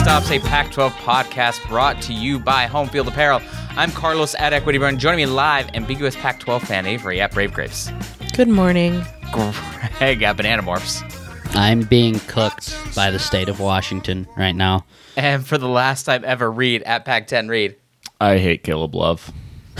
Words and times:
Stops, 0.00 0.30
a 0.30 0.38
Pac 0.38 0.72
12 0.72 0.92
podcast 0.94 1.68
brought 1.68 2.00
to 2.00 2.14
you 2.14 2.38
by 2.38 2.64
Home 2.64 2.88
Field 2.88 3.06
Apparel. 3.06 3.42
I'm 3.76 3.90
Carlos 3.90 4.34
at 4.36 4.54
Equity 4.54 4.78
Burn. 4.78 4.98
Joining 4.98 5.18
me 5.18 5.26
live, 5.26 5.68
ambiguous 5.74 6.16
Pac 6.16 6.40
12 6.40 6.62
fan 6.62 6.86
Avery 6.86 7.20
at 7.20 7.32
Brave 7.32 7.52
Grapes. 7.52 7.90
Good 8.32 8.48
morning. 8.48 9.04
Greg 9.30 10.22
at 10.22 10.38
Banana 10.38 10.62
Morphs. 10.62 11.02
I'm 11.54 11.82
being 11.82 12.18
cooked 12.20 12.74
by 12.96 13.10
the 13.10 13.18
state 13.18 13.50
of 13.50 13.60
Washington 13.60 14.26
right 14.38 14.56
now. 14.56 14.86
And 15.16 15.46
for 15.46 15.58
the 15.58 15.68
last 15.68 16.04
time 16.04 16.24
ever, 16.24 16.50
Reed 16.50 16.82
at 16.84 17.04
Pac 17.04 17.26
10 17.26 17.48
Reed. 17.48 17.76
I 18.18 18.38
hate 18.38 18.64
Caleb 18.64 18.94
Love. 18.94 19.30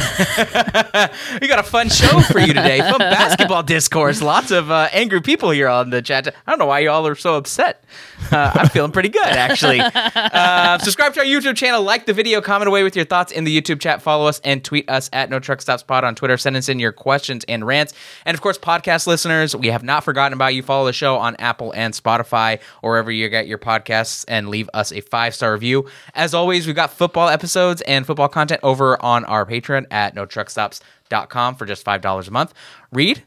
we 1.40 1.48
got 1.48 1.59
a 1.59 1.62
fun 1.62 1.88
show 1.88 2.20
for 2.20 2.38
you 2.38 2.48
today. 2.54 2.80
Fun 2.80 2.98
basketball 2.98 3.62
discourse. 3.62 4.23
Lots 4.23 4.50
of 4.50 4.70
uh, 4.70 4.88
angry 4.92 5.20
people 5.20 5.50
here 5.50 5.68
on 5.68 5.90
the 5.90 6.00
chat. 6.00 6.34
I 6.46 6.50
don't 6.50 6.59
know 6.59 6.66
why 6.66 6.80
y'all 6.80 7.06
are 7.06 7.14
so 7.14 7.36
upset. 7.36 7.84
Uh, 8.32 8.50
I'm 8.54 8.68
feeling 8.68 8.92
pretty 8.92 9.09
good, 9.09 9.26
actually. 9.26 9.80
Uh, 9.80 10.78
subscribe 10.78 11.14
to 11.14 11.20
our 11.20 11.26
YouTube 11.26 11.56
channel, 11.56 11.82
like 11.82 12.06
the 12.06 12.12
video, 12.12 12.40
comment 12.40 12.68
away 12.68 12.82
with 12.82 12.96
your 12.96 13.04
thoughts 13.04 13.32
in 13.32 13.45
the 13.45 13.60
YouTube 13.60 13.80
chat, 13.80 14.02
follow 14.02 14.26
us, 14.26 14.40
and 14.45 14.64
tweet 14.64 14.88
us 14.88 15.10
at 15.12 15.30
No 15.30 15.38
Truck 15.38 15.60
Stops 15.60 15.82
Pod 15.82 16.04
on 16.04 16.14
Twitter. 16.14 16.37
Send 16.37 16.56
us 16.56 16.68
in 16.68 16.78
your 16.78 16.92
questions 16.92 17.45
and 17.48 17.66
rants. 17.66 17.92
And 18.24 18.34
of 18.34 18.40
course, 18.40 18.59
podcast 18.59 19.06
listeners, 19.06 19.54
we 19.56 19.68
have 19.68 19.82
not 19.82 20.04
forgotten 20.04 20.32
about 20.32 20.54
you. 20.54 20.62
Follow 20.62 20.87
the 20.87 20.92
show 20.92 21.16
on 21.16 21.37
Apple 21.37 21.73
and 21.73 21.92
Spotify 21.95 22.60
or 22.82 22.92
wherever 22.92 23.10
you 23.10 23.28
get 23.28 23.46
your 23.46 23.59
podcasts 23.59 24.24
and 24.28 24.48
leave 24.48 24.70
us 24.73 24.92
a 24.92 25.01
five 25.01 25.34
star 25.34 25.52
review. 25.52 25.88
As 26.14 26.34
always, 26.34 26.66
we've 26.66 26.76
got 26.76 26.92
football 26.92 27.28
episodes 27.28 27.82
and 27.82 28.06
football 28.06 28.28
content 28.28 28.60
over 28.62 29.02
on 29.02 29.24
our 29.24 29.45
Patreon 29.45 29.87
at 29.90 30.14
NoTruckStops.com 30.14 31.54
for 31.56 31.66
just 31.66 31.84
$5 31.84 32.28
a 32.28 32.30
month. 32.30 32.54
Reed, 32.92 33.23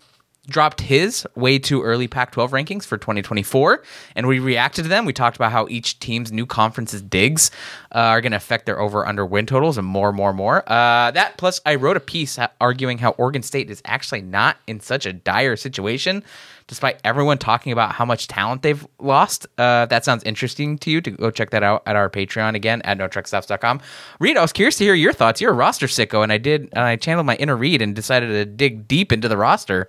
dropped 0.47 0.81
his 0.81 1.25
way 1.35 1.57
too 1.57 1.81
early 1.81 2.07
Pac 2.07 2.31
12 2.31 2.51
rankings 2.51 2.85
for 2.85 2.97
2024, 2.97 3.81
and 4.15 4.27
we 4.27 4.39
reacted 4.39 4.83
to 4.83 4.89
them. 4.89 5.05
We 5.05 5.13
talked 5.13 5.37
about 5.37 5.51
how 5.51 5.67
each 5.69 5.99
team's 5.99 6.31
new 6.31 6.45
conference's 6.45 7.01
digs 7.01 7.49
uh, 7.93 7.99
are 7.99 8.21
going 8.21 8.31
to 8.31 8.37
affect 8.37 8.65
their 8.65 8.79
over 8.79 9.07
under 9.07 9.25
win 9.25 9.45
totals 9.45 9.77
and 9.77 9.87
more, 9.87 10.11
more, 10.11 10.33
more. 10.33 10.63
Uh, 10.69 11.11
that 11.11 11.37
plus, 11.37 11.61
I 11.65 11.75
wrote 11.75 11.97
a 11.97 12.01
piece 12.01 12.37
arguing 12.59 12.97
how 12.97 13.11
Oregon 13.11 13.43
State 13.43 13.69
is 13.69 13.81
actually 13.85 14.21
not 14.21 14.57
in 14.67 14.79
such 14.79 15.05
a 15.05 15.13
dire 15.13 15.55
situation. 15.55 16.23
Despite 16.73 16.99
everyone 17.03 17.37
talking 17.37 17.71
about 17.71 17.91
how 17.91 18.03
much 18.03 18.27
talent 18.27 18.63
they've 18.63 18.83
lost, 18.97 19.45
uh, 19.59 19.85
that 19.85 20.03
sounds 20.03 20.23
interesting 20.23 20.79
to 20.79 20.89
you 20.89 21.01
to 21.01 21.11
go 21.11 21.29
check 21.29 21.51
that 21.51 21.61
out 21.61 21.83
at 21.85 21.95
our 21.95 22.09
Patreon 22.09 22.55
again 22.55 22.81
at 22.81 22.97
notruckstops.com. 22.97 23.79
Reed, 24.19 24.37
I 24.37 24.41
was 24.41 24.51
curious 24.51 24.77
to 24.77 24.83
hear 24.83 24.95
your 24.95 25.13
thoughts. 25.13 25.39
You're 25.39 25.51
a 25.51 25.53
roster 25.53 25.85
sicko, 25.85 26.23
and 26.23 26.33
I 26.33 26.39
did, 26.39 26.69
and 26.73 26.79
I 26.79 26.95
channeled 26.95 27.27
my 27.27 27.35
inner 27.35 27.55
Reed 27.55 27.83
and 27.83 27.95
decided 27.95 28.29
to 28.29 28.45
dig 28.45 28.87
deep 28.87 29.11
into 29.11 29.27
the 29.27 29.37
roster. 29.37 29.87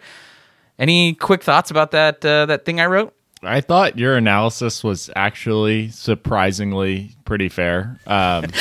Any 0.78 1.14
quick 1.14 1.42
thoughts 1.42 1.70
about 1.70 1.92
that 1.92 2.22
uh, 2.22 2.44
that 2.44 2.66
thing 2.66 2.80
I 2.80 2.84
wrote? 2.84 3.14
I 3.42 3.62
thought 3.62 3.98
your 3.98 4.18
analysis 4.18 4.84
was 4.84 5.08
actually 5.16 5.88
surprisingly 5.88 7.16
pretty 7.24 7.48
fair. 7.48 7.98
Um, 8.06 8.44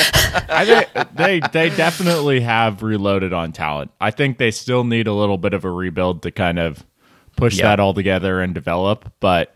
I 0.47 0.63
think 0.65 1.13
they 1.13 1.41
they 1.51 1.75
definitely 1.75 2.39
have 2.39 2.83
reloaded 2.83 3.33
on 3.33 3.51
talent. 3.51 3.91
I 3.99 4.11
think 4.11 4.37
they 4.37 4.51
still 4.51 4.85
need 4.85 5.07
a 5.07 5.13
little 5.13 5.37
bit 5.37 5.53
of 5.53 5.65
a 5.65 5.69
rebuild 5.69 6.21
to 6.23 6.31
kind 6.31 6.57
of 6.57 6.85
push 7.35 7.57
yep. 7.57 7.63
that 7.63 7.79
all 7.79 7.93
together 7.93 8.41
and 8.41 8.53
develop, 8.53 9.11
but 9.19 9.55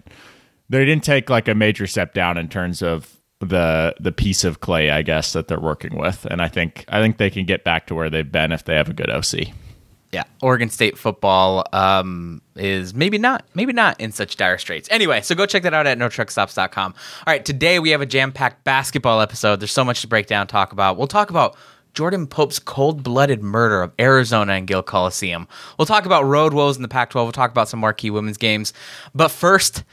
they 0.70 0.86
didn't 0.86 1.04
take 1.04 1.30
like 1.30 1.48
a 1.48 1.56
major 1.56 1.88
step 1.88 2.14
down 2.14 2.38
in 2.38 2.50
terms 2.50 2.82
of 2.82 3.18
the 3.40 3.96
the 4.00 4.12
piece 4.12 4.44
of 4.44 4.60
clay, 4.60 4.90
I 4.90 5.02
guess, 5.02 5.34
that 5.34 5.48
they're 5.48 5.60
working 5.60 5.98
with. 5.98 6.26
And 6.26 6.42
I 6.42 6.48
think 6.48 6.86
I 6.88 7.02
think 7.02 7.18
they 7.18 7.30
can 7.30 7.46
get 7.46 7.64
back 7.64 7.88
to 7.88 7.96
where 7.96 8.10
they've 8.10 8.30
been 8.30 8.52
if 8.52 8.66
they 8.66 8.76
have 8.76 8.90
a 8.90 8.94
good 8.94 9.10
OC. 9.10 9.50
Yeah, 10.14 10.24
Oregon 10.42 10.70
State 10.70 10.98
football 10.98 11.66
um, 11.74 12.42
is 12.56 12.94
maybe 12.94 13.18
not, 13.18 13.46
maybe 13.54 13.74
not 13.74 14.00
in 14.00 14.14
such 14.14 14.38
dire 14.38 14.58
straits. 14.58 14.88
Anyway, 14.90 15.20
so 15.20 15.36
go 15.36 15.46
check 15.46 15.64
that 15.64 15.74
out 15.74 15.86
at 15.86 15.98
notruckstops.com. 15.98 16.94
All 16.94 17.34
right, 17.34 17.44
today 17.44 17.80
we 17.80 17.90
have 17.90 18.00
a 18.00 18.06
jam-packed 18.06 18.64
basketball 18.64 19.20
episode. 19.20 19.60
There's 19.60 19.74
so 19.74 19.84
much 19.84 20.00
to 20.02 20.08
break 20.08 20.28
down, 20.28 20.48
talk 20.48 20.72
about. 20.72 20.96
We'll 20.98 21.08
talk 21.08 21.30
about 21.30 21.58
Jordan 21.98 22.28
Pope's 22.28 22.60
cold-blooded 22.60 23.42
murder 23.42 23.82
of 23.82 23.92
Arizona 24.00 24.54
and 24.54 24.68
Gill 24.68 24.84
Coliseum. 24.84 25.48
We'll 25.80 25.88
talk 25.88 26.06
about 26.06 26.26
road 26.26 26.54
woes 26.54 26.76
in 26.76 26.84
the 26.84 26.88
Pac-12. 26.88 27.16
We'll 27.16 27.32
talk 27.32 27.50
about 27.50 27.70
some 27.70 27.80
marquee 27.80 28.12
women's 28.12 28.38
games. 28.38 28.72
But 29.16 29.30
first, 29.30 29.84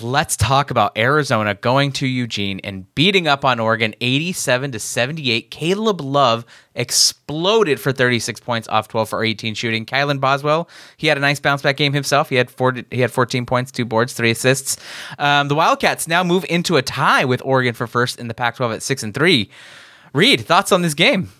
let's 0.00 0.36
talk 0.36 0.70
about 0.70 0.96
Arizona 0.96 1.54
going 1.56 1.90
to 1.94 2.06
Eugene 2.06 2.60
and 2.62 2.94
beating 2.94 3.26
up 3.26 3.44
on 3.44 3.58
Oregon 3.58 3.92
87 4.00 4.70
to 4.70 4.78
78. 4.78 5.50
Caleb 5.50 6.00
Love 6.00 6.46
exploded 6.76 7.80
for 7.80 7.90
36 7.90 8.38
points 8.38 8.68
off 8.68 8.86
12 8.86 9.08
for 9.08 9.24
18 9.24 9.54
shooting. 9.54 9.84
Kylan 9.84 10.20
Boswell, 10.20 10.68
he 10.96 11.08
had 11.08 11.18
a 11.18 11.20
nice 11.20 11.40
bounce 11.40 11.62
back 11.62 11.76
game 11.76 11.92
himself. 11.92 12.28
He 12.28 12.36
had 12.36 12.52
four, 12.52 12.72
he 12.92 13.00
had 13.00 13.10
14 13.10 13.46
points, 13.46 13.72
two 13.72 13.84
boards, 13.84 14.12
three 14.12 14.30
assists. 14.30 14.76
Um, 15.18 15.48
the 15.48 15.56
Wildcats 15.56 16.06
now 16.06 16.22
move 16.22 16.46
into 16.48 16.76
a 16.76 16.82
tie 16.82 17.24
with 17.24 17.42
Oregon 17.44 17.74
for 17.74 17.88
first 17.88 18.20
in 18.20 18.28
the 18.28 18.34
Pac-12 18.34 18.74
at 18.76 18.82
6 18.84 19.02
and 19.02 19.12
3. 19.12 19.50
Reed, 20.12 20.40
thoughts 20.40 20.70
on 20.70 20.82
this 20.82 20.94
game? 20.94 21.32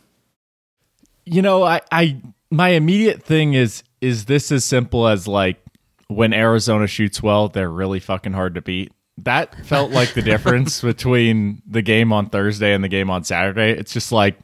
You 1.31 1.43
know, 1.43 1.63
I 1.63 1.81
I 1.91 2.21
my 2.51 2.71
immediate 2.71 3.23
thing 3.23 3.55
is 3.55 3.83
is 4.01 4.27
this 4.27 4.51
as 4.53 4.65
simple 4.65 5.07
as 5.07 5.29
like 5.29 5.63
when 6.09 6.33
Arizona 6.33 6.87
shoots 6.87 7.23
well, 7.23 7.49
they're 7.49 7.71
really 7.71 8.01
fucking 8.01 8.33
hard 8.33 8.55
to 8.55 8.63
beat. 8.63 8.93
That 9.19 9.67
felt 9.67 9.91
like 9.91 10.15
the 10.15 10.23
difference 10.23 10.81
between 10.83 11.63
the 11.67 11.83
game 11.83 12.13
on 12.13 12.31
Thursday 12.31 12.73
and 12.73 12.83
the 12.83 12.89
game 12.89 13.11
on 13.11 13.25
Saturday. 13.25 13.73
It's 13.73 13.93
just 13.93 14.13
like, 14.13 14.39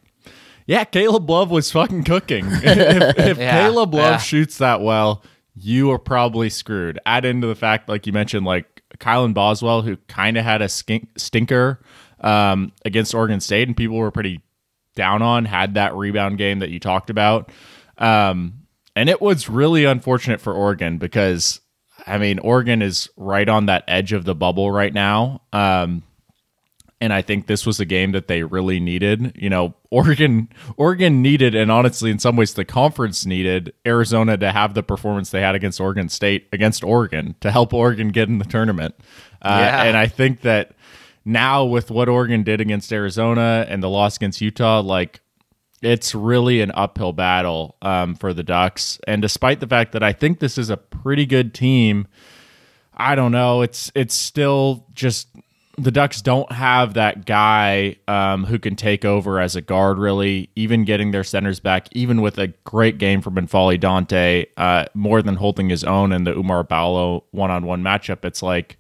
yeah, 0.67 0.85
Caleb 0.85 1.31
Love 1.31 1.51
was 1.51 1.71
fucking 1.71 2.05
cooking. 2.05 2.45
if, 2.49 3.19
if 3.19 3.39
yeah, 3.39 3.63
Caleb 3.63 3.95
Love 3.95 4.13
yeah. 4.13 4.19
shoots 4.19 4.59
that 4.59 4.81
well, 4.81 5.23
you 5.55 5.91
are 5.91 5.99
probably 5.99 6.51
screwed. 6.51 6.99
Add 7.07 7.25
into 7.25 7.47
the 7.47 7.55
fact, 7.55 7.89
like 7.89 8.07
you 8.07 8.13
mentioned, 8.13 8.45
like 8.45 8.83
Kylan 8.99 9.35
Boswell, 9.35 9.83
who 9.83 9.97
kind 10.09 10.37
of 10.37 10.45
had 10.45 10.61
a 10.61 10.69
skink, 10.69 11.09
stinker 11.17 11.81
um, 12.21 12.73
against 12.85 13.15
Oregon 13.15 13.41
State, 13.41 13.69
and 13.69 13.77
people 13.77 13.97
were 13.97 14.11
pretty 14.11 14.41
down 14.95 15.23
on, 15.23 15.45
had 15.45 15.75
that 15.75 15.95
rebound 15.95 16.39
game 16.39 16.61
that 16.61 16.71
you 16.71 16.81
talked 16.81 17.11
about. 17.11 17.51
Um, 17.99 18.65
and 18.97 19.09
it 19.09 19.21
was 19.21 19.49
really 19.49 19.85
unfortunate 19.85 20.41
for 20.41 20.53
Oregon 20.53 20.99
because, 20.99 21.61
I 22.07 22.19
mean, 22.19 22.39
Oregon 22.39 22.83
is 22.83 23.09
right 23.17 23.49
on 23.49 23.67
that 23.67 23.85
edge 23.89 24.13
of 24.13 24.25
the 24.25 24.35
bubble 24.35 24.71
right 24.71 24.93
now. 24.93 25.43
Um, 25.53 26.05
and 27.01 27.13
I 27.13 27.23
think 27.23 27.47
this 27.47 27.67
was 27.67 27.81
a 27.81 27.85
game 27.85 28.13
that 28.13 28.29
they 28.29 28.45
really 28.45 28.81
needed. 28.81 29.33
You 29.35 29.51
know, 29.51 29.75
Oregon 29.91 30.49
Oregon 30.77 31.23
needed, 31.23 31.55
and 31.55 31.71
honestly, 31.71 32.11
in 32.11 32.19
some 32.19 32.37
ways, 32.37 32.55
the 32.55 32.65
conference 32.65 33.27
needed 33.27 33.75
Arizona 33.87 34.39
to 34.39 34.51
have 34.53 34.75
the 34.75 34.83
performance 34.83 35.31
they 35.31 35.41
had 35.41 35.55
against 35.55 35.81
Oregon 35.81 36.09
State 36.09 36.49
against 36.53 36.83
Oregon 36.83 37.35
to 37.41 37.51
help 37.51 37.75
Oregon 37.75 38.09
get 38.09 38.29
in 38.29 38.39
the 38.39 38.45
tournament. 38.45 38.95
Uh, 39.43 39.59
yeah. 39.61 39.83
And 39.83 39.97
I 39.97 40.07
think 40.07 40.41
that 40.43 40.73
now 41.25 41.65
with 41.65 41.91
what 41.91 42.09
Oregon 42.09 42.43
did 42.43 42.61
against 42.61 42.93
Arizona 42.93 43.67
and 43.69 43.83
the 43.83 43.89
loss 43.89 44.17
against 44.17 44.41
Utah, 44.41 44.81
like 44.81 45.21
it's 45.83 46.15
really 46.15 46.61
an 46.61 46.73
uphill 46.75 47.13
battle 47.13 47.77
um, 47.83 48.15
for 48.15 48.33
the 48.33 48.43
Ducks. 48.43 48.99
And 49.07 49.21
despite 49.21 49.61
the 49.61 49.67
fact 49.67 49.93
that 49.93 50.03
I 50.03 50.13
think 50.13 50.39
this 50.39 50.59
is 50.59 50.71
a 50.71 50.77
pretty 50.77 51.27
good 51.27 51.53
team, 51.55 52.07
I 52.95 53.15
don't 53.15 53.33
know. 53.33 53.63
It's 53.63 53.91
it's 53.95 54.15
still 54.15 54.87
just 54.95 55.29
the 55.77 55.91
Ducks 55.91 56.23
don't 56.23 56.51
have 56.53 56.95
that 56.95 57.27
guy 57.27 57.97
um, 58.07 58.45
who 58.45 58.59
can 58.59 58.77
take 58.77 59.05
over 59.05 59.41
as 59.41 59.57
a 59.57 59.61
guard. 59.61 59.99
Really, 59.99 60.49
even 60.55 60.85
getting 60.85 61.11
their 61.11 61.25
centers 61.25 61.59
back, 61.61 61.89
even 61.93 62.23
with 62.23 62.39
a 62.39 62.49
great 62.65 62.99
game 62.99 63.21
from 63.21 63.35
N'Faly 63.35 63.79
Dante, 63.81 64.47
uh, 64.57 64.85
more 64.95 65.21
than 65.23 65.35
holding 65.37 65.69
his 65.69 65.85
own 65.85 66.13
in 66.13 66.25
the 66.25 66.33
Oumar 66.33 66.67
Ballo 66.67 67.25
one-on-one 67.33 67.83
matchup. 67.83 68.25
It's 68.25 68.43
like 68.43 68.79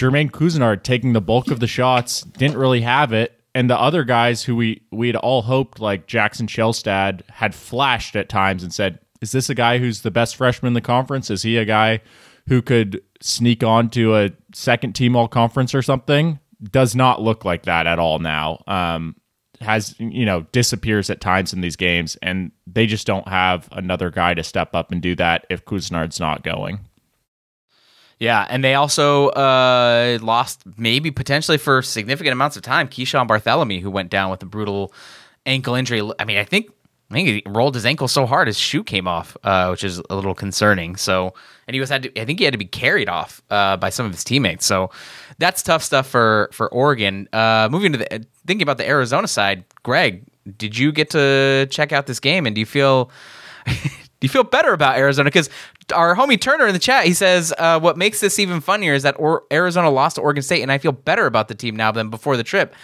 Jermaine 0.00 0.30
Couisnard 0.30 0.82
taking 0.82 1.12
the 1.12 1.20
bulk 1.20 1.50
of 1.50 1.60
the 1.60 1.66
shots, 1.66 2.22
didn't 2.22 2.56
really 2.56 2.80
have 2.80 3.12
it, 3.12 3.38
and 3.54 3.68
the 3.68 3.78
other 3.78 4.02
guys 4.02 4.42
who 4.42 4.56
we 4.56 4.80
we 4.90 5.08
had 5.08 5.16
all 5.16 5.42
hoped 5.42 5.78
like 5.78 6.06
Jackson 6.06 6.46
Shelstad 6.46 7.20
had 7.28 7.54
flashed 7.54 8.16
at 8.16 8.30
times 8.30 8.62
and 8.62 8.72
said, 8.72 8.98
"Is 9.20 9.32
this 9.32 9.50
a 9.50 9.54
guy 9.54 9.76
who's 9.76 10.00
the 10.00 10.10
best 10.10 10.36
freshman 10.36 10.68
in 10.68 10.74
the 10.74 10.80
conference? 10.80 11.28
Is 11.28 11.42
he 11.42 11.58
a 11.58 11.66
guy 11.66 12.00
who 12.48 12.62
could 12.62 13.02
sneak 13.20 13.62
on 13.62 13.90
to 13.90 14.16
a 14.16 14.30
second 14.54 14.94
team 14.94 15.14
all 15.14 15.28
conference 15.28 15.74
or 15.74 15.82
something?" 15.82 16.38
Does 16.62 16.94
not 16.94 17.20
look 17.20 17.44
like 17.44 17.64
that 17.64 17.86
at 17.86 17.98
all 17.98 18.20
now. 18.20 18.62
Um, 18.66 19.16
has 19.60 19.94
you 19.98 20.24
know 20.24 20.46
disappears 20.52 21.10
at 21.10 21.20
times 21.20 21.52
in 21.52 21.60
these 21.60 21.76
games, 21.76 22.16
and 22.22 22.52
they 22.66 22.86
just 22.86 23.06
don't 23.06 23.28
have 23.28 23.68
another 23.72 24.10
guy 24.10 24.32
to 24.32 24.42
step 24.42 24.74
up 24.74 24.92
and 24.92 25.02
do 25.02 25.14
that 25.16 25.44
if 25.50 25.66
Couisnard's 25.66 26.20
not 26.20 26.42
going. 26.42 26.80
Yeah, 28.20 28.46
and 28.50 28.62
they 28.62 28.74
also 28.74 29.28
uh, 29.28 30.18
lost 30.20 30.62
maybe 30.76 31.10
potentially 31.10 31.56
for 31.56 31.80
significant 31.80 32.32
amounts 32.32 32.54
of 32.56 32.62
time 32.62 32.86
Keeshawn 32.86 33.26
Barthelemy, 33.26 33.80
who 33.80 33.90
went 33.90 34.10
down 34.10 34.30
with 34.30 34.42
a 34.42 34.46
brutal 34.46 34.92
ankle 35.46 35.74
injury. 35.74 36.02
I 36.18 36.26
mean, 36.26 36.36
I 36.36 36.44
think 36.44 36.70
I 37.10 37.14
think 37.14 37.28
he 37.28 37.42
rolled 37.46 37.74
his 37.74 37.86
ankle 37.86 38.08
so 38.08 38.26
hard 38.26 38.46
his 38.46 38.58
shoe 38.58 38.84
came 38.84 39.08
off, 39.08 39.38
uh, 39.42 39.68
which 39.68 39.82
is 39.82 40.02
a 40.10 40.14
little 40.14 40.34
concerning. 40.34 40.96
So, 40.96 41.32
and 41.66 41.74
he 41.74 41.80
was 41.80 41.88
had 41.88 42.04
to, 42.04 42.20
I 42.20 42.26
think 42.26 42.38
he 42.38 42.44
had 42.44 42.52
to 42.52 42.58
be 42.58 42.66
carried 42.66 43.08
off 43.08 43.42
uh, 43.50 43.78
by 43.78 43.88
some 43.88 44.04
of 44.04 44.12
his 44.12 44.22
teammates. 44.22 44.66
So, 44.66 44.90
that's 45.38 45.62
tough 45.62 45.82
stuff 45.82 46.06
for 46.06 46.50
for 46.52 46.68
Oregon. 46.68 47.26
Uh, 47.32 47.68
moving 47.70 47.92
to 47.92 47.98
the 47.98 48.26
thinking 48.46 48.62
about 48.62 48.76
the 48.76 48.86
Arizona 48.86 49.28
side, 49.28 49.64
Greg, 49.82 50.24
did 50.58 50.76
you 50.76 50.92
get 50.92 51.08
to 51.10 51.66
check 51.70 51.92
out 51.92 52.06
this 52.06 52.20
game 52.20 52.44
and 52.44 52.54
do 52.54 52.60
you 52.60 52.66
feel 52.66 53.10
do 53.66 53.72
you 54.20 54.28
feel 54.28 54.44
better 54.44 54.74
about 54.74 54.98
Arizona? 54.98 55.28
Because 55.28 55.48
our 55.92 56.14
homie 56.16 56.40
Turner 56.40 56.66
in 56.66 56.72
the 56.72 56.78
chat, 56.78 57.04
he 57.04 57.14
says, 57.14 57.52
uh, 57.58 57.78
"What 57.80 57.96
makes 57.96 58.20
this 58.20 58.38
even 58.38 58.60
funnier 58.60 58.94
is 58.94 59.02
that 59.02 59.16
or- 59.18 59.44
Arizona 59.52 59.90
lost 59.90 60.16
to 60.16 60.22
Oregon 60.22 60.42
State, 60.42 60.62
and 60.62 60.70
I 60.72 60.78
feel 60.78 60.92
better 60.92 61.26
about 61.26 61.48
the 61.48 61.54
team 61.54 61.76
now 61.76 61.92
than 61.92 62.10
before 62.10 62.36
the 62.36 62.44
trip." 62.44 62.74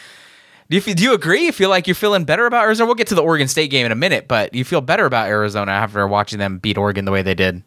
Do 0.69 0.76
you, 0.76 0.94
do 0.94 1.03
you 1.03 1.14
agree? 1.14 1.44
You 1.44 1.53
feel 1.53 1.70
like 1.70 1.87
you're 1.87 1.94
feeling 1.94 2.25
better 2.25 2.44
about 2.44 2.64
Arizona? 2.64 2.87
We'll 2.87 2.97
get 2.97 3.06
to 3.08 3.14
the 3.14 3.23
Oregon 3.23 3.47
State 3.47 3.70
game 3.70 3.87
in 3.87 3.93
a 3.93 3.97
minute, 3.97 4.26
but 4.26 4.53
you 4.53 4.64
feel 4.64 4.81
better 4.81 5.05
about 5.05 5.29
Arizona 5.29 5.70
after 5.70 6.05
watching 6.08 6.41
them 6.41 6.58
beat 6.58 6.76
Oregon 6.76 7.05
the 7.05 7.12
way 7.12 7.23
they 7.23 7.35
did. 7.35 7.62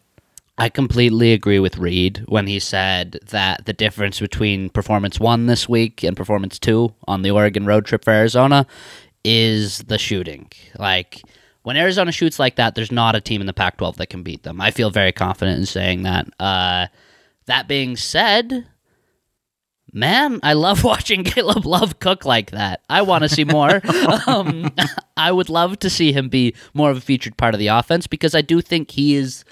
I 0.58 0.68
completely 0.68 1.32
agree 1.32 1.58
with 1.58 1.78
Reed 1.78 2.22
when 2.26 2.46
he 2.46 2.58
said 2.58 3.18
that 3.30 3.64
the 3.64 3.72
difference 3.72 4.20
between 4.20 4.68
performance 4.68 5.18
one 5.18 5.46
this 5.46 5.66
week 5.66 6.02
and 6.02 6.14
performance 6.14 6.58
two 6.58 6.92
on 7.08 7.22
the 7.22 7.30
Oregon 7.30 7.64
road 7.64 7.86
trip 7.86 8.04
for 8.04 8.10
Arizona 8.10 8.66
is 9.24 9.78
the 9.78 9.96
shooting. 9.96 10.50
Like, 10.78 11.22
when 11.62 11.76
Arizona 11.76 12.12
shoots 12.12 12.38
like 12.38 12.56
that, 12.56 12.74
there's 12.74 12.92
not 12.92 13.14
a 13.14 13.20
team 13.20 13.40
in 13.40 13.46
the 13.46 13.52
Pac 13.52 13.76
12 13.76 13.96
that 13.98 14.08
can 14.08 14.22
beat 14.22 14.42
them. 14.42 14.60
I 14.60 14.70
feel 14.70 14.90
very 14.90 15.12
confident 15.12 15.58
in 15.58 15.66
saying 15.66 16.02
that. 16.02 16.28
Uh, 16.40 16.86
that 17.46 17.68
being 17.68 17.96
said, 17.96 18.66
man, 19.92 20.40
I 20.42 20.54
love 20.54 20.84
watching 20.84 21.24
Caleb 21.24 21.66
Love 21.66 21.98
cook 21.98 22.24
like 22.24 22.52
that. 22.52 22.82
I 22.88 23.02
want 23.02 23.24
to 23.24 23.28
see 23.28 23.44
more. 23.44 23.80
um, 24.26 24.72
I 25.16 25.32
would 25.32 25.48
love 25.48 25.78
to 25.80 25.90
see 25.90 26.12
him 26.12 26.28
be 26.28 26.54
more 26.74 26.90
of 26.90 26.96
a 26.96 27.00
featured 27.00 27.36
part 27.36 27.54
of 27.54 27.58
the 27.58 27.68
offense 27.68 28.06
because 28.06 28.34
I 28.34 28.40
do 28.40 28.60
think 28.60 28.92
he 28.92 29.14
is 29.14 29.44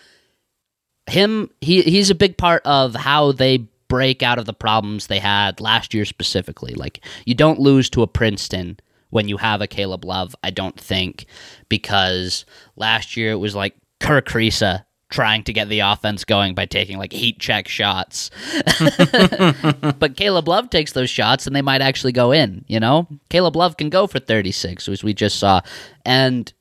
him. 1.06 1.50
He 1.60 1.82
he's 1.82 2.10
a 2.10 2.14
big 2.14 2.38
part 2.38 2.62
of 2.64 2.94
how 2.94 3.32
they 3.32 3.66
break 3.88 4.22
out 4.22 4.38
of 4.38 4.44
the 4.44 4.52
problems 4.52 5.06
they 5.06 5.19
had 5.19 5.60
last 5.60 5.94
year 5.94 6.05
specifically. 6.05 6.75
Like 6.75 7.05
you 7.25 7.34
don't 7.34 7.58
lose 7.58 7.90
to 7.90 8.02
a 8.02 8.06
Princeton 8.06 8.78
when 9.10 9.28
you 9.28 9.37
have 9.37 9.60
a 9.60 9.66
Caleb 9.66 10.05
Love. 10.05 10.34
I 10.43 10.50
don't 10.50 10.78
think 10.78 11.26
because 11.69 12.44
last 12.76 13.16
year 13.16 13.32
it 13.32 13.37
was 13.37 13.55
like 13.55 13.75
Kerr 14.00 14.20
Kriisa 14.20 14.84
trying 15.10 15.43
to 15.43 15.52
get 15.52 15.69
the 15.69 15.81
offense 15.81 16.25
going 16.25 16.55
by 16.55 16.66
taking 16.66 16.99
like 16.99 17.12
heat 17.12 17.38
check 17.38 17.66
shots. 17.66 18.31
but 19.99 20.16
Caleb 20.16 20.49
Love 20.49 20.69
takes 20.69 20.93
those 20.93 21.08
shots 21.08 21.46
and 21.46 21.56
they 21.56 21.62
might 21.62 21.81
actually 21.81 22.12
go 22.12 22.31
in, 22.32 22.64
you 22.69 22.78
know? 22.78 23.08
Caleb 23.31 23.56
Love 23.56 23.76
can 23.78 23.88
go 23.88 24.06
for 24.06 24.19
36 24.19 24.87
as 24.88 25.02
we 25.02 25.14
just 25.14 25.38
saw. 25.38 25.60
And 26.05 26.52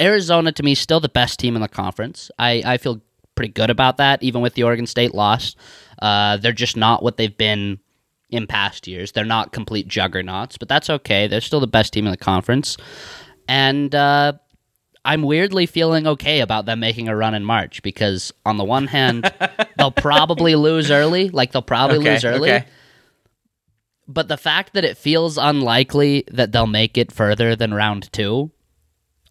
Arizona 0.00 0.52
to 0.52 0.62
me 0.62 0.72
is 0.72 0.80
still 0.80 1.00
the 1.00 1.08
best 1.08 1.38
team 1.38 1.56
in 1.56 1.62
the 1.62 1.68
conference. 1.68 2.30
I, 2.38 2.62
I 2.64 2.78
feel 2.78 3.00
pretty 3.34 3.52
good 3.52 3.70
about 3.70 3.96
that 3.96 4.22
even 4.22 4.42
with 4.42 4.54
the 4.54 4.64
Oregon 4.64 4.86
State 4.86 5.14
loss. 5.14 5.56
Uh, 6.02 6.36
they're 6.36 6.52
just 6.52 6.76
not 6.76 7.02
what 7.02 7.16
they've 7.16 7.36
been 7.36 7.78
in 8.30 8.46
past 8.46 8.86
years. 8.86 9.12
They're 9.12 9.24
not 9.24 9.52
complete 9.52 9.88
juggernauts, 9.88 10.58
but 10.58 10.68
that's 10.68 10.90
okay. 10.90 11.26
They're 11.26 11.40
still 11.40 11.60
the 11.60 11.66
best 11.66 11.92
team 11.92 12.06
in 12.06 12.10
the 12.10 12.16
conference. 12.16 12.76
And 13.48 13.94
uh, 13.94 14.32
I'm 15.04 15.22
weirdly 15.22 15.66
feeling 15.66 16.06
okay 16.06 16.40
about 16.40 16.66
them 16.66 16.80
making 16.80 17.08
a 17.08 17.16
run 17.16 17.34
in 17.34 17.44
March 17.44 17.82
because, 17.82 18.32
on 18.46 18.56
the 18.56 18.64
one 18.64 18.86
hand, 18.86 19.30
they'll 19.78 19.90
probably 19.90 20.54
lose 20.54 20.90
early. 20.90 21.28
Like, 21.28 21.52
they'll 21.52 21.62
probably 21.62 21.98
Okay, 21.98 22.14
lose 22.14 22.24
early. 22.24 22.52
okay. 22.52 22.66
But 24.06 24.28
the 24.28 24.36
fact 24.36 24.74
that 24.74 24.84
it 24.84 24.98
feels 24.98 25.38
unlikely 25.38 26.24
that 26.30 26.52
they'll 26.52 26.66
make 26.66 26.98
it 26.98 27.10
further 27.12 27.56
than 27.56 27.72
round 27.72 28.12
two 28.12 28.50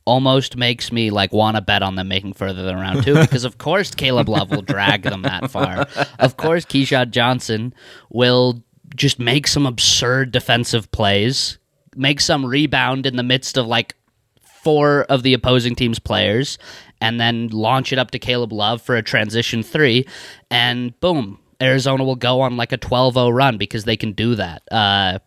almost 0.06 0.58
makes 0.58 0.92
me 0.92 1.10
like 1.12 1.32
want 1.32 1.56
to 1.56 1.62
bet 1.62 1.82
on 1.82 1.96
them 1.96 2.08
making 2.10 2.34
further 2.34 2.64
than 2.64 2.76
round 2.76 3.04
two 3.04 3.14
because 3.22 3.46
of 3.46 3.58
course 3.58 3.92
Caleb 3.96 4.28
Love 4.28 4.52
will 4.52 4.62
drag 4.64 5.04
them 5.04 5.22
that 5.22 5.50
far. 5.50 5.88
Of 6.20 6.36
course 6.38 6.66
Keyshawn 6.66 7.12
Johnson 7.12 7.74
will 8.10 8.64
just 8.96 9.20
make 9.20 9.48
some 9.48 9.66
absurd 9.66 10.32
defensive 10.32 10.92
plays, 10.92 11.58
make 11.96 12.20
some 12.22 12.46
rebound 12.46 13.06
in 13.06 13.16
the 13.16 13.24
midst 13.24 13.58
of 13.58 13.66
like 13.68 13.96
four 14.42 15.04
of 15.04 15.24
the 15.24 15.34
opposing 15.34 15.76
team's 15.76 16.00
players, 16.00 16.58
and 17.02 17.20
then 17.20 17.48
launch 17.50 17.92
it 17.92 18.00
up 18.00 18.12
to 18.12 18.20
Caleb 18.20 18.54
Love 18.54 18.82
for 18.82 18.96
a 18.96 19.04
transition 19.04 19.62
three, 19.64 20.06
and 20.50 20.98
boom, 21.02 21.40
Arizona 21.62 22.04
will 22.04 22.16
go 22.16 22.42
on 22.42 22.56
like 22.58 22.72
a 22.72 22.78
12-0 22.78 23.34
run 23.34 23.58
because 23.58 23.84
they 23.84 23.98
can 23.98 24.12
do 24.14 24.36
that. 24.36 24.64
Uh, 24.72 25.20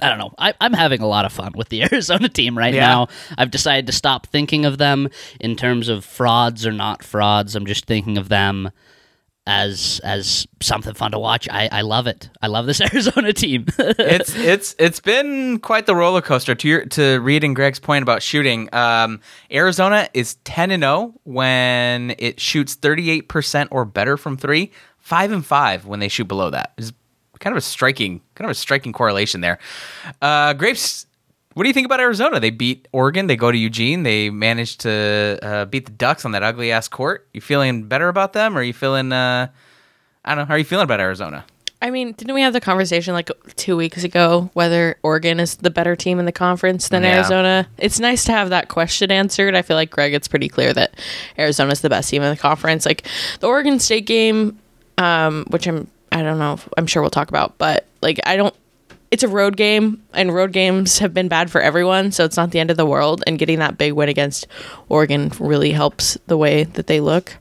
I 0.00 0.08
don't 0.10 0.18
know. 0.18 0.32
I, 0.38 0.54
I'm 0.60 0.72
having 0.74 1.00
a 1.00 1.08
lot 1.08 1.24
of 1.24 1.32
fun 1.32 1.52
with 1.56 1.70
the 1.70 1.82
Arizona 1.92 2.28
team 2.28 2.56
right 2.56 2.72
Yeah. 2.74 2.86
now. 2.86 3.08
I've 3.36 3.50
decided 3.50 3.86
to 3.88 3.92
stop 3.92 4.26
thinking 4.28 4.64
of 4.64 4.78
them 4.78 5.08
in 5.40 5.56
terms 5.56 5.88
of 5.88 6.04
frauds 6.04 6.66
or 6.66 6.72
not 6.72 7.02
frauds. 7.02 7.56
I'm 7.56 7.66
just 7.66 7.86
thinking 7.86 8.16
of 8.16 8.28
them 8.28 8.70
as 9.48 9.98
as 10.04 10.46
something 10.60 10.92
fun 10.92 11.10
to 11.12 11.18
watch. 11.18 11.48
I, 11.50 11.70
I 11.72 11.80
love 11.80 12.06
it. 12.06 12.28
I 12.42 12.46
love 12.48 12.66
this 12.66 12.80
Arizona 12.92 13.32
team. 13.32 13.64
it's 13.78 14.36
it's 14.36 14.76
it's 14.78 15.00
been 15.00 15.58
quite 15.58 15.86
the 15.86 15.96
roller 15.96 16.20
coaster. 16.20 16.54
To 16.54 16.68
your, 16.68 16.84
to 16.84 17.18
Reed 17.20 17.42
and 17.42 17.56
Greg's 17.56 17.80
point 17.80 18.02
about 18.02 18.22
shooting, 18.22 18.68
um, 18.74 19.20
Arizona 19.50 20.08
is 20.12 20.34
ten 20.44 20.70
and 20.70 20.82
zero 20.82 21.14
when 21.24 22.14
it 22.18 22.38
shoots 22.38 22.74
thirty 22.74 23.10
eight 23.10 23.28
percent 23.28 23.70
or 23.72 23.84
better 23.84 24.16
from 24.16 24.36
three. 24.36 24.70
Five 24.98 25.32
and 25.32 25.44
five 25.44 25.86
when 25.86 26.00
they 26.00 26.08
shoot 26.08 26.28
below 26.28 26.50
that. 26.50 26.78
Kind 27.40 27.54
of 27.54 27.58
a 27.58 27.62
striking 27.62 28.20
kind 28.34 28.44
of 28.44 28.50
a 28.50 28.54
striking 28.54 28.92
correlation 28.92 29.40
there. 29.40 29.58
Uh, 30.20 30.52
Grapes. 30.52 31.06
What 31.58 31.64
do 31.64 31.70
you 31.70 31.74
think 31.74 31.86
about 31.86 31.98
Arizona? 31.98 32.38
They 32.38 32.50
beat 32.50 32.86
Oregon. 32.92 33.26
They 33.26 33.34
go 33.34 33.50
to 33.50 33.58
Eugene. 33.58 34.04
They 34.04 34.30
managed 34.30 34.82
to 34.82 35.40
uh, 35.42 35.64
beat 35.64 35.86
the 35.86 35.90
Ducks 35.90 36.24
on 36.24 36.30
that 36.30 36.44
ugly 36.44 36.70
ass 36.70 36.86
court. 36.86 37.26
You 37.32 37.40
feeling 37.40 37.88
better 37.88 38.08
about 38.08 38.32
them, 38.32 38.56
or 38.56 38.60
are 38.60 38.62
you 38.62 38.72
feeling? 38.72 39.10
Uh, 39.10 39.48
I 40.24 40.36
don't 40.36 40.42
know. 40.42 40.44
How 40.44 40.54
are 40.54 40.58
you 40.58 40.64
feeling 40.64 40.84
about 40.84 41.00
Arizona? 41.00 41.44
I 41.82 41.90
mean, 41.90 42.12
didn't 42.12 42.36
we 42.36 42.42
have 42.42 42.52
the 42.52 42.60
conversation 42.60 43.12
like 43.12 43.28
two 43.56 43.76
weeks 43.76 44.04
ago 44.04 44.50
whether 44.52 44.98
Oregon 45.02 45.40
is 45.40 45.56
the 45.56 45.68
better 45.68 45.96
team 45.96 46.20
in 46.20 46.26
the 46.26 46.32
conference 46.32 46.90
than 46.90 47.02
Yeah. 47.02 47.16
Arizona? 47.16 47.66
It's 47.76 47.98
nice 47.98 48.22
to 48.26 48.32
have 48.32 48.50
that 48.50 48.68
question 48.68 49.10
answered. 49.10 49.56
I 49.56 49.62
feel 49.62 49.74
like 49.76 49.90
Greg, 49.90 50.14
it's 50.14 50.28
pretty 50.28 50.48
clear 50.48 50.72
that 50.74 50.94
Arizona 51.36 51.72
is 51.72 51.80
the 51.80 51.90
best 51.90 52.08
team 52.08 52.22
in 52.22 52.30
the 52.30 52.40
conference. 52.40 52.86
Like 52.86 53.04
the 53.40 53.48
Oregon 53.48 53.80
State 53.80 54.06
game, 54.06 54.60
um, 54.96 55.44
which 55.48 55.66
I'm 55.66 55.88
I 56.12 56.22
don't 56.22 56.38
know, 56.38 56.52
if, 56.52 56.68
I'm 56.76 56.86
sure 56.86 57.02
we'll 57.02 57.10
talk 57.10 57.30
about, 57.30 57.58
but 57.58 57.84
like 58.00 58.20
I 58.24 58.36
don't. 58.36 58.54
It's 59.10 59.22
a 59.22 59.28
road 59.28 59.56
game, 59.56 60.02
and 60.12 60.34
road 60.34 60.52
games 60.52 60.98
have 60.98 61.14
been 61.14 61.28
bad 61.28 61.50
for 61.50 61.60
everyone, 61.60 62.12
so 62.12 62.24
it's 62.24 62.36
not 62.36 62.50
the 62.50 62.60
end 62.60 62.70
of 62.70 62.76
the 62.76 62.86
world. 62.86 63.24
And 63.26 63.38
getting 63.38 63.58
that 63.58 63.78
big 63.78 63.94
win 63.94 64.08
against 64.08 64.46
Oregon 64.88 65.32
really 65.38 65.72
helps 65.72 66.18
the 66.26 66.36
way 66.36 66.64
that 66.64 66.88
they 66.88 67.00
look. 67.00 67.36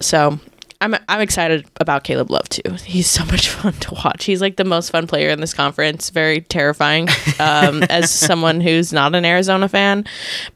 So 0.00 0.38
I'm 0.84 0.94
I'm 1.08 1.20
excited 1.22 1.66
about 1.80 2.04
Caleb 2.04 2.30
Love 2.30 2.48
too. 2.48 2.70
He's 2.84 3.08
so 3.08 3.24
much 3.32 3.48
fun 3.48 3.72
to 3.72 3.94
watch. 3.94 4.24
He's 4.24 4.40
like 4.42 4.56
the 4.56 4.64
most 4.64 4.90
fun 4.90 5.06
player 5.06 5.30
in 5.30 5.40
this 5.40 5.54
conference. 5.54 6.10
Very 6.10 6.42
terrifying 6.42 7.08
um, 7.40 7.82
as 7.90 8.10
someone 8.10 8.60
who's 8.60 8.92
not 8.92 9.14
an 9.14 9.24
Arizona 9.24 9.68
fan, 9.68 10.04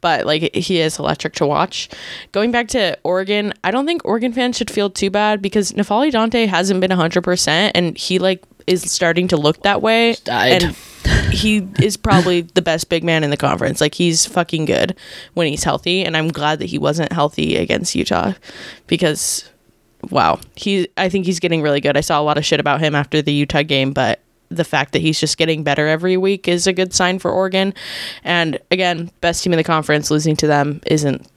but 0.01 0.25
like 0.25 0.53
he 0.55 0.79
is 0.79 0.99
electric 0.99 1.33
to 1.35 1.47
watch. 1.47 1.89
Going 2.31 2.51
back 2.51 2.67
to 2.69 2.97
Oregon, 3.03 3.53
I 3.63 3.71
don't 3.71 3.87
think 3.87 4.03
Oregon 4.05 4.31
fans 4.31 4.57
should 4.57 4.69
feel 4.69 4.89
too 4.89 5.09
bad 5.09 5.41
because 5.41 5.71
N'Faly 5.71 6.11
Dante 6.11 6.45
hasn't 6.45 6.79
been 6.79 6.91
100% 6.91 7.71
and 7.73 7.97
he 7.97 8.19
like 8.19 8.43
is 8.69 8.89
starting 8.89 9.27
to 9.27 9.37
look 9.37 9.63
that 9.63 9.81
way 9.81 10.15
and 10.27 10.75
he 11.31 11.67
is 11.81 11.97
probably 11.97 12.41
the 12.53 12.61
best 12.61 12.89
big 12.89 13.03
man 13.03 13.23
in 13.23 13.29
the 13.29 13.37
conference. 13.37 13.81
Like 13.81 13.95
he's 13.95 14.25
fucking 14.25 14.65
good 14.65 14.95
when 15.33 15.47
he's 15.47 15.63
healthy, 15.63 16.03
and 16.03 16.15
I'm 16.15 16.29
glad 16.29 16.59
that 16.59 16.65
he 16.65 16.77
wasn't 16.77 17.11
healthy 17.11 17.57
against 17.57 17.95
Utah 17.95 18.33
because 18.87 19.49
wow, 20.09 20.39
he 20.55 20.87
I 20.97 21.09
think 21.09 21.25
he's 21.25 21.39
getting 21.39 21.61
really 21.61 21.81
good. 21.81 21.97
I 21.97 22.01
saw 22.01 22.21
a 22.21 22.23
lot 22.23 22.37
of 22.37 22.45
shit 22.45 22.59
about 22.59 22.79
him 22.79 22.95
after 22.95 23.21
the 23.21 23.33
Utah 23.33 23.63
game, 23.63 23.91
but 23.91 24.19
the 24.49 24.63
fact 24.63 24.93
that 24.93 25.01
he's 25.01 25.19
just 25.19 25.37
getting 25.37 25.63
better 25.63 25.87
every 25.87 26.17
week 26.17 26.47
is 26.47 26.65
a 26.65 26.73
good 26.73 26.93
sign 26.93 27.19
for 27.19 27.31
Oregon. 27.31 27.73
And 28.23 28.59
again, 28.71 29.11
best 29.21 29.43
team 29.43 29.53
in 29.53 29.57
the 29.57 29.63
conference, 29.63 30.09
losing 30.09 30.35
to 30.37 30.47
them 30.47 30.81
isn't 30.87 31.27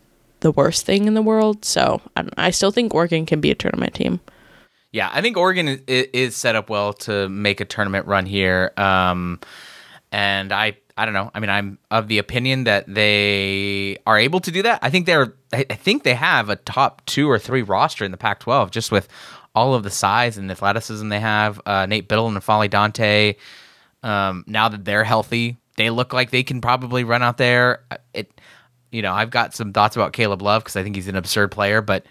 the 0.41 0.53
worst 0.53 0.87
thing 0.87 1.07
in 1.07 1.15
the 1.15 1.23
world. 1.23 1.65
So 1.65 2.01
I, 2.17 2.29
I 2.39 2.51
still 2.51 2.71
think 2.71 2.95
Oregon 2.95 3.27
can 3.27 3.41
be 3.41 3.51
a 3.51 3.55
tournament 3.55 3.95
team. 3.95 4.21
Yeah, 4.93 5.11
I 5.13 5.23
think 5.23 5.37
Oregon 5.39 5.69
is, 5.69 5.81
is 5.87 6.37
set 6.37 6.55
up 6.55 6.69
well 6.69 6.93
to 6.95 7.29
make 7.29 7.61
a 7.61 7.65
tournament 7.65 8.07
run 8.07 8.27
here. 8.27 8.73
Um, 8.77 9.41
and 10.13 10.53
I, 10.53 10.77
I 10.97 11.07
don't 11.07 11.15
know. 11.15 11.31
I 11.35 11.41
mean, 11.41 11.49
I'm 11.49 11.79
of 11.91 12.09
the 12.09 12.19
opinion 12.19 12.65
that 12.65 12.85
they 12.87 13.97
are 14.07 14.19
able 14.19 14.41
to 14.41 14.51
do 14.51 14.63
that. 14.63 14.81
I 14.83 14.91
think 14.91 15.07
they're, 15.07 15.35
I 15.53 15.65
think 15.65 16.03
they 16.03 16.15
have 16.15 16.51
a 16.51 16.57
top 16.57 17.05
two 17.07 17.31
or 17.31 17.39
three 17.39 17.63
roster 17.63 18.05
in 18.05 18.11
the 18.11 18.19
Pac-12 18.19 18.71
just 18.71 18.93
with 18.93 19.09
all 19.55 19.75
of 19.75 19.83
the 19.83 19.91
size 19.91 20.37
and 20.37 20.51
athleticism 20.51 21.09
they 21.09 21.21
have. 21.21 21.61
Uh, 21.65 21.87
Nate 21.87 22.09
Bittle 22.09 22.29
and 22.29 22.37
N'Faly 22.37 22.69
Dante. 22.69 23.35
Um, 24.03 24.45
now 24.47 24.69
that 24.69 24.85
they're 24.85 25.05
healthy, 25.05 25.57
they 25.77 25.89
look 25.89 26.13
like 26.13 26.31
they 26.31 26.43
can 26.43 26.61
probably 26.61 27.05
run 27.05 27.23
out 27.23 27.39
there. 27.39 27.85
It, 28.13 28.31
you 28.91 29.01
know, 29.01 29.13
I've 29.13 29.31
got 29.31 29.55
some 29.55 29.73
thoughts 29.73 29.97
about 29.97 30.13
Caleb 30.13 30.43
Love 30.43 30.63
because 30.63 30.77
I 30.77 30.83
think 30.83 30.97
he's 30.97 31.09
an 31.09 31.17
absurd 31.17 31.51
player, 31.51 31.81
but 31.81 32.05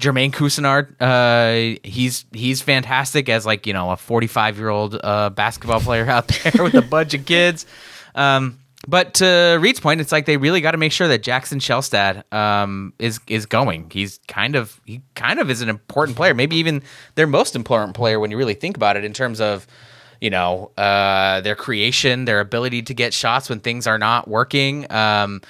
Jermaine 0.00 0.32
Couisnard, 0.32 0.96
uh, 0.98 1.78
he's 1.84 2.24
he's 2.32 2.62
fantastic 2.62 3.28
as 3.28 3.44
like 3.44 3.66
you 3.66 3.74
know 3.74 3.90
a 3.90 3.96
45 3.96 4.58
year 4.58 4.70
old 4.70 4.98
uh, 5.02 5.30
basketball 5.30 5.80
player 5.80 6.08
out 6.08 6.26
there 6.44 6.64
with 6.64 6.74
a 6.74 6.82
bunch 6.82 7.14
of 7.14 7.26
kids. 7.26 7.66
Um, 8.14 8.58
but 8.88 9.14
to 9.14 9.58
Reed's 9.60 9.78
point, 9.78 10.00
it's 10.00 10.10
like 10.10 10.24
they 10.24 10.38
really 10.38 10.62
got 10.62 10.70
to 10.70 10.78
make 10.78 10.92
sure 10.92 11.06
that 11.08 11.22
Jackson 11.22 11.58
Shelstad 11.58 12.32
um, 12.32 12.94
is 12.98 13.20
is 13.26 13.44
going. 13.44 13.90
He's 13.90 14.18
kind 14.26 14.56
of 14.56 14.80
he 14.86 15.02
kind 15.14 15.38
of 15.38 15.50
is 15.50 15.60
an 15.60 15.68
important 15.68 16.16
player, 16.16 16.32
maybe 16.32 16.56
even 16.56 16.82
their 17.14 17.26
most 17.26 17.54
important 17.54 17.94
player 17.94 18.18
when 18.18 18.30
you 18.30 18.38
really 18.38 18.54
think 18.54 18.76
about 18.76 18.96
it 18.96 19.04
in 19.04 19.12
terms 19.12 19.38
of 19.38 19.66
you 20.18 20.30
know 20.30 20.70
uh, 20.78 21.42
their 21.42 21.54
creation, 21.54 22.24
their 22.24 22.40
ability 22.40 22.82
to 22.82 22.94
get 22.94 23.12
shots 23.12 23.50
when 23.50 23.60
things 23.60 23.86
are 23.86 23.98
not 23.98 24.28
working. 24.28 24.90
Um, 24.90 25.42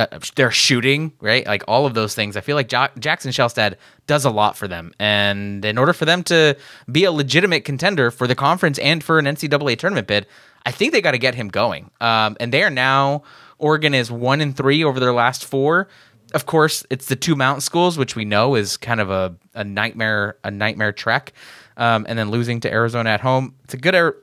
uh, 0.00 0.18
their 0.34 0.50
shooting, 0.50 1.12
right? 1.20 1.46
Like 1.46 1.62
all 1.68 1.84
of 1.84 1.94
those 1.94 2.14
things. 2.14 2.36
I 2.36 2.40
feel 2.40 2.56
like 2.56 2.72
ja- 2.72 2.88
Jackson 2.98 3.32
Shelstad 3.32 3.74
does 4.06 4.24
a 4.24 4.30
lot 4.30 4.56
for 4.56 4.66
them, 4.66 4.92
and 4.98 5.64
in 5.64 5.76
order 5.76 5.92
for 5.92 6.06
them 6.06 6.22
to 6.24 6.56
be 6.90 7.04
a 7.04 7.12
legitimate 7.12 7.64
contender 7.64 8.10
for 8.10 8.26
the 8.26 8.34
conference 8.34 8.78
and 8.78 9.04
for 9.04 9.18
an 9.18 9.26
NCAA 9.26 9.78
tournament 9.78 10.06
bid, 10.06 10.26
I 10.64 10.70
think 10.70 10.92
they 10.92 11.02
got 11.02 11.10
to 11.12 11.18
get 11.18 11.34
him 11.34 11.48
going. 11.48 11.90
Um, 12.00 12.36
and 12.40 12.52
they 12.52 12.62
are 12.62 12.70
now 12.70 13.22
Oregon 13.58 13.92
is 13.92 14.10
one 14.10 14.40
and 14.40 14.56
three 14.56 14.82
over 14.82 14.98
their 14.98 15.12
last 15.12 15.44
four. 15.44 15.88
Of 16.32 16.46
course, 16.46 16.84
it's 16.90 17.06
the 17.06 17.16
two 17.16 17.36
mountain 17.36 17.60
schools, 17.60 17.98
which 17.98 18.16
we 18.16 18.24
know 18.24 18.54
is 18.54 18.76
kind 18.76 19.00
of 19.00 19.10
a, 19.10 19.36
a 19.54 19.64
nightmare 19.64 20.38
a 20.44 20.50
nightmare 20.50 20.92
trek. 20.92 21.32
Um, 21.76 22.06
and 22.08 22.18
then 22.18 22.30
losing 22.30 22.60
to 22.60 22.72
Arizona 22.72 23.10
at 23.10 23.20
home, 23.20 23.54
it's 23.64 23.74
a 23.74 23.76
good 23.76 24.14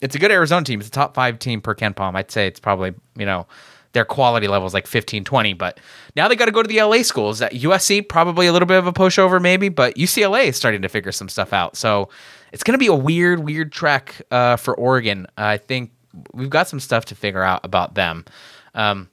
it's 0.00 0.14
a 0.14 0.18
good 0.18 0.30
Arizona 0.30 0.64
team. 0.64 0.78
It's 0.78 0.88
a 0.88 0.92
top 0.92 1.14
five 1.14 1.38
team 1.40 1.60
per 1.60 1.74
KenPom. 1.74 2.14
I'd 2.14 2.30
say 2.30 2.46
it's 2.46 2.60
probably 2.60 2.94
you 3.16 3.26
know 3.26 3.46
their 3.92 4.04
quality 4.04 4.48
level 4.48 4.66
is 4.66 4.74
like 4.74 4.86
15, 4.86 5.24
20. 5.24 5.52
But 5.54 5.80
now 6.16 6.28
they 6.28 6.36
got 6.36 6.46
to 6.46 6.52
go 6.52 6.62
to 6.62 6.68
the 6.68 6.82
LA 6.82 7.02
schools. 7.02 7.40
At 7.42 7.52
USC, 7.52 8.08
probably 8.08 8.46
a 8.46 8.52
little 8.52 8.66
bit 8.66 8.78
of 8.78 8.86
a 8.86 8.92
pushover, 8.92 9.40
maybe, 9.40 9.68
but 9.68 9.96
UCLA 9.96 10.46
is 10.46 10.56
starting 10.56 10.82
to 10.82 10.88
figure 10.88 11.12
some 11.12 11.28
stuff 11.28 11.52
out. 11.52 11.76
So 11.76 12.08
it's 12.52 12.62
going 12.62 12.74
to 12.74 12.78
be 12.78 12.86
a 12.86 12.94
weird, 12.94 13.40
weird 13.40 13.72
track 13.72 14.22
uh, 14.30 14.56
for 14.56 14.74
Oregon. 14.74 15.26
I 15.36 15.56
think 15.56 15.92
we've 16.32 16.50
got 16.50 16.68
some 16.68 16.80
stuff 16.80 17.06
to 17.06 17.14
figure 17.14 17.42
out 17.42 17.60
about 17.64 17.94
them. 17.94 18.24
Um, 18.74 19.08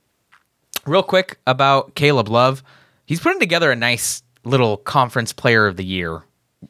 real 0.86 1.04
quick 1.04 1.40
about 1.48 1.96
Caleb 1.96 2.30
Love, 2.30 2.64
he's 3.06 3.20
putting 3.20 3.40
together 3.40 3.72
a 3.72 3.76
nice 3.76 4.24
little 4.44 4.78
conference 4.78 5.34
player 5.34 5.68
of 5.68 5.76
the 5.78 5.86
year 5.86 6.24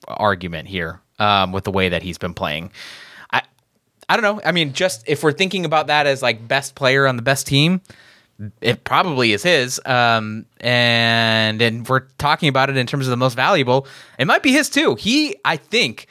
argument 0.07 0.67
here 0.67 1.01
um, 1.19 1.51
with 1.51 1.63
the 1.63 1.71
way 1.71 1.89
that 1.89 2.03
he's 2.03 2.17
been 2.17 2.33
playing. 2.33 2.71
I 4.07 4.17
don't 4.17 4.23
know. 4.23 4.41
I 4.45 4.51
mean, 4.51 4.73
just 4.73 5.03
if 5.07 5.23
we're 5.23 5.31
thinking 5.31 5.65
about 5.65 5.87
that 5.87 6.07
as 6.07 6.21
like 6.21 6.47
best 6.47 6.75
player 6.75 7.07
on 7.07 7.15
the 7.15 7.21
best 7.21 7.47
team, 7.47 7.81
it 8.61 8.83
probably 8.83 9.33
is 9.33 9.43
his. 9.43 9.79
Um, 9.85 10.45
and 10.59 11.61
and 11.61 11.87
we're 11.87 12.07
talking 12.17 12.49
about 12.49 12.69
it 12.69 12.77
in 12.77 12.87
terms 12.87 13.07
of 13.07 13.11
the 13.11 13.17
most 13.17 13.35
valuable, 13.35 13.87
it 14.19 14.25
might 14.25 14.43
be 14.43 14.51
his 14.51 14.69
too. 14.69 14.95
He, 14.95 15.35
I 15.45 15.57
think, 15.57 16.07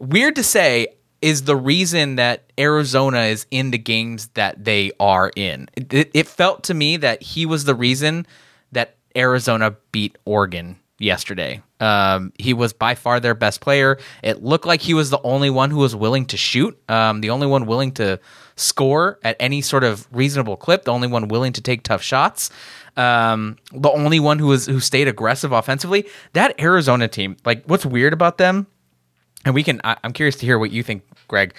weird 0.00 0.36
to 0.36 0.42
say, 0.42 0.88
is 1.22 1.42
the 1.42 1.56
reason 1.56 2.16
that 2.16 2.44
Arizona 2.58 3.22
is 3.24 3.46
in 3.50 3.70
the 3.70 3.78
games 3.78 4.28
that 4.28 4.64
they 4.64 4.90
are 4.98 5.30
in. 5.36 5.68
It, 5.76 6.10
it, 6.14 6.26
felt 6.26 6.62
to 6.64 6.74
me 6.74 6.96
that 6.96 7.22
he 7.22 7.44
was 7.44 7.64
the 7.64 7.74
reason 7.74 8.26
that 8.72 8.96
Arizona 9.14 9.76
beat 9.92 10.16
Oregon 10.24 10.79
yesterday. 11.00 11.62
Um, 11.80 12.32
he 12.38 12.54
was 12.54 12.72
by 12.72 12.94
far 12.94 13.18
their 13.18 13.34
best 13.34 13.60
player. 13.60 13.98
It 14.22 14.42
looked 14.44 14.66
like 14.66 14.80
he 14.80 14.94
was 14.94 15.10
the 15.10 15.20
only 15.22 15.50
one 15.50 15.70
who 15.70 15.78
was 15.78 15.96
willing 15.96 16.26
to 16.26 16.36
shoot, 16.36 16.78
um, 16.88 17.20
the 17.20 17.30
only 17.30 17.48
one 17.48 17.66
willing 17.66 17.92
to 17.92 18.20
score 18.54 19.18
at 19.24 19.36
any 19.40 19.62
sort 19.62 19.82
of 19.82 20.06
reasonable 20.12 20.56
clip, 20.56 20.84
the 20.84 20.92
only 20.92 21.08
one 21.08 21.26
willing 21.28 21.52
to 21.54 21.60
take 21.60 21.82
tough 21.82 22.02
shots. 22.02 22.50
Um, 22.96 23.56
the 23.72 23.90
only 23.90 24.20
one 24.20 24.38
who 24.38 24.48
was 24.48 24.66
who 24.66 24.78
stayed 24.78 25.08
aggressive 25.08 25.52
offensively. 25.52 26.06
That 26.34 26.60
Arizona 26.60 27.08
team, 27.08 27.36
like 27.44 27.64
what's 27.64 27.86
weird 27.86 28.12
about 28.12 28.38
them 28.38 28.66
and 29.44 29.54
we 29.54 29.62
can 29.62 29.80
I, 29.84 29.96
am 30.04 30.12
curious 30.12 30.36
to 30.36 30.46
hear 30.46 30.58
what 30.58 30.70
you 30.70 30.82
think 30.82 31.02
greg 31.28 31.54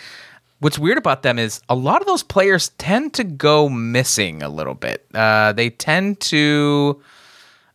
what's 0.59 0.77
weird 0.77 0.97
about 0.97 1.23
them 1.23 1.39
is 1.39 1.61
a 1.69 1.75
lot 1.75 2.01
of 2.01 2.07
those 2.07 2.23
players 2.23 2.69
tend 2.77 3.13
to 3.15 3.23
go 3.23 3.69
missing 3.69 4.43
a 4.43 4.49
little 4.49 4.75
bit 4.75 5.05
uh, 5.13 5.53
they 5.53 5.69
tend 5.69 6.19
to 6.21 7.01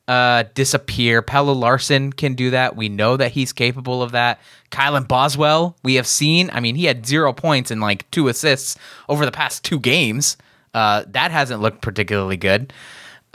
uh, 0.08 0.44
disappear 0.54 1.20
Pelle 1.22 1.54
Larsson 1.54 2.12
can 2.12 2.34
do 2.34 2.50
that 2.50 2.76
we 2.76 2.88
know 2.88 3.16
that 3.16 3.32
he's 3.32 3.52
capable 3.52 4.02
of 4.02 4.12
that 4.12 4.40
kylan 4.70 5.06
boswell 5.06 5.76
we 5.82 5.94
have 5.94 6.06
seen 6.06 6.50
i 6.52 6.60
mean 6.60 6.74
he 6.76 6.84
had 6.84 7.06
zero 7.06 7.32
points 7.32 7.70
and 7.70 7.80
like 7.80 8.08
two 8.10 8.28
assists 8.28 8.76
over 9.08 9.24
the 9.24 9.32
past 9.32 9.64
two 9.64 9.80
games 9.80 10.36
uh, 10.74 11.04
that 11.08 11.30
hasn't 11.30 11.60
looked 11.62 11.80
particularly 11.80 12.36
good 12.36 12.72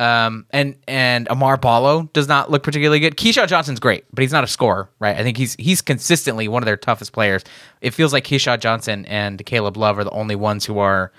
um, 0.02 0.48
and 0.50 0.76
and 0.88 1.28
Oumar 1.28 1.62
Ballo 1.62 2.10
does 2.14 2.28
not 2.28 2.50
look 2.50 2.64
particularly 2.64 3.00
good. 3.00 3.18
Keshad 3.18 3.48
Johnson's 3.48 3.80
great, 3.80 4.04
but 4.12 4.24
he's 4.24 4.32
not 4.32 4.44
a 4.44 4.48
scorer, 4.48 4.90
right? 5.00 5.16
I 5.16 5.22
think 5.22 5.38
he's 5.38 5.54
he's 5.60 5.80
consistently 5.80 6.48
one 6.48 6.64
of 6.64 6.66
their 6.66 6.76
toughest 6.76 7.14
players. 7.14 7.44
It 7.82 7.92
feels 7.92 8.12
like 8.12 8.24
Keshad 8.24 8.62
Johnson 8.62 9.06
and 9.06 9.46
Caleb 9.46 9.78
Love 9.78 10.00
are 10.00 10.04
the 10.04 10.10
only 10.10 10.36
ones 10.36 10.66
who 10.66 10.80
are, 10.80 11.12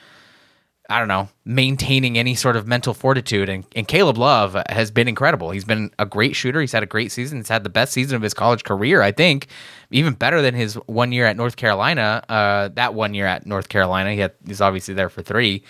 I 0.90 0.98
don't 0.98 1.08
know, 1.08 1.28
maintaining 1.44 2.18
any 2.18 2.34
sort 2.34 2.56
of 2.56 2.66
mental 2.66 2.92
fortitude. 2.92 3.48
And, 3.48 3.64
and 3.74 3.86
Caleb 3.86 4.18
Love 4.18 4.56
has 4.68 4.90
been 4.90 5.08
incredible. 5.08 5.50
He's 5.50 5.64
been 5.64 5.90
a 5.98 6.04
great 6.04 6.34
shooter. 6.34 6.60
He's 6.60 6.72
had 6.72 6.82
a 6.82 6.86
great 6.86 7.12
season. 7.12 7.38
He's 7.38 7.48
had 7.48 7.64
the 7.64 7.70
best 7.70 7.92
season 7.92 8.16
of 8.16 8.22
his 8.22 8.34
college 8.34 8.64
career, 8.64 9.00
I 9.00 9.12
think, 9.12 9.46
even 9.90 10.14
better 10.14 10.42
than 10.42 10.54
his 10.54 10.74
one 10.86 11.12
year 11.12 11.24
at 11.26 11.36
North 11.36 11.56
Carolina. 11.56 12.22
Uh, 12.28 12.68
that 12.74 12.94
one 12.94 13.14
year 13.14 13.26
at 13.26 13.46
North 13.46 13.68
Carolina, 13.68 14.12
he 14.12 14.18
had, 14.18 14.32
he's 14.46 14.60
obviously 14.60 14.94
there 14.94 15.08
for 15.08 15.22
three. 15.22 15.62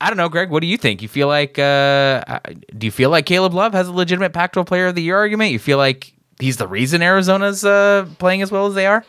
I 0.00 0.08
don't 0.08 0.16
know, 0.16 0.28
Greg. 0.28 0.50
What 0.50 0.60
do 0.60 0.66
you 0.66 0.78
think? 0.78 1.02
You 1.02 1.08
feel 1.08 1.28
like 1.28 1.58
uh, 1.58 2.40
do 2.76 2.86
you 2.86 2.90
feel 2.90 3.10
like 3.10 3.26
Caleb 3.26 3.52
Love 3.52 3.72
has 3.74 3.86
a 3.86 3.92
legitimate 3.92 4.32
Pac-12 4.32 4.66
Player 4.66 4.86
of 4.86 4.94
the 4.94 5.02
Year 5.02 5.16
argument? 5.16 5.52
You 5.52 5.58
feel 5.58 5.78
like 5.78 6.14
he's 6.38 6.56
the 6.56 6.66
reason 6.66 7.02
Arizona's 7.02 7.64
uh, 7.64 8.08
playing 8.18 8.40
as 8.40 8.50
well 8.50 8.66
as 8.66 8.74
they 8.74 8.86
are? 8.86 9.04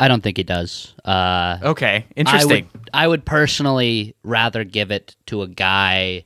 I 0.00 0.08
don't 0.08 0.22
think 0.22 0.36
he 0.36 0.42
does. 0.42 0.94
Uh, 1.04 1.58
okay, 1.62 2.06
interesting. 2.16 2.50
I 2.50 2.78
would, 2.78 2.90
I 2.92 3.08
would 3.08 3.24
personally 3.24 4.16
rather 4.24 4.64
give 4.64 4.90
it 4.90 5.14
to 5.26 5.42
a 5.42 5.48
guy 5.48 6.24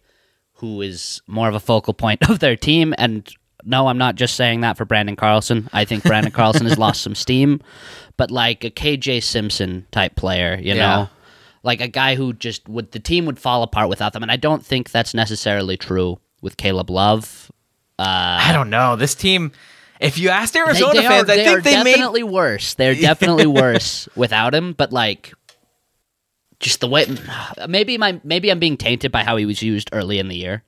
who 0.54 0.80
is 0.80 1.20
more 1.26 1.48
of 1.48 1.54
a 1.54 1.60
focal 1.60 1.92
point 1.92 2.22
of 2.30 2.38
their 2.38 2.56
team. 2.56 2.94
And 2.96 3.28
no, 3.64 3.88
I'm 3.88 3.98
not 3.98 4.14
just 4.14 4.36
saying 4.36 4.60
that 4.60 4.76
for 4.78 4.86
Branden 4.86 5.18
Carlson. 5.18 5.68
I 5.72 5.84
think 5.84 6.04
Branden 6.04 6.32
Carlson 6.32 6.66
has 6.66 6.78
lost 6.78 7.02
some 7.02 7.14
steam, 7.14 7.60
but 8.16 8.30
like 8.30 8.64
a 8.64 8.70
KJ 8.70 9.22
Simpson 9.22 9.86
type 9.90 10.16
player, 10.16 10.56
you 10.56 10.74
yeah. 10.74 10.96
know 10.96 11.08
like 11.64 11.80
a 11.80 11.88
guy 11.88 12.14
who 12.14 12.32
just 12.32 12.68
would 12.68 12.92
the 12.92 13.00
team 13.00 13.26
would 13.26 13.38
fall 13.38 13.62
apart 13.64 13.88
without 13.88 14.12
them, 14.12 14.22
and 14.22 14.30
I 14.30 14.36
don't 14.36 14.64
think 14.64 14.90
that's 14.90 15.14
necessarily 15.14 15.76
true 15.76 16.20
with 16.40 16.56
Caleb 16.56 16.90
Love. 16.90 17.50
Uh, 17.98 18.38
I 18.40 18.52
don't 18.52 18.70
know 18.70 18.94
this 18.94 19.14
team. 19.14 19.50
If 20.00 20.18
you 20.18 20.28
asked 20.28 20.56
Arizona 20.56 20.94
they, 20.94 21.00
they 21.00 21.06
fans, 21.06 21.28
are, 21.28 21.32
I 21.32 21.36
think 21.36 21.62
they 21.62 21.76
made 21.82 21.92
definitely 21.92 22.22
made... 22.22 22.32
worse. 22.32 22.74
They're 22.74 22.94
definitely 22.94 23.46
worse 23.46 24.08
without 24.16 24.54
him. 24.54 24.72
But 24.72 24.92
like, 24.92 25.32
just 26.60 26.80
the 26.80 26.88
way 26.88 27.06
maybe 27.68 27.98
my 27.98 28.20
maybe 28.24 28.50
I'm 28.50 28.58
being 28.58 28.76
tainted 28.76 29.12
by 29.12 29.22
how 29.22 29.36
he 29.36 29.46
was 29.46 29.62
used 29.62 29.90
early 29.92 30.18
in 30.18 30.28
the 30.28 30.36
year. 30.36 30.62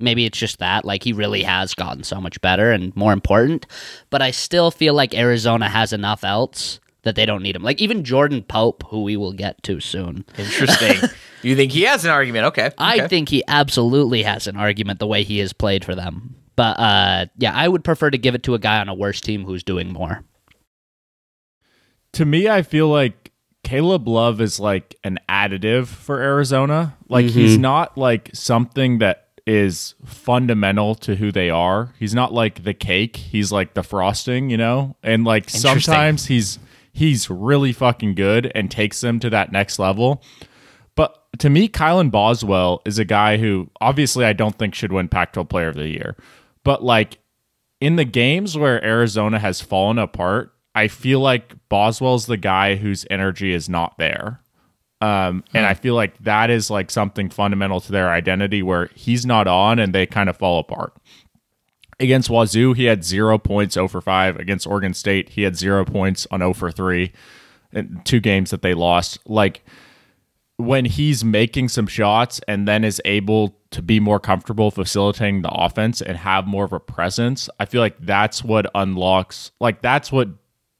Maybe 0.00 0.24
it's 0.24 0.38
just 0.38 0.60
that 0.60 0.84
like 0.84 1.02
he 1.02 1.12
really 1.12 1.42
has 1.42 1.74
gotten 1.74 2.04
so 2.04 2.20
much 2.20 2.40
better 2.40 2.70
and 2.70 2.94
more 2.94 3.12
important. 3.12 3.66
But 4.10 4.22
I 4.22 4.30
still 4.30 4.70
feel 4.70 4.94
like 4.94 5.12
Arizona 5.14 5.68
has 5.68 5.92
enough 5.92 6.22
else 6.22 6.78
that 7.02 7.16
they 7.16 7.26
don't 7.26 7.42
need 7.42 7.56
him. 7.56 7.62
Like 7.62 7.80
even 7.80 8.04
Jordan 8.04 8.42
Pope, 8.42 8.84
who 8.88 9.02
we 9.02 9.16
will 9.16 9.32
get 9.32 9.62
to 9.64 9.80
soon. 9.80 10.24
Interesting. 10.36 11.08
you 11.42 11.56
think 11.56 11.72
he 11.72 11.82
has 11.82 12.04
an 12.04 12.10
argument? 12.10 12.46
Okay. 12.46 12.66
okay. 12.66 12.74
I 12.78 13.08
think 13.08 13.28
he 13.28 13.42
absolutely 13.48 14.22
has 14.22 14.46
an 14.46 14.56
argument 14.56 14.98
the 14.98 15.06
way 15.06 15.24
he 15.24 15.38
has 15.38 15.52
played 15.52 15.84
for 15.84 15.94
them. 15.94 16.36
But 16.58 16.80
uh, 16.80 17.26
yeah, 17.36 17.52
I 17.54 17.68
would 17.68 17.84
prefer 17.84 18.10
to 18.10 18.18
give 18.18 18.34
it 18.34 18.42
to 18.42 18.54
a 18.54 18.58
guy 18.58 18.80
on 18.80 18.88
a 18.88 18.94
worse 18.94 19.20
team 19.20 19.44
who's 19.44 19.62
doing 19.62 19.92
more. 19.92 20.24
To 22.14 22.24
me, 22.24 22.48
I 22.48 22.62
feel 22.62 22.88
like 22.88 23.30
Caleb 23.62 24.08
Love 24.08 24.40
is 24.40 24.58
like 24.58 24.96
an 25.04 25.20
additive 25.28 25.86
for 25.86 26.20
Arizona. 26.20 26.96
Like 27.08 27.26
mm-hmm. 27.26 27.38
he's 27.38 27.58
not 27.58 27.96
like 27.96 28.30
something 28.34 28.98
that 28.98 29.28
is 29.46 29.94
fundamental 30.04 30.96
to 30.96 31.14
who 31.14 31.30
they 31.30 31.48
are. 31.48 31.94
He's 31.96 32.12
not 32.12 32.34
like 32.34 32.64
the 32.64 32.74
cake, 32.74 33.14
he's 33.14 33.52
like 33.52 33.74
the 33.74 33.84
frosting, 33.84 34.50
you 34.50 34.56
know? 34.56 34.96
And 35.04 35.24
like 35.24 35.48
sometimes 35.48 36.26
he's 36.26 36.58
he's 36.92 37.30
really 37.30 37.72
fucking 37.72 38.16
good 38.16 38.50
and 38.52 38.68
takes 38.68 39.00
them 39.00 39.20
to 39.20 39.30
that 39.30 39.52
next 39.52 39.78
level. 39.78 40.24
But 40.96 41.16
to 41.38 41.50
me, 41.50 41.68
Kylan 41.68 42.10
Boswell 42.10 42.82
is 42.84 42.98
a 42.98 43.04
guy 43.04 43.36
who 43.36 43.70
obviously 43.80 44.24
I 44.24 44.32
don't 44.32 44.58
think 44.58 44.74
should 44.74 44.92
win 44.92 45.08
Pac 45.08 45.34
12 45.34 45.48
Player 45.48 45.68
of 45.68 45.76
the 45.76 45.86
Year. 45.86 46.16
But 46.68 46.84
like 46.84 47.16
in 47.80 47.96
the 47.96 48.04
games 48.04 48.58
where 48.58 48.84
Arizona 48.84 49.38
has 49.38 49.62
fallen 49.62 49.96
apart, 49.96 50.52
I 50.74 50.88
feel 50.88 51.18
like 51.18 51.54
Boswell's 51.70 52.26
the 52.26 52.36
guy 52.36 52.74
whose 52.74 53.06
energy 53.08 53.54
is 53.54 53.70
not 53.70 53.96
there. 53.96 54.42
Um, 55.00 55.44
and 55.54 55.64
I 55.64 55.72
feel 55.72 55.94
like 55.94 56.18
that 56.18 56.50
is 56.50 56.68
like 56.68 56.90
something 56.90 57.30
fundamental 57.30 57.80
to 57.80 57.90
their 57.90 58.10
identity 58.10 58.62
where 58.62 58.90
he's 58.94 59.24
not 59.24 59.46
on 59.48 59.78
and 59.78 59.94
they 59.94 60.04
kind 60.04 60.28
of 60.28 60.36
fall 60.36 60.58
apart. 60.58 60.92
Against 62.00 62.28
Wazoo, 62.28 62.74
he 62.74 62.84
had 62.84 63.02
zero 63.02 63.38
points, 63.38 63.72
0 63.72 63.88
for 63.88 64.02
5. 64.02 64.36
Against 64.36 64.66
Oregon 64.66 64.92
State, 64.92 65.30
he 65.30 65.44
had 65.44 65.56
zero 65.56 65.86
points 65.86 66.26
on 66.30 66.40
0 66.40 66.52
for 66.52 66.70
3 66.70 67.10
in 67.72 68.02
two 68.04 68.20
games 68.20 68.50
that 68.50 68.60
they 68.60 68.74
lost. 68.74 69.20
Like, 69.24 69.64
when 70.58 70.84
he's 70.84 71.24
making 71.24 71.68
some 71.68 71.86
shots 71.86 72.40
and 72.48 72.66
then 72.66 72.82
is 72.84 73.00
able 73.04 73.56
to 73.70 73.80
be 73.80 74.00
more 74.00 74.18
comfortable 74.18 74.72
facilitating 74.72 75.42
the 75.42 75.50
offense 75.50 76.02
and 76.02 76.16
have 76.18 76.46
more 76.46 76.64
of 76.64 76.72
a 76.72 76.80
presence, 76.80 77.48
I 77.60 77.64
feel 77.64 77.80
like 77.80 77.96
that's 78.00 78.42
what 78.42 78.66
unlocks, 78.74 79.52
like, 79.60 79.82
that's 79.82 80.10
what 80.10 80.28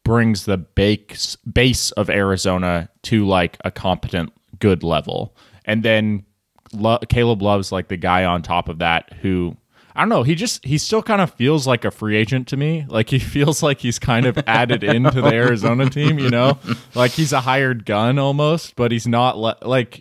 brings 0.05 0.47
the 0.47 0.59
base, 0.59 1.37
base 1.37 1.93
of 1.93 2.11
Arizona 2.11 2.89
to 3.03 3.25
like 3.27 3.57
a 3.65 3.71
competent, 3.71 4.33
good 4.59 4.83
level. 4.83 5.37
And 5.65 5.85
then 5.85 6.25
Lo- 6.73 6.99
Caleb 7.09 7.41
Love's 7.41 7.71
like 7.71 7.89
the 7.89 7.97
guy 7.97 8.25
on 8.25 8.43
top 8.43 8.69
of 8.69 8.79
that 8.79 9.13
who 9.23 9.57
I 9.99 10.03
don't 10.03 10.11
know. 10.11 10.23
He 10.23 10.37
just 10.37 10.65
he 10.65 10.79
still 10.79 11.03
kind 11.03 11.21
of 11.21 11.33
feels 11.35 11.67
like 11.67 11.85
a 11.85 11.91
free 11.91 12.15
agent 12.15 12.47
to 12.49 12.57
me. 12.57 12.87
Like 12.89 13.11
he 13.11 13.19
feels 13.35 13.65
like 13.65 13.81
he's 13.81 13.99
kind 13.99 14.27
of 14.27 14.39
added 14.47 14.85
into 14.85 15.21
the 15.21 15.35
Arizona 15.35 15.91
team. 15.91 16.21
You 16.21 16.31
know, 16.31 16.57
like 16.95 17.11
he's 17.11 17.33
a 17.33 17.41
hired 17.41 17.85
gun 17.85 18.17
almost, 18.17 18.77
but 18.77 18.93
he's 18.93 19.09
not 19.09 19.37
le- 19.37 19.59
like. 19.63 20.01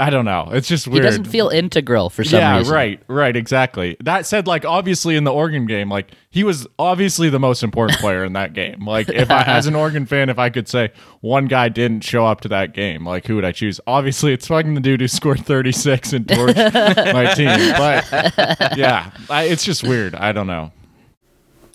I 0.00 0.08
don't 0.08 0.24
know. 0.24 0.48
It's 0.50 0.66
just 0.66 0.88
weird. 0.88 1.04
He 1.04 1.10
doesn't 1.10 1.26
feel 1.26 1.50
integral 1.50 2.08
for 2.08 2.24
some 2.24 2.40
yeah, 2.40 2.56
reason. 2.56 2.72
Yeah, 2.72 2.78
right, 2.78 3.02
right, 3.06 3.36
exactly. 3.36 3.98
That 4.00 4.24
said, 4.24 4.46
like 4.46 4.64
obviously 4.64 5.14
in 5.14 5.24
the 5.24 5.32
Oregon 5.32 5.66
game, 5.66 5.90
like 5.90 6.12
he 6.30 6.42
was 6.42 6.66
obviously 6.78 7.28
the 7.28 7.38
most 7.38 7.62
important 7.62 7.98
player 8.00 8.24
in 8.24 8.32
that 8.32 8.54
game. 8.54 8.86
Like 8.86 9.10
if 9.10 9.30
I, 9.30 9.42
as 9.42 9.66
an 9.66 9.74
Oregon 9.74 10.06
fan, 10.06 10.30
if 10.30 10.38
I 10.38 10.48
could 10.48 10.68
say 10.68 10.90
one 11.20 11.48
guy 11.48 11.68
didn't 11.68 12.02
show 12.02 12.24
up 12.24 12.40
to 12.40 12.48
that 12.48 12.72
game, 12.72 13.06
like 13.06 13.26
who 13.26 13.34
would 13.34 13.44
I 13.44 13.52
choose? 13.52 13.78
Obviously, 13.86 14.32
it's 14.32 14.46
fucking 14.46 14.72
the 14.72 14.80
dude 14.80 15.02
who 15.02 15.06
scored 15.08 15.44
36 15.44 16.14
and 16.14 16.26
torched 16.26 16.56
my 17.12 17.34
team. 17.34 17.48
But 17.76 18.78
yeah, 18.78 19.10
I, 19.28 19.42
it's 19.44 19.64
just 19.64 19.82
weird. 19.82 20.14
I 20.14 20.32
don't 20.32 20.46
know. 20.46 20.72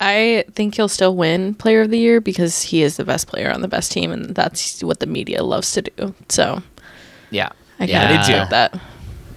I 0.00 0.44
think 0.52 0.74
he'll 0.74 0.88
still 0.88 1.14
win 1.14 1.54
Player 1.54 1.82
of 1.82 1.90
the 1.90 1.98
Year 1.98 2.20
because 2.20 2.60
he 2.62 2.82
is 2.82 2.96
the 2.96 3.04
best 3.04 3.28
player 3.28 3.52
on 3.52 3.60
the 3.62 3.68
best 3.68 3.92
team, 3.92 4.10
and 4.10 4.34
that's 4.34 4.82
what 4.82 4.98
the 4.98 5.06
media 5.06 5.44
loves 5.44 5.72
to 5.74 5.82
do. 5.82 6.12
So 6.28 6.62
Yeah. 7.30 7.50
I 7.78 7.84
Yeah, 7.84 8.06
kind 8.06 8.10
they 8.14 8.20
of 8.20 8.26
do. 8.26 8.32
get 8.32 8.50
that. 8.50 8.80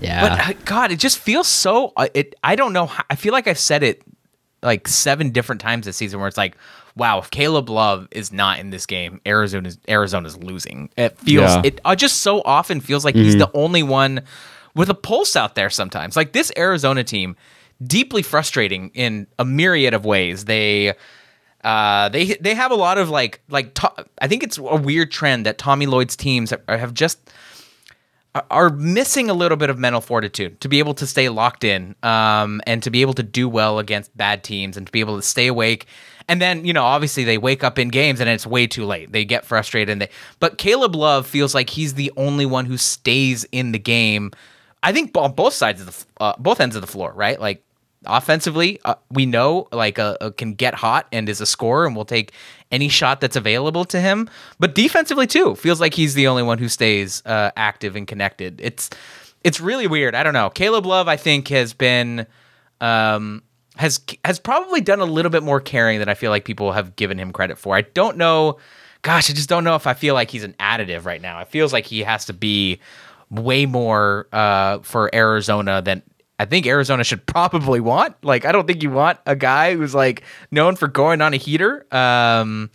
Yeah. 0.01 0.21
But 0.21 0.49
uh, 0.55 0.59
God, 0.65 0.91
it 0.91 0.99
just 0.99 1.17
feels 1.19 1.47
so. 1.47 1.91
Uh, 1.97 2.07
it. 2.13 2.35
I 2.43 2.55
don't 2.55 2.73
know. 2.73 2.85
How, 2.85 3.03
I 3.09 3.15
feel 3.15 3.33
like 3.33 3.47
I've 3.47 3.59
said 3.59 3.83
it 3.83 4.01
like 4.61 4.87
seven 4.87 5.31
different 5.31 5.61
times 5.61 5.85
this 5.85 5.97
season, 5.97 6.19
where 6.19 6.27
it's 6.27 6.37
like, 6.37 6.55
wow, 6.95 7.19
if 7.19 7.29
Caleb 7.31 7.69
Love 7.69 8.07
is 8.11 8.31
not 8.31 8.59
in 8.59 8.69
this 8.69 8.85
game, 8.85 9.19
Arizona's 9.25 9.77
Arizona's 9.89 10.37
losing. 10.37 10.89
It 10.97 11.17
feels. 11.17 11.51
Yeah. 11.51 11.61
It 11.65 11.81
uh, 11.83 11.95
just 11.95 12.21
so 12.21 12.41
often 12.45 12.79
feels 12.79 13.03
like 13.03 13.15
he's 13.15 13.35
the 13.37 13.51
only 13.53 13.83
one 13.83 14.21
with 14.75 14.89
a 14.89 14.93
pulse 14.95 15.35
out 15.35 15.55
there. 15.55 15.69
Sometimes, 15.69 16.15
like 16.15 16.31
this 16.31 16.49
Arizona 16.57 17.03
team, 17.03 17.35
deeply 17.85 18.21
frustrating 18.21 18.91
in 18.93 19.27
a 19.37 19.45
myriad 19.45 19.93
of 19.93 20.05
ways. 20.05 20.45
They. 20.45 20.93
Uh, 21.61 22.07
they 22.07 22.35
they 22.35 22.55
have 22.55 22.71
a 22.71 22.75
lot 22.75 22.97
of 22.97 23.09
like 23.09 23.41
like 23.49 23.73
to, 23.73 23.91
I 24.21 24.29
think 24.29 24.43
it's 24.43 24.57
a 24.57 24.77
weird 24.77 25.11
trend 25.11 25.45
that 25.45 25.57
Tommy 25.57 25.87
Lloyd's 25.87 26.15
teams 26.15 26.51
have, 26.51 26.61
have 26.69 26.93
just 26.93 27.19
are 28.35 28.69
missing 28.69 29.29
a 29.29 29.33
little 29.33 29.57
bit 29.57 29.69
of 29.69 29.79
mental 29.79 30.01
fortitude 30.01 30.59
to 30.61 30.67
be 30.67 30.79
able 30.79 30.93
to 30.93 31.07
stay 31.07 31.29
locked 31.29 31.63
in 31.63 31.95
um, 32.03 32.61
and 32.67 32.83
to 32.83 32.91
be 32.91 33.01
able 33.01 33.13
to 33.13 33.23
do 33.23 33.49
well 33.49 33.79
against 33.79 34.15
bad 34.15 34.43
teams 34.43 34.77
and 34.77 34.85
to 34.85 34.91
be 34.91 34.99
able 34.99 35.15
to 35.15 35.21
stay 35.21 35.47
awake. 35.47 35.87
And 36.27 36.39
then, 36.39 36.63
you 36.63 36.73
know, 36.73 36.83
obviously 36.83 37.23
they 37.23 37.39
wake 37.39 37.63
up 37.63 37.79
in 37.79 37.87
games 37.87 38.19
and 38.19 38.29
it's 38.29 38.45
way 38.45 38.67
too 38.67 38.85
late. 38.85 39.11
They 39.11 39.25
get 39.25 39.45
frustrated 39.45 39.91
and 39.91 40.01
they 40.01 40.09
but 40.39 40.59
Caleb 40.59 40.95
Love 40.95 41.25
feels 41.25 41.55
like 41.55 41.71
he's 41.71 41.95
the 41.95 42.11
only 42.17 42.45
one 42.45 42.65
who 42.65 42.77
stays 42.77 43.45
in 43.51 43.71
the 43.71 43.79
game. 43.79 44.31
I 44.83 44.93
think 44.93 45.17
on 45.17 45.33
both 45.33 45.53
sides 45.53 45.81
of 45.81 45.87
the 45.87 46.23
uh, 46.23 46.33
both 46.37 46.61
ends 46.61 46.75
of 46.75 46.81
the 46.81 46.87
floor, 46.87 47.11
right? 47.15 47.39
Like 47.39 47.63
offensively, 48.05 48.79
uh, 48.85 48.95
we 49.09 49.25
know 49.25 49.67
like 49.71 49.97
uh, 49.97 50.15
can 50.37 50.53
get 50.53 50.75
hot 50.75 51.07
and 51.11 51.27
is 51.27 51.41
a 51.41 51.47
scorer 51.47 51.87
and 51.87 51.95
will 51.95 52.05
take 52.05 52.31
any 52.71 52.89
shot 52.89 53.21
that's 53.21 53.35
available 53.35 53.85
to 53.85 53.99
him. 53.99 54.29
But 54.59 54.75
defensively 54.75 55.27
too, 55.27 55.55
feels 55.55 55.79
like 55.81 55.93
he's 55.93 56.13
the 56.13 56.27
only 56.27 56.43
one 56.43 56.57
who 56.57 56.69
stays 56.69 57.25
uh, 57.25 57.51
active 57.55 57.95
and 57.95 58.07
connected. 58.07 58.59
It's 58.61 58.89
it's 59.43 59.59
really 59.59 59.87
weird. 59.87 60.15
I 60.15 60.23
don't 60.23 60.33
know. 60.33 60.49
Caleb 60.49 60.85
Love, 60.85 61.07
I 61.07 61.15
think, 61.15 61.47
has 61.47 61.73
been 61.73 62.27
um, 62.81 63.43
has 63.77 64.01
has 64.25 64.39
probably 64.39 64.81
done 64.81 64.99
a 64.99 65.05
little 65.05 65.31
bit 65.31 65.43
more 65.43 65.61
caring 65.61 65.99
than 65.99 66.09
I 66.09 66.13
feel 66.13 66.31
like 66.31 66.45
people 66.45 66.71
have 66.71 66.95
given 66.95 67.17
him 67.17 67.31
credit 67.31 67.57
for. 67.57 67.75
I 67.75 67.81
don't 67.81 68.17
know. 68.17 68.57
Gosh, 69.01 69.29
I 69.29 69.33
just 69.33 69.47
don't 69.47 69.63
know 69.63 69.75
if 69.75 69.87
I 69.87 69.93
feel 69.93 70.13
like 70.13 70.29
he's 70.29 70.43
an 70.43 70.55
additive 70.59 71.05
right 71.05 71.21
now. 71.21 71.39
It 71.39 71.47
feels 71.47 71.71
like 71.71 71.85
he 71.85 72.01
has 72.01 72.25
to 72.25 72.33
be 72.33 72.81
way 73.29 73.65
more 73.65 74.27
uh, 74.33 74.79
for 74.79 75.13
Arizona 75.15 75.81
than 75.81 76.01
I 76.39 76.45
think 76.45 76.65
Arizona 76.65 77.03
should 77.03 77.25
probably 77.25 77.81
want. 77.81 78.15
Like, 78.23 78.45
I 78.45 78.53
don't 78.53 78.65
think 78.65 78.81
you 78.81 78.89
want 78.89 79.19
a 79.25 79.35
guy 79.35 79.75
who's 79.75 79.93
like 79.93 80.23
known 80.49 80.77
for 80.77 80.87
going 80.87 81.21
on 81.21 81.33
a 81.33 81.37
heater 81.37 81.85
um, 81.93 82.71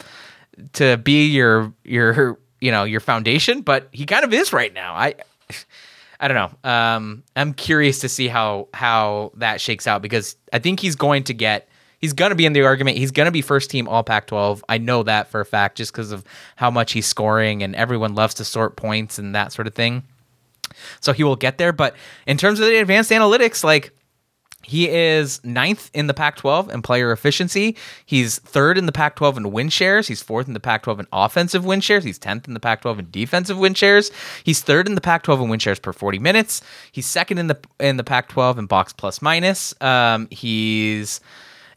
to 0.75 0.99
be 0.99 1.27
your 1.29 1.73
your 1.83 2.39
you 2.61 2.71
know 2.71 2.85
your 2.85 3.01
foundation, 3.01 3.63
but 3.63 3.89
he 3.91 4.05
kind 4.05 4.25
of 4.25 4.33
is 4.35 4.53
right 4.53 4.73
now. 4.73 4.95
I 4.95 5.15
I 6.21 6.29
don't 6.29 6.37
know. 6.37 6.71
Um, 6.71 7.23
I'm 7.35 7.55
curious 7.55 8.01
to 8.01 8.09
see 8.09 8.29
how 8.29 8.69
how 8.75 9.33
that 9.37 9.61
shakes 9.61 9.87
out 9.87 10.03
because 10.03 10.37
I 10.53 10.59
think 10.59 10.81
he's 10.81 10.97
going 10.97 11.25
to 11.25 11.35
get. 11.35 11.69
He's 11.99 12.13
going 12.13 12.31
to 12.31 12.35
be 12.35 12.45
in 12.45 12.53
the 12.53 12.61
argument. 12.63 12.99
He's 12.99 13.13
going 13.13 13.25
to 13.25 13.33
be 13.33 13.41
first 13.41 13.71
team 13.71 13.89
All 13.89 14.03
Pac-12. 14.03 14.61
I 14.69 14.77
know 14.77 15.05
that 15.05 15.29
for 15.29 15.41
a 15.41 15.45
fact, 15.47 15.79
just 15.79 15.91
because 15.91 16.13
of 16.13 16.23
how 16.55 16.71
much 16.71 16.93
he's 16.93 17.07
scoring, 17.07 17.63
and 17.63 17.75
everyone 17.75 18.15
loves 18.15 18.35
to 18.35 18.45
sort 18.45 18.77
points 18.77 19.19
and 19.19 19.35
that 19.35 19.53
sort 19.53 19.67
of 19.67 19.75
thing. 19.75 20.03
So 21.01 21.13
he 21.13 21.25
will 21.25 21.37
get 21.37 21.59
there. 21.59 21.73
But 21.73 21.95
in 22.27 22.37
terms 22.37 22.61
of 22.61 22.67
the 22.67 22.77
advanced 22.77 23.11
analytics, 23.11 23.65
like 23.65 23.93
he 24.65 24.89
is 24.89 25.45
ninth 25.45 25.91
in 25.95 26.07
the 26.07 26.15
Pac 26.15 26.37
12 26.37 26.71
in 26.71 26.83
player 26.83 27.13
efficiency. 27.13 27.77
He's 28.05 28.39
third 28.39 28.79
in 28.79 28.87
the 28.87 28.93
Pac 28.93 29.17
12 29.17 29.37
in 29.37 29.53
win 29.53 29.69
shares. 29.69 30.09
He's 30.09 30.23
fourth 30.23 30.49
in 30.49 30.55
the 30.55 30.61
Pac 30.61 30.83
12 30.83 31.01
in 31.01 31.07
offensive 31.13 31.65
win 31.65 31.81
shares. 31.81 32.05
He's 32.05 32.19
10th 32.19 32.49
in 32.49 32.55
the 32.55 32.61
Pac 32.61 32.83
12 32.83 33.01
in 33.01 33.11
defensive 33.11 33.59
win 33.59 33.75
shares. 33.75 34.11
He's 34.43 34.61
third 34.63 34.89
in 34.89 34.95
the 34.95 35.01
Pac 35.01 35.23
12 35.23 35.43
in 35.43 35.49
win 35.49 35.61
shares 35.61 35.79
per 35.79 35.93
40 35.93 36.19
minutes. 36.19 36.63
He's 36.91 37.07
second 37.07 37.39
in 37.39 37.49
the 37.49 37.59
in 37.79 37.97
the 37.97 38.05
Pac 38.05 38.29
12 38.29 38.59
in 38.59 38.67
box 38.67 38.93
plus 38.93 39.21
minus. 39.21 39.75
Um, 39.81 40.29
he's 40.31 41.21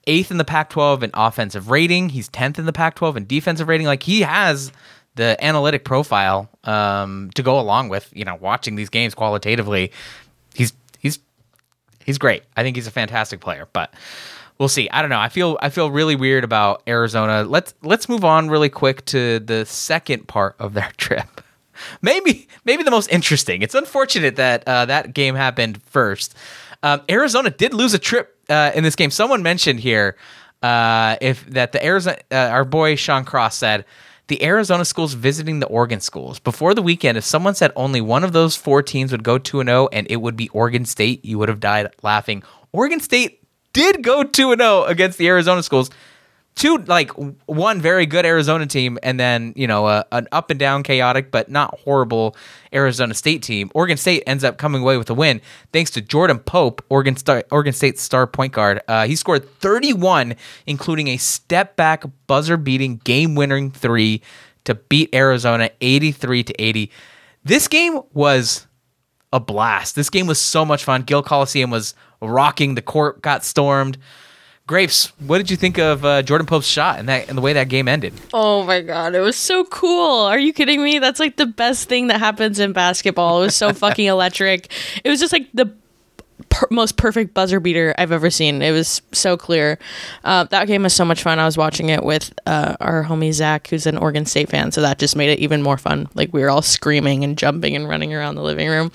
eighth 0.08 0.32
in 0.32 0.38
the 0.38 0.46
Pac 0.46 0.70
12 0.70 1.04
in 1.04 1.12
offensive 1.14 1.70
rating. 1.70 2.10
He's 2.10 2.30
10th 2.30 2.58
in 2.58 2.66
the 2.66 2.74
Pac 2.74 2.96
12 2.96 3.18
in 3.18 3.26
defensive 3.28 3.68
rating. 3.68 3.88
Like 3.88 4.04
he 4.04 4.22
has 4.22 4.72
the 5.18 5.38
analytic 5.44 5.84
profile 5.84 6.50
um, 6.64 7.30
to 7.36 7.44
go 7.44 7.60
along 7.60 7.90
with 7.90 8.10
you 8.14 8.24
know 8.24 8.36
watching 8.36 8.76
these 8.76 8.90
games 8.90 9.14
qualitatively. 9.14 9.92
He's 10.54 10.74
he's 11.00 11.20
he's 12.06 12.18
great. 12.18 12.44
I 12.56 12.64
think 12.64 12.78
he's 12.78 12.88
a 12.88 12.92
fantastic 12.92 13.42
player, 13.42 13.68
but 13.74 13.94
we'll 14.58 14.70
see. 14.70 14.90
I 14.90 15.02
don't 15.02 15.10
know. 15.10 15.20
I 15.20 15.30
feel 15.30 15.58
I 15.62 15.70
feel 15.70 15.92
really 15.92 16.16
weird 16.16 16.44
about 16.44 16.84
Arizona. 16.88 17.44
Let's 17.44 17.74
let's 17.84 18.08
move 18.08 18.24
on 18.24 18.50
really 18.50 18.70
quick 18.70 19.06
to 19.08 19.40
the 19.40 19.66
second 19.66 20.28
part 20.28 20.56
of 20.60 20.74
their 20.74 20.92
trip. 20.98 21.42
Maybe 22.02 22.48
maybe 22.64 22.84
the 22.84 22.92
most 22.92 23.12
interesting. 23.12 23.62
It's 23.62 23.76
unfortunate 23.76 24.38
that 24.38 24.68
uh, 24.68 24.86
that 24.86 25.14
game 25.14 25.36
happened 25.36 25.82
first. 25.84 26.36
Um, 26.84 27.02
Arizona 27.10 27.50
did 27.50 27.74
lose 27.74 27.94
a 27.94 28.00
trip 28.00 28.38
uh, 28.50 28.72
in 28.74 28.84
this 28.84 28.96
game. 28.96 29.12
Someone 29.12 29.44
mentioned 29.44 29.80
here 29.80 30.16
uh, 30.62 31.18
if 31.22 31.46
that 31.48 31.72
the 31.72 31.84
Arizona 31.86 32.18
uh, 32.32 32.36
our 32.36 32.66
boy 32.66 32.96
Sean 32.96 33.26
Cross 33.26 33.58
said 33.58 33.86
the 34.28 34.44
Arizona 34.44 34.86
schools 34.86 35.14
visiting 35.14 35.60
the 35.60 35.68
Oregon 35.68 36.00
schools. 36.00 36.40
Before 36.40 36.74
the 36.74 36.82
weekend, 36.82 37.18
if 37.18 37.24
someone 37.24 37.56
said 37.56 37.72
only 37.76 38.02
one 38.02 38.24
of 38.24 38.34
those 38.34 38.56
four 38.56 38.82
teams 38.84 39.12
would 39.12 39.24
go 39.24 39.38
2 39.38 39.64
0 39.64 39.90
and 39.92 40.08
it 40.10 40.18
would 40.18 40.36
be 40.36 40.50
Oregon 40.50 40.86
State, 40.86 41.24
you 41.24 41.40
would 41.40 41.50
have 41.50 41.60
died 41.60 41.88
laughing. 42.04 42.44
Oregon 42.74 43.00
State 43.00 43.42
did 43.74 44.04
go 44.04 44.24
2 44.24 44.56
0 44.56 44.84
against 44.84 45.18
the 45.18 45.28
Arizona 45.28 45.64
schools. 45.64 45.90
Two, 46.58 46.80
like 46.88 47.12
one 47.46 47.80
very 47.80 48.08
good 48.08 48.26
Arizona 48.26 48.66
team, 48.66 48.98
and 49.04 49.20
then, 49.20 49.54
you 49.56 49.68
know, 49.68 49.88
a, 49.88 50.04
an 50.12 50.28
up 50.32 50.50
and 50.50 50.60
down, 50.60 50.82
chaotic, 50.82 51.30
but 51.30 51.52
not 51.52 51.80
horrible 51.82 52.36
Arizona 52.74 53.14
State 53.14 53.44
team. 53.44 53.70
Oregon 53.76 53.96
State 53.96 54.24
ends 54.26 54.44
up 54.44 54.58
coming 54.58 54.82
away 54.82 54.98
with 54.98 55.08
a 55.12 55.14
win 55.14 55.40
thanks 55.72 55.92
to 55.92 56.02
Jordan 56.02 56.40
Pope, 56.40 56.84
Oregon, 56.90 57.16
Star, 57.16 57.44
Oregon 57.52 57.74
State's 57.74 58.02
star 58.02 58.26
point 58.26 58.54
guard. 58.54 58.82
Uh, 58.88 59.06
he 59.06 59.16
scored 59.16 59.48
31, 59.60 60.34
including 60.66 61.10
a 61.10 61.18
step 61.18 61.76
back, 61.76 62.04
buzzer 62.26 62.58
beating, 62.58 63.02
game 63.04 63.36
winning 63.36 63.70
three 63.70 64.24
to 64.64 64.74
beat 64.74 65.14
Arizona 65.14 65.70
83 65.80 66.42
to 66.42 66.60
80. 66.60 66.92
This 67.44 67.68
game 67.68 68.02
was 68.14 68.66
a 69.32 69.40
blast. 69.40 69.96
This 69.96 70.10
game 70.10 70.26
was 70.26 70.42
so 70.42 70.66
much 70.66 70.84
fun. 70.84 71.04
Gill 71.04 71.22
Coliseum 71.22 71.70
was 71.70 71.94
rocking. 72.20 72.74
The 72.74 72.82
court 72.82 73.22
got 73.22 73.46
stormed. 73.46 74.00
Grapes, 74.68 75.14
what 75.26 75.38
did 75.38 75.50
you 75.50 75.56
think 75.56 75.78
of 75.78 76.04
uh, 76.04 76.22
Jordan 76.22 76.46
Pope's 76.46 76.68
shot 76.68 77.00
and 77.00 77.08
that 77.08 77.30
and 77.30 77.38
the 77.38 77.42
way 77.42 77.54
that 77.54 77.70
game 77.70 77.88
ended? 77.88 78.14
Oh 78.34 78.64
my 78.64 78.82
god, 78.82 79.16
it 79.16 79.22
was 79.22 79.38
so 79.38 79.64
cool. 79.64 80.20
Are 80.24 80.38
you 80.38 80.52
kidding 80.52 80.84
me? 80.84 81.00
That's 81.00 81.22
like 81.22 81.38
the 81.38 81.46
best 81.46 81.88
thing 81.88 82.08
that 82.08 82.20
happens 82.20 82.60
in 82.60 82.74
basketball. 82.74 83.42
It 83.42 83.46
was 83.46 83.56
so 83.56 83.72
fucking 83.74 84.06
electric. 84.06 84.70
It 85.06 85.10
was 85.10 85.22
just 85.22 85.32
like 85.32 85.48
the 85.54 85.74
per- 86.58 86.68
most 86.72 86.98
perfect 86.98 87.34
buzzer 87.34 87.60
beater 87.60 87.94
I've 87.98 88.12
ever 88.12 88.30
seen. 88.30 88.62
It 88.62 88.72
was 88.72 89.02
so 89.12 89.38
clear. 89.38 89.78
Uh, 90.24 90.46
that 90.46 90.68
game 90.68 90.84
was 90.84 90.94
so 90.94 91.06
much 91.06 91.22
fun. 91.22 91.40
I 91.40 91.46
was 91.46 91.58
watching 91.58 91.90
it 91.90 92.04
with 92.04 92.34
uh, 92.46 92.76
our 92.80 93.04
homie 93.04 93.32
Zach, 93.32 93.68
who's 93.68 93.86
an 93.86 93.98
Oregon 93.98 94.26
State 94.26 94.50
fan, 94.50 94.72
so 94.72 94.82
that 94.82 95.00
just 95.00 95.16
made 95.16 95.30
it 95.30 95.40
even 95.40 95.62
more 95.62 95.78
fun. 95.78 96.10
Like 96.16 96.34
we 96.34 96.42
were 96.42 96.50
all 96.50 96.62
screaming 96.62 97.24
and 97.24 97.38
jumping 97.38 97.76
and 97.76 97.88
running 97.88 98.14
around 98.14 98.36
the 98.36 98.42
living 98.42 98.68
room. 98.68 98.92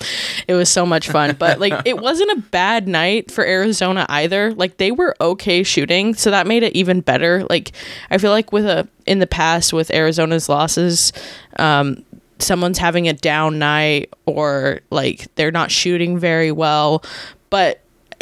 It 0.47 0.53
was 0.53 0.69
so 0.69 0.85
much 0.85 1.09
fun. 1.09 1.35
But 1.39 1.59
like 1.59 1.73
it 1.85 1.97
wasn't 1.99 2.31
a 2.31 2.41
bad 2.41 2.87
night 2.87 3.31
for 3.31 3.45
Arizona 3.45 4.05
either. 4.09 4.53
Like 4.53 4.77
they 4.77 4.91
were 4.91 5.15
okay 5.21 5.63
shooting, 5.63 6.13
so 6.13 6.31
that 6.31 6.47
made 6.47 6.63
it 6.63 6.75
even 6.75 7.01
better. 7.01 7.45
Like 7.49 7.71
I 8.11 8.17
feel 8.17 8.31
like 8.31 8.51
with 8.51 8.65
a 8.65 8.87
in 9.05 9.19
the 9.19 9.27
past 9.27 9.73
with 9.73 9.91
Arizona's 9.91 10.49
losses. 10.49 11.13
Um, 11.57 12.03
someone's 12.39 12.77
having 12.77 13.07
a 13.07 13.13
down 13.13 13.57
night 13.57 14.13
or 14.25 14.81
like 14.89 15.33
they're 15.35 15.51
not 15.51 15.71
shooting 15.71 16.17
very 16.17 16.51
well 16.51 17.03
but 17.53 17.81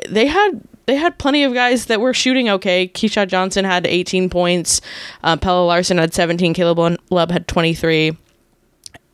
they 0.10 0.28
had 0.28 0.62
they 0.88 0.98
had 0.98 1.18
plenty 1.18 1.46
of 1.46 1.54
guys 1.54 1.86
that 1.86 2.02
were 2.02 2.14
shooting 2.14 2.50
okay. 2.50 2.90
Keyshawn 2.90 3.30
Johnson 3.30 3.64
had 3.64 3.88
18 3.88 4.30
points. 4.30 4.82
Uh, 5.24 5.38
Pelle 5.38 5.68
Larsson 5.68 6.00
had 6.00 6.14
17. 6.14 6.54
Caleb 6.54 6.98
Love 7.10 7.32
had 7.32 7.48
23. 7.48 8.18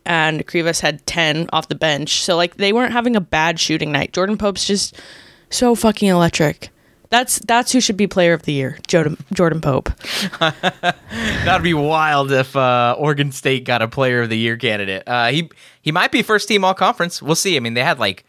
And 0.07 0.47
Krivas 0.47 0.79
had 0.79 1.05
10 1.05 1.51
off 1.53 1.67
the 1.67 1.75
bench. 1.75 2.23
So, 2.23 2.35
like, 2.35 2.57
they 2.57 2.73
weren't 2.73 2.93
having 2.93 3.15
a 3.15 3.21
bad 3.21 3.59
shooting 3.59 3.91
night. 3.91 4.11
Jordan 4.11 4.39
Pope's 4.39 4.65
just 4.65 4.99
so 5.51 5.75
fucking 5.75 6.09
electric. 6.09 6.69
That's 7.11 7.37
that's 7.37 7.71
who 7.71 7.79
should 7.79 7.95
be 7.95 8.07
player 8.07 8.33
of 8.33 8.41
the 8.41 8.53
year, 8.53 8.79
Jordan 8.87 9.17
Jordan 9.33 9.61
Pope. 9.61 9.91
That'd 10.39 11.63
be 11.63 11.75
wild 11.75 12.31
if 12.31 12.55
uh, 12.55 12.95
Oregon 12.97 13.31
State 13.31 13.65
got 13.65 13.83
a 13.83 13.87
Player 13.87 14.23
of 14.23 14.29
the 14.29 14.37
Year 14.37 14.57
candidate. 14.57 15.03
Uh, 15.05 15.27
he 15.27 15.51
he 15.81 15.91
might 15.91 16.11
be 16.11 16.23
first 16.23 16.47
team 16.47 16.65
All 16.65 16.73
Conference. 16.73 17.21
We'll 17.21 17.35
see. 17.35 17.55
I 17.55 17.59
mean, 17.59 17.75
they 17.75 17.83
had 17.83 17.99
like 17.99 18.25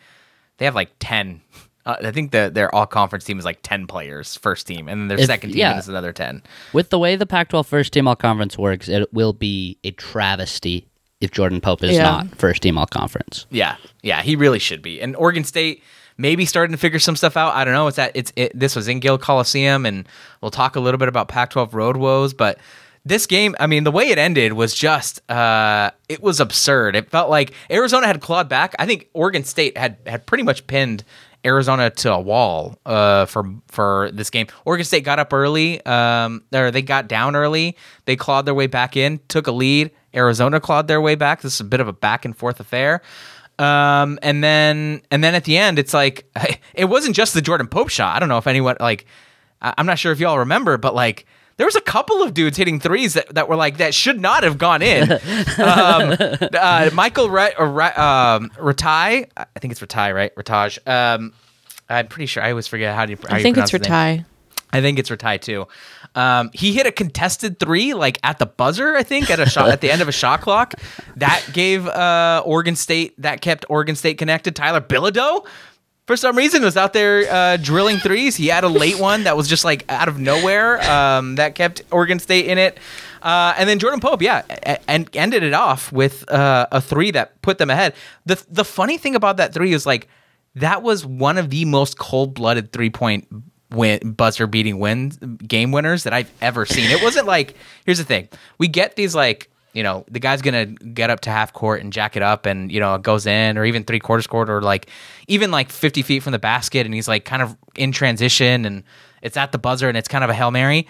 they 0.59 0.65
have 0.65 0.75
like 0.75 0.91
ten. 1.01 1.41
Uh, 1.87 1.97
I 2.03 2.11
think 2.11 2.33
the, 2.33 2.51
their 2.53 2.75
All 2.75 2.87
Conference 2.87 3.25
team 3.25 3.39
is 3.39 3.45
like 3.45 3.61
ten 3.63 3.87
players, 3.87 4.37
first 4.37 4.67
team, 4.67 4.89
and 4.89 5.01
then 5.01 5.09
their 5.09 5.19
If- 5.21 5.27
second 5.27 5.51
team 5.51 5.59
yeah. 5.61 5.79
is 5.79 5.89
another 5.89 6.13
ten. 6.13 6.43
With 6.73 6.91
the 6.91 6.99
way 6.99 7.17
the 7.17 7.27
Pac-12 7.27 7.67
first 7.67 7.93
team 7.93 8.07
all 8.09 8.17
conference 8.17 8.59
works, 8.59 8.89
it 8.89 9.13
will 9.13 9.33
be 9.33 9.79
a 9.85 9.91
travesty 9.93 10.87
if 11.21 11.31
Jordan 11.31 11.61
Pope 11.61 11.83
is 11.83 11.97
Yeah. 11.97 12.03
not 12.03 12.35
first 12.37 12.63
team 12.63 12.77
all 12.79 12.87
conference. 12.87 13.47
Yeah, 13.51 13.77
yeah, 14.03 14.23
he 14.23 14.37
really 14.37 14.59
should 14.59 14.83
be. 14.83 15.01
And 15.01 15.17
Oregon 15.17 15.45
State 15.45 15.83
maybe 16.17 16.45
starting 16.45 16.73
to 16.73 16.79
figure 16.79 16.99
some 16.99 17.17
stuff 17.17 17.37
out. 17.37 17.55
I 17.55 17.65
don't 17.65 17.75
know. 17.75 17.87
It's 17.87 17.99
at 17.99 18.13
it's 18.15 18.33
it, 18.37 18.59
this 18.59 18.77
was 18.77 18.87
in 18.89 19.01
Gill 19.01 19.19
Coliseum, 19.19 19.87
and 19.87 20.07
we'll 20.41 20.51
talk 20.51 20.77
a 20.77 20.81
little 20.81 20.99
bit 20.99 21.09
about 21.09 21.29
Pac-12 21.29 21.73
road 21.73 21.97
woes. 21.97 22.35
But 22.35 22.59
this 23.05 23.27
game, 23.27 23.55
I 23.59 23.67
mean, 23.67 23.85
the 23.85 23.91
way 23.93 24.09
it 24.11 24.19
ended 24.19 24.53
was 24.53 24.75
just 24.75 25.29
uh, 25.31 25.91
it 26.09 26.23
was 26.23 26.41
absurd. 26.41 26.95
It 26.97 27.11
felt 27.11 27.31
like 27.31 27.53
Arizona 27.71 28.07
had 28.07 28.21
clawed 28.21 28.49
back. 28.49 28.75
I 28.79 28.85
think 28.87 29.09
Oregon 29.15 29.45
State 29.45 29.79
had 29.79 29.97
had 30.07 30.27
pretty 30.27 30.45
much 30.45 30.67
pinned. 30.67 31.05
Arizona 31.45 31.91
to 31.91 32.13
a 32.13 32.21
wall 32.21 32.79
uh, 32.85 33.27
for 33.27 33.45
for 33.69 34.11
this 34.13 34.31
game. 34.31 34.49
Oregon 34.65 34.85
State 34.85 35.05
got 35.05 35.19
up 35.19 35.33
early, 35.33 35.85
um, 35.87 36.43
or 36.53 36.71
they 36.71 36.83
got 36.83 37.09
down 37.09 37.37
early. 37.37 37.77
They 38.05 38.17
clawed 38.17 38.47
their 38.47 38.55
way 38.55 38.67
back 38.67 38.97
in, 38.97 39.21
took 39.29 39.47
a 39.47 39.53
lead. 39.53 39.91
Arizona 40.15 40.61
clawed 40.61 40.89
their 40.89 41.01
way 41.01 41.15
back. 41.15 41.43
This 41.43 41.55
is 41.55 41.61
a 41.61 41.65
bit 41.65 41.81
of 41.81 41.89
a 41.89 41.93
back 41.93 42.25
and 42.25 42.37
forth 42.37 42.61
affair. 42.61 43.03
Um, 43.59 44.19
and 44.23 44.43
then 44.43 45.03
and 45.11 45.23
then 45.23 45.35
at 45.35 45.45
the 45.45 45.59
end, 45.59 45.79
it's 45.79 45.95
like 45.95 46.27
it 46.75 46.87
wasn't 46.87 47.17
just 47.17 47.35
the 47.35 47.43
Jordan 47.43 47.69
Pope 47.69 47.89
shot. 47.89 48.17
I 48.17 48.19
don't 48.19 48.29
know 48.29 48.39
if 48.39 48.47
anyone 48.47 48.77
like 48.81 49.07
I'm 49.61 49.87
not 49.87 49.99
sure 49.99 50.13
if 50.13 50.21
y'all 50.21 50.39
remember, 50.39 50.77
but 50.77 50.95
like 50.95 51.27
there 51.59 51.67
was 51.67 51.77
a 51.77 51.81
couple 51.81 52.23
of 52.23 52.33
dudes 52.33 52.57
hitting 52.57 52.81
threes 52.81 53.15
that, 53.15 53.35
that 53.35 53.49
were 53.49 53.57
like 53.57 53.77
that 53.77 53.93
should 53.93 54.21
not 54.21 54.45
have 54.45 54.57
gone 54.57 54.81
in. 54.81 55.13
um, 55.13 56.17
uh, 56.55 56.91
Michael 56.95 57.29
Re- 57.29 57.55
or 57.59 57.69
Re- 57.69 57.87
um, 57.93 58.51
Ratai, 58.57 59.29
I 59.37 59.59
think 59.59 59.73
it's 59.73 59.81
Ratai, 59.81 60.15
right? 60.15 60.35
Rataj. 60.35 60.79
Um, 60.89 61.35
I'm 61.89 62.07
pretty 62.07 62.27
sure. 62.27 62.43
I 62.43 62.51
always 62.51 62.67
forget 62.67 62.95
how 62.95 63.07
do 63.07 63.13
you. 63.13 63.19
How 63.29 63.35
I 63.35 63.39
you 63.39 63.43
think 63.43 63.59
it's 63.59 63.71
pronounce 63.71 63.89
his. 63.89 63.93
Ratai. 63.93 64.25
I 64.73 64.81
think 64.81 64.99
it's 64.99 65.11
Ratai 65.11 65.41
too. 65.41 65.67
Um, 66.15 66.51
he 66.53 66.73
hit 66.73 66.87
a 66.87 66.93
contested 66.93 67.59
three, 67.59 67.95
like 67.95 68.19
at 68.23 68.39
the 68.39 68.47
buzzer, 68.47 68.97
I 68.97 69.03
think, 69.03 69.31
at 69.31 69.41
a 69.41 69.49
shot 69.49 69.71
at 69.71 69.81
the 69.81 69.91
end 69.91 70.03
of 70.03 70.09
a 70.09 70.13
shot 70.13 70.41
clock. 70.41 70.75
That 71.17 71.45
gave 71.53 71.87
uh, 71.87 72.43
Oregon 72.45 72.77
State 72.77 73.15
that 73.21 73.41
kept 73.41 73.65
Oregon 73.69 73.97
State 73.97 74.19
connected. 74.19 74.55
Tyler 74.57 74.81
Bilodeau, 74.81 75.47
for 76.09 76.17
some 76.17 76.37
reason, 76.37 76.63
was 76.63 76.79
out 76.79 76.95
there 76.95 77.31
uh, 77.31 77.59
drilling 77.59 77.99
threes. 77.99 78.35
He 78.35 78.47
had 78.47 78.65
a 78.65 78.69
late 78.69 78.99
one 78.99 79.25
that 79.25 79.37
was 79.37 79.47
just 79.47 79.63
like 79.63 79.85
out 79.91 80.09
of 80.09 80.19
nowhere 80.19 80.81
um, 80.91 81.35
that 81.35 81.55
kept 81.55 81.83
Oregon 81.93 82.19
State 82.19 82.47
in 82.47 82.57
it. 82.57 82.79
Uh, 83.21 83.53
and 83.59 83.69
then 83.69 83.79
Jordan 83.79 84.01
Pope, 84.01 84.23
yeah, 84.23 84.41
and 84.89 85.15
ended 85.15 85.43
it 85.43 85.53
off 85.53 85.93
with 85.93 86.29
uh, 86.31 86.67
a 86.73 86.81
three 86.81 87.11
that 87.11 87.43
put 87.43 87.59
them 87.59 87.69
ahead. 87.69 87.95
the 88.25 88.43
The 88.49 88.65
funny 88.65 88.97
thing 88.97 89.15
about 89.17 89.37
that 89.37 89.53
three 89.53 89.75
is 89.75 89.85
like 89.85 90.09
that 90.55 90.83
was 90.83 91.05
one 91.05 91.37
of 91.37 91.51
the 91.51 91.67
most 91.67 91.99
cold 91.99 92.33
blooded 92.33 92.73
three 92.73 92.89
point 92.91 93.29
win 93.71 94.13
buzzer 94.13 94.47
beating 94.47 94.79
wins 94.79 95.19
game 95.47 95.73
winners 95.73 96.05
that 96.05 96.15
I've 96.15 96.33
ever 96.41 96.65
seen. 96.65 96.91
It 96.91 97.03
wasn't 97.03 97.27
like 97.27 97.55
here's 97.85 97.99
the 97.99 98.05
thing. 98.05 98.31
We 98.57 98.67
get 98.67 98.97
these 98.97 99.15
like 99.15 99.51
you 99.73 99.83
know, 99.83 100.05
the 100.11 100.19
guy's 100.19 100.43
gonna 100.43 100.67
get 100.67 101.11
up 101.11 101.21
to 101.21 101.31
half 101.31 101.53
court 101.53 101.81
and 101.81 101.93
jack 101.93 102.17
it 102.17 102.23
up 102.23 102.47
and, 102.47 102.73
you 102.73 102.81
know, 102.81 102.95
it 102.95 103.03
goes 103.03 103.27
in 103.27 103.59
or 103.59 103.65
even 103.65 103.85
three 103.85 104.01
quarters 104.01 104.27
court 104.27 104.51
or 104.51 104.63
like 104.63 104.89
even 105.27 105.51
like 105.51 105.71
fifty 105.71 106.03
feet 106.03 106.23
from 106.23 106.33
the 106.33 106.39
basket 106.39 106.87
and 106.87 106.95
he's 106.95 107.09
like 107.09 107.25
kind 107.25 107.43
of 107.43 107.57
in 107.77 107.93
transition 107.93 108.65
and 108.65 108.83
it's 109.23 109.37
at 109.37 109.53
the 109.53 109.59
buzzer 109.59 109.89
and 109.89 109.97
it's 109.97 110.09
kind 110.09 110.25
of 110.25 110.31
a 110.31 110.35
Hail 110.35 110.51
Mary. 110.51 110.87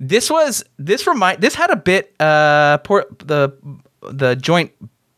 This 0.00 0.30
was 0.30 0.64
this 0.78 1.06
remind 1.06 1.40
this 1.40 1.54
had 1.54 1.70
a 1.70 1.76
bit 1.76 2.14
uh 2.20 2.78
poor 2.78 3.06
the 3.18 3.52
the 4.02 4.36
joint 4.36 4.72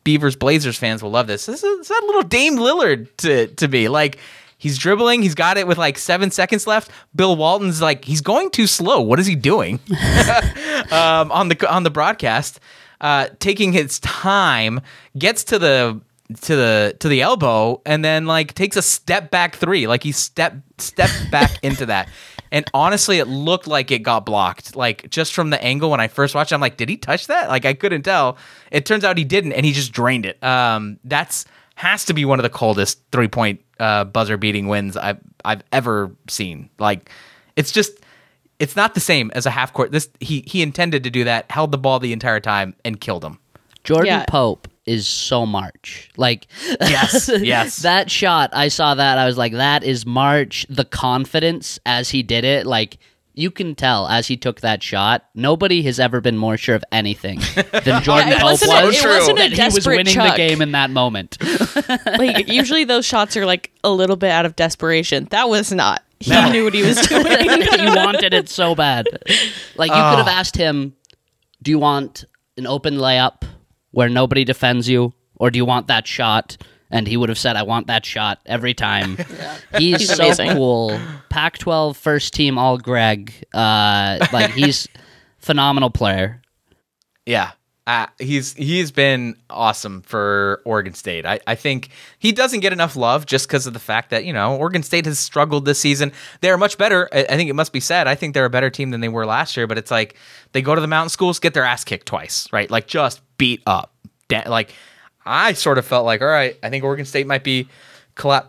Beavers 0.05 0.37
Blazers 0.37 0.79
fans 0.79 1.03
will 1.03 1.11
love 1.11 1.27
this. 1.27 1.47
This 1.47 1.63
is 1.63 1.89
that 1.89 2.03
little 2.07 2.23
Dame 2.23 2.57
Lillard 2.57 3.09
to 3.19 3.49
to 3.49 3.69
me. 3.69 3.89
Like 3.89 4.19
he's 4.57 4.79
dribbling, 4.79 5.23
he's 5.23 5.35
got 5.35 5.59
it 5.59 5.67
with 5.67 5.79
like 5.79 5.99
seven 5.99 6.31
seconds 6.31 6.67
left. 6.67 6.91
Bill 7.15 7.37
Walton's 7.37 7.83
like 7.83 8.05
he's 8.05 8.21
going 8.21 8.51
too 8.51 8.67
slow. 8.67 9.01
What 9.01 9.21
is 9.21 9.27
he 9.27 9.35
doing? 9.35 9.81
um, 10.91 11.31
on 11.33 11.49
the 11.49 11.67
on 11.69 11.83
the 11.83 11.91
broadcast, 11.91 12.61
uh, 13.01 13.29
taking 13.39 13.73
his 13.73 13.99
time, 14.01 14.81
gets 15.19 15.45
to 15.45 15.59
the 15.59 16.01
to 16.43 16.57
the 16.57 16.97
to 17.01 17.09
the 17.09 17.23
elbow, 17.23 17.81
and 17.85 18.05
then 18.05 18.27
like 18.27 18.55
takes 18.55 18.77
a 18.77 18.83
step 18.83 19.31
back 19.31 19.57
three. 19.57 19.87
Like 19.87 20.03
he 20.03 20.13
step 20.13 20.55
step 20.79 21.11
back 21.31 21.51
into 21.63 21.87
that. 21.87 22.09
And 22.53 22.69
honestly, 22.75 23.19
it 23.19 23.27
looked 23.27 23.69
like 23.69 23.91
it 23.93 24.01
got 24.01 24.27
blocked. 24.27 24.75
Like 24.75 25.09
just 25.09 25.35
from 25.35 25.51
the 25.51 25.63
angle 25.63 25.91
when 25.91 26.01
I 26.01 26.09
first 26.09 26.35
watched, 26.35 26.51
it, 26.51 26.57
I'm 26.57 26.61
like, 26.61 26.77
did 26.77 26.89
he 26.89 26.97
touch 26.97 27.29
that? 27.29 27.49
Like 27.49 27.65
I 27.65 27.75
couldn't 27.75 28.03
tell. 28.03 28.39
It 28.71 28.87
turns 28.87 29.05
out 29.05 29.19
he 29.19 29.25
didn't, 29.25 29.53
and 29.53 29.65
he 29.65 29.73
just 29.73 29.93
drained 29.93 30.27
it. 30.27 30.43
Um, 30.43 30.99
that's 31.05 31.45
has 31.77 32.05
to 32.05 32.13
be 32.13 32.27
one 32.27 32.39
of 32.39 32.43
the 32.43 32.51
coldest 32.51 33.01
three 33.11 33.29
point 33.29 33.61
uh, 33.79 34.05
buzzer 34.05 34.37
beating 34.37 34.69
wins 34.69 34.97
I've 34.97 35.19
I've 35.45 35.63
ever 35.73 36.15
seen. 36.29 36.71
Like 36.79 37.11
it's 37.57 37.73
just 37.73 37.93
it's 38.61 38.77
not 38.77 38.95
the 38.95 39.01
same 39.01 39.33
as 39.35 39.47
a 39.47 39.51
half 39.51 39.73
court. 39.73 39.91
This 39.91 40.09
he 40.21 40.45
he 40.47 40.63
intended 40.63 41.03
to 41.05 41.11
do 41.11 41.25
that, 41.25 41.51
held 41.51 41.73
the 41.73 41.79
ball 41.79 41.99
the 41.99 42.13
entire 42.13 42.39
time, 42.41 42.77
and 42.85 43.01
killed 43.01 43.25
him. 43.25 43.39
Jordan 43.83 44.07
Yeah. 44.07 44.25
Pope 44.29 44.69
is 44.87 45.09
so 45.09 45.47
March. 45.47 46.11
Like 46.17 46.47
Yes, 46.81 47.29
yes. 47.41 47.79
that 47.79 48.11
shot, 48.11 48.51
I 48.53 48.69
saw 48.69 48.95
that. 48.95 49.19
I 49.19 49.27
was 49.27 49.39
like, 49.39 49.53
that 49.53 49.83
is 49.83 50.05
March. 50.07 50.67
The 50.69 50.85
confidence 50.85 51.79
as 51.87 52.11
he 52.11 52.23
did 52.23 52.45
it, 52.45 52.67
like 52.67 52.99
you 53.35 53.51
can 53.51 53.75
tell 53.75 54.07
as 54.09 54.27
he 54.27 54.37
took 54.37 54.61
that 54.61 54.83
shot. 54.83 55.25
Nobody 55.35 55.83
has 55.83 56.01
ever 56.01 56.21
been 56.21 56.37
more 56.37 56.57
sure 56.57 56.75
of 56.75 56.85
anything 56.93 57.41
than 57.85 58.03
Jordan 58.03 58.29
Yeah, 58.29 58.35
it 58.37 58.41
Pope 58.41 58.45
wasn't 58.51 58.73
a- 58.73 58.89
it 58.89 59.07
wasn't 59.07 59.39
a 59.39 59.49
that 59.49 59.53
he 59.53 59.75
was 59.75 59.87
winning 59.87 60.07
chuck. 60.15 60.33
the 60.33 60.37
game 60.37 60.61
in 60.63 60.73
that 60.73 60.91
moment. 60.91 61.39
Like 62.07 62.49
usually 62.49 62.85
those 62.85 63.07
shots 63.07 63.37
are 63.37 63.47
like 63.47 63.71
a 63.85 63.91
little 63.91 64.17
bit 64.17 64.31
out 64.31 64.45
of 64.47 64.57
desperation. 64.57 65.27
That 65.31 65.49
was 65.49 65.73
not. 65.73 66.03
He 66.19 66.31
knew 66.51 66.65
what 66.65 66.75
he 66.75 66.83
was 66.83 66.97
doing. 67.09 67.25
he 67.27 67.87
wanted 67.87 68.35
it 68.35 68.49
so 68.49 68.75
bad. 68.75 69.07
Like 69.77 69.89
you 69.91 69.95
could 69.95 70.19
have 70.19 70.29
ah. 70.29 70.39
asked 70.39 70.57
him, 70.57 70.95
"Do 71.63 71.71
you 71.71 71.79
want 71.79 72.25
an 72.57 72.67
open 72.67 72.97
layup 72.97 73.43
where 73.93 74.09
nobody 74.09 74.45
defends 74.45 74.89
you, 74.89 75.15
or 75.37 75.51
do 75.51 75.57
you 75.59 75.65
want 75.65 75.87
that 75.87 76.07
shot?" 76.07 76.57
And 76.91 77.07
he 77.07 77.17
would 77.17 77.29
have 77.29 77.39
said, 77.39 77.57
"I 77.57 77.63
want 77.63 77.87
that 77.87 78.05
shot 78.05 78.41
every 78.47 78.75
time." 78.75 79.17
He's, 79.79 80.01
He's 80.01 80.15
so 80.17 80.25
amazing. 80.25 80.51
cool. 80.53 80.99
Pac-12 81.29 81.95
first 81.97 82.35
team 82.35 82.59
All 82.59 82.79
Greg. 82.79 83.33
Uh, 83.55 84.27
like 84.33 84.51
he's 84.51 84.89
phenomenal 85.39 85.91
player. 85.91 86.43
Yeah. 87.27 87.53
Uh, 87.87 88.07
he's 88.19 88.55
he's 88.55 88.91
been 88.93 89.35
awesome 89.49 90.03
for 90.03 90.63
Oregon 90.65 90.95
State. 90.95 91.27
I, 91.27 91.41
I 91.47 91.55
think 91.57 91.89
he 92.19 92.31
doesn't 92.31 92.61
get 92.61 92.73
enough 92.73 92.95
love 92.95 93.27
just 93.27 93.49
because 93.49 93.67
of 93.67 93.73
the 93.73 93.81
fact 93.81 94.11
that 94.11 94.25
you 94.25 94.33
know 94.33 94.57
Oregon 94.57 94.83
State 94.83 95.07
has 95.07 95.19
struggled 95.19 95.65
this 95.65 95.79
season. 95.81 96.13
They're 96.41 96.59
much 96.59 96.79
better. 96.79 97.09
I, 97.13 97.21
I 97.29 97.37
think 97.37 97.51
it 97.51 97.55
must 97.55 97.73
be 97.73 97.81
said. 97.81 98.07
I 98.07 98.15
think 98.15 98.35
they're 98.35 98.45
a 98.45 98.51
better 98.51 98.71
team 98.71 98.91
than 98.91 99.01
they 99.01 99.09
were 99.09 99.27
last 99.27 99.57
year. 99.57 99.67
But 99.67 99.79
it's 99.79 99.91
like 99.91 100.15
they 100.53 100.63
go 100.63 100.75
to 100.75 100.81
the 100.81 100.87
mountain 100.87 101.09
schools, 101.09 101.39
get 101.41 101.55
their 101.55 101.65
ass 101.65 101.83
kicked 101.83 102.07
twice, 102.07 102.53
right? 102.53 102.71
Like 102.71 102.87
just 102.87 103.23
beat 103.39 103.63
up. 103.67 103.93
Da- 104.29 104.49
Like 104.49 104.73
I 105.25 105.53
sort 105.53 105.79
of 105.79 105.85
felt 105.85 106.07
like, 106.07 106.23
all 106.23 106.29
right, 106.29 106.57
I 106.63 106.71
think 106.71 106.85
Oregon 106.85 107.05
State 107.05 107.27
might 107.27 107.45
be 107.45 107.69
collap- 108.17 108.49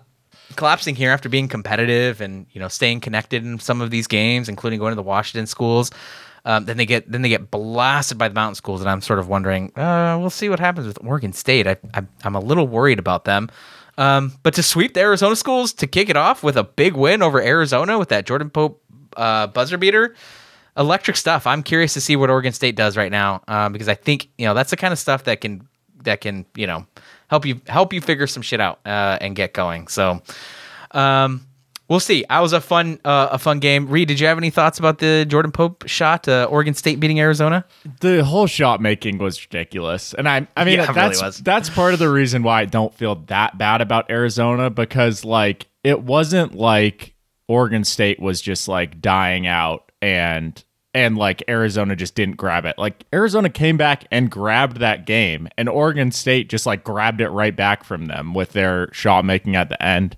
collapsing 0.56 0.96
here 0.96 1.12
after 1.12 1.30
being 1.30 1.48
competitive 1.48 2.22
and 2.22 2.46
you 2.52 2.60
know 2.60 2.68
staying 2.68 3.02
connected 3.02 3.44
in 3.46 3.60
some 3.60 3.82
of 3.82 3.90
these 3.90 4.08
games, 4.08 4.50
including 4.50 4.80
going 4.80 4.92
to 4.92 4.96
the 4.96 5.04
Washington 5.04 5.48
schools. 5.48 5.92
Um, 6.44 6.66
then 6.66 6.78
they 6.78 6.86
get 6.86 7.12
then 7.12 7.22
they 7.22 7.30
get 7.30 7.52
blasted 7.52 8.18
by 8.18 8.28
the 8.28 8.34
mountain 8.34 8.56
schools, 8.56 8.82
and 8.82 8.90
I'm 8.90 9.02
sort 9.02 9.20
of 9.20 9.28
wondering. 9.28 9.72
Uh, 9.78 10.18
we'll 10.20 10.30
see 10.32 10.50
what 10.50 10.60
happens 10.60 10.88
with 10.88 10.98
Oregon 11.04 11.34
State. 11.34 11.68
I, 11.68 11.78
I 11.94 12.04
I'm 12.24 12.36
a 12.36 12.40
little 12.40 12.68
worried 12.68 13.00
about 13.00 13.26
them. 13.26 13.50
Um, 13.98 14.34
but 14.42 14.54
to 14.56 14.64
sweep 14.64 14.94
the 14.94 15.02
Arizona 15.02 15.36
schools 15.36 15.74
to 15.74 15.88
kick 15.88 16.10
it 16.10 16.18
off 16.18 16.42
with 16.44 16.58
a 16.58 16.64
big 16.64 16.96
win 16.96 17.22
over 17.22 17.40
Arizona 17.42 18.00
with 18.00 18.10
that 18.10 18.26
Jordan 18.26 18.50
Pope 18.50 18.82
uh, 19.18 19.48
buzzer 19.48 19.78
beater, 19.78 20.16
electric 20.78 21.18
stuff. 21.18 21.46
I'm 21.46 21.62
curious 21.62 21.94
to 21.94 22.02
see 22.02 22.16
what 22.16 22.30
Oregon 22.30 22.54
State 22.54 22.76
does 22.76 22.98
right 22.98 23.12
now 23.12 23.44
um, 23.48 23.74
because 23.74 23.88
I 23.88 23.96
think 23.96 24.30
you 24.38 24.46
know 24.46 24.54
that's 24.54 24.72
the 24.72 24.78
kind 24.78 24.92
of 24.92 24.98
stuff 24.98 25.26
that 25.26 25.42
can 25.42 25.68
that 26.04 26.22
can 26.22 26.46
you 26.56 26.68
know 26.68 26.86
help 27.30 27.46
you 27.46 27.62
help 27.68 27.94
you 27.94 28.02
figure 28.02 28.28
some 28.28 28.44
shit 28.44 28.60
out 28.60 28.80
uh, 28.86 29.18
and 29.22 29.36
get 29.36 29.54
going. 29.54 29.88
So. 29.88 30.22
Um, 30.92 31.48
We'll 31.88 32.00
see. 32.00 32.24
I 32.30 32.40
was 32.40 32.54
a 32.54 32.62
fun, 32.62 33.02
uh, 33.04 33.28
a 33.34 33.38
fun 33.38 33.60
game. 33.60 33.90
Reed, 33.90 34.08
did 34.08 34.18
you 34.18 34.28
have 34.28 34.38
any 34.38 34.50
thoughts 34.50 34.80
about 34.80 35.00
the 35.00 35.26
Jordan 35.28 35.52
Pope 35.52 35.90
shot? 35.90 36.26
Uh, 36.26 36.48
Oregon 36.50 36.74
State 36.74 37.02
beating 37.02 37.20
Arizona. 37.20 37.66
the 38.00 38.24
whole 38.24 38.48
shot 38.48 38.80
making 38.80 39.18
was 39.18 39.44
ridiculous 39.44 40.14
and 40.14 40.30
i 40.30 40.48
i 40.56 40.64
mean 40.64 40.76
Yeah, 40.76 40.84
really 40.84 40.94
that's 40.94 41.22
was. 41.22 41.38
that's 41.40 41.70
part 41.70 41.92
of 41.92 42.00
the 42.00 42.08
reason 42.08 42.44
why 42.44 42.62
i 42.62 42.66
don't 42.66 42.94
feel 42.94 43.16
that 43.28 43.58
bad 43.58 43.82
about 43.82 44.10
arizona 44.10 44.70
because 44.70 45.26
like 45.26 45.68
it 45.84 46.02
wasn't 46.02 46.56
like 46.56 47.14
oregon 47.50 47.84
state 47.84 48.22
was 48.22 48.40
just 48.40 48.70
like 48.70 49.02
dying 49.02 49.46
out 49.46 49.92
and 50.02 50.64
and 50.94 51.18
like 51.18 51.44
arizona 51.48 51.96
just 51.96 52.16
didn't 52.16 52.36
grab 52.36 52.66
it 52.66 52.76
like 52.78 53.06
arizona 53.14 53.50
came 53.50 53.78
back 53.78 54.06
and 54.12 54.30
grabbed 54.30 54.78
that 54.78 55.06
game 55.06 55.48
and 55.58 55.70
oregon 55.70 56.12
state 56.12 56.50
just 56.50 56.66
like 56.66 56.84
grabbed 56.84 57.22
it 57.22 57.30
right 57.30 57.56
back 57.56 57.84
from 57.84 58.06
them 58.06 58.34
with 58.34 58.52
their 58.52 58.92
shot 58.94 59.24
making 59.24 59.56
at 59.56 59.70
the 59.70 59.82
end 59.82 60.18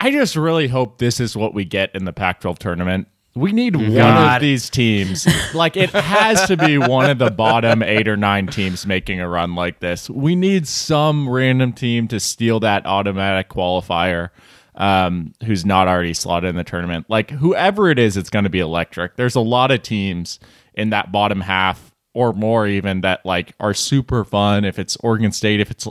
I 0.00 0.12
just 0.12 0.36
really 0.36 0.68
hope 0.68 0.98
this 0.98 1.18
is 1.18 1.36
what 1.36 1.54
we 1.54 1.64
get 1.64 1.92
in 1.94 2.04
the 2.04 2.12
Pac-12 2.12 2.58
tournament. 2.58 3.08
We 3.34 3.52
need 3.52 3.74
one 3.76 4.16
of 4.16 4.40
these 4.40 4.70
teams. 4.70 5.26
like 5.54 5.76
it 5.76 5.90
has 5.90 6.46
to 6.46 6.56
be 6.56 6.78
one 6.78 7.10
of 7.10 7.18
the 7.18 7.30
bottom 7.30 7.82
eight 7.82 8.06
or 8.06 8.16
nine 8.16 8.46
teams 8.46 8.86
making 8.86 9.20
a 9.20 9.28
run 9.28 9.54
like 9.54 9.80
this. 9.80 10.08
We 10.08 10.36
need 10.36 10.68
some 10.68 11.28
random 11.28 11.72
team 11.72 12.06
to 12.08 12.20
steal 12.20 12.60
that 12.60 12.86
automatic 12.86 13.48
qualifier. 13.48 14.30
Um, 14.78 15.34
who's 15.44 15.66
not 15.66 15.88
already 15.88 16.14
slotted 16.14 16.48
in 16.50 16.56
the 16.56 16.64
tournament? 16.64 17.06
Like 17.08 17.30
whoever 17.30 17.90
it 17.90 17.98
is, 17.98 18.16
it's 18.16 18.30
going 18.30 18.44
to 18.44 18.50
be 18.50 18.60
electric. 18.60 19.16
There's 19.16 19.34
a 19.34 19.40
lot 19.40 19.70
of 19.70 19.82
teams 19.82 20.38
in 20.72 20.90
that 20.90 21.10
bottom 21.12 21.40
half 21.40 21.92
or 22.14 22.32
more 22.32 22.66
even 22.66 23.00
that 23.02 23.26
like 23.26 23.54
are 23.60 23.74
super 23.74 24.24
fun. 24.24 24.64
If 24.64 24.78
it's 24.78 24.96
Oregon 24.98 25.32
State, 25.32 25.60
if 25.60 25.70
it's 25.70 25.88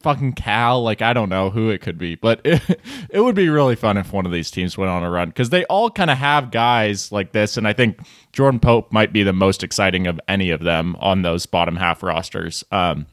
fucking 0.00 0.32
Cal. 0.32 0.82
Like 0.82 1.02
I 1.02 1.12
don't 1.12 1.28
know 1.28 1.50
who 1.50 1.70
it 1.70 1.80
could 1.80 1.98
be, 1.98 2.14
but 2.14 2.40
it, 2.44 2.62
it 3.10 3.20
would 3.20 3.34
be 3.34 3.48
really 3.48 3.76
fun 3.76 3.96
if 3.96 4.12
one 4.12 4.26
of 4.26 4.32
these 4.32 4.50
teams 4.50 4.76
went 4.76 4.90
on 4.90 5.02
a 5.02 5.10
run 5.10 5.28
because 5.28 5.50
they 5.50 5.64
all 5.66 5.90
kind 5.90 6.10
of 6.10 6.18
have 6.18 6.50
guys 6.50 7.12
like 7.12 7.32
this, 7.32 7.56
and 7.56 7.66
I 7.66 7.72
think 7.72 8.00
Jordan 8.32 8.60
Pope 8.60 8.92
might 8.92 9.12
be 9.12 9.22
the 9.22 9.32
most 9.32 9.62
exciting 9.62 10.06
of 10.06 10.20
any 10.28 10.50
of 10.50 10.60
them 10.60 10.96
on 11.00 11.22
those 11.22 11.46
bottom 11.46 11.76
half 11.76 12.02
rosters. 12.02 12.64
Um, 12.70 13.06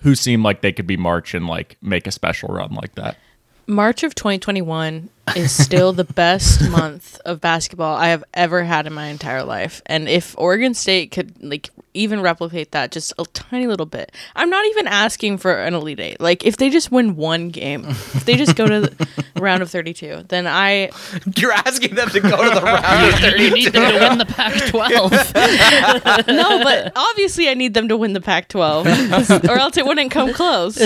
who 0.00 0.14
seem 0.14 0.42
like 0.42 0.60
they 0.60 0.72
could 0.72 0.86
be 0.86 0.98
March 0.98 1.32
and 1.32 1.46
like 1.46 1.78
make 1.80 2.06
a 2.06 2.12
special 2.12 2.50
run 2.50 2.74
like 2.74 2.94
that. 2.96 3.16
March 3.66 4.02
of 4.02 4.14
2021 4.14 5.08
is 5.36 5.52
still 5.52 5.92
the 5.92 6.04
best 6.14 6.68
month 6.70 7.20
of 7.24 7.40
basketball 7.40 7.96
I 7.96 8.08
have 8.08 8.24
ever 8.34 8.64
had 8.64 8.86
in 8.86 8.92
my 8.92 9.06
entire 9.06 9.42
life. 9.42 9.80
And 9.86 10.08
if 10.08 10.34
Oregon 10.38 10.74
State 10.74 11.10
could 11.10 11.42
like 11.42 11.70
even 11.94 12.20
replicate 12.20 12.72
that 12.72 12.90
just 12.90 13.12
a 13.18 13.24
tiny 13.32 13.68
little 13.68 13.86
bit. 13.86 14.12
I'm 14.34 14.50
not 14.50 14.66
even 14.66 14.88
asking 14.88 15.38
for 15.38 15.54
an 15.54 15.74
elite 15.74 16.00
8. 16.00 16.20
Like 16.20 16.44
if 16.44 16.56
they 16.56 16.68
just 16.68 16.90
win 16.90 17.14
one 17.16 17.50
game, 17.50 17.84
if 17.86 18.24
they 18.24 18.36
just 18.36 18.56
go 18.56 18.66
to 18.66 18.80
the 18.80 19.24
round 19.40 19.62
of 19.62 19.70
32, 19.70 20.24
then 20.28 20.46
I 20.46 20.90
You're 21.36 21.52
asking 21.52 21.94
them 21.94 22.10
to 22.10 22.20
go 22.20 22.30
to 22.30 22.54
the 22.54 22.62
round 22.62 22.84
of 22.84 23.14
32. 23.20 23.44
you 23.44 23.50
32. 23.50 23.54
need 23.54 23.72
them 23.72 23.92
to 23.92 24.08
win 24.08 24.18
the 24.18 24.26
Pac-12. 24.26 26.26
No, 26.26 26.62
but 26.62 26.92
obviously 26.96 27.48
I 27.48 27.54
need 27.54 27.74
them 27.74 27.88
to 27.88 27.96
win 27.96 28.12
the 28.12 28.20
Pac-12 28.20 29.48
or 29.48 29.56
else 29.56 29.76
it 29.76 29.86
wouldn't 29.86 30.10
come 30.10 30.34
close. 30.34 30.76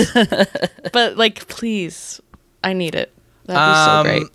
But 0.93 1.17
like 1.17 1.47
please, 1.47 2.21
I 2.63 2.73
need 2.73 2.95
it. 2.95 3.13
That'd 3.45 3.71
be 3.71 3.75
so 3.85 3.91
Um, 3.91 4.05
great. 4.05 4.27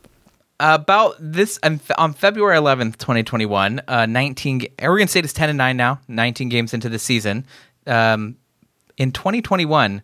about 0.61 1.17
this 1.21 1.59
on, 1.63 1.81
on 1.99 2.13
February 2.15 2.57
11th, 2.57 2.97
2021, 2.99 3.81
uh, 3.87 4.07
19 4.07 4.67
Oregon 4.83 5.09
State 5.09 5.25
is 5.25 5.33
10 5.33 5.51
and 5.51 5.59
9 5.59 5.77
now, 5.77 6.01
19 6.09 6.49
games 6.49 6.73
into 6.75 6.89
the 6.89 6.99
season. 6.99 7.45
Um, 7.87 8.37
in 8.97 9.13
2021, 9.13 10.03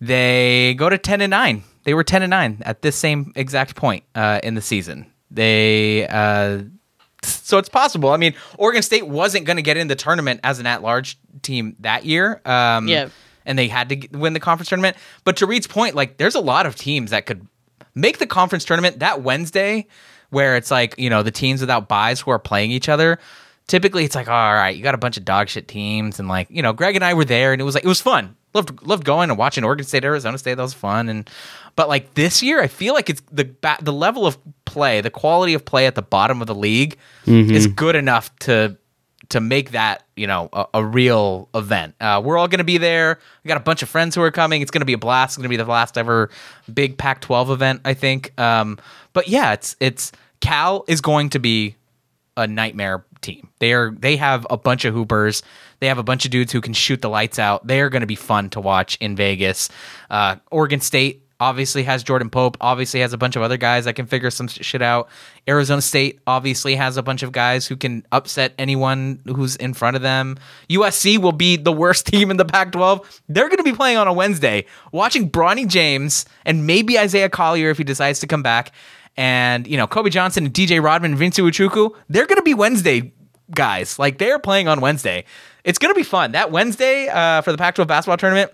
they 0.00 0.74
go 0.74 0.88
to 0.88 0.98
10 0.98 1.20
and 1.20 1.30
9. 1.30 1.62
They 1.84 1.94
were 1.94 2.04
10 2.04 2.22
and 2.22 2.30
9 2.30 2.62
at 2.64 2.82
this 2.82 2.96
same 2.96 3.32
exact 3.34 3.74
point 3.76 4.04
uh, 4.14 4.40
in 4.42 4.54
the 4.54 4.60
season. 4.62 5.06
They 5.30 6.06
uh, 6.08 6.62
so 7.22 7.58
it's 7.58 7.68
possible. 7.68 8.10
I 8.10 8.16
mean, 8.16 8.34
Oregon 8.56 8.82
State 8.82 9.06
wasn't 9.06 9.44
going 9.44 9.56
to 9.56 9.62
get 9.62 9.76
in 9.76 9.88
the 9.88 9.96
tournament 9.96 10.40
as 10.44 10.60
an 10.60 10.66
at-large 10.66 11.18
team 11.42 11.76
that 11.80 12.04
year. 12.04 12.40
Um, 12.44 12.86
Yeah. 12.88 13.08
And 13.48 13.58
they 13.58 13.66
had 13.66 13.88
to 13.88 14.08
win 14.16 14.34
the 14.34 14.40
conference 14.40 14.68
tournament. 14.68 14.96
But 15.24 15.38
to 15.38 15.46
Reed's 15.46 15.66
point, 15.66 15.96
like 15.96 16.18
there's 16.18 16.36
a 16.36 16.40
lot 16.40 16.66
of 16.66 16.76
teams 16.76 17.10
that 17.10 17.26
could 17.26 17.48
make 17.94 18.18
the 18.18 18.26
conference 18.26 18.64
tournament 18.64 19.00
that 19.00 19.22
Wednesday, 19.22 19.86
where 20.30 20.56
it's 20.56 20.70
like 20.70 20.94
you 20.98 21.10
know 21.10 21.24
the 21.24 21.32
teams 21.32 21.60
without 21.60 21.88
buys 21.88 22.20
who 22.20 22.30
are 22.30 22.38
playing 22.38 22.70
each 22.70 22.88
other. 22.88 23.18
Typically, 23.66 24.04
it's 24.04 24.14
like 24.14 24.28
all 24.28 24.54
right, 24.54 24.76
you 24.76 24.82
got 24.82 24.94
a 24.94 24.98
bunch 24.98 25.16
of 25.16 25.24
dog 25.24 25.48
shit 25.48 25.66
teams, 25.66 26.20
and 26.20 26.28
like 26.28 26.46
you 26.50 26.62
know, 26.62 26.72
Greg 26.72 26.94
and 26.94 27.04
I 27.04 27.14
were 27.14 27.24
there, 27.24 27.52
and 27.52 27.60
it 27.60 27.64
was 27.64 27.74
like 27.74 27.84
it 27.84 27.88
was 27.88 28.00
fun. 28.00 28.36
Loved 28.54 28.86
loved 28.86 29.04
going 29.04 29.30
and 29.30 29.38
watching 29.38 29.64
Oregon 29.64 29.84
State, 29.84 30.04
Arizona 30.04 30.38
State. 30.38 30.54
That 30.54 30.62
was 30.62 30.74
fun, 30.74 31.08
and 31.08 31.28
but 31.74 31.88
like 31.88 32.14
this 32.14 32.42
year, 32.42 32.62
I 32.62 32.66
feel 32.66 32.94
like 32.94 33.10
it's 33.10 33.22
the 33.32 33.50
the 33.80 33.92
level 33.92 34.26
of 34.26 34.38
play, 34.64 35.00
the 35.00 35.10
quality 35.10 35.54
of 35.54 35.64
play 35.64 35.86
at 35.86 35.94
the 35.94 36.02
bottom 36.02 36.40
of 36.40 36.46
the 36.46 36.54
league 36.54 36.96
mm-hmm. 37.26 37.52
is 37.52 37.66
good 37.66 37.96
enough 37.96 38.34
to 38.40 38.76
to 39.30 39.40
make 39.40 39.72
that 39.72 40.04
you 40.16 40.26
know 40.26 40.48
a, 40.52 40.66
a 40.74 40.84
real 40.84 41.48
event. 41.54 41.94
Uh, 42.00 42.20
we're 42.24 42.38
all 42.38 42.48
going 42.48 42.58
to 42.58 42.64
be 42.64 42.78
there. 42.78 43.18
We 43.44 43.48
got 43.48 43.56
a 43.56 43.60
bunch 43.60 43.82
of 43.82 43.88
friends 43.88 44.14
who 44.14 44.22
are 44.22 44.30
coming. 44.30 44.62
It's 44.62 44.70
going 44.70 44.80
to 44.80 44.86
be 44.86 44.92
a 44.92 44.98
blast. 44.98 45.32
It's 45.32 45.36
going 45.36 45.44
to 45.44 45.48
be 45.48 45.56
the 45.56 45.64
last 45.64 45.98
ever 45.98 46.30
big 46.72 46.96
Pac-12 46.98 47.50
event, 47.50 47.80
I 47.84 47.94
think. 47.94 48.38
Um, 48.38 48.78
but 49.12 49.28
yeah, 49.28 49.52
it's 49.52 49.76
it's 49.80 50.12
Cal 50.40 50.84
is 50.88 51.00
going 51.00 51.30
to 51.30 51.38
be 51.38 51.76
a 52.36 52.46
nightmare 52.46 53.04
team. 53.20 53.48
They 53.58 53.72
are 53.72 53.90
they 53.90 54.16
have 54.16 54.46
a 54.50 54.56
bunch 54.56 54.84
of 54.84 54.94
hoopers. 54.94 55.42
They 55.80 55.86
have 55.88 55.98
a 55.98 56.02
bunch 56.02 56.24
of 56.24 56.30
dudes 56.30 56.52
who 56.52 56.60
can 56.60 56.72
shoot 56.72 57.02
the 57.02 57.08
lights 57.08 57.38
out. 57.38 57.66
They 57.66 57.80
are 57.80 57.88
going 57.88 58.00
to 58.00 58.06
be 58.06 58.16
fun 58.16 58.50
to 58.50 58.60
watch 58.60 58.96
in 59.00 59.14
Vegas. 59.14 59.68
Uh, 60.10 60.36
Oregon 60.50 60.80
State 60.80 61.22
obviously 61.40 61.82
has 61.84 62.02
Jordan 62.02 62.30
Pope. 62.30 62.56
Obviously 62.60 63.00
has 63.00 63.12
a 63.12 63.18
bunch 63.18 63.36
of 63.36 63.42
other 63.42 63.56
guys 63.56 63.84
that 63.84 63.94
can 63.94 64.06
figure 64.06 64.30
some 64.30 64.48
shit 64.48 64.82
out. 64.82 65.08
Arizona 65.48 65.80
State 65.80 66.20
obviously 66.26 66.74
has 66.74 66.96
a 66.96 67.02
bunch 67.02 67.22
of 67.22 67.32
guys 67.32 67.66
who 67.66 67.76
can 67.76 68.04
upset 68.12 68.52
anyone 68.58 69.20
who's 69.24 69.56
in 69.56 69.74
front 69.74 69.96
of 69.96 70.02
them. 70.02 70.36
USC 70.68 71.18
will 71.18 71.32
be 71.32 71.56
the 71.56 71.72
worst 71.72 72.06
team 72.08 72.30
in 72.30 72.36
the 72.36 72.44
Pac-12. 72.44 73.20
They're 73.28 73.48
going 73.48 73.58
to 73.58 73.64
be 73.64 73.72
playing 73.72 73.98
on 73.98 74.08
a 74.08 74.12
Wednesday, 74.12 74.66
watching 74.92 75.30
Bronny 75.30 75.66
James 75.66 76.24
and 76.44 76.66
maybe 76.66 76.98
Isaiah 76.98 77.28
Collier 77.28 77.70
if 77.70 77.78
he 77.78 77.84
decides 77.84 78.20
to 78.20 78.26
come 78.26 78.42
back 78.42 78.72
and 79.16 79.66
you 79.66 79.76
know 79.76 79.86
Kobe 79.86 80.10
Johnson 80.10 80.46
and 80.46 80.54
DJ 80.54 80.82
Rodman 80.82 81.12
and 81.12 81.18
Vince 81.18 81.38
Iwuchukwu, 81.38 81.94
they're 82.08 82.26
going 82.26 82.36
to 82.36 82.42
be 82.42 82.54
Wednesday 82.54 83.12
guys. 83.50 83.98
Like 83.98 84.18
they're 84.18 84.38
playing 84.38 84.68
on 84.68 84.80
Wednesday. 84.80 85.24
It's 85.64 85.78
going 85.78 85.92
to 85.92 85.98
be 85.98 86.04
fun. 86.04 86.32
That 86.32 86.50
Wednesday 86.50 87.08
uh, 87.08 87.42
for 87.42 87.52
the 87.52 87.58
Pac-12 87.58 87.86
basketball 87.86 88.16
tournament 88.16 88.52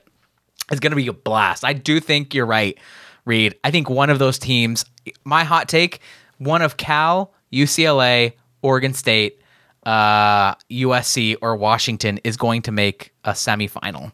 is 0.71 0.81
going 0.81 0.93
to 0.93 0.97
be 0.97 1.07
a 1.07 1.13
blast. 1.13 1.65
I 1.65 1.73
do 1.73 2.01
think 2.01 2.35
you're 2.35 2.47
right, 2.47 2.79
Reed. 3.25 3.57
I 3.65 3.71
think 3.71 3.89
one 3.91 4.11
of 4.11 4.19
those 4.19 4.39
teams. 4.39 4.85
My 5.25 5.45
hot 5.45 5.69
take: 5.69 6.01
one 6.39 6.63
of 6.63 6.77
Cal, 6.77 7.33
UCLA, 7.53 8.33
Oregon 8.63 8.95
State, 8.95 9.41
uh, 9.85 10.55
USC, 10.71 11.37
or 11.43 11.57
Washington 11.57 12.19
is 12.25 12.37
going 12.37 12.63
to 12.63 12.73
make 12.73 13.13
a 13.25 13.33
semifinal. 13.33 14.13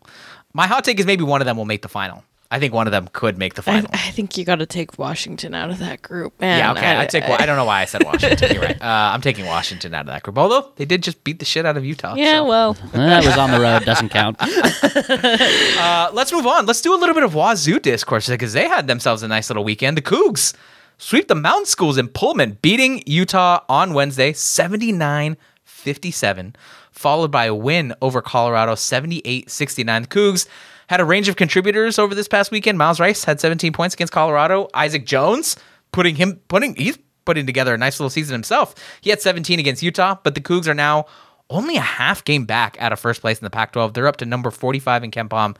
My 0.53 0.67
hot 0.67 0.85
take 0.85 0.99
is 0.99 1.07
maybe 1.07 1.23
one 1.23 1.41
of 1.41 1.47
them 1.47 1.57
will 1.57 1.65
make 1.65 1.83
the 1.83 1.89
final. 1.89 2.25
I 2.53 2.59
think 2.59 2.75
one 2.75 2.89
of 2.89 2.91
them 2.91 3.09
could 3.13 3.39
make 3.39 3.55
the 3.55 3.63
final. 3.63 3.89
I 3.93 4.11
think 4.11 4.37
you 4.37 4.45
got 4.45 4.57
to 4.57 4.67
take 4.67 4.99
Washington 4.99 5.55
out 5.55 5.71
of 5.71 5.79
that 5.79 6.03
group, 6.03 6.39
man. 6.41 6.59
Yeah, 6.59 6.73
okay. 6.73 6.99
I, 6.99 7.07
take. 7.07 7.23
I 7.23 7.47
don't 7.47 7.57
know 7.57 7.65
why 7.65 7.83
I 7.83 7.85
said 7.85 8.03
Washington. 8.05 8.53
You're 8.53 8.63
right. 8.63 8.83
Uh, 8.83 9.13
I'm 9.15 9.21
taking 9.21 9.47
Washington 9.47 9.95
out 9.95 10.01
of 10.01 10.07
that 10.09 10.25
group. 10.25 10.37
Although 10.37 10.73
they 10.75 10.85
did 10.85 11.05
just 11.05 11.23
beat 11.23 11.39
the 11.39 11.45
shit 11.45 11.65
out 11.65 11.77
of 11.77 11.85
Utah. 11.85 12.17
Yeah, 12.17 12.39
so. 12.39 12.45
well, 12.47 12.73
that 12.93 13.25
was 13.25 13.39
on 13.39 13.53
the 13.53 13.61
road. 13.61 13.85
Doesn't 13.85 14.09
count. 14.09 14.37
Uh, 15.81 16.11
let's 16.13 16.33
move 16.33 16.47
on. 16.47 16.67
Let's 16.67 16.81
do 16.81 16.95
a 16.95 16.99
little 16.99 17.15
bit 17.15 17.25
of 17.25 17.35
Wazoo 17.35 17.79
discourse 17.79 18.29
because 18.29 18.53
they 18.53 18.69
had 18.69 18.87
themselves 18.87 19.23
a 19.23 19.29
nice 19.29 19.49
little 19.49 19.65
weekend. 19.65 19.97
The 19.97 20.03
Cougs 20.03 20.55
sweep 20.99 21.29
the 21.29 21.35
Mountain 21.35 21.67
Schools 21.67 21.97
in 21.97 22.09
Pullman, 22.09 22.59
beating 22.61 23.03
Utah 23.07 23.65
on 23.69 23.95
Wednesday 23.95 24.33
79 24.33 25.37
57, 25.65 26.57
followed 26.91 27.31
by 27.31 27.47
a 27.47 27.55
win 27.55 27.95
over 28.03 28.21
Colorado 28.21 28.75
78 28.75 29.51
69. 29.51 30.03
The 30.03 30.09
Cougs 30.09 30.47
had 30.91 31.01
a 31.01 31.05
range 31.05 31.29
of 31.29 31.37
contributors 31.37 32.01
over 32.01 32.17
this 32.17 32.27
past 32.27 32.51
weekend. 32.51 32.77
Myles 32.77 32.99
Rice 32.99 33.23
had 33.23 33.41
17 33.41 33.73
points 33.73 33.95
against 33.95 34.13
Colorado. 34.13 34.69
Isaac 34.75 35.07
Jones 35.07 35.55
putting 35.93 36.17
him 36.17 36.41
putting 36.49 36.75
he's 36.75 36.99
putting 37.25 37.47
together 37.47 37.73
a 37.73 37.79
nice 37.79 38.01
little 38.01 38.11
season 38.11 38.33
himself. 38.33 38.75
He 39.01 39.09
had 39.09 39.23
17 39.23 39.61
against 39.61 39.85
Utah, 39.85 40.17
but 40.25 40.35
the 40.35 40.41
Cougs 40.41 40.67
are 40.67 40.75
now 40.75 41.07
only 41.49 41.77
a 41.77 41.81
half 41.81 42.25
game 42.25 42.45
back 42.45 42.77
out 42.81 42.93
of 42.93 42.99
first 42.99 43.21
place 43.21 43.39
in 43.39 43.45
the 43.45 43.51
Pac-12. 43.51 43.95
They're 43.95 44.09
up 44.09 44.17
to 44.17 44.27
number 44.27 44.51
45 44.51 45.05
in 45.05 45.13
KenPom. 45.13 45.57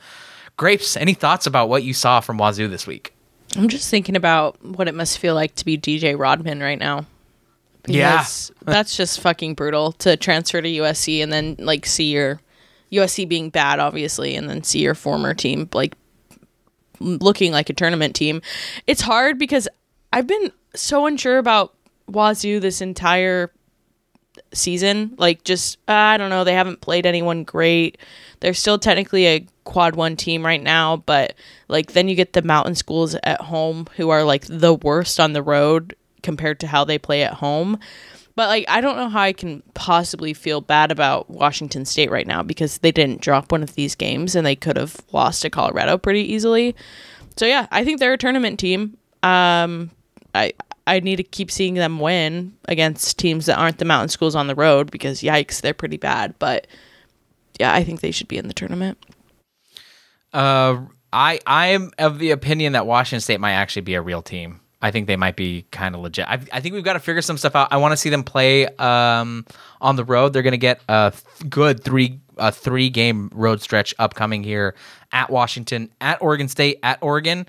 Grapes, 0.57 0.97
any 0.97 1.13
thoughts 1.13 1.45
about 1.45 1.69
what 1.69 1.83
you 1.83 1.93
saw 1.93 2.19
from 2.19 2.37
Wazoo 2.37 2.67
this 2.67 2.85
week? 2.85 3.13
I'm 3.55 3.69
just 3.69 3.89
thinking 3.89 4.17
about 4.17 4.61
what 4.65 4.89
it 4.89 4.95
must 4.95 5.17
feel 5.17 5.33
like 5.33 5.55
to 5.55 5.63
be 5.63 5.77
DJ 5.77 6.19
Rodman 6.19 6.59
right 6.59 6.79
now. 6.79 7.05
Yeah. 7.87 8.25
That's 8.63 8.97
just 8.97 9.21
fucking 9.21 9.53
brutal 9.53 9.93
to 9.93 10.17
transfer 10.17 10.61
to 10.61 10.67
USC 10.67 11.23
and 11.23 11.31
then 11.31 11.55
like 11.57 11.85
see 11.85 12.11
your 12.11 12.41
USC 12.91 13.27
being 13.27 13.49
bad, 13.49 13.79
obviously, 13.79 14.35
and 14.35 14.49
then 14.49 14.63
see 14.63 14.79
your 14.79 14.95
former 14.95 15.33
team 15.33 15.69
like 15.73 15.95
looking 16.99 17.51
like 17.51 17.69
a 17.69 17.73
tournament 17.73 18.15
team. 18.15 18.41
It's 18.87 19.01
hard 19.01 19.37
because 19.39 19.67
I've 20.13 20.27
been 20.27 20.51
so 20.75 21.05
unsure 21.05 21.37
about 21.37 21.73
Wazoo 22.07 22.59
this 22.59 22.81
entire 22.81 23.51
season. 24.53 25.13
Like, 25.17 25.43
just 25.43 25.77
uh, 25.87 25.93
I 25.93 26.17
don't 26.17 26.29
know. 26.29 26.43
They 26.43 26.53
haven't 26.53 26.81
played 26.81 27.05
anyone 27.05 27.43
great. 27.43 27.97
They're 28.39 28.53
still 28.53 28.77
technically 28.77 29.27
a 29.27 29.45
quad 29.63 29.95
one 29.95 30.15
team 30.15 30.45
right 30.45 30.61
now, 30.61 30.97
but 30.97 31.35
like 31.67 31.93
then 31.93 32.07
you 32.07 32.15
get 32.15 32.33
the 32.33 32.41
mountain 32.41 32.75
schools 32.75 33.15
at 33.23 33.41
home 33.41 33.87
who 33.95 34.09
are 34.09 34.23
like 34.23 34.45
the 34.47 34.73
worst 34.73 35.19
on 35.19 35.33
the 35.33 35.43
road 35.43 35.95
compared 36.23 36.59
to 36.59 36.67
how 36.67 36.83
they 36.83 36.97
play 36.97 37.23
at 37.23 37.33
home. 37.33 37.79
But 38.41 38.47
like 38.47 38.65
I 38.67 38.81
don't 38.81 38.97
know 38.97 39.07
how 39.07 39.21
I 39.21 39.33
can 39.33 39.61
possibly 39.75 40.33
feel 40.33 40.61
bad 40.61 40.89
about 40.89 41.29
Washington 41.29 41.85
State 41.85 42.09
right 42.09 42.25
now 42.25 42.41
because 42.41 42.79
they 42.79 42.91
didn't 42.91 43.21
drop 43.21 43.51
one 43.51 43.61
of 43.61 43.75
these 43.75 43.93
games 43.93 44.35
and 44.35 44.47
they 44.47 44.55
could 44.55 44.77
have 44.77 44.99
lost 45.11 45.43
to 45.43 45.51
Colorado 45.51 45.95
pretty 45.99 46.21
easily. 46.21 46.75
So 47.37 47.45
yeah, 47.45 47.67
I 47.69 47.83
think 47.83 47.99
they're 47.99 48.13
a 48.13 48.17
tournament 48.17 48.59
team. 48.59 48.97
Um 49.21 49.91
I 50.33 50.53
I 50.87 51.01
need 51.01 51.17
to 51.17 51.23
keep 51.23 51.51
seeing 51.51 51.75
them 51.75 51.99
win 51.99 52.57
against 52.65 53.19
teams 53.19 53.45
that 53.45 53.59
aren't 53.59 53.77
the 53.77 53.85
mountain 53.85 54.09
schools 54.09 54.33
on 54.33 54.47
the 54.47 54.55
road 54.55 54.89
because 54.89 55.21
yikes, 55.21 55.61
they're 55.61 55.75
pretty 55.75 55.97
bad, 55.97 56.33
but 56.39 56.65
yeah, 57.59 57.71
I 57.71 57.83
think 57.83 58.01
they 58.01 58.09
should 58.09 58.27
be 58.27 58.39
in 58.39 58.47
the 58.47 58.55
tournament. 58.55 58.97
Uh, 60.33 60.85
I 61.13 61.39
I 61.45 61.67
am 61.67 61.91
of 61.99 62.17
the 62.17 62.31
opinion 62.31 62.73
that 62.73 62.87
Washington 62.87 63.21
State 63.21 63.39
might 63.39 63.53
actually 63.53 63.83
be 63.83 63.93
a 63.93 64.01
real 64.01 64.23
team. 64.23 64.61
I 64.81 64.91
think 64.91 65.07
they 65.07 65.15
might 65.15 65.35
be 65.35 65.65
kind 65.71 65.93
of 65.93 66.01
legit. 66.01 66.27
I, 66.27 66.39
I 66.51 66.59
think 66.59 66.73
we've 66.73 66.83
got 66.83 66.93
to 66.93 66.99
figure 66.99 67.21
some 67.21 67.37
stuff 67.37 67.55
out. 67.55 67.67
I 67.71 67.77
want 67.77 67.91
to 67.91 67.97
see 67.97 68.09
them 68.09 68.23
play 68.23 68.67
um, 68.77 69.45
on 69.79 69.95
the 69.95 70.03
road. 70.03 70.33
They're 70.33 70.41
going 70.41 70.51
to 70.51 70.57
get 70.57 70.81
a 70.89 71.11
th- 71.11 71.49
good 71.49 71.83
three 71.83 72.19
a 72.37 72.51
three 72.51 72.89
game 72.89 73.29
road 73.33 73.61
stretch 73.61 73.93
upcoming 73.99 74.43
here 74.43 74.73
at 75.11 75.29
Washington, 75.29 75.91
at 76.01 76.21
Oregon 76.21 76.47
State, 76.47 76.79
at 76.81 76.97
Oregon, 77.01 77.47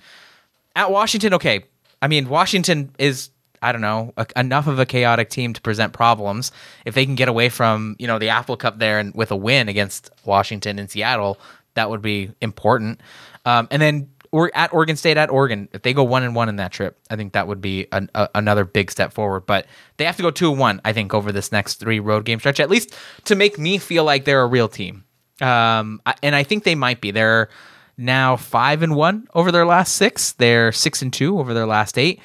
at 0.77 0.91
Washington. 0.91 1.35
Okay, 1.35 1.65
I 2.03 2.09
mean 2.09 2.29
Washington 2.29 2.95
is 2.99 3.31
I 3.63 3.73
don't 3.73 3.81
know 3.81 4.13
a, 4.17 4.27
enough 4.37 4.67
of 4.67 4.79
a 4.79 4.85
chaotic 4.85 5.31
team 5.31 5.55
to 5.55 5.61
present 5.61 5.95
problems. 5.95 6.53
If 6.85 6.95
they 6.95 7.07
can 7.07 7.15
get 7.15 7.29
away 7.29 7.49
from 7.49 7.97
you 7.99 8.07
know 8.07 8.19
the 8.19 8.29
Apple 8.29 8.57
Cup 8.57 8.79
there 8.79 8.99
and 8.99 9.15
with 9.15 9.31
a 9.31 9.37
win 9.37 9.69
against 9.69 10.11
Washington 10.25 10.79
in 10.79 10.89
Seattle, 10.89 11.39
that 11.75 11.89
would 11.89 12.03
be 12.03 12.31
important. 12.43 13.01
Um, 13.47 13.69
and 13.71 13.81
then 13.81 14.09
or 14.33 14.51
at 14.55 14.73
Oregon 14.73 14.97
State 14.97 15.19
at 15.19 15.31
Oregon, 15.31 15.69
if 15.73 15.83
they 15.83 15.93
go 15.93 16.03
one 16.03 16.23
and 16.23 16.35
one 16.35 16.49
in 16.49 16.57
that 16.57 16.73
trip, 16.73 16.99
I 17.11 17.17
think 17.17 17.35
that 17.35 17.47
would 17.47 17.61
be 17.61 17.87
an, 17.93 18.11
a, 18.15 18.31
another 18.35 18.65
big 18.65 18.91
step 18.91 19.13
forward. 19.13 19.47
But 19.47 19.67
they 19.99 20.05
have 20.05 20.17
to 20.17 20.23
go 20.23 20.31
two 20.31 20.51
and 20.51 20.59
one, 20.59 20.81
I 20.85 20.95
think, 20.95 21.13
over 21.13 21.31
this 21.31 21.53
next 21.53 21.75
three 21.75 22.01
road 22.01 22.25
game 22.25 22.39
stretch, 22.39 22.59
at 22.59 22.71
least 22.71 22.95
to 23.27 23.37
make 23.37 23.59
me 23.59 23.77
feel 23.77 24.05
like 24.05 24.25
they're 24.25 24.43
a 24.43 24.47
real 24.47 24.69
team. 24.69 25.05
Um, 25.43 26.01
and 26.23 26.35
I 26.35 26.43
think 26.45 26.65
they 26.65 26.75
might 26.75 27.01
be. 27.01 27.11
They're 27.11 27.51
now 27.99 28.37
five 28.37 28.83
and 28.83 28.97
one 28.97 29.29
over 29.35 29.53
their 29.53 29.67
last 29.67 29.97
six. 29.97 30.33
They're 30.33 30.73
six 30.73 31.03
and 31.03 31.13
two 31.13 31.39
over 31.39 31.53
their 31.53 31.67
last 31.67 31.99
eight. 31.99 32.21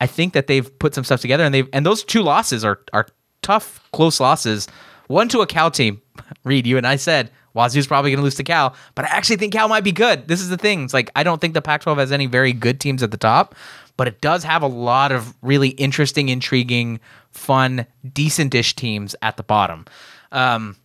I 0.00 0.06
think 0.06 0.32
that 0.32 0.48
they've 0.48 0.78
put 0.78 0.94
some 0.94 1.04
stuff 1.04 1.20
together, 1.20 1.44
and 1.44 1.54
they've 1.54 1.68
and 1.72 1.86
those 1.86 2.02
two 2.02 2.22
losses 2.22 2.64
are 2.64 2.80
are 2.92 3.06
tough, 3.42 3.88
close 3.92 4.18
losses. 4.18 4.66
One 5.06 5.28
to 5.28 5.42
a 5.42 5.46
Cal 5.46 5.70
team. 5.70 6.02
Reed, 6.44 6.66
you 6.66 6.76
and 6.76 6.86
I 6.86 6.96
said 6.96 7.30
Wazoo's 7.56 7.86
probably 7.86 8.10
going 8.10 8.18
to 8.18 8.24
lose 8.24 8.34
to 8.36 8.44
Cal, 8.44 8.74
but 8.94 9.06
I 9.06 9.08
actually 9.08 9.36
think 9.36 9.52
Cal 9.52 9.66
might 9.66 9.82
be 9.82 9.92
good. 9.92 10.28
This 10.28 10.40
is 10.40 10.50
the 10.50 10.58
thing. 10.58 10.84
It's 10.84 10.94
like 10.94 11.10
I 11.16 11.22
don't 11.22 11.40
think 11.40 11.54
the 11.54 11.62
Pac-12 11.62 11.96
has 11.96 12.12
any 12.12 12.26
very 12.26 12.52
good 12.52 12.78
teams 12.78 13.02
at 13.02 13.10
the 13.10 13.16
top, 13.16 13.54
but 13.96 14.06
it 14.06 14.20
does 14.20 14.44
have 14.44 14.62
a 14.62 14.66
lot 14.66 15.10
of 15.10 15.34
really 15.42 15.70
interesting, 15.70 16.28
intriguing, 16.28 17.00
fun, 17.30 17.86
decent-ish 18.12 18.76
teams 18.76 19.16
at 19.22 19.38
the 19.38 19.42
bottom. 19.42 19.86
Um, 20.30 20.76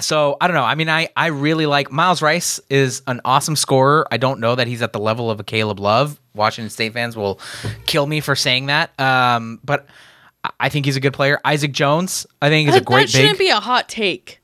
so 0.00 0.36
I 0.40 0.46
don't 0.46 0.54
know. 0.54 0.64
I 0.64 0.74
mean, 0.74 0.88
I 0.88 1.08
I 1.16 1.26
really 1.26 1.66
like 1.66 1.90
Myles 1.90 2.22
Rice 2.22 2.60
is 2.70 3.02
an 3.06 3.20
awesome 3.24 3.56
scorer. 3.56 4.06
I 4.10 4.16
don't 4.16 4.40
know 4.40 4.54
that 4.54 4.66
he's 4.66 4.80
at 4.80 4.92
the 4.92 5.00
level 5.00 5.30
of 5.30 5.40
a 5.40 5.44
Caleb 5.44 5.80
Love. 5.80 6.20
Washington 6.34 6.70
State 6.70 6.92
fans 6.92 7.16
will 7.16 7.40
kill 7.86 8.06
me 8.06 8.20
for 8.20 8.34
saying 8.36 8.66
that. 8.66 8.98
Um, 8.98 9.60
but 9.64 9.86
I 10.60 10.68
think 10.68 10.86
he's 10.86 10.96
a 10.96 11.00
good 11.00 11.12
player. 11.12 11.40
Isaac 11.44 11.72
Jones, 11.72 12.26
I 12.40 12.48
think, 12.48 12.68
is 12.68 12.74
that, 12.74 12.82
a 12.82 12.84
great 12.84 13.08
that 13.08 13.10
shouldn't 13.10 13.38
big. 13.38 13.48
be 13.48 13.50
a 13.50 13.60
hot 13.60 13.88
take. 13.88 14.40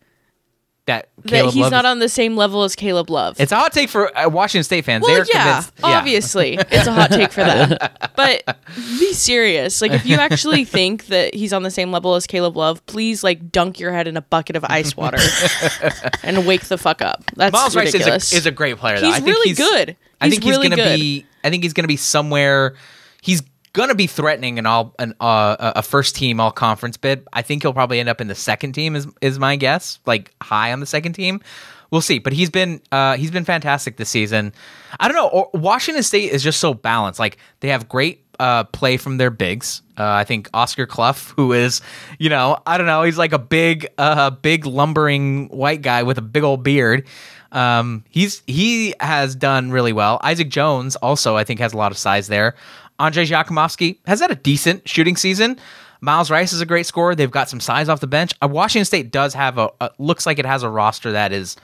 That 0.87 1.09
That 1.25 1.47
he's 1.47 1.57
Love 1.57 1.71
not 1.71 1.85
is- 1.87 1.91
on 1.93 1.99
the 2.01 2.11
same 2.11 2.37
level 2.37 2.63
as 2.63 2.77
Caleb 2.77 3.09
Love. 3.09 3.41
It's 3.41 3.53
a 3.53 3.57
hot 3.57 3.73
take 3.73 3.89
for 3.89 4.15
uh, 4.17 4.29
Washington 4.29 4.65
State 4.65 4.85
fans. 4.85 5.03
well, 5.03 5.15
They're 5.15 5.25
yeah, 5.33 5.45
convinced. 5.63 5.73
yeah. 5.79 5.87
obviously, 5.99 6.55
it's 6.59 6.87
a 6.87 6.93
hot 6.93 7.11
take 7.11 7.33
for 7.33 7.43
them. 7.43 7.79
But 8.17 8.59
be 8.77 9.13
serious. 9.13 9.81
Like, 9.81 9.91
if 9.93 10.07
you 10.07 10.17
actually 10.17 10.65
think 10.67 11.07
that 11.07 11.35
he's 11.35 11.53
on 11.53 11.63
the 11.65 11.71
same 11.71 11.91
level 11.91 12.15
as 12.15 12.27
Caleb 12.27 12.57
Love, 12.57 12.85
please 12.87 13.25
like 13.25 13.51
dunk 13.51 13.81
your 13.81 13.93
head 13.93 14.07
in 14.07 14.17
a 14.17 14.23
bucket 14.23 14.55
of 14.57 14.65
ice 14.69 14.97
water 14.97 15.19
and 16.23 16.47
wake 16.47 16.67
the 16.67 16.79
fuck 16.79 17.03
up. 17.03 17.25
That's 17.35 17.53
Myles 17.53 17.75
Rice 17.75 17.93
ridiculous. 17.93 18.27
is 18.29 18.33
a, 18.33 18.37
is 18.37 18.47
a 18.47 18.51
great 18.51 18.77
player. 18.77 19.01
Though. 19.01 19.07
He's 19.07 19.17
I 19.17 19.21
think 19.21 19.29
really 19.37 19.49
he's 19.49 19.59
good. 19.59 19.97
I 20.21 20.27
He's 20.27 20.35
think 20.35 20.45
really 20.51 20.69
he's 20.69 20.77
gonna 20.77 20.91
good. 20.91 21.01
be. 21.01 21.27
I 21.43 21.51
think 21.51 21.63
he's 21.65 21.73
gonna 21.73 21.89
be 21.89 21.97
somewhere. 21.97 22.75
He's 23.21 23.43
gonna 23.75 23.95
be 23.95 24.07
threatening 24.07 24.59
an 24.59 24.65
all 24.65 24.95
an 24.99 25.15
uh, 25.21 25.73
a 25.77 25.83
first 25.83 26.17
team 26.17 26.41
all 26.41 26.51
conference 26.51 26.97
bid. 26.97 27.29
I 27.35 27.43
think 27.43 27.63
he'll 27.63 27.75
probably 27.75 28.01
end 28.01 28.09
up 28.09 28.23
in 28.23 28.29
the 28.29 28.35
second 28.35 28.73
team. 28.73 28.97
Is 28.97 29.07
is 29.21 29.39
my 29.39 29.57
guess? 29.57 29.99
Like 30.07 30.33
high 30.43 30.73
on 30.73 30.81
the 30.81 30.87
second 30.87 31.13
team. 31.13 31.43
We'll 31.91 32.01
see. 32.01 32.19
But 32.19 32.33
he's 32.33 32.51
been 32.51 32.81
uh, 32.91 33.17
he's 33.17 33.31
been 33.31 33.45
fantastic 33.45 33.99
this 33.99 34.09
season. 34.09 34.55
I 34.99 35.09
don't 35.09 35.17
know. 35.17 35.51
Washington 35.53 36.03
State 36.03 36.33
is 36.33 36.43
just 36.43 36.59
so 36.59 36.73
balanced. 36.73 37.21
Like 37.21 37.37
they 37.61 37.69
have 37.69 37.89
great 37.89 38.25
uh, 38.39 38.65
play 38.65 38.97
from 38.97 39.19
their 39.19 39.31
bigs. 39.31 39.83
Uh, 39.97 40.05
I 40.05 40.25
think 40.25 40.49
Oscar 40.55 40.87
Cluff, 40.87 41.33
who 41.37 41.53
is, 41.53 41.81
you 42.19 42.31
know, 42.31 42.59
I 42.67 42.79
don't 42.79 42.87
know, 42.87 43.05
he's 43.05 43.19
like 43.19 43.33
a 43.33 43.39
big, 43.39 43.87
uh, 43.97 44.31
big 44.31 44.67
lumbering 44.67 45.49
white 45.49 45.83
guy 45.83 46.03
with 46.03 46.19
a 46.19 46.23
big 46.23 46.43
old 46.43 46.65
beard. 46.65 47.07
Um, 47.53 48.05
he's 48.11 48.43
he 48.49 48.95
has 48.99 49.37
done 49.37 49.71
really 49.71 49.93
well. 49.93 50.19
Isaac 50.25 50.49
Jones 50.49 50.97
also, 50.97 51.37
I 51.37 51.45
think, 51.45 51.61
has 51.61 51.73
a 51.73 51.77
lot 51.77 51.93
of 51.93 51.99
size 51.99 52.27
there. 52.27 52.57
Andrej 52.99 53.31
Jakimovski 53.31 53.99
has 54.07 54.21
had 54.21 54.31
a 54.31 54.37
decent 54.37 54.89
shooting 54.89 55.17
season. 55.17 55.59
Myles 56.01 56.31
Rice 56.31 56.53
is 56.53 56.61
a 56.61 56.67
great 56.67 56.87
scorer. 56.87 57.15
They've 57.15 57.31
got 57.31 57.49
some 57.49 57.61
size 57.61 57.89
off 57.89 58.01
the 58.01 58.07
bench. 58.07 58.35
Uh, 58.43 58.49
Washington 58.49 58.85
State 58.85 59.11
does 59.11 59.35
have 59.35 59.59
a, 59.59 59.71
a 59.81 59.91
looks 59.99 60.27
like 60.27 60.39
it 60.39 60.47
has 60.47 60.63
a 60.63 60.69
roster 60.69 61.13
that 61.13 61.33
is 61.33 61.57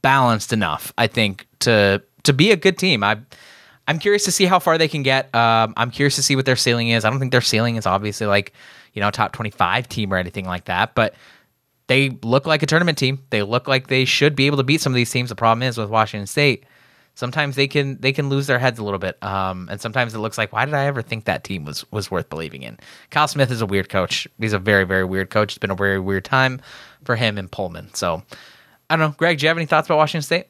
balanced 0.00 0.52
enough, 0.52 0.92
I 0.96 1.06
think, 1.06 1.46
to 1.60 2.02
to 2.24 2.32
be 2.32 2.50
a 2.50 2.56
good 2.56 2.78
team. 2.78 3.04
I 3.04 3.18
I'm 3.88 3.98
curious 3.98 4.24
to 4.24 4.32
see 4.32 4.46
how 4.46 4.58
far 4.58 4.78
they 4.78 4.88
can 4.88 5.02
get. 5.02 5.34
Um, 5.34 5.74
I'm 5.76 5.90
curious 5.90 6.14
to 6.16 6.22
see 6.22 6.36
what 6.36 6.46
their 6.46 6.56
ceiling 6.56 6.88
is. 6.88 7.04
I 7.04 7.10
don't 7.10 7.18
think 7.18 7.32
their 7.32 7.40
ceiling 7.40 7.76
is 7.76 7.86
obviously 7.86 8.26
like 8.26 8.52
you 8.94 9.00
know 9.00 9.10
top 9.10 9.32
25 9.32 9.88
team 9.88 10.12
or 10.12 10.16
anything 10.16 10.46
like 10.46 10.64
that, 10.66 10.94
but 10.94 11.14
they 11.88 12.10
look 12.22 12.46
like 12.46 12.62
a 12.62 12.66
tournament 12.66 12.96
team. 12.96 13.18
They 13.30 13.42
look 13.42 13.68
like 13.68 13.88
they 13.88 14.04
should 14.04 14.36
be 14.36 14.46
able 14.46 14.56
to 14.56 14.62
beat 14.62 14.80
some 14.80 14.92
of 14.92 14.96
these 14.96 15.10
teams. 15.10 15.28
The 15.28 15.34
problem 15.34 15.62
is 15.62 15.76
with 15.76 15.90
Washington 15.90 16.26
State, 16.26 16.64
sometimes 17.14 17.56
they 17.56 17.68
can 17.68 18.00
they 18.00 18.12
can 18.12 18.28
lose 18.28 18.46
their 18.46 18.58
heads 18.58 18.78
a 18.78 18.84
little 18.84 18.98
bit, 18.98 19.22
um, 19.22 19.68
and 19.70 19.80
sometimes 19.80 20.14
it 20.14 20.18
looks 20.18 20.38
like 20.38 20.52
why 20.52 20.64
did 20.64 20.74
I 20.74 20.86
ever 20.86 21.02
think 21.02 21.24
that 21.24 21.44
team 21.44 21.64
was 21.64 21.90
was 21.90 22.10
worth 22.10 22.28
believing 22.28 22.62
in? 22.62 22.78
Kyle 23.10 23.28
Smith 23.28 23.50
is 23.50 23.60
a 23.60 23.66
weird 23.66 23.88
coach. 23.88 24.26
He's 24.38 24.52
a 24.52 24.58
very 24.58 24.84
very 24.84 25.04
weird 25.04 25.30
coach. 25.30 25.52
It's 25.52 25.58
been 25.58 25.70
a 25.70 25.76
very 25.76 25.98
weird 25.98 26.24
time 26.24 26.60
for 27.04 27.16
him 27.16 27.38
in 27.38 27.48
Pullman. 27.48 27.92
So 27.94 28.22
I 28.88 28.96
don't 28.96 29.10
know, 29.10 29.14
Greg. 29.16 29.38
Do 29.38 29.44
you 29.44 29.48
have 29.48 29.56
any 29.56 29.66
thoughts 29.66 29.88
about 29.88 29.98
Washington 29.98 30.22
State? 30.22 30.46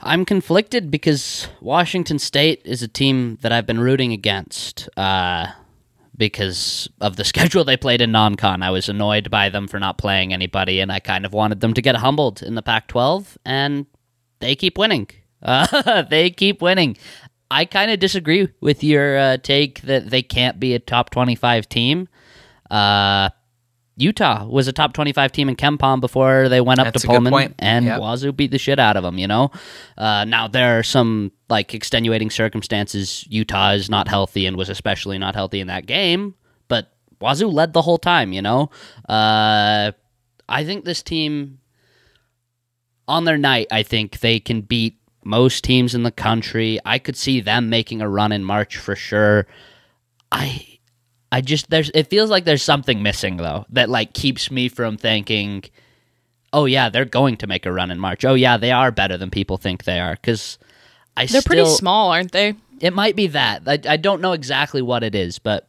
I'm 0.00 0.24
conflicted 0.24 0.90
because 0.90 1.48
Washington 1.60 2.18
State 2.18 2.62
is 2.64 2.82
a 2.82 2.88
team 2.88 3.38
that 3.42 3.50
I've 3.50 3.66
been 3.66 3.80
rooting 3.80 4.12
against 4.12 4.88
uh, 4.96 5.48
because 6.16 6.88
of 7.00 7.16
the 7.16 7.24
schedule 7.24 7.64
they 7.64 7.76
played 7.76 8.00
in 8.00 8.12
non 8.12 8.36
con. 8.36 8.62
I 8.62 8.70
was 8.70 8.88
annoyed 8.88 9.30
by 9.30 9.48
them 9.48 9.66
for 9.66 9.80
not 9.80 9.98
playing 9.98 10.32
anybody, 10.32 10.80
and 10.80 10.92
I 10.92 11.00
kind 11.00 11.26
of 11.26 11.32
wanted 11.32 11.60
them 11.60 11.74
to 11.74 11.82
get 11.82 11.96
humbled 11.96 12.42
in 12.42 12.54
the 12.54 12.62
Pac 12.62 12.86
12, 12.88 13.38
and 13.44 13.86
they 14.38 14.54
keep 14.54 14.78
winning. 14.78 15.08
Uh, 15.42 16.02
they 16.10 16.30
keep 16.30 16.62
winning. 16.62 16.96
I 17.50 17.64
kind 17.64 17.90
of 17.90 17.98
disagree 17.98 18.48
with 18.60 18.84
your 18.84 19.16
uh, 19.16 19.36
take 19.38 19.82
that 19.82 20.10
they 20.10 20.22
can't 20.22 20.60
be 20.60 20.74
a 20.74 20.78
top 20.78 21.10
25 21.10 21.68
team. 21.68 22.08
Uh, 22.70 23.30
Utah 23.96 24.46
was 24.46 24.68
a 24.68 24.72
top 24.72 24.92
25 24.92 25.32
team 25.32 25.48
in 25.48 25.56
KenPom 25.56 26.00
before 26.00 26.48
they 26.48 26.60
went 26.60 26.78
up 26.78 26.86
That's 26.86 27.02
to 27.02 27.08
Pullman, 27.08 27.54
and 27.58 27.84
Yep. 27.84 28.00
Wazoo 28.00 28.32
beat 28.32 28.52
the 28.52 28.58
shit 28.58 28.78
out 28.78 28.96
of 28.96 29.02
them, 29.02 29.18
you 29.18 29.26
know? 29.26 29.50
Uh, 29.96 30.24
now, 30.24 30.46
there 30.46 30.78
are 30.78 30.84
some 30.84 31.32
like 31.48 31.74
extenuating 31.74 32.30
circumstances. 32.30 33.26
Utah 33.28 33.72
is 33.72 33.90
not 33.90 34.06
healthy 34.06 34.46
and 34.46 34.56
was 34.56 34.68
especially 34.68 35.18
not 35.18 35.34
healthy 35.34 35.58
in 35.58 35.66
that 35.66 35.86
game, 35.86 36.34
but 36.68 36.92
Wazoo 37.20 37.48
led 37.48 37.72
the 37.72 37.82
whole 37.82 37.98
time, 37.98 38.32
you 38.32 38.40
know? 38.40 38.70
Uh, 39.08 39.90
I 40.48 40.64
think 40.64 40.84
this 40.84 41.02
team, 41.02 41.58
on 43.08 43.24
their 43.24 43.38
night, 43.38 43.66
I 43.72 43.82
think 43.82 44.20
they 44.20 44.38
can 44.38 44.60
beat 44.60 44.97
most 45.24 45.64
teams 45.64 45.94
in 45.94 46.02
the 46.02 46.10
country. 46.10 46.78
I 46.84 46.98
could 46.98 47.16
see 47.16 47.40
them 47.40 47.68
making 47.68 48.00
a 48.00 48.08
run 48.08 48.32
in 48.32 48.44
March 48.44 48.76
for 48.76 48.96
sure. 48.96 49.46
I. 50.30 50.64
I 51.30 51.42
just 51.42 51.68
there's 51.68 51.90
it 51.92 52.08
feels 52.08 52.30
like 52.30 52.46
there's 52.46 52.62
something 52.62 53.02
missing 53.02 53.36
though 53.36 53.66
that 53.68 53.90
like 53.90 54.14
keeps 54.14 54.50
me 54.50 54.70
from 54.70 54.96
thinking 54.96 55.64
oh 56.52 56.64
yeah, 56.64 56.88
they're 56.88 57.04
going 57.04 57.36
to 57.38 57.46
make 57.46 57.66
a 57.66 57.72
run 57.72 57.90
in 57.90 57.98
March. 57.98 58.24
Oh 58.24 58.34
yeah, 58.34 58.56
they 58.56 58.70
are 58.70 58.90
better 58.90 59.16
than 59.16 59.30
people 59.30 59.56
think 59.56 59.84
they 59.84 60.00
are 60.00 60.14
because 60.14 60.58
I 61.16 61.22
They're 61.22 61.40
still, 61.40 61.42
pretty 61.42 61.66
small, 61.66 62.10
aren't 62.12 62.32
they? 62.32 62.54
It 62.80 62.94
might 62.94 63.16
be 63.16 63.26
that 63.28 63.62
I, 63.66 63.78
I 63.86 63.96
don't 63.96 64.20
know 64.20 64.32
exactly 64.32 64.82
what 64.82 65.02
it 65.02 65.14
is, 65.14 65.38
but 65.38 65.68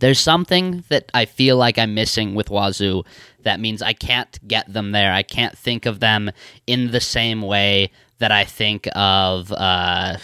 there's 0.00 0.18
something 0.18 0.84
that 0.88 1.10
I 1.14 1.26
feel 1.26 1.56
like 1.56 1.78
I'm 1.78 1.94
missing 1.94 2.34
with 2.34 2.48
Wazoo. 2.48 3.04
That 3.42 3.60
means 3.60 3.82
I 3.82 3.92
can't 3.92 4.38
get 4.46 4.72
them 4.72 4.92
there. 4.92 5.12
I 5.12 5.22
can't 5.22 5.56
think 5.56 5.86
of 5.86 6.00
them 6.00 6.30
in 6.66 6.90
the 6.90 7.00
same 7.00 7.42
way 7.42 7.90
that 8.22 8.32
I 8.32 8.44
think 8.44 8.88
of. 8.94 9.52
Uh, 9.52 10.16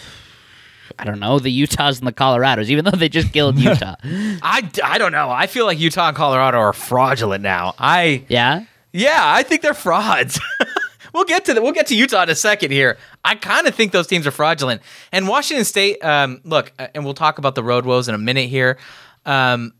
I 0.97 1.05
don't 1.05 1.19
know 1.19 1.39
the 1.39 1.51
Utahs 1.51 1.99
and 1.99 2.07
the 2.07 2.11
Colorados, 2.11 2.69
even 2.69 2.83
though 2.83 2.91
they 2.91 3.07
just 3.07 3.31
killed 3.31 3.57
Utah. 3.59 3.95
I, 4.03 4.69
I 4.83 4.97
don't 4.97 5.13
know. 5.13 5.29
I 5.29 5.47
feel 5.47 5.65
like 5.65 5.79
Utah 5.79 6.09
and 6.09 6.17
Colorado 6.17 6.57
are 6.57 6.73
fraudulent 6.73 7.41
now. 7.41 7.73
I 7.79 8.25
yeah, 8.27 8.65
yeah, 8.91 9.21
I 9.21 9.43
think 9.43 9.61
they're 9.61 9.73
frauds. 9.73 10.39
we'll 11.13 11.25
get 11.25 11.45
to 11.45 11.53
the, 11.53 11.61
we'll 11.61 11.71
get 11.71 11.87
to 11.87 11.95
Utah 11.95 12.23
in 12.23 12.29
a 12.29 12.35
second 12.35 12.71
here. 12.71 12.97
I 13.23 13.35
kind 13.35 13.67
of 13.67 13.75
think 13.75 13.91
those 13.91 14.07
teams 14.07 14.27
are 14.27 14.31
fraudulent. 14.31 14.81
And 15.11 15.27
Washington 15.27 15.65
State, 15.65 16.03
um, 16.03 16.41
look, 16.43 16.73
uh, 16.79 16.87
and 16.93 17.05
we'll 17.05 17.13
talk 17.13 17.37
about 17.37 17.55
the 17.55 17.63
road 17.63 17.85
woes 17.85 18.09
in 18.09 18.15
a 18.15 18.19
minute 18.19 18.49
here. 18.49 18.77
Um, 19.25 19.73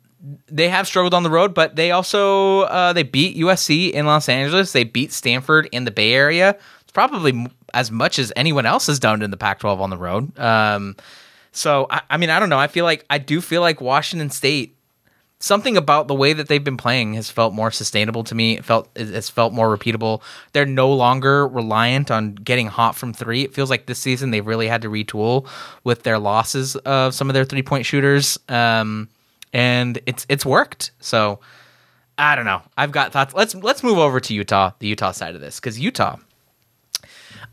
they 0.48 0.70
have 0.70 0.86
struggled 0.86 1.14
on 1.14 1.24
the 1.24 1.30
road, 1.30 1.54
but 1.54 1.76
they 1.76 1.92
also 1.92 2.62
uh, 2.62 2.94
they 2.94 3.04
beat 3.04 3.38
USC 3.38 3.92
in 3.92 4.06
Los 4.06 4.28
Angeles. 4.28 4.74
They 4.74 4.84
beat 4.84 5.12
Stanford 5.12 5.70
in 5.72 5.86
the 5.86 5.92
Bay 5.92 6.14
Area. 6.14 6.58
It's 6.82 6.92
probably 6.92 7.48
as 7.74 7.92
much 7.92 8.20
as 8.20 8.32
anyone 8.36 8.66
else 8.66 8.88
has 8.88 9.00
done 9.00 9.22
in 9.22 9.32
the 9.32 9.38
Pac-12 9.38 9.80
on 9.80 9.90
the 9.90 9.98
road. 9.98 10.38
Um, 10.40 10.96
so 11.52 11.88
I, 11.90 12.02
I 12.12 12.18
mean, 12.18 12.30
I 12.30 12.40
don't 12.40 12.50
know. 12.50 12.60
I 12.60 12.68
feel 12.68 12.86
like 12.86 13.06
I 13.10 13.18
do 13.18 13.42
feel 13.42 13.62
like 13.62 13.82
Washington 13.82 14.30
State 14.30 14.76
something 15.42 15.78
about 15.78 16.10
the 16.10 16.14
way 16.14 16.34
that 16.34 16.50
they've 16.50 16.66
been 16.66 16.76
playing 16.76 17.14
has 17.14 17.30
felt 17.32 17.54
more 17.54 17.72
sustainable 17.72 18.26
to 18.26 18.36
me. 18.36 18.58
It 18.58 18.66
felt 18.66 18.90
it- 18.94 19.10
it's 19.10 19.30
felt 19.30 19.54
more 19.54 19.76
repeatable. 19.76 20.22
They're 20.52 20.66
no 20.66 20.92
longer 20.94 21.48
reliant 21.48 22.12
on 22.12 22.36
getting 22.36 22.68
hot 22.68 22.96
from 22.98 23.14
three. 23.14 23.44
It 23.44 23.54
feels 23.54 23.70
like 23.70 23.86
this 23.86 24.00
season 24.00 24.32
they've 24.32 24.46
really 24.46 24.68
had 24.68 24.82
to 24.82 24.90
retool 24.90 25.48
with 25.86 26.04
their 26.04 26.20
losses 26.20 26.76
of 26.78 27.16
some 27.16 27.30
of 27.30 27.34
their 27.36 27.46
three 27.46 27.64
point 27.64 27.86
shooters, 27.86 28.38
um, 28.50 29.08
and 29.54 30.00
it's 30.06 30.26
it's 30.28 30.46
worked. 30.46 30.92
So 31.00 31.40
I 32.18 32.36
don't 32.36 32.44
know. 32.46 32.62
I've 32.78 32.92
got 32.92 33.14
thoughts. 33.14 33.34
Let's 33.34 33.56
let's 33.56 33.82
move 33.82 33.98
over 33.98 34.20
to 34.20 34.34
Utah, 34.34 34.72
the 34.80 34.88
Utah 34.88 35.12
side 35.12 35.36
of 35.36 35.42
this, 35.42 35.58
because 35.62 35.80
Utah, 35.80 36.18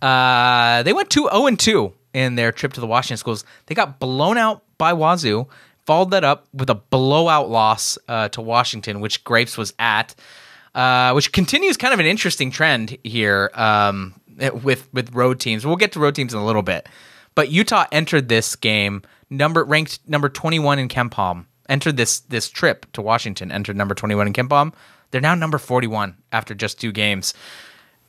uh, 0.03 0.83
they 0.83 0.93
went 0.93 1.11
two 1.11 1.29
zero 1.31 1.47
and 1.47 1.59
two 1.59 1.93
in 2.13 2.35
their 2.35 2.53
trip 2.53 2.73
to 2.75 2.81
the 2.81 2.87
Washington 2.87 3.17
schools. 3.17 3.45
They 3.67 3.75
got 3.75 3.99
blown 3.99 4.39
out 4.39 4.63
by 4.79 4.93
Wazoo. 4.93 5.47
Followed 5.85 6.11
that 6.11 6.25
up 6.25 6.49
with 6.53 6.69
a 6.69 6.75
blowout 6.75 7.49
loss 7.49 7.97
uh, 8.09 8.29
to 8.31 8.41
Washington, 8.41 9.01
which 9.01 9.23
Grapes 9.23 9.57
was 9.57 9.73
at, 9.79 10.17
uh, 10.75 11.13
which 11.13 11.31
continues 11.31 11.77
kind 11.77 11.95
of 11.95 12.01
an 12.01 12.07
interesting 12.07 12.51
trend 12.51 12.99
here 13.05 13.51
um, 13.55 14.15
with 14.63 14.93
with 14.93 15.15
road 15.15 15.39
teams. 15.39 15.65
We'll 15.65 15.77
get 15.77 15.93
to 15.93 16.01
road 16.01 16.17
teams 16.17 16.35
in 16.35 16.41
a 16.41 16.45
little 16.45 16.63
bit, 16.63 16.89
but 17.35 17.51
Utah 17.51 17.87
entered 17.93 18.29
this 18.29 18.57
game 18.57 19.03
number 19.31 19.65
ranked 19.65 20.01
number 20.09 20.29
twenty 20.29 20.59
one 20.59 20.79
in 20.79 20.89
KenPom 20.89 21.47
entered 21.69 21.97
this 21.97 22.21
this 22.21 22.49
trip 22.49 22.87
to 22.93 23.03
Washington, 23.03 23.53
entered 23.53 23.77
number 23.77 23.95
21 23.95 24.27
in 24.29 24.33
KenPom. 24.33 24.73
They're 25.11 25.21
now 25.21 25.35
number 25.35 25.59
41 25.59 26.17
after 26.33 26.55
just 26.55 26.81
two 26.81 26.93
games. 26.93 27.35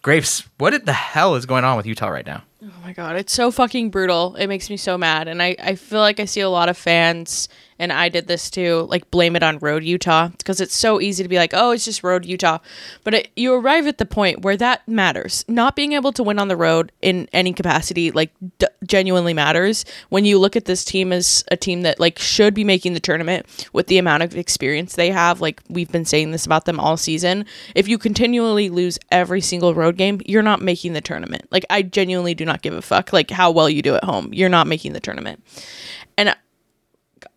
Grapes, 0.01 0.47
what 0.57 0.85
the 0.85 0.93
hell 0.93 1.35
is 1.35 1.45
going 1.45 1.63
on 1.63 1.77
with 1.77 1.85
Utah 1.85 2.07
right 2.07 2.25
now? 2.25 2.43
Oh 2.63 2.71
my 2.83 2.93
god, 2.93 3.15
it's 3.17 3.33
so 3.33 3.51
fucking 3.51 3.89
brutal. 3.89 4.35
It 4.35 4.47
makes 4.47 4.69
me 4.69 4.77
so 4.77 4.97
mad. 4.97 5.27
And 5.27 5.41
I, 5.41 5.55
I 5.59 5.75
feel 5.75 5.99
like 5.99 6.19
I 6.19 6.25
see 6.25 6.41
a 6.41 6.49
lot 6.49 6.69
of 6.69 6.77
fans, 6.77 7.49
and 7.79 7.91
I 7.91 8.09
did 8.09 8.27
this 8.27 8.49
too, 8.49 8.87
like 8.89 9.09
blame 9.11 9.35
it 9.35 9.43
on 9.43 9.59
Road 9.59 9.83
Utah 9.83 10.29
because 10.29 10.61
it's 10.61 10.75
so 10.75 10.99
easy 10.99 11.23
to 11.23 11.29
be 11.29 11.37
like, 11.37 11.53
oh, 11.53 11.71
it's 11.71 11.85
just 11.85 12.03
Road 12.03 12.25
Utah. 12.25 12.59
But 13.03 13.13
it, 13.13 13.29
you 13.35 13.53
arrive 13.53 13.87
at 13.87 13.97
the 13.97 14.05
point 14.05 14.41
where 14.41 14.57
that 14.57 14.87
matters. 14.87 15.45
Not 15.47 15.75
being 15.75 15.93
able 15.93 16.11
to 16.13 16.23
win 16.23 16.39
on 16.39 16.47
the 16.47 16.57
road 16.57 16.91
in 17.01 17.27
any 17.33 17.53
capacity, 17.53 18.11
like, 18.11 18.31
d- 18.59 18.67
genuinely 18.85 19.33
matters 19.33 19.85
when 20.09 20.25
you 20.25 20.39
look 20.39 20.55
at 20.55 20.65
this 20.65 20.83
team 20.83 21.11
as 21.11 21.43
a 21.51 21.57
team 21.57 21.81
that, 21.83 21.99
like, 21.99 22.19
should 22.19 22.53
be 22.53 22.63
making 22.63 22.93
the 22.93 22.99
tournament 22.99 23.45
with 23.73 23.87
the 23.87 23.97
amount 23.97 24.23
of 24.23 24.35
experience 24.35 24.95
they 24.95 25.11
have. 25.11 25.41
Like, 25.41 25.61
we've 25.69 25.91
been 25.91 26.05
saying 26.05 26.31
this 26.31 26.45
about 26.45 26.65
them 26.65 26.79
all 26.79 26.97
season. 26.97 27.45
If 27.75 27.87
you 27.87 27.97
continually 27.97 28.69
lose 28.69 28.99
every 29.11 29.41
single 29.41 29.73
road 29.73 29.97
game, 29.97 30.21
you're 30.25 30.41
not 30.41 30.61
making 30.61 30.93
the 30.93 31.01
tournament. 31.01 31.47
Like, 31.51 31.65
I 31.69 31.81
genuinely 31.81 32.33
do 32.33 32.45
not 32.45 32.61
give 32.61 32.73
a 32.73 32.81
fuck 32.81 33.13
like 33.13 33.31
how 33.31 33.51
well 33.51 33.69
you 33.69 33.81
do 33.81 33.95
at 33.95 34.03
home. 34.03 34.33
You're 34.33 34.49
not 34.49 34.67
making 34.67 34.93
the 34.93 34.99
tournament. 34.99 35.43
And 36.17 36.35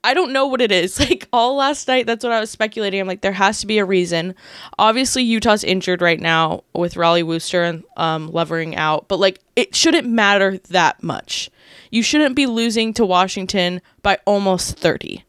I 0.03 0.15
don't 0.15 0.33
know 0.33 0.47
what 0.47 0.61
it 0.61 0.73
is. 0.73 0.99
Like 1.11 1.29
all 1.33 1.57
last 1.57 1.89
night, 1.89 2.07
that's 2.07 2.23
what 2.23 2.33
I 2.33 2.41
was 2.41 2.51
speculating. 2.51 3.01
I'm 3.01 3.07
like, 3.09 3.23
there 3.23 3.33
has 3.33 3.61
to 3.61 3.67
be 3.67 3.79
a 3.79 3.85
reason. 3.85 4.35
Obviously, 4.79 5.23
Utah's 5.23 5.65
injured 5.65 6.03
right 6.03 6.21
now 6.21 6.63
with 6.73 6.95
Rollie 6.95 7.23
Worster 7.25 7.65
and 7.65 7.85
um, 7.97 8.31
Lovering 8.31 8.77
out, 8.77 9.09
but 9.09 9.19
like 9.19 9.41
it 9.57 9.75
shouldn't 9.75 10.09
matter 10.09 10.59
that 10.69 11.03
much. 11.03 11.51
You 11.91 12.03
shouldn't 12.03 12.37
be 12.37 12.47
losing 12.47 12.95
to 12.95 13.05
Washington 13.05 13.81
by 14.03 14.19
almost 14.25 14.79
30. 14.79 15.25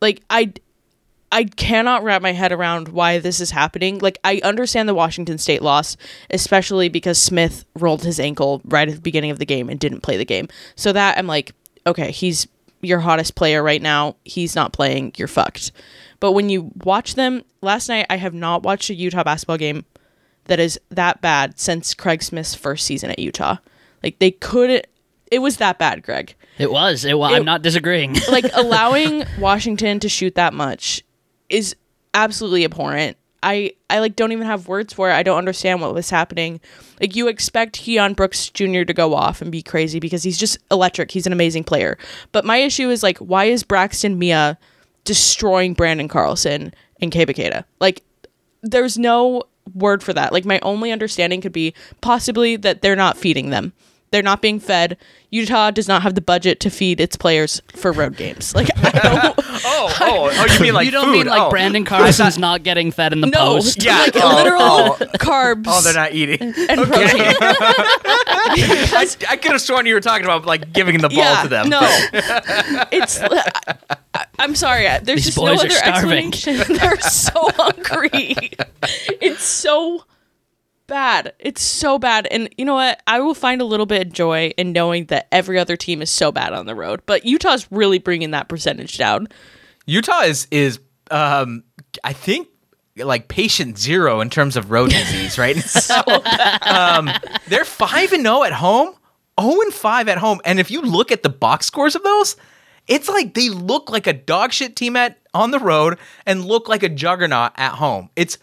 Like 0.00 0.22
I 0.30 0.52
I 1.32 1.44
cannot 1.44 2.04
wrap 2.04 2.20
my 2.20 2.32
head 2.32 2.52
around 2.52 2.88
why 2.88 3.18
this 3.18 3.40
is 3.40 3.50
happening. 3.50 3.98
Like 3.98 4.18
I 4.22 4.40
understand 4.44 4.88
the 4.88 4.94
Washington 4.94 5.38
State 5.38 5.62
loss, 5.62 5.96
especially 6.30 6.90
because 6.90 7.18
Smith 7.18 7.64
rolled 7.74 8.04
his 8.04 8.20
ankle 8.20 8.60
right 8.66 8.88
at 8.88 8.94
the 8.94 9.00
beginning 9.00 9.30
of 9.30 9.38
the 9.38 9.46
game 9.46 9.68
and 9.70 9.80
didn't 9.80 10.02
play 10.02 10.18
the 10.18 10.26
game. 10.26 10.48
So 10.76 10.92
that 10.92 11.16
I'm 11.16 11.26
like, 11.26 11.52
okay, 11.86 12.12
he's 12.12 12.46
your 12.82 13.00
hottest 13.00 13.34
player 13.34 13.62
right 13.62 13.80
now. 13.80 14.16
He's 14.24 14.54
not 14.54 14.72
playing. 14.72 15.12
You're 15.16 15.28
fucked. 15.28 15.72
But 16.20 16.32
when 16.32 16.48
you 16.50 16.70
watch 16.84 17.14
them 17.14 17.42
last 17.62 17.88
night, 17.88 18.06
I 18.10 18.16
have 18.16 18.34
not 18.34 18.62
watched 18.62 18.90
a 18.90 18.94
Utah 18.94 19.24
basketball 19.24 19.56
game 19.56 19.84
that 20.44 20.60
is 20.60 20.78
that 20.90 21.20
bad 21.20 21.58
since 21.58 21.94
Craig 21.94 22.22
Smith's 22.22 22.54
first 22.54 22.84
season 22.84 23.10
at 23.10 23.18
Utah. 23.18 23.56
Like 24.02 24.18
they 24.18 24.32
couldn't. 24.32 24.86
It 25.30 25.38
was 25.38 25.56
that 25.56 25.78
bad, 25.78 26.02
Greg 26.02 26.34
It 26.58 26.70
was. 26.70 27.04
It 27.04 27.16
was. 27.18 27.32
It- 27.32 27.36
I'm 27.36 27.44
not 27.44 27.62
disagreeing. 27.62 28.16
like 28.30 28.44
allowing 28.54 29.24
Washington 29.38 29.98
to 30.00 30.08
shoot 30.08 30.34
that 30.34 30.52
much 30.52 31.02
is 31.48 31.74
absolutely 32.14 32.64
abhorrent. 32.64 33.16
I 33.42 33.72
I 33.90 33.98
like 33.98 34.16
don't 34.16 34.32
even 34.32 34.46
have 34.46 34.68
words 34.68 34.92
for 34.92 35.10
it. 35.10 35.14
I 35.14 35.22
don't 35.22 35.38
understand 35.38 35.80
what 35.80 35.94
was 35.94 36.10
happening. 36.10 36.60
Like 37.00 37.16
you 37.16 37.28
expect 37.28 37.74
Keon 37.74 38.14
Brooks 38.14 38.48
Jr. 38.48 38.82
to 38.84 38.94
go 38.94 39.14
off 39.14 39.42
and 39.42 39.50
be 39.50 39.62
crazy 39.62 40.00
because 40.00 40.22
he's 40.22 40.38
just 40.38 40.58
electric. 40.70 41.10
He's 41.10 41.26
an 41.26 41.32
amazing 41.32 41.64
player. 41.64 41.98
But 42.32 42.44
my 42.44 42.58
issue 42.58 42.88
is 42.90 43.02
like 43.02 43.18
why 43.18 43.44
is 43.44 43.62
Braxton 43.62 44.18
Meah 44.18 44.58
destroying 45.04 45.74
Branden 45.74 46.08
Carlson 46.08 46.72
and 47.00 47.12
Keba 47.12 47.30
Keita? 47.30 47.64
Like 47.80 48.02
there's 48.62 48.98
no 48.98 49.42
word 49.74 50.02
for 50.02 50.12
that. 50.12 50.32
Like 50.32 50.44
my 50.44 50.60
only 50.62 50.92
understanding 50.92 51.40
could 51.40 51.52
be 51.52 51.74
possibly 52.00 52.56
that 52.56 52.82
they're 52.82 52.96
not 52.96 53.16
feeding 53.16 53.50
them. 53.50 53.72
They're 54.12 54.22
not 54.22 54.40
being 54.42 54.60
fed. 54.60 54.96
Utah 55.30 55.70
does 55.70 55.88
not 55.88 56.02
have 56.02 56.14
the 56.14 56.20
budget 56.20 56.60
to 56.60 56.70
feed 56.70 57.00
its 57.00 57.16
players 57.16 57.62
for 57.74 57.90
road 57.92 58.16
games. 58.16 58.54
Like 58.54 58.68
I 58.76 58.90
don't 58.90 59.34
Oh, 59.64 59.94
oh, 60.00 60.30
oh! 60.32 60.54
You 60.54 60.60
mean 60.60 60.74
like 60.74 60.84
you 60.84 60.90
don't 60.90 61.06
food? 61.06 61.12
mean 61.12 61.26
like 61.26 61.40
oh. 61.42 61.50
Branden 61.50 61.86
Carson's 61.86 62.36
not 62.38 62.62
getting 62.62 62.90
fed 62.92 63.12
in 63.14 63.20
the 63.22 63.28
no, 63.28 63.38
post? 63.54 63.82
Yeah. 63.82 63.98
like 63.98 64.12
Oh, 64.16 64.34
literal 64.34 64.60
oh. 64.60 64.96
carbs. 65.18 65.64
Oh, 65.66 65.80
they're 65.80 65.94
not 65.94 66.12
eating. 66.12 66.40
and 66.40 66.54
protein. 66.54 67.36
I, 68.54 69.06
I 69.30 69.36
could 69.36 69.52
have 69.52 69.60
sworn 69.60 69.86
you 69.86 69.94
were 69.94 70.00
talking 70.00 70.24
about 70.24 70.44
like 70.46 70.72
giving 70.72 70.98
the 71.00 71.08
ball 71.08 71.18
yeah, 71.18 71.42
to 71.42 71.48
them. 71.48 71.68
no, 71.70 71.80
it's. 72.92 73.18
I, 74.14 74.26
I'm 74.38 74.54
sorry. 74.54 74.84
There's 75.02 75.24
These 75.24 75.24
just 75.26 75.38
no 75.38 75.46
are 75.46 75.54
other 75.54 75.70
starving. 75.70 76.28
explanation. 76.28 76.76
They're 76.76 77.00
so 77.00 77.48
hungry. 77.56 78.34
it's 79.20 79.44
so 79.44 80.04
bad. 80.86 81.32
It's 81.38 81.62
so 81.62 81.98
bad. 81.98 82.26
And 82.30 82.48
you 82.56 82.64
know 82.64 82.74
what? 82.74 83.02
I 83.06 83.20
will 83.20 83.34
find 83.34 83.60
a 83.60 83.64
little 83.64 83.86
bit 83.86 84.06
of 84.06 84.12
joy 84.12 84.52
in 84.56 84.72
knowing 84.72 85.06
that 85.06 85.28
every 85.32 85.58
other 85.58 85.76
team 85.76 86.02
is 86.02 86.10
so 86.10 86.32
bad 86.32 86.52
on 86.52 86.66
the 86.66 86.74
road. 86.74 87.02
But 87.06 87.24
Utah's 87.24 87.66
really 87.70 87.98
bringing 87.98 88.32
that 88.32 88.48
percentage 88.48 88.98
down. 88.98 89.28
Utah 89.86 90.22
is 90.22 90.46
is 90.50 90.78
um 91.10 91.64
I 92.04 92.12
think 92.12 92.48
like 92.96 93.28
patient 93.28 93.78
zero 93.78 94.20
in 94.20 94.30
terms 94.30 94.56
of 94.56 94.70
road 94.70 94.90
disease, 94.90 95.38
right? 95.38 95.56
So 95.62 95.94
um, 96.66 97.10
they're 97.48 97.64
five 97.64 98.12
and 98.12 98.22
zero 98.22 98.42
at 98.44 98.52
home, 98.52 98.94
zero 99.40 99.60
and 99.60 99.72
five 99.72 100.08
at 100.08 100.18
home, 100.18 100.40
and 100.44 100.60
if 100.60 100.70
you 100.70 100.82
look 100.82 101.10
at 101.10 101.22
the 101.22 101.30
box 101.30 101.66
scores 101.66 101.94
of 101.94 102.02
those, 102.02 102.36
it's 102.86 103.08
like 103.08 103.34
they 103.34 103.48
look 103.48 103.90
like 103.90 104.06
a 104.06 104.12
dog 104.12 104.52
shit 104.52 104.76
team 104.76 104.96
at 104.96 105.18
on 105.34 105.50
the 105.50 105.58
road 105.58 105.98
and 106.26 106.44
look 106.44 106.68
like 106.68 106.82
a 106.82 106.88
juggernaut 106.88 107.52
at 107.56 107.72
home. 107.72 108.10
It's 108.16 108.38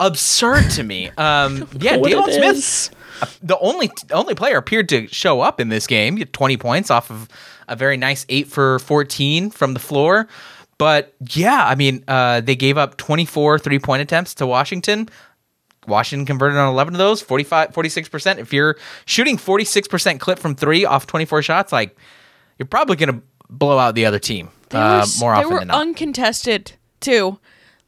absurd 0.00 0.70
to 0.72 0.82
me. 0.82 1.10
Um, 1.16 1.68
yeah, 1.78 1.96
What 1.96 2.32
Smith 2.32 2.56
is. 2.56 2.90
the 3.42 3.58
only 3.58 3.90
only 4.12 4.34
player 4.34 4.56
appeared 4.58 4.88
to 4.90 5.06
show 5.08 5.40
up 5.40 5.60
in 5.60 5.68
this 5.68 5.86
game. 5.86 6.16
He 6.16 6.20
had 6.20 6.32
20 6.32 6.56
points 6.56 6.90
off 6.90 7.10
of 7.10 7.28
a 7.68 7.76
very 7.76 7.96
nice 7.96 8.24
8 8.28 8.46
for 8.46 8.78
14 8.80 9.50
from 9.50 9.74
the 9.74 9.80
floor. 9.80 10.28
But 10.78 11.14
yeah, 11.30 11.64
I 11.66 11.74
mean, 11.74 12.04
uh, 12.06 12.42
they 12.42 12.54
gave 12.56 12.76
up 12.76 12.96
24 12.98 13.58
three 13.58 13.78
point 13.78 14.02
attempts 14.02 14.34
to 14.34 14.46
Washington. 14.46 15.08
Washington 15.86 16.26
converted 16.26 16.58
on 16.58 16.68
11 16.72 16.94
of 16.94 16.98
those, 16.98 17.22
45, 17.22 17.70
46%. 17.70 18.38
If 18.38 18.52
you're 18.52 18.76
shooting 19.04 19.36
46% 19.36 20.18
clip 20.18 20.38
from 20.40 20.56
three 20.56 20.84
off 20.84 21.06
24 21.06 21.42
shots, 21.42 21.72
like 21.72 21.96
you're 22.58 22.66
probably 22.66 22.96
going 22.96 23.14
to 23.14 23.22
blow 23.48 23.78
out 23.78 23.94
the 23.94 24.04
other 24.04 24.18
team 24.18 24.48
They 24.70 24.78
uh, 24.78 24.96
were, 24.96 25.02
s- 25.02 25.20
more 25.20 25.32
they 25.34 25.38
often 25.42 25.52
were 25.52 25.58
than 25.60 25.68
not. 25.68 25.80
uncontested 25.80 26.72
too. 27.00 27.38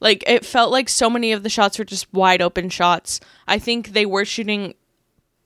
Like 0.00 0.22
it 0.26 0.44
felt 0.44 0.70
like 0.70 0.88
so 0.88 1.10
many 1.10 1.32
of 1.32 1.42
the 1.42 1.48
shots 1.48 1.78
were 1.78 1.84
just 1.84 2.12
wide 2.12 2.40
open 2.42 2.68
shots. 2.68 3.20
I 3.46 3.58
think 3.58 3.88
they 3.88 4.06
were 4.06 4.24
shooting 4.24 4.74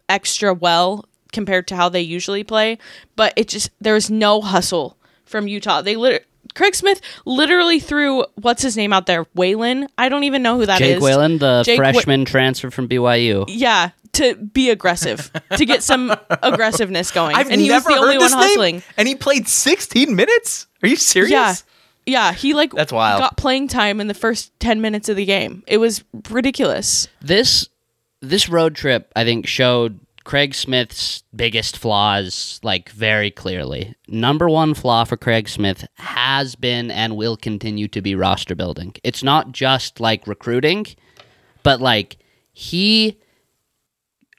extra 0.09 0.53
well 0.55 1.07
compared 1.33 1.67
to 1.69 1.77
how 1.77 1.89
they 1.89 2.01
usually 2.03 2.45
play, 2.45 2.79
but 3.17 3.33
it 3.37 3.49
just 3.49 3.71
there 3.81 3.95
was 3.95 4.11
no 4.11 4.41
hustle 4.41 4.99
from 5.25 5.49
Utah. 5.49 5.81
They 5.83 5.97
lit- 5.97 6.27
Craig 6.55 6.75
Smith 6.75 7.01
literally 7.25 7.81
threw 7.81 8.25
what's 8.35 8.63
his 8.63 8.77
name 8.77 8.93
out 8.93 9.07
there, 9.07 9.25
Waylon. 9.37 9.87
I 9.97 10.11
don't 10.11 10.25
even 10.25 10.43
know 10.43 10.59
who 10.59 10.67
that 10.67 10.81
is. 10.83 10.95
Jake 10.97 11.03
Whalen, 11.03 11.39
the 11.39 11.63
Jake 11.65 11.77
Wh- 11.79 11.93
freshman 11.95 12.27
transfer 12.27 12.71
from 12.71 12.89
BYU. 12.89 13.47
Yeah, 13.49 13.91
to 14.15 14.35
be 14.37 14.69
aggressive, 14.69 15.31
to 15.57 15.65
get 15.65 15.83
some 15.83 16.15
aggressiveness 16.31 17.11
going. 17.11 17.35
I've 17.37 17.49
and 17.51 17.59
he 17.59 17.69
never 17.69 17.89
was 17.89 17.97
the 17.97 18.01
only 18.03 18.15
heard 18.15 18.21
one 18.21 18.25
this 18.27 18.35
hustling. 18.35 18.75
name, 18.77 18.83
and 18.99 19.09
he 19.09 19.15
played 19.15 19.49
16 19.49 20.15
minutes. 20.15 20.67
Are 20.83 20.89
you 20.89 20.97
serious? 20.97 21.31
Yeah. 21.31 21.55
Yeah, 22.07 22.33
he 22.33 22.55
like 22.55 22.73
That's 22.73 22.93
wild. 22.93 23.21
got 23.21 23.37
playing 23.37 23.69
time 23.69 24.01
in 24.01 24.09
the 24.09 24.15
first 24.15 24.59
10 24.61 24.81
minutes 24.81 25.09
of 25.09 25.17
the 25.17 25.25
game. 25.25 25.63
It 25.67 25.79
was 25.79 26.03
ridiculous. 26.31 27.09
This 27.21 27.69
this 28.21 28.49
road 28.49 28.75
trip, 28.75 29.13
I 29.17 29.25
think, 29.25 29.47
showed 29.47 29.99
Craig 30.25 30.55
Smith's 30.55 31.25
biggest 31.35 31.77
flaws 31.77 32.61
like 32.63 32.91
very 32.91 33.31
clearly. 33.31 33.95
Number 34.07 34.49
one 34.49 34.75
flaw 34.75 35.05
for 35.05 35.17
Craig 35.17 35.49
Smith 35.49 35.87
has 35.95 36.55
been 36.55 36.91
and 36.91 37.17
will 37.17 37.37
continue 37.37 37.89
to 37.89 38.01
be 38.01 38.15
roster 38.15 38.55
building. 38.55 38.95
It's 39.03 39.23
not 39.23 39.53
just 39.53 39.99
like 39.99 40.27
recruiting, 40.27 40.87
but 41.65 41.81
like 41.81 42.19
he 42.53 43.19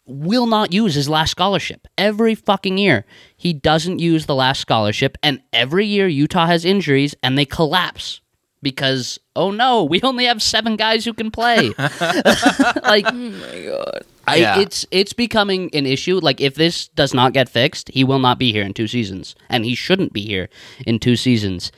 will 0.06 0.46
not 0.48 0.74
use 0.74 0.96
his 0.96 1.08
last 1.10 1.32
scholarship 1.32 1.88
every 1.98 2.36
fucking 2.36 2.78
year. 2.78 3.06
He 3.38 3.54
doesn't 3.54 4.00
use 4.00 4.26
the 4.26 4.36
last 4.36 4.60
scholarship, 4.60 5.18
and 5.24 5.42
every 5.54 5.86
year 5.86 6.08
Utah 6.08 6.46
has 6.48 6.66
injuries 6.66 7.16
and 7.24 7.38
they 7.38 7.46
collapse 7.46 8.20
because 8.62 9.20
oh 9.36 9.52
no, 9.52 9.84
we 9.84 10.02
only 10.02 10.26
have 10.26 10.42
seven 10.42 10.76
guys 10.76 11.06
who 11.06 11.14
can 11.14 11.32
play. 11.32 11.74
like 11.78 13.06
oh 13.08 13.84
I, 14.26 14.36
Yeah. 14.38 14.60
it's 14.60 14.86
it's 14.92 15.14
becoming 15.14 15.70
an 15.74 15.86
issue. 15.86 16.20
Like 16.20 16.40
if 16.42 16.56
this 16.56 16.88
does 16.90 17.14
not 17.14 17.34
get 17.34 17.50
fixed, 17.50 17.90
he 17.90 18.04
will 18.04 18.20
not 18.20 18.40
be 18.40 18.52
here 18.52 18.64
in 18.64 18.74
two 18.74 18.88
seasons, 18.88 19.36
and 19.50 19.66
he 19.66 19.76
shouldn't 19.76 20.14
be 20.14 20.22
here 20.26 20.50
in 20.86 21.00
two 21.00 21.16
seasons. 21.16 21.72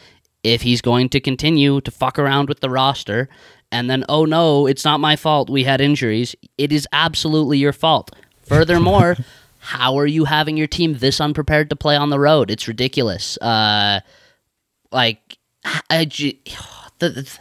If 0.43 0.61
he's 0.61 0.81
going 0.81 1.09
to 1.09 1.19
continue 1.19 1.81
to 1.81 1.89
fuck 1.89 2.19
around 2.19 2.49
with 2.49 2.59
the 2.59 2.69
roster, 2.69 3.29
and 3.71 3.89
then 3.89 4.03
oh 4.09 4.25
no, 4.25 4.67
it's 4.67 4.85
not 4.85 4.99
my 4.99 5.15
fault. 5.15 5.49
We 5.49 5.63
had 5.63 5.81
injuries. 5.81 6.35
It 6.57 6.71
is 6.71 6.87
absolutely 6.91 7.57
your 7.57 7.73
fault. 7.73 8.11
Furthermore, 8.43 9.17
how 9.59 9.97
are 9.97 10.05
you 10.07 10.25
having 10.25 10.57
your 10.57 10.67
team 10.67 10.95
this 10.95 11.19
unprepared 11.19 11.69
to 11.71 11.75
play 11.75 11.95
on 11.95 12.09
the 12.09 12.19
road? 12.19 12.51
It's 12.51 12.67
ridiculous. 12.67 13.37
Uh, 13.37 14.01
like 14.91 15.37
I, 15.89 16.05
the, 16.99 17.09
the- 17.09 17.37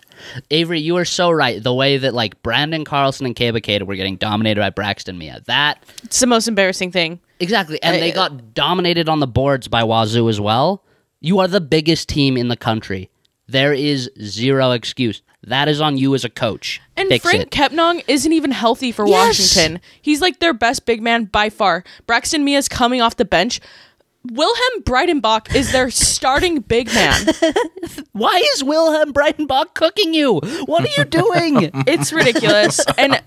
Avery, 0.51 0.81
you 0.81 0.97
are 0.97 1.05
so 1.05 1.31
right. 1.31 1.63
The 1.63 1.75
way 1.75 1.99
that 1.99 2.15
like 2.15 2.43
Branden 2.43 2.87
Carlson 2.87 3.27
and 3.27 3.37
Keba 3.37 3.61
Keita 3.61 3.83
were 3.83 3.95
getting 3.97 4.17
dominated 4.17 4.61
by 4.61 4.71
Braxton 4.71 5.19
Meah, 5.19 5.43
that 5.47 5.85
It's 6.03 6.21
the 6.21 6.27
most 6.27 6.49
embarrassing 6.49 6.93
thing. 6.93 7.21
exactly, 7.41 7.83
and 7.83 8.01
they 8.01 8.11
got 8.13 8.55
dominated 8.55 9.09
on 9.09 9.21
the 9.21 9.27
boards 9.27 9.69
by 9.69 9.83
Wazoo 9.83 10.29
as 10.29 10.41
well. 10.41 10.83
You 11.21 11.41
are 11.41 11.49
the 11.49 11.61
biggest 11.61 12.09
team 12.09 12.37
in 12.37 12.49
the 12.49 12.57
country. 12.57 13.11
There 13.49 13.75
is 13.75 14.11
zero 14.23 14.71
excuse. 14.71 15.21
That 15.47 15.69
is 15.69 15.81
on 15.81 15.97
you 15.97 16.15
as 16.15 16.25
a 16.25 16.31
coach. 16.31 16.81
And 16.97 17.09
Fix 17.09 17.25
Franck 17.25 17.43
it. 17.43 17.51
Kepnang 17.51 18.03
isn't 18.09 18.33
even 18.33 18.51
healthy 18.51 18.93
for 18.93 19.07
Yes. 19.07 19.39
Washington. 19.39 19.81
He's 20.01 20.21
like 20.21 20.39
their 20.41 20.55
best 20.55 20.87
big 20.87 21.03
man 21.03 21.25
by 21.25 21.51
far. 21.51 21.85
Braxton 22.07 22.45
Meah's 22.45 22.69
coming 22.69 23.01
off 23.03 23.17
the 23.17 23.25
bench. 23.25 23.61
Wilhelm 24.33 24.83
Breidenbach 24.85 25.55
is 25.55 25.71
their 25.73 25.91
starting 25.91 26.61
big 26.61 26.87
man. 26.95 27.27
Why 28.13 28.43
is 28.55 28.65
Wilhelm 28.65 29.13
Breidenbach 29.13 29.75
cooking 29.75 30.15
you? 30.15 30.41
What 30.65 30.85
are 30.85 30.95
you 30.97 31.05
doing? 31.05 31.71
It's 31.87 32.11
ridiculous. 32.13 32.81
And 32.97 33.21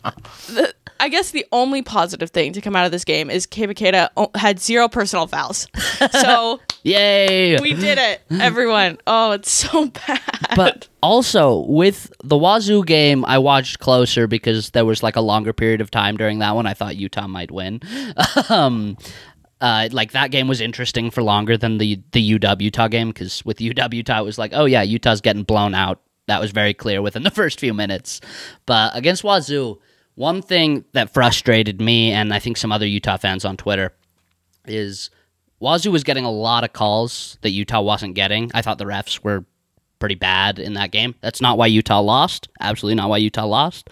the, 0.47 0.74
I 1.00 1.10
guess 1.10 1.32
the 1.32 1.45
only 1.52 1.82
positive 1.82 2.30
thing 2.30 2.54
to 2.54 2.62
come 2.62 2.76
out 2.76 2.86
of 2.86 2.91
this 2.91 3.06
game 3.06 3.30
is 3.30 3.45
Keba 3.48 3.74
Keita 3.76 4.36
had 4.36 4.60
zero 4.60 4.88
personal 4.88 5.28
fouls. 5.28 5.68
So 6.22 6.60
Yay! 6.84 7.58
we 7.60 7.74
did 7.74 7.98
it, 7.98 8.22
everyone. 8.30 8.98
Oh, 9.08 9.32
it's 9.32 9.52
so 9.52 9.88
bad. 10.08 10.22
but 10.56 10.88
also 11.02 11.66
with 11.68 12.12
the 12.24 12.38
Wazoo 12.38 12.84
game, 12.86 13.26
I 13.26 13.39
watched 13.39 13.80
closer 13.80 14.28
because 14.28 14.70
there 14.72 14.86
was 14.86 15.02
like 15.02 15.16
a 15.16 15.22
longer 15.22 15.54
period 15.54 15.82
of 15.82 15.89
time 15.89 16.18
during 16.18 16.39
that 16.39 16.56
one. 16.56 16.68
I 16.68 16.74
thought 16.76 16.95
Utah 16.95 17.28
might 17.28 17.50
win. 17.52 17.82
um, 18.50 18.95
uh, 19.60 19.89
like 19.91 20.12
that 20.12 20.30
game 20.32 20.48
was 20.48 20.62
interesting 20.62 21.10
for 21.10 21.24
longer 21.24 21.58
than 21.58 21.80
the 21.80 22.00
the 22.12 22.38
UW 22.38 22.62
Utah 22.62 22.88
game 22.88 23.10
because 23.10 23.43
with 23.43 23.58
UW 23.58 23.93
Utah 23.93 24.22
it 24.22 24.26
was 24.26 24.38
like, 24.38 24.52
oh 24.54 24.66
yeah, 24.66 24.84
Utah's 24.84 25.22
getting 25.22 25.43
blown 25.43 25.74
out. 25.74 26.02
That 26.28 26.39
was 26.41 26.52
very 26.52 26.74
clear 26.74 27.02
within 27.02 27.24
the 27.24 27.32
first 27.32 27.60
few 27.60 27.74
minutes. 27.74 28.22
But 28.66 28.95
against 28.95 29.24
Wazoo, 29.24 29.80
one 30.18 30.41
thing 30.41 30.84
that 30.93 31.13
frustrated 31.13 31.80
me 31.80 32.11
and 32.11 32.34
I 32.34 32.39
think 32.39 32.57
some 32.57 32.72
other 32.72 32.88
Utah 32.88 33.18
fans 33.18 33.45
on 33.45 33.55
Twitter 33.55 33.93
is 34.65 35.11
Wazoo 35.59 35.91
was 35.91 36.03
getting 36.03 36.26
a 36.26 36.32
lot 36.32 36.63
of 36.63 36.74
calls 36.74 37.38
that 37.41 37.51
Utah 37.51 37.82
wasn't 37.82 38.15
getting. 38.15 38.49
I 38.53 38.63
thought 38.63 38.80
the 38.80 38.86
refs 38.86 39.24
were 39.24 39.45
pretty 39.99 40.15
bad 40.15 40.57
in 40.57 40.74
that 40.74 40.89
game. 40.89 41.13
That's 41.22 41.39
not 41.39 41.59
why 41.59 41.68
Utah 41.68 41.99
lost. 41.99 42.47
Absolutely 42.59 42.95
not 42.95 43.09
why 43.09 43.18
Utah 43.18 43.45
lost. 43.45 43.91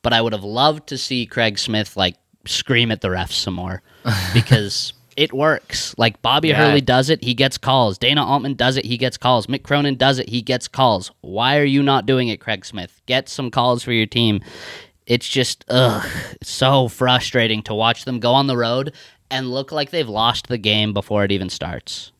But 0.00 0.14
I 0.14 0.22
would 0.22 0.32
have 0.32 0.44
loved 0.44 0.86
to 0.88 0.98
see 0.98 1.26
Craig 1.26 1.58
Smith 1.58 1.94
like 1.94 2.16
scream 2.46 2.90
at 2.90 3.02
the 3.02 3.08
refs 3.08 3.32
some 3.32 3.54
more 3.54 3.82
because 4.34 4.94
it 5.14 5.32
works. 5.34 5.94
Like 5.98 6.22
Bobby 6.22 6.48
Yeah. 6.48 6.56
Hurley 6.56 6.80
does 6.80 7.10
it, 7.10 7.22
he 7.22 7.34
gets 7.34 7.58
calls. 7.58 7.98
Dana 7.98 8.24
Altman 8.24 8.54
does 8.54 8.78
it, 8.78 8.86
he 8.86 8.96
gets 8.96 9.18
calls. 9.18 9.46
Mick 9.46 9.62
Cronin 9.62 9.96
does 9.96 10.18
it, 10.18 10.28
he 10.30 10.40
gets 10.40 10.68
calls. 10.68 11.10
Why 11.20 11.58
are 11.58 11.64
you 11.64 11.82
not 11.82 12.06
doing 12.06 12.28
it, 12.28 12.40
Craig 12.40 12.64
Smith? 12.64 13.00
Get 13.06 13.28
some 13.28 13.50
calls 13.50 13.82
for 13.82 13.92
your 13.92 14.06
team. 14.06 14.40
It's 15.06 15.28
just 15.28 15.64
ugh, 15.68 16.04
so 16.42 16.88
frustrating 16.88 17.62
to 17.64 17.74
watch 17.74 18.04
them 18.04 18.18
go 18.20 18.32
on 18.34 18.46
the 18.48 18.56
road 18.56 18.92
and 19.30 19.50
look 19.50 19.70
like 19.72 19.90
they've 19.90 20.08
lost 20.08 20.48
the 20.48 20.58
game 20.58 20.92
before 20.92 21.24
it 21.24 21.30
even 21.32 21.48
starts. 21.48 22.12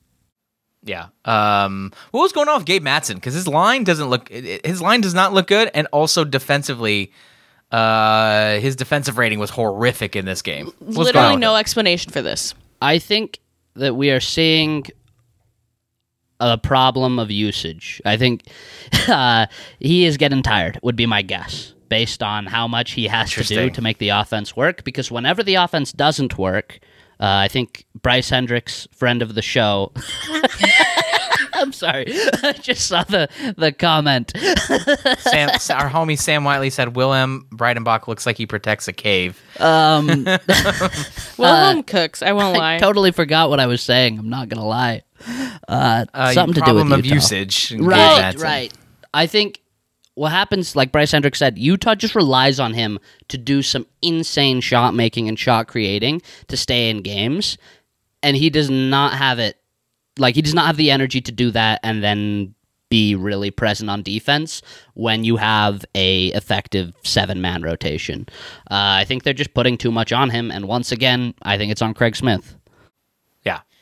Yeah. 0.84 1.07
Um, 1.24 1.93
what 2.12 2.20
was 2.22 2.32
going 2.32 2.49
on 2.49 2.59
with 2.59 2.66
Gabe 2.66 2.84
Madsen? 2.84 3.16
Because 3.16 3.34
his 3.34 3.49
line 3.49 3.82
doesn't 3.82 4.09
look. 4.09 4.30
it- 4.30 4.45
it- 4.45 4.66
His 4.66 4.80
line 4.80 5.01
does 5.01 5.14
not 5.14 5.32
look 5.32 5.49
good, 5.49 5.68
and 5.74 5.89
also 5.93 6.22
defensively, 6.24 7.11
uh, 7.72 8.59
his 8.61 8.76
defensive 8.76 9.18
rating 9.18 9.41
was 9.41 9.51
horrific 9.51 10.14
in 10.14 10.24
this 10.24 10.43
game. 10.43 10.66
What's 10.78 10.97
Literally 10.97 11.37
no 11.37 11.55
him? 11.57 11.61
explanation 11.61 12.12
for 12.12 12.22
this. 12.22 12.55
I 12.80 13.01
think 13.01 13.41
that 13.74 13.97
we 13.97 14.11
are 14.12 14.20
seeing 14.20 14.84
a 16.39 16.57
problem 16.59 17.18
of 17.18 17.30
usage. 17.30 18.01
I 18.05 18.16
think 18.16 18.47
uh, 19.09 19.47
he 19.80 20.05
is 20.05 20.16
getting 20.16 20.43
tired, 20.43 20.78
would 20.82 20.95
be 20.97 21.07
my 21.07 21.22
guess, 21.22 21.72
based 21.89 22.22
on 22.22 22.47
how 22.47 22.66
much 22.68 22.93
he 22.93 23.07
has 23.07 23.30
to 23.32 23.45
do 23.45 23.70
to 23.70 23.82
make 23.82 23.99
the 23.99 24.11
offense 24.11 24.55
work. 24.57 24.84
Because 24.84 25.11
whenever 25.11 25.43
the 25.43 25.55
offense 25.57 25.93
doesn't 25.93 26.39
work, 26.39 26.78
uh, 27.20 27.24
I 27.26 27.49
think 27.49 27.87
Bryce 28.01 28.28
Hendricks, 28.30 28.87
friend 28.93 29.22
of 29.22 29.34
the 29.34 29.43
show. 29.43 29.93
I'm 31.55 31.72
sorry, 31.72 32.05
I 32.43 32.53
just 32.61 32.87
saw 32.87 33.03
the 33.05 33.28
the 33.57 33.72
comment. 33.72 34.32
Sam, 35.20 35.49
our 35.70 35.89
homie 35.89 36.18
Sam 36.18 36.45
Whiteley 36.45 36.68
said 36.68 36.97
Willem 36.97 37.47
Breidenbach 37.51 38.07
looks 38.09 38.26
like 38.26 38.37
he 38.37 38.45
protects 38.47 38.89
a 38.89 38.93
cave. 38.93 39.41
Um, 39.59 40.26
Wilhelm 41.39 41.82
cooks. 41.82 42.22
I 42.22 42.32
won't 42.32 42.59
lie. 42.59 42.76
I 42.76 42.78
totally 42.78 43.11
forgot 43.11 43.49
what 43.49 43.59
I 43.61 43.66
was 43.66 43.80
saying. 43.80 44.18
I'm 44.18 44.28
not 44.28 44.49
gonna 44.51 44.66
lie. 44.66 45.03
Uh, 45.66 46.05
Uh, 46.12 46.32
something 46.32 46.55
to 46.55 46.61
do 46.61 46.74
with 46.74 46.93
of 46.93 47.05
Utah. 47.07 47.14
usage. 47.14 47.72
in 47.72 47.78
Gabe 47.80 47.89
Right, 47.89 48.34
right. 48.39 48.74
I 49.14 49.26
think 49.26 49.61
what 50.16 50.32
happens, 50.32 50.74
like 50.74 50.92
Bryce 50.92 51.12
Hendricks 51.12 51.38
said, 51.38 51.58
Utah 51.58 51.94
just 51.94 52.14
relies 52.14 52.58
on 52.58 52.72
him 52.72 52.98
to 53.28 53.36
do 53.36 53.62
some 53.62 53.86
insane 54.00 54.62
shot 54.62 54.94
making 54.94 55.28
and 55.28 55.38
shot 55.38 55.68
creating 55.68 56.22
to 56.48 56.56
stay 56.56 56.88
in 56.90 57.02
games, 57.02 57.58
and 58.22 58.34
he 58.34 58.50
does 58.50 58.70
not 58.70 59.12
have 59.12 59.38
it. 59.38 59.58
Like 60.18 60.34
he 60.34 60.40
does 60.40 60.54
not 60.54 60.66
have 60.66 60.78
the 60.78 60.90
energy 60.90 61.20
to 61.20 61.30
do 61.30 61.50
that, 61.50 61.80
and 61.82 62.02
then 62.02 62.54
be 62.88 63.14
really 63.14 63.50
present 63.50 63.90
on 63.90 64.02
defense 64.02 64.62
when 64.94 65.22
you 65.22 65.36
have 65.36 65.84
a 65.94 66.28
effective 66.28 66.94
seven 67.02 67.42
man 67.42 67.62
rotation. 67.62 68.26
Uh, 68.70 69.00
I 69.00 69.04
think 69.04 69.22
they're 69.22 69.34
just 69.34 69.52
putting 69.52 69.76
too 69.76 69.92
much 69.92 70.12
on 70.12 70.30
him, 70.30 70.50
and 70.50 70.66
once 70.66 70.92
again, 70.92 71.34
I 71.42 71.58
think 71.58 71.70
it's 71.70 71.82
on 71.82 71.92
Craig 71.92 72.16
Smith. 72.16 72.55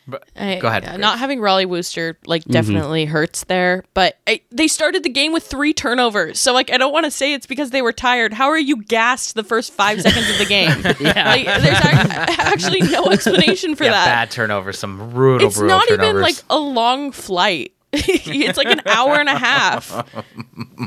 Yeah. 0.06 0.10
But- 0.10 0.28
I- 0.36 0.58
Go 0.60 0.68
ahead. 0.68 0.84
yeah, 0.84 0.96
Not 0.96 1.18
having 1.18 1.40
Rollie 1.40 1.66
Worster 1.66 2.18
like 2.26 2.44
definitely 2.44 3.04
mm-hmm. 3.04 3.12
hurts 3.12 3.44
there, 3.44 3.84
but 3.94 4.18
I, 4.26 4.40
they 4.50 4.68
started 4.68 5.02
the 5.02 5.08
game 5.08 5.32
with 5.32 5.44
three 5.44 5.72
turnovers. 5.72 6.38
So 6.38 6.52
like 6.52 6.70
I 6.70 6.76
don't 6.76 6.92
want 6.92 7.04
to 7.04 7.10
say 7.10 7.32
it's 7.32 7.46
because 7.46 7.70
they 7.70 7.82
were 7.82 7.92
tired. 7.92 8.32
How 8.32 8.48
are 8.48 8.58
you 8.58 8.82
gassed 8.82 9.34
the 9.34 9.44
first 9.44 9.72
five 9.72 10.02
seconds 10.02 10.30
of 10.30 10.38
the 10.38 10.46
game? 10.46 10.64
Yeah. 11.04 11.28
Like, 11.28 11.44
there's 11.44 11.78
ac- 11.78 12.38
actually 12.38 12.80
no 12.82 13.06
explanation 13.10 13.74
for 13.74 13.84
yeah, 13.84 13.90
that. 13.90 14.04
bad 14.06 14.30
turnovers. 14.30 14.78
Some 14.78 15.10
brutal, 15.10 15.48
it's 15.48 15.58
brutal 15.58 15.76
not 15.76 15.88
turnovers. 15.88 16.10
even 16.10 16.22
like 16.22 16.36
a 16.48 16.58
long 16.58 17.10
flight. 17.12 17.72
it's 17.92 18.56
like 18.56 18.66
an 18.66 18.80
hour 18.86 19.14
and 19.14 19.28
a 19.28 19.38
half. 19.38 20.10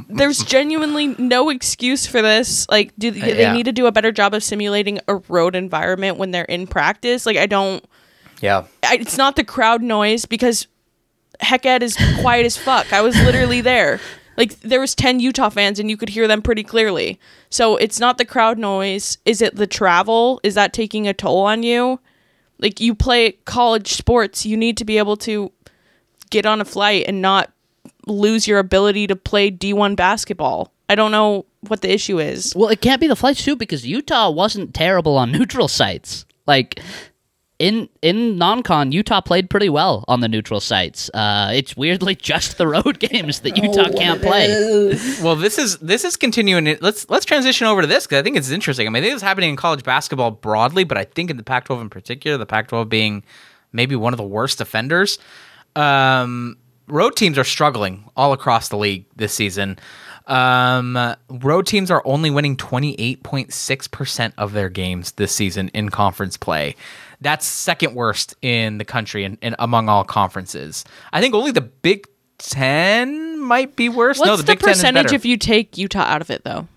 There's 0.09 0.43
genuinely 0.43 1.07
no 1.17 1.49
excuse 1.49 2.05
for 2.05 2.21
this. 2.21 2.67
Like, 2.69 2.93
do 2.97 3.11
they, 3.11 3.19
they 3.19 3.41
yeah. 3.41 3.53
need 3.53 3.63
to 3.65 3.71
do 3.71 3.85
a 3.85 3.91
better 3.91 4.11
job 4.11 4.33
of 4.33 4.43
simulating 4.43 4.99
a 5.07 5.15
road 5.15 5.55
environment 5.55 6.17
when 6.17 6.31
they're 6.31 6.45
in 6.45 6.67
practice? 6.67 7.25
Like, 7.25 7.37
I 7.37 7.45
don't. 7.45 7.83
Yeah. 8.41 8.65
I, 8.83 8.95
it's 8.95 9.17
not 9.17 9.35
the 9.35 9.43
crowd 9.43 9.81
noise 9.81 10.25
because 10.25 10.67
Hec 11.39 11.65
Ed 11.65 11.83
is 11.83 11.97
quiet 12.19 12.45
as 12.45 12.57
fuck. 12.57 12.91
I 12.93 13.01
was 13.01 13.15
literally 13.15 13.61
there. 13.61 13.99
Like 14.37 14.59
there 14.61 14.79
was 14.79 14.93
10 14.93 15.19
Utah 15.19 15.49
fans 15.49 15.79
and 15.79 15.89
you 15.89 15.97
could 15.97 16.09
hear 16.09 16.27
them 16.27 16.41
pretty 16.41 16.63
clearly. 16.63 17.19
So 17.49 17.75
it's 17.75 17.99
not 17.99 18.17
the 18.17 18.25
crowd 18.25 18.57
noise. 18.57 19.17
Is 19.25 19.41
it 19.41 19.55
the 19.55 19.67
travel? 19.67 20.39
Is 20.43 20.53
that 20.53 20.73
taking 20.73 21.07
a 21.07 21.13
toll 21.13 21.41
on 21.41 21.63
you? 21.63 21.99
Like 22.59 22.79
you 22.79 22.95
play 22.95 23.33
college 23.45 23.93
sports, 23.93 24.45
you 24.45 24.57
need 24.57 24.77
to 24.77 24.85
be 24.85 24.97
able 24.97 25.17
to 25.17 25.51
get 26.29 26.45
on 26.45 26.61
a 26.61 26.65
flight 26.65 27.05
and 27.07 27.21
not 27.21 27.51
lose 28.05 28.47
your 28.47 28.59
ability 28.59 29.07
to 29.07 29.15
play 29.15 29.51
D1 29.51 29.95
basketball. 29.95 30.71
I 30.89 30.95
don't 30.95 31.11
know 31.11 31.45
what 31.67 31.81
the 31.81 31.91
issue 31.91 32.19
is. 32.19 32.55
Well, 32.55 32.69
it 32.69 32.81
can't 32.81 33.01
be 33.01 33.07
the 33.07 33.15
flights 33.15 33.43
too 33.43 33.55
because 33.55 33.85
Utah 33.85 34.29
wasn't 34.29 34.73
terrible 34.73 35.17
on 35.17 35.31
neutral 35.33 35.67
sites. 35.67 36.25
Like 36.45 36.79
in 37.59 37.89
in 38.01 38.37
non-con, 38.37 38.91
Utah 38.91 39.21
played 39.21 39.49
pretty 39.49 39.69
well 39.69 40.05
on 40.07 40.19
the 40.19 40.27
neutral 40.27 40.59
sites. 40.59 41.09
Uh, 41.13 41.51
it's 41.53 41.75
weirdly 41.75 42.15
just 42.31 42.57
the 42.57 42.67
road 42.67 42.99
games 43.11 43.39
that 43.41 43.57
Utah 43.57 43.89
can't 43.89 44.21
play. 44.21 44.47
Well, 45.21 45.35
this 45.35 45.57
is 45.57 45.77
this 45.79 46.03
is 46.03 46.15
continuing. 46.15 46.77
Let's 46.81 47.09
let's 47.09 47.25
transition 47.25 47.67
over 47.67 47.81
to 47.81 47.87
this 47.87 48.05
because 48.05 48.19
I 48.19 48.23
think 48.23 48.37
it's 48.37 48.51
interesting. 48.51 48.87
I 48.87 48.89
mean, 48.89 49.03
this 49.03 49.15
is 49.15 49.21
happening 49.21 49.49
in 49.49 49.55
college 49.55 49.83
basketball 49.83 50.31
broadly, 50.31 50.83
but 50.83 50.97
I 50.97 51.03
think 51.03 51.29
in 51.29 51.37
the 51.37 51.43
Pac-12 51.43 51.81
in 51.81 51.89
particular, 51.89 52.37
the 52.37 52.45
Pac-12 52.45 52.89
being 52.89 53.23
maybe 53.71 53.95
one 53.95 54.13
of 54.13 54.17
the 54.17 54.23
worst 54.23 54.61
offenders. 54.61 55.17
Um, 55.75 56.57
road 56.87 57.15
teams 57.15 57.37
are 57.37 57.43
struggling 57.43 58.09
all 58.15 58.33
across 58.33 58.69
the 58.69 58.77
league 58.77 59.05
this 59.15 59.33
season. 59.33 59.77
Um, 60.27 61.15
road 61.29 61.65
teams 61.65 61.89
are 61.89 62.01
only 62.05 62.29
winning 62.29 62.57
twenty 62.57 62.95
eight 62.99 63.23
point 63.23 63.53
six 63.53 63.87
percent 63.87 64.33
of 64.37 64.51
their 64.53 64.69
games 64.69 65.13
this 65.13 65.31
season 65.31 65.69
in 65.69 65.89
conference 65.89 66.35
play. 66.37 66.75
That's 67.21 67.45
second 67.45 67.95
worst 67.95 68.35
in 68.41 68.77
the 68.77 68.85
country 68.85 69.23
and, 69.23 69.37
and 69.41 69.55
among 69.59 69.89
all 69.89 70.03
conferences. 70.03 70.85
I 71.11 71.21
think 71.21 71.33
only 71.33 71.51
the 71.51 71.61
Big 71.61 72.07
Ten 72.37 73.39
might 73.39 73.75
be 73.75 73.89
worse. 73.89 74.19
What's 74.19 74.27
no, 74.27 74.37
the, 74.37 74.43
the, 74.43 74.55
percentage 74.55 75.11
if 75.11 75.25
you 75.25 75.37
take 75.37 75.77
Utah 75.77 76.01
out 76.01 76.21
of 76.21 76.29
it, 76.29 76.43
though? 76.43 76.67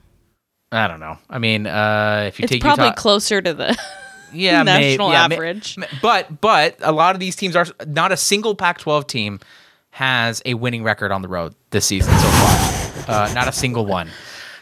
I 0.72 0.88
don't 0.88 1.00
know. 1.00 1.18
I 1.28 1.38
mean, 1.38 1.66
uh, 1.66 2.24
if 2.28 2.38
you 2.38 2.44
It's 2.44 2.52
take 2.52 2.62
probably 2.62 2.86
Utah, 2.86 2.94
closer 2.94 3.42
to 3.42 3.52
the 3.52 3.76
yeah, 4.32 4.62
may- 4.62 4.92
national 4.92 5.10
yeah, 5.10 5.24
average. 5.24 5.76
m- 5.76 5.84
but 6.00 6.40
but 6.40 6.76
a 6.80 6.92
lot 6.92 7.14
of 7.14 7.20
these 7.20 7.36
teams 7.36 7.56
are 7.56 7.66
not 7.86 8.12
a 8.12 8.16
single 8.16 8.54
Pac-12 8.54 9.06
team 9.06 9.40
has 9.90 10.40
a 10.46 10.54
winning 10.54 10.82
record 10.84 11.10
on 11.12 11.20
the 11.22 11.28
road 11.28 11.54
this 11.70 11.84
season 11.84 12.12
so 12.16 12.28
far. 12.28 13.24
Uh, 13.24 13.32
not 13.34 13.48
a 13.48 13.52
single 13.52 13.84
one. 13.84 14.08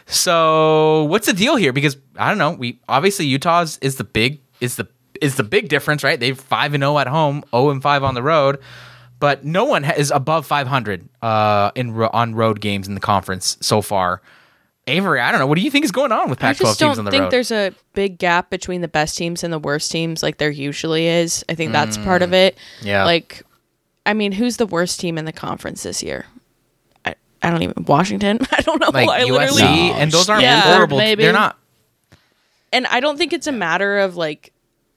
So 0.07 1.03
what's 1.03 1.27
the 1.27 1.33
deal 1.33 1.55
here? 1.55 1.71
Because 1.71 1.95
I 2.17 2.29
don't 2.29 2.39
know. 2.39 2.51
We 2.51 2.79
obviously 2.89 3.27
Utah's 3.27 3.77
is 3.81 3.97
the 3.97 4.03
big 4.03 4.41
is 4.59 4.75
the 4.75 4.87
is 5.21 5.35
the 5.35 5.43
big 5.43 5.69
difference, 5.69 6.03
right? 6.03 6.19
They've 6.19 6.39
five 6.39 6.73
and 6.73 6.81
zero 6.81 6.97
at 6.99 7.07
home, 7.07 7.43
zero 7.51 7.69
and 7.69 7.81
five 7.81 8.03
on 8.03 8.13
the 8.15 8.23
road, 8.23 8.59
but 9.19 9.43
no 9.45 9.65
one 9.65 9.83
is 9.85 10.11
above 10.11 10.45
five 10.45 10.67
hundred 10.67 11.07
uh, 11.21 11.71
in 11.75 11.91
on 12.01 12.35
road 12.35 12.61
games 12.61 12.87
in 12.87 12.93
the 12.95 13.01
conference 13.01 13.57
so 13.61 13.81
far. 13.81 14.21
Avery, 14.87 15.19
I 15.19 15.29
don't 15.31 15.39
know. 15.39 15.45
What 15.45 15.55
do 15.57 15.61
you 15.61 15.69
think 15.69 15.85
is 15.85 15.91
going 15.91 16.11
on 16.11 16.31
with 16.31 16.39
I 16.43 16.47
Pac-12 16.47 16.59
just 16.59 16.79
teams 16.79 16.95
don't 16.95 16.99
on 16.99 17.05
the 17.05 17.11
think 17.11 17.21
road? 17.23 17.31
there's 17.31 17.51
a 17.51 17.73
big 17.93 18.17
gap 18.17 18.49
between 18.49 18.81
the 18.81 18.87
best 18.87 19.15
teams 19.17 19.43
and 19.43 19.53
the 19.53 19.59
worst 19.59 19.91
teams 19.91 20.23
like 20.23 20.37
there 20.39 20.49
usually 20.49 21.05
is. 21.05 21.45
I 21.47 21.53
think 21.53 21.73
that's 21.73 21.95
part 21.97 22.21
Mm. 22.23 22.25
of 22.25 22.33
it. 22.33 22.57
Yeah. 22.81 23.05
Like, 23.05 23.43
I 24.07 24.15
mean, 24.15 24.31
who's 24.31 24.57
the 24.57 24.65
worst 24.65 24.99
team 24.99 25.19
in 25.19 25.25
the 25.25 25.31
conference 25.31 25.83
this 25.83 26.01
year? 26.01 26.25
I, 27.05 27.13
I 27.43 27.51
don't 27.51 27.61
even 27.61 27.85
Washington. 27.85 28.39
I 28.51 28.61
don't 28.61 28.79
know. 28.81 28.89
like 28.91 29.07
I 29.09 29.25
USC, 29.25 29.29
literally 29.31 29.91
and 29.91 30.11
those 30.11 30.27
aren't 30.27 30.41
Yeah. 30.41 30.61
horrible. 30.61 30.97
Maybe. 30.97 31.21
They're 31.21 31.33
not. 31.33 31.55
and 32.73 32.87
I 32.87 32.99
don't 32.99 33.17
think 33.17 33.31
it's 33.31 33.45
a 33.47 33.51
matter 33.51 33.99
of 33.99 34.15
like, 34.15 34.51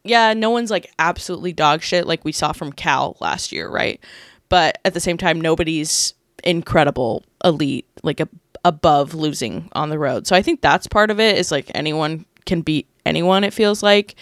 yeah, 0.04 0.34
no 0.34 0.50
one's 0.50 0.70
like 0.70 0.90
absolutely 0.98 1.52
dog 1.52 1.82
shit 1.82 2.06
like 2.06 2.24
we 2.24 2.32
saw 2.32 2.52
from 2.52 2.72
Cal 2.72 3.16
last 3.20 3.52
year, 3.52 3.68
right? 3.68 4.02
But 4.48 4.78
at 4.84 4.94
the 4.94 5.00
same 5.00 5.16
time, 5.16 5.40
nobody's 5.40 6.14
incredible 6.44 7.24
elite, 7.44 7.86
like 8.02 8.20
a, 8.20 8.28
above 8.64 9.14
losing 9.14 9.68
on 9.72 9.90
the 9.90 9.98
road. 9.98 10.26
So 10.26 10.36
I 10.36 10.42
think 10.42 10.60
that's 10.60 10.86
part 10.86 11.10
of 11.10 11.20
it. 11.20 11.38
Is 11.38 11.50
like 11.52 11.70
anyone 11.74 12.26
can 12.46 12.62
beat 12.62 12.88
anyone. 13.06 13.44
It 13.44 13.54
feels 13.54 13.82
like. 13.82 14.16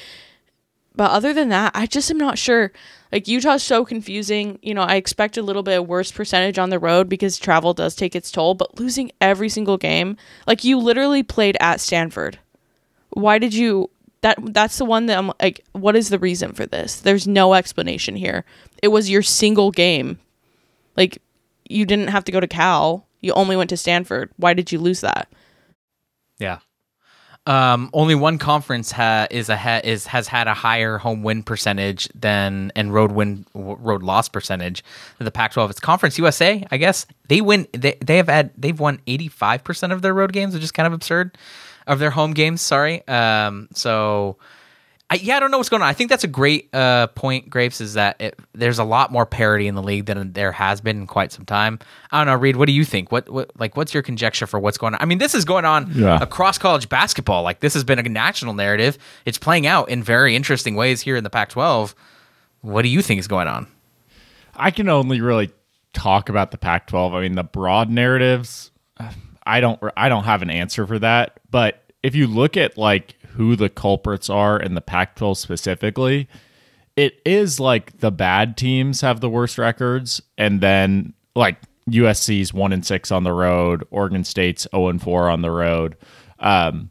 But 0.95 1.13
other 1.13 1.33
than 1.33 1.49
that, 1.49 1.73
I 1.75 1.87
just 1.87 2.11
am 2.11 2.19
not 2.19 2.37
sure. 2.37 2.73
Like 3.11 3.27
Utah's 3.27 3.63
so 3.63 3.85
confusing. 3.85 4.59
You 4.61 4.75
know, 4.75 4.83
I 4.83 4.97
expect 4.97 5.37
a 5.37 5.43
little 5.43 5.63
bit 5.63 5.87
worse 5.87 6.13
percentage 6.13 6.59
on 6.59 6.71
the 6.71 6.79
road 6.79 7.09
because 7.09 7.39
travel 7.39 7.73
does 7.73 7.95
take 7.95 8.15
its 8.15 8.31
toll. 8.31 8.55
But 8.55 8.79
losing 8.79 9.11
every 9.21 9.49
single 9.49 9.79
game, 9.79 10.17
like 10.47 10.63
you 10.63 10.79
literally 10.79 11.23
played 11.23 11.57
at 11.61 11.81
Stanford 11.81 12.39
why 13.11 13.39
did 13.39 13.55
you 13.55 13.91
that 14.23 14.39
that's 14.53 14.79
the 14.79 14.85
one 14.85 15.07
that 15.07 15.19
I'm 15.19 15.33
like 15.41 15.65
what 15.73 15.97
is 15.97 16.09
the 16.09 16.19
reason 16.19 16.53
for 16.53 16.67
this 16.67 17.01
there's 17.01 17.27
no 17.27 17.55
explanation 17.55 18.17
here 18.17 18.45
it 18.83 18.89
was 18.89 19.09
your 19.11 19.23
single 19.23 19.71
game 19.71 20.19
like 20.97 21.23
you 21.69 21.87
didn't 21.87 22.09
have 22.09 22.25
to 22.25 22.33
go 22.33 22.41
to 22.41 22.49
cal 22.49 23.07
you 23.21 23.33
only 23.35 23.57
went 23.57 23.71
to 23.71 23.77
stanford 23.77 24.31
why 24.37 24.55
did 24.55 24.73
you 24.73 24.79
lose 24.79 25.01
that 25.01 25.29
Yeah. 26.39 26.59
Um, 27.47 27.89
only 27.95 28.15
one 28.15 28.37
conference 28.37 28.93
ha- 28.93 29.27
is 29.31 29.49
a 29.49 29.57
ha- 29.57 29.81
is 29.83 30.07
has 30.07 30.29
had 30.29 30.47
a 30.47 30.53
higher 30.53 30.99
home 30.99 31.23
win 31.23 31.43
percentage 31.43 32.07
than 32.15 32.71
and 32.77 32.93
road 32.93 33.13
win 33.13 33.47
road 33.55 34.03
loss 34.03 34.29
percentage 34.29 34.85
than 35.17 35.25
the 35.25 35.31
Pac-12. 35.31 35.71
It's 35.71 35.81
Conference 35.81 36.19
USA, 36.19 36.65
I 36.71 36.77
guess. 36.77 37.07
They 37.29 37.41
win. 37.41 37.67
They 37.73 37.97
they 38.05 38.19
have 38.19 38.29
had 38.29 38.51
they've 38.59 38.79
won 38.79 39.01
eighty 39.07 39.29
five 39.29 39.65
percent 39.65 39.95
of 39.95 40.03
their 40.03 40.13
road 40.13 40.35
games, 40.35 40.53
which 40.53 40.63
is 40.63 40.71
kind 40.71 40.87
of 40.87 40.93
absurd. 40.93 41.37
Of 41.91 41.99
their 41.99 42.11
home 42.11 42.33
games, 42.35 42.61
sorry. 42.61 43.07
Um, 43.09 43.69
so 43.75 44.37
I, 45.11 45.17
yeah, 45.17 45.37
I 45.37 45.41
don't 45.41 45.51
know 45.51 45.57
what's 45.59 45.69
going 45.69 45.83
on. 45.83 45.89
I 45.89 45.93
think 45.93 46.09
that's 46.09 46.23
a 46.23 46.29
great 46.29 46.73
uh, 46.73 47.09
point, 47.09 47.51
Grapes, 47.51 47.81
is 47.81 47.95
that 47.95 48.21
it, 48.21 48.39
there's 48.55 48.79
a 48.79 48.85
lot 48.85 49.11
more 49.11 49.27
parity 49.27 49.67
in 49.67 49.75
the 49.75 49.83
league 49.83 50.07
than 50.07 50.33
there 50.35 50.53
has 50.53 50.81
been 50.81 50.99
in 50.99 51.07
quite 51.09 51.33
some 51.33 51.45
time. 51.45 51.81
I 52.13 52.19
don't 52.19 52.29
know, 52.29 52.37
Reed. 52.37 52.55
What 52.55 52.67
do 52.67 52.73
you 52.73 52.85
think? 52.85 53.11
What, 53.11 53.29
what 53.29 53.51
like 53.59 53.77
what's 53.77 53.93
your 53.93 54.05
conjecture 54.05 54.47
for 54.47 54.61
what's 54.61 54.79
going 54.79 54.95
on? 54.95 55.03
I 55.03 55.05
mean, 55.05 55.19
this 55.19 55.35
is 55.35 55.45
going 55.45 55.65
on 55.65 55.91
Yeah. 55.93 56.21
across 56.23 56.59
college 56.59 56.89
basketball. 56.89 57.43
Like 57.43 57.59
this 57.59 57.75
has 57.75 57.83
been 57.83 57.99
a 57.99 58.03
national 58.05 58.55
narrative. 58.55 58.97
It's 59.27 59.37
playing 59.39 59.67
out 59.67 59.89
in 59.89 60.01
very 60.05 60.37
interesting 60.37 60.77
ways 60.77 61.01
here 61.01 61.17
in 61.17 61.25
the 61.25 61.31
Pac-12. 61.31 61.95
What 62.61 62.83
do 62.83 62.89
you 62.89 63.03
think 63.03 63.19
is 63.19 63.27
going 63.27 63.49
on? 63.49 63.67
I 64.55 64.71
can 64.71 64.89
only 64.89 65.21
really 65.21 65.51
talk 65.93 66.29
about 66.29 66.53
the 66.53 66.59
Pac-12. 66.59 67.15
I 67.15 67.21
mean, 67.23 67.35
the 67.35 67.43
broad 67.43 67.91
narratives, 67.91 68.71
I 69.45 69.61
don't 69.61 69.81
I 69.97 70.09
don't 70.09 70.23
have 70.25 70.43
an 70.43 70.51
answer 70.51 70.87
for 70.87 71.01
that. 71.01 71.41
But 71.51 71.80
if 72.03 72.15
you 72.15 72.27
look 72.27 72.57
at 72.57 72.77
like 72.77 73.17
who 73.35 73.57
the 73.57 73.69
culprits 73.69 74.29
are 74.29 74.59
in 74.59 74.75
the 74.75 74.81
Pac-12 74.81 75.37
specifically, 75.37 76.29
it 76.97 77.21
is 77.25 77.61
like 77.61 77.99
the 77.99 78.11
bad 78.11 78.57
teams 78.57 79.01
have 79.01 79.21
the 79.21 79.31
worst 79.31 79.59
records, 79.59 80.21
and 80.37 80.61
then 80.61 81.15
like 81.35 81.57
USC's 81.89 82.53
one 82.53 82.73
and 82.73 82.85
six 82.85 83.11
on 83.11 83.25
the 83.25 83.33
road, 83.33 83.85
Oregon 83.91 84.25
State's 84.25 84.67
zero 84.71 84.89
and 84.89 85.01
four 85.01 85.29
on 85.29 85.43
the 85.43 85.51
road. 85.51 85.97
Um, 86.39 86.91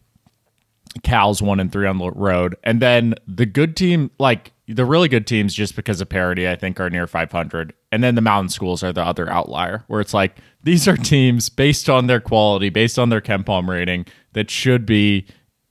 Cal's 1.03 1.41
one 1.41 1.59
and 1.59 1.71
three 1.71 1.87
on 1.87 1.97
the 1.99 2.11
road, 2.11 2.55
and 2.63 2.81
then 2.81 3.15
the 3.27 3.45
good 3.45 3.75
team, 3.75 4.09
like 4.19 4.51
the 4.67 4.85
really 4.85 5.07
good 5.07 5.27
teams, 5.27 5.53
just 5.53 5.75
because 5.75 6.01
of 6.01 6.09
parity, 6.09 6.47
I 6.47 6.55
think 6.55 6.79
are 6.79 6.89
near 6.89 7.07
500, 7.07 7.73
and 7.91 8.03
then 8.03 8.15
the 8.15 8.21
mountain 8.21 8.49
schools 8.49 8.83
are 8.83 8.91
the 8.93 9.03
other 9.03 9.29
outlier, 9.29 9.83
where 9.87 10.01
it's 10.01 10.13
like 10.13 10.37
these 10.63 10.87
are 10.87 10.97
teams 10.97 11.49
based 11.49 11.89
on 11.89 12.07
their 12.07 12.19
quality, 12.19 12.69
based 12.69 12.99
on 12.99 13.09
their 13.09 13.21
KenPom 13.21 13.67
rating, 13.67 14.05
that 14.33 14.49
should 14.51 14.85
be 14.85 15.25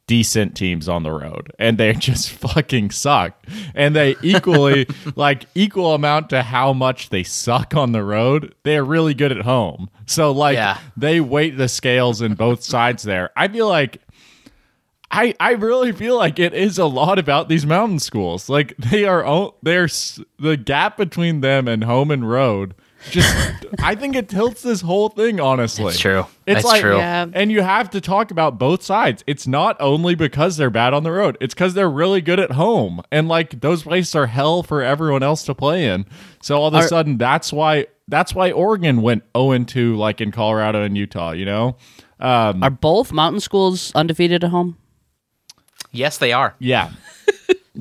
decent 0.06 0.56
teams 0.56 0.88
on 0.88 1.02
the 1.02 1.12
road, 1.12 1.52
and 1.58 1.76
they 1.76 1.92
just 1.98 2.30
fucking 2.30 2.90
suck, 2.90 3.46
and 3.74 3.94
they 3.94 4.16
equally 4.22 4.86
like 5.16 5.44
equal 5.54 5.94
amount 5.94 6.30
to 6.30 6.42
how 6.42 6.72
much 6.72 7.10
they 7.10 7.22
suck 7.22 7.74
on 7.74 7.92
the 7.92 8.02
road. 8.02 8.54
They 8.62 8.76
are 8.78 8.84
really 8.84 9.12
good 9.14 9.30
at 9.32 9.42
home, 9.42 9.90
so 10.06 10.32
like 10.32 10.54
Yeah. 10.54 10.78
they 10.96 11.20
weight 11.20 11.58
the 11.58 11.68
scales 11.68 12.22
in 12.22 12.34
both 12.34 12.62
sides 12.62 13.02
there. 13.02 13.30
I 13.36 13.48
feel 13.48 13.68
like 13.68 14.00
I 15.10 15.34
I 15.40 15.52
really 15.52 15.92
feel 15.92 16.16
like 16.16 16.38
it 16.38 16.52
is 16.54 16.78
a 16.78 16.86
lot 16.86 17.18
about 17.18 17.48
these 17.48 17.64
mountain 17.66 17.98
schools. 17.98 18.48
Like 18.48 18.76
they 18.78 19.04
are 19.04 19.26
o- 19.26 19.54
they're 19.62 19.88
the 20.38 20.56
gap 20.56 20.96
between 20.96 21.40
them 21.42 21.66
and 21.68 21.84
home 21.84 22.10
and 22.10 22.28
road. 22.28 22.74
Just 23.10 23.64
I 23.82 23.94
think 23.94 24.16
it 24.16 24.28
tilts 24.28 24.62
this 24.62 24.80
whole 24.80 25.08
thing. 25.08 25.40
Honestly, 25.40 25.86
It's 25.86 25.98
true. 25.98 26.26
It's 26.46 26.58
It's 26.60 26.64
like 26.66 26.80
true. 26.80 26.96
Yeah. 26.96 27.26
and 27.32 27.50
you 27.52 27.62
have 27.62 27.90
to 27.90 28.00
talk 28.00 28.30
about 28.30 28.58
both 28.58 28.82
sides. 28.82 29.22
It's 29.26 29.46
not 29.46 29.76
only 29.80 30.14
because 30.16 30.56
they're 30.56 30.68
bad 30.70 30.92
on 30.94 31.04
the 31.04 31.12
road. 31.12 31.38
It's 31.40 31.54
because 31.54 31.74
they're 31.74 31.88
really 31.90 32.20
good 32.20 32.40
at 32.40 32.52
home, 32.52 33.00
and 33.12 33.28
like 33.28 33.60
those 33.60 33.84
places 33.84 34.14
are 34.14 34.26
hell 34.26 34.62
for 34.62 34.82
everyone 34.82 35.22
else 35.22 35.44
to 35.44 35.54
play 35.54 35.86
in. 35.86 36.06
So 36.42 36.56
all 36.58 36.68
of 36.68 36.74
a 36.74 36.78
Are- 36.78 36.88
sudden, 36.88 37.18
that's 37.18 37.52
why 37.52 37.86
that's 38.08 38.34
why 38.34 38.50
Oregon 38.50 39.00
went 39.02 39.22
zero 39.36 39.52
and 39.52 39.68
two, 39.68 39.96
like 39.96 40.20
in 40.20 40.32
Colorado 40.32 40.82
and 40.82 40.96
Utah. 40.98 41.30
You 41.32 41.44
know. 41.44 41.76
Um, 42.20 42.64
are 42.64 42.70
both 42.70 43.12
mountain 43.12 43.38
schools 43.40 43.92
undefeated 43.94 44.42
at 44.42 44.50
home? 44.50 44.76
Yes, 45.92 46.18
they 46.18 46.32
are. 46.32 46.54
Yeah. 46.58 46.90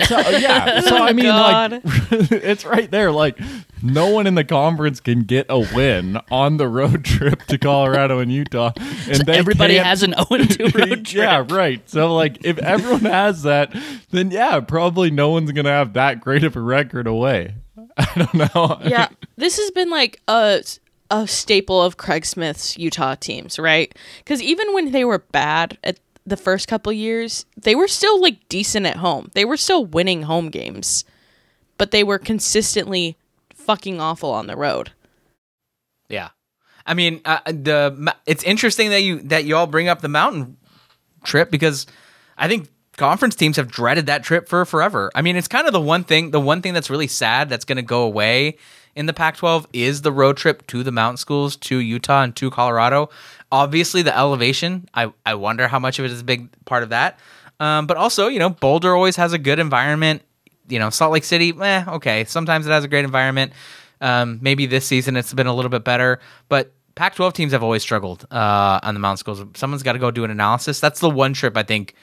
So 0.06 0.18
uh, 0.18 0.30
yeah, 0.40 0.74
oh 0.86 0.88
so 0.90 0.98
I 0.98 1.14
mean, 1.14 1.28
like, 1.28 1.82
it's 2.32 2.66
right 2.66 2.90
there. 2.92 3.12
Like, 3.12 3.40
no 3.82 4.10
one 4.10 4.28
in 4.28 4.36
the 4.36 4.44
conference 4.44 5.00
can 5.00 5.22
get 5.24 5.46
a 5.50 5.60
win 5.60 6.20
on 6.32 6.58
the 6.58 6.68
road 6.68 7.04
trip 7.06 7.44
to 7.46 7.58
Colorado 7.58 8.20
and 8.20 8.32
Utah, 8.32 8.72
and 8.78 9.26
they 9.26 9.38
Everybody 9.38 9.76
can't- 9.76 9.86
has 9.88 10.04
an 10.04 10.14
0 10.30 10.44
2 10.46 10.64
road 10.78 11.06
trip. 11.06 11.14
yeah, 11.14 11.46
right. 11.50 11.88
So 11.90 12.14
like, 12.14 12.46
if 12.46 12.58
everyone 12.60 13.02
has 13.06 13.44
that, 13.44 13.76
then 14.12 14.32
yeah, 14.32 14.60
probably 14.60 15.10
no 15.12 15.30
one's 15.30 15.52
gonna 15.52 15.70
have 15.72 15.94
that 15.94 16.20
great 16.22 16.44
of 16.44 16.56
a 16.56 16.62
record 16.62 17.08
away. 17.08 17.56
I 17.98 18.12
don't 18.16 18.54
know. 18.54 18.80
yeah 18.86 19.08
this 19.38 19.58
has 19.58 19.72
been 19.72 19.90
like 19.90 20.22
a 20.28 20.62
a 21.10 21.26
staple 21.28 21.82
of 21.82 21.98
craig 21.98 22.26
smith's 22.26 22.78
utah 22.78 23.16
teams 23.16 23.58
right 23.58 23.96
because 24.20 24.42
even 24.42 24.72
when 24.74 24.92
they 24.92 25.06
were 25.06 25.20
bad 25.20 25.78
at 25.84 25.98
the 26.28 26.38
first 26.38 26.68
couple 26.68 26.92
years 26.92 27.46
they 27.56 27.74
were 27.74 27.88
still 27.88 28.22
like 28.22 28.48
decent 28.50 28.86
at 28.86 28.98
home 28.98 29.30
they 29.34 29.46
were 29.46 29.58
still 29.58 29.86
winning 29.86 30.24
home 30.24 30.50
games 30.50 31.04
but 31.78 31.92
they 31.92 32.04
were 32.04 32.20
consistently 32.20 33.18
fucking 33.54 34.00
awful 34.00 34.32
on 34.32 34.48
the 34.48 34.56
road 34.56 34.92
Yeah, 36.10 36.30
I 36.88 36.94
mean, 36.94 37.22
uh, 37.26 37.40
the 37.48 38.14
it's 38.26 38.44
interesting 38.44 38.90
that 38.92 39.02
you 39.02 39.20
that 39.24 39.44
you 39.44 39.56
all 39.58 39.68
bring 39.68 39.90
up 39.90 40.02
the 40.02 40.08
mountain 40.08 40.58
trip 41.24 41.52
because 41.52 41.86
I 42.38 42.48
think 42.48 42.70
conference 42.96 43.36
teams 43.36 43.58
have 43.58 43.70
dreaded 43.70 44.06
that 44.06 44.24
trip 44.24 44.48
for 44.48 44.64
forever. 44.66 45.12
I 45.14 45.22
mean, 45.22 45.36
it's 45.36 45.50
kind 45.50 45.68
of 45.68 45.74
the 45.74 45.82
one 45.82 46.06
thing 46.06 46.32
the 46.32 46.40
one 46.40 46.62
thing 46.62 46.74
that's 46.74 46.90
really 46.90 47.08
sad 47.08 47.50
that's 47.50 47.66
going 47.66 47.76
to 47.76 47.82
go 47.82 48.04
away 48.04 48.58
in 48.96 49.06
the 49.06 49.14
Pac-12 49.14 49.68
is 49.74 50.02
the 50.02 50.12
road 50.12 50.38
trip 50.38 50.66
to 50.68 50.82
the 50.82 50.92
mountain 50.92 51.18
schools 51.18 51.56
to 51.58 51.78
Utah 51.78 52.24
and 52.24 52.36
to 52.38 52.50
Colorado. 52.50 53.10
Obviously, 53.52 54.02
the 54.02 54.18
elevation. 54.18 54.90
I 54.94 55.12
I 55.26 55.36
wonder 55.36 55.68
how 55.68 55.80
much 55.80 56.00
of 56.00 56.06
it 56.06 56.12
is 56.12 56.22
a 56.22 56.24
big 56.24 56.50
part 56.66 56.84
of 56.84 56.90
that. 56.90 57.20
Um, 57.60 57.88
but 57.88 57.98
also, 57.98 58.28
you 58.28 58.40
know, 58.40 58.50
Boulder 58.50 58.96
always 58.96 59.16
has 59.16 59.34
a 59.34 59.38
good 59.38 59.60
environment. 59.60 60.22
You 60.68 60.80
know, 60.80 60.90
Salt 60.90 61.14
Lake 61.14 61.24
City, 61.24 61.54
eh, 61.60 61.86
okay. 61.88 62.26
Sometimes 62.26 62.68
it 62.68 62.72
has 62.72 62.84
a 62.84 62.88
great 62.88 63.06
environment. 63.06 63.54
Um, 64.02 64.40
maybe 64.42 64.66
this 64.66 64.86
season 64.86 65.16
it's 65.16 65.34
been 65.34 65.48
a 65.48 65.54
little 65.54 65.70
bit 65.70 65.84
better, 65.84 66.20
but 66.50 66.74
Pac-12 66.96 67.34
teams 67.34 67.52
have 67.52 67.64
always 67.64 67.82
struggled 67.82 68.28
uh, 68.32 68.80
on 68.84 68.94
the 68.94 69.00
mountain 69.00 69.18
schools. 69.18 69.44
Someone's 69.56 69.84
got 69.84 69.94
to 69.94 70.00
go 70.00 70.12
do 70.12 70.24
an 70.24 70.32
analysis. 70.32 70.80
That's 70.80 71.00
the 71.00 71.10
one 71.10 71.34
trip 71.34 71.56
I 71.56 71.64
think 71.64 71.96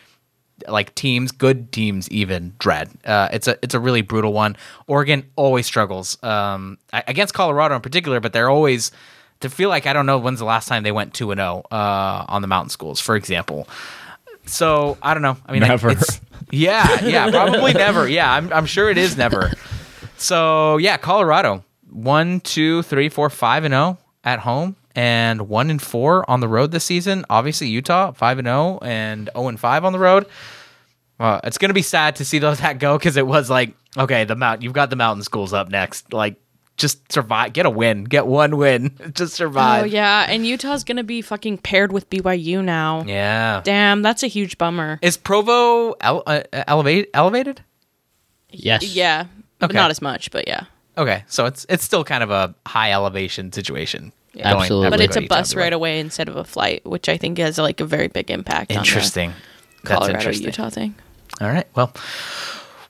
like 0.69 0.95
teams, 0.95 1.33
good 1.33 1.73
teams, 1.73 2.09
even 2.11 2.55
dread. 2.59 2.91
Uh, 3.05 3.29
it's 3.33 3.49
a 3.49 3.59
it's 3.63 3.75
a 3.75 3.81
really 3.81 4.03
brutal 4.03 4.33
one. 4.33 4.57
Oregon 4.87 5.29
always 5.37 5.67
struggles 5.67 6.23
um, 6.23 6.79
against 6.93 7.35
Colorado 7.35 7.75
in 7.75 7.81
particular, 7.81 8.21
but 8.21 8.33
they're 8.33 8.51
always 8.51 8.93
To 9.41 9.51
feel 9.51 9.69
like 9.69 9.87
I 9.87 9.93
don't 9.93 10.07
know 10.07 10.19
when's 10.19 10.39
the 10.39 10.45
last 10.47 10.69
time 10.69 10.83
they 10.85 10.93
went 10.93 11.13
two 11.13 11.31
and 11.31 11.39
zero 11.39 11.65
uh, 11.71 12.25
on 12.29 12.41
the 12.43 12.49
mountain 12.49 12.71
schools, 12.71 12.99
for 13.01 13.15
example. 13.17 13.69
So 14.47 14.97
I 15.03 15.13
don't 15.15 15.23
know. 15.23 15.37
I 15.47 15.53
mean, 15.53 15.63
I- 15.63 15.69
Never. 15.69 15.91
it's- 15.91 16.21
yeah, 16.51 17.05
yeah, 17.05 17.31
probably 17.31 17.73
never. 17.73 18.09
Yeah, 18.09 18.31
I'm, 18.33 18.53
I'm 18.53 18.67
sure 18.67 18.89
it 18.91 18.99
is 18.99 19.17
never. 19.17 19.51
So 20.17 20.77
yeah, 20.79 20.97
Colorado 20.97 21.65
one, 21.91 22.41
two, 22.41 22.83
three, 22.83 23.09
four, 23.09 23.31
five 23.31 23.65
and 23.65 23.73
zero 23.73 23.99
at 24.25 24.39
home, 24.41 24.77
and 24.95 25.49
one 25.49 25.71
and 25.71 25.81
four 25.83 26.29
on 26.31 26.41
the 26.41 26.49
road 26.49 26.71
this 26.71 26.85
season. 26.85 27.25
Obviously, 27.31 27.69
Utah 27.69 28.13
five 28.13 28.39
and 28.39 28.47
zero 28.47 28.79
and 28.83 29.31
zero 29.35 29.49
and 29.49 29.59
five 29.59 29.85
on 29.85 29.93
the 29.93 29.99
road. 29.99 30.27
Well, 31.19 31.41
it's 31.45 31.59
gonna 31.59 31.75
be 31.75 31.83
sad 31.83 32.17
to 32.17 32.25
see 32.25 32.39
those 32.39 32.59
that 32.61 32.79
go 32.79 32.97
because 32.99 33.17
it 33.17 33.27
was 33.27 33.51
like 33.51 33.75
okay, 33.97 34.25
the 34.25 34.37
mount 34.37 34.63
you've 34.63 34.73
got 34.73 34.91
the 34.91 34.97
mountain 34.97 35.23
schools 35.23 35.53
up 35.53 35.69
next. 35.69 36.13
Like 36.13 36.37
just 36.77 37.11
survive, 37.13 37.53
get 37.53 37.67
a 37.67 37.71
win, 37.71 38.05
get 38.05 38.27
one 38.27 38.57
win, 38.57 38.97
just 39.15 39.35
survive. 39.35 39.83
Oh 39.83 39.87
yeah, 39.87 40.27
and 40.29 40.47
Utah's 40.47 40.85
gonna 40.85 41.05
be 41.05 41.23
fucking 41.23 41.59
paired 41.59 41.93
with 41.93 42.09
BYU 42.11 42.65
now. 42.65 43.03
yeah. 43.07 43.61
Damn, 43.65 44.03
that's 44.03 44.23
a 44.23 44.27
huge 44.27 44.59
bummer. 44.59 44.99
Is 45.03 45.17
Provo 45.17 45.93
ele- 46.01 46.23
uh, 46.27 46.43
elevate 46.53 47.11
elevated? 47.15 47.63
Yes. 48.51 48.95
Yeah, 48.95 49.27
but 49.59 49.73
not 49.73 49.91
as 49.91 50.01
much, 50.03 50.31
but 50.31 50.47
yeah. 50.49 50.65
Okay, 50.97 51.25
so 51.27 51.47
it's 51.47 51.67
it's 51.69 51.85
still 51.85 52.05
kind 52.05 52.23
of 52.23 52.31
a 52.31 52.55
high 52.67 52.93
elevation 52.93 53.53
situation. 53.53 54.13
Yeah. 54.33 54.57
Absolutely. 54.57 54.91
But 54.91 55.01
it's 55.01 55.17
a 55.17 55.21
bus 55.27 55.51
to 55.51 55.53
everywhere. 55.55 55.65
right 55.67 55.73
away 55.73 56.01
instead 56.01 56.29
of 56.29 56.37
a 56.37 56.45
flight, 56.45 56.85
which 56.85 57.09
I 57.09 57.17
think 57.17 57.39
has 57.39 57.57
like 57.59 57.81
a 57.81 57.85
very 57.85 58.09
big 58.09 58.31
impact. 58.31 58.73
Interesting. 58.73 59.31
on 59.31 59.35
the 59.37 59.89
That's 59.89 59.99
Colorado 59.99 60.19
interesting. 60.19 60.47
Utah 60.47 60.71
thing. 60.71 60.95
All 61.41 61.49
right. 61.49 61.67
Well, 61.77 61.93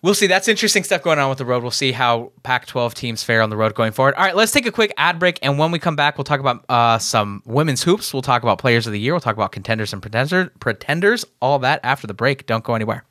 we'll 0.05 0.15
see. 0.15 0.27
That's 0.27 0.47
interesting 0.47 0.85
stuff 0.85 1.03
going 1.03 1.19
on 1.19 1.31
with 1.31 1.39
the 1.39 1.45
road. 1.47 1.63
We'll 1.63 1.73
see 1.73 1.91
how 1.91 2.31
Pac 2.43 2.67
12 2.67 2.95
teams 2.95 3.25
fare 3.25 3.43
on 3.43 3.51
the 3.51 3.57
road 3.57 3.75
going 3.75 3.93
forward. 3.93 4.15
All 4.15 4.23
right, 4.23 4.37
let's 4.37 4.53
take 4.53 4.67
a 4.67 4.71
quick 4.71 4.93
ad 4.97 5.19
break. 5.19 5.39
And 5.43 5.59
when 5.59 5.73
we 5.73 5.79
come 5.79 5.97
back, 5.97 6.19
we'll 6.19 6.25
talk 6.25 6.41
about 6.41 6.65
uh, 6.69 6.99
some 6.99 7.43
women's 7.47 7.83
hoops. 7.83 8.13
We'll 8.13 8.23
talk 8.23 8.43
about 8.43 8.59
players 8.59 8.87
of 8.87 8.93
the 8.93 9.01
year. 9.01 9.15
We'll 9.15 9.21
talk 9.21 9.35
about 9.35 9.51
contenders 9.51 9.93
and 9.93 10.03
pretender, 10.03 10.53
pretenders. 10.61 11.25
All 11.41 11.59
that 11.61 11.81
after 11.83 12.07
the 12.07 12.15
break. 12.15 12.47
Don't 12.47 12.63
go 12.63 12.75
anywhere. 12.75 13.05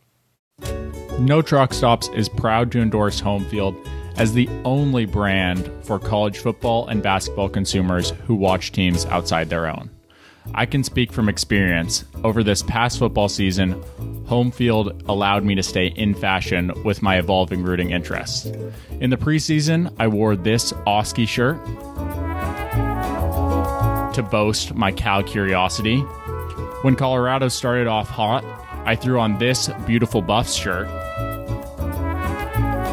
No 1.20 1.42
Truck 1.42 1.74
Stops 1.74 2.10
is 2.10 2.30
proud 2.30 2.72
to 2.72 2.80
endorse 2.80 3.20
Home 3.20 3.46
Field 3.46 3.76
as 4.16 4.34
the 4.34 4.48
only 4.64 5.06
brand 5.06 5.70
for 5.82 5.98
college 5.98 6.38
football 6.38 6.88
and 6.88 7.02
basketball 7.02 7.50
consumers 7.50 8.12
who 8.28 8.36
watch 8.36 8.72
teams 8.72 9.06
outside 9.08 9.50
their 9.50 9.68
own. 9.68 9.90
I 10.54 10.66
can 10.66 10.84
speak 10.84 11.12
from 11.12 11.30
experience. 11.30 12.06
Over 12.24 12.44
this 12.44 12.62
past 12.62 13.00
football 13.00 13.30
season, 13.30 13.82
Home 14.28 14.52
Field 14.52 15.04
allowed 15.08 15.44
me 15.44 15.56
to 15.56 15.64
stay 15.64 15.88
in 15.88 16.14
fashion 16.14 16.72
with 16.84 17.02
my 17.02 17.18
evolving 17.18 17.64
rooting 17.64 17.92
interests. 17.92 18.46
In 19.00 19.10
the 19.10 19.18
preseason, 19.18 19.94
I 20.00 20.08
wore 20.08 20.36
this 20.36 20.74
Oski 20.86 21.26
shirt 21.26 21.64
to 24.14 24.28
boast 24.30 24.76
my 24.76 24.92
Cal 24.92 25.24
curiosity. 25.24 26.00
When 26.82 26.96
Colorado 26.96 27.48
started 27.48 27.88
off 27.88 28.10
hot, 28.10 28.44
I 28.86 28.96
threw 28.96 29.20
on 29.20 29.38
this 29.38 29.70
beautiful 29.86 30.22
Buffs 30.22 30.54
shirt 30.54 30.88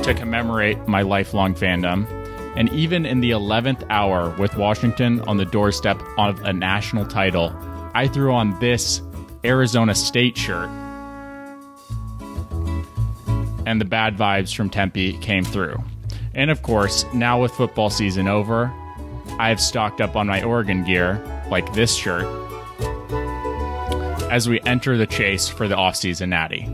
to 0.05 0.15
commemorate 0.17 0.89
my 0.89 1.03
lifelong 1.03 1.55
fandom. 1.55 2.07
And 2.61 2.69
even 2.75 3.07
in 3.07 3.21
the 3.21 3.31
11th 3.31 3.87
hour, 3.89 4.37
with 4.39 4.55
Washington 4.55 5.23
on 5.23 5.39
the 5.39 5.47
doorstep 5.47 5.99
of 6.19 6.43
a 6.43 6.53
national 6.53 7.07
title, 7.07 7.57
I 7.95 8.07
threw 8.07 8.35
on 8.35 8.61
this 8.61 9.01
Arizona 9.43 9.95
State 9.95 10.37
shirt. 10.37 10.69
And 13.65 13.81
the 13.81 13.87
bad 13.87 14.19
vibes 14.19 14.55
from 14.55 14.69
Tempe 14.69 15.17
came 15.21 15.43
through. 15.43 15.83
And 16.35 16.51
of 16.51 16.61
course, 16.61 17.07
now 17.15 17.41
with 17.41 17.51
football 17.51 17.89
season 17.89 18.29
over, 18.29 18.71
I 19.39 19.49
have 19.49 19.59
stocked 19.59 20.03
up 20.03 20.15
on 20.15 20.27
my 20.27 20.43
Oregon 20.43 20.85
gear, 20.85 21.25
like 21.49 21.73
this 21.73 21.97
shirt, 21.97 22.27
as 24.31 24.51
we 24.51 24.61
enter 24.67 24.99
the 24.99 25.07
chase 25.07 25.49
for 25.49 25.67
the 25.67 25.77
offseason 25.77 26.29
natty. 26.29 26.69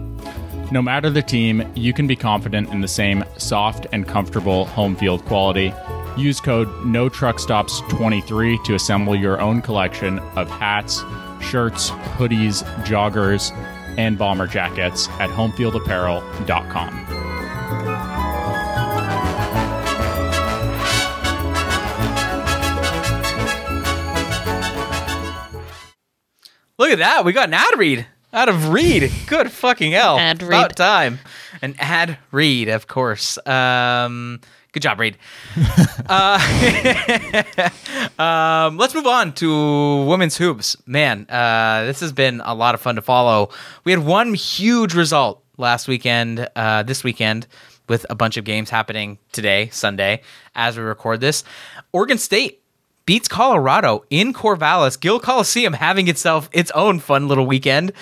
No 0.72 0.82
matter 0.82 1.10
the 1.10 1.22
team, 1.22 1.62
you 1.76 1.92
can 1.92 2.08
be 2.08 2.16
confident 2.16 2.70
in 2.70 2.80
the 2.80 2.88
same 2.88 3.24
soft 3.36 3.86
and 3.92 4.06
comfortable 4.06 4.64
home 4.64 4.96
field 4.96 5.24
quality. 5.24 5.72
Use 6.16 6.40
code 6.40 6.66
NOTRUCKSTOPS23 6.84 8.64
to 8.64 8.74
assemble 8.74 9.14
your 9.14 9.40
own 9.40 9.62
collection 9.62 10.18
of 10.34 10.50
hats, 10.50 11.04
shirts, 11.40 11.90
hoodies, 11.90 12.64
joggers, 12.84 13.52
and 13.96 14.18
bomber 14.18 14.48
jackets 14.48 15.08
at 15.20 15.30
homefieldapparel.com. 15.30 17.06
Look 26.78 26.90
at 26.90 26.98
that. 26.98 27.24
We 27.24 27.32
got 27.32 27.48
an 27.48 27.54
ad 27.54 27.78
read 27.78 28.06
out 28.36 28.50
of 28.50 28.68
Reed. 28.68 29.10
Good 29.26 29.50
fucking 29.50 29.92
hell. 29.92 30.18
Ad 30.18 30.42
About 30.42 30.68
read. 30.68 30.76
time. 30.76 31.18
An 31.62 31.74
ad 31.78 32.18
read, 32.30 32.68
of 32.68 32.86
course. 32.86 33.38
Um, 33.46 34.40
good 34.72 34.82
job, 34.82 35.00
Reed. 35.00 35.16
uh, 36.06 36.38
um, 38.18 38.76
let's 38.76 38.94
move 38.94 39.06
on 39.06 39.32
to 39.36 40.04
women's 40.04 40.36
hoops. 40.36 40.76
Man, 40.84 41.26
uh, 41.30 41.84
this 41.86 42.00
has 42.00 42.12
been 42.12 42.42
a 42.44 42.54
lot 42.54 42.74
of 42.74 42.80
fun 42.82 42.96
to 42.96 43.02
follow. 43.02 43.48
We 43.84 43.92
had 43.92 44.04
one 44.04 44.34
huge 44.34 44.92
result 44.92 45.42
last 45.56 45.88
weekend, 45.88 46.46
uh, 46.54 46.82
this 46.82 47.02
weekend, 47.02 47.46
with 47.88 48.04
a 48.10 48.14
bunch 48.14 48.36
of 48.36 48.44
games 48.44 48.68
happening 48.68 49.16
today, 49.32 49.70
Sunday, 49.70 50.20
as 50.54 50.76
we 50.76 50.82
record 50.82 51.20
this. 51.20 51.42
Oregon 51.92 52.18
State 52.18 52.60
beats 53.06 53.28
Colorado 53.28 54.04
in 54.10 54.32
Corvallis, 54.32 55.00
Gill 55.00 55.20
Coliseum, 55.20 55.72
having 55.72 56.08
itself 56.08 56.50
its 56.52 56.70
own 56.72 56.98
fun 56.98 57.28
little 57.28 57.46
weekend. 57.46 57.92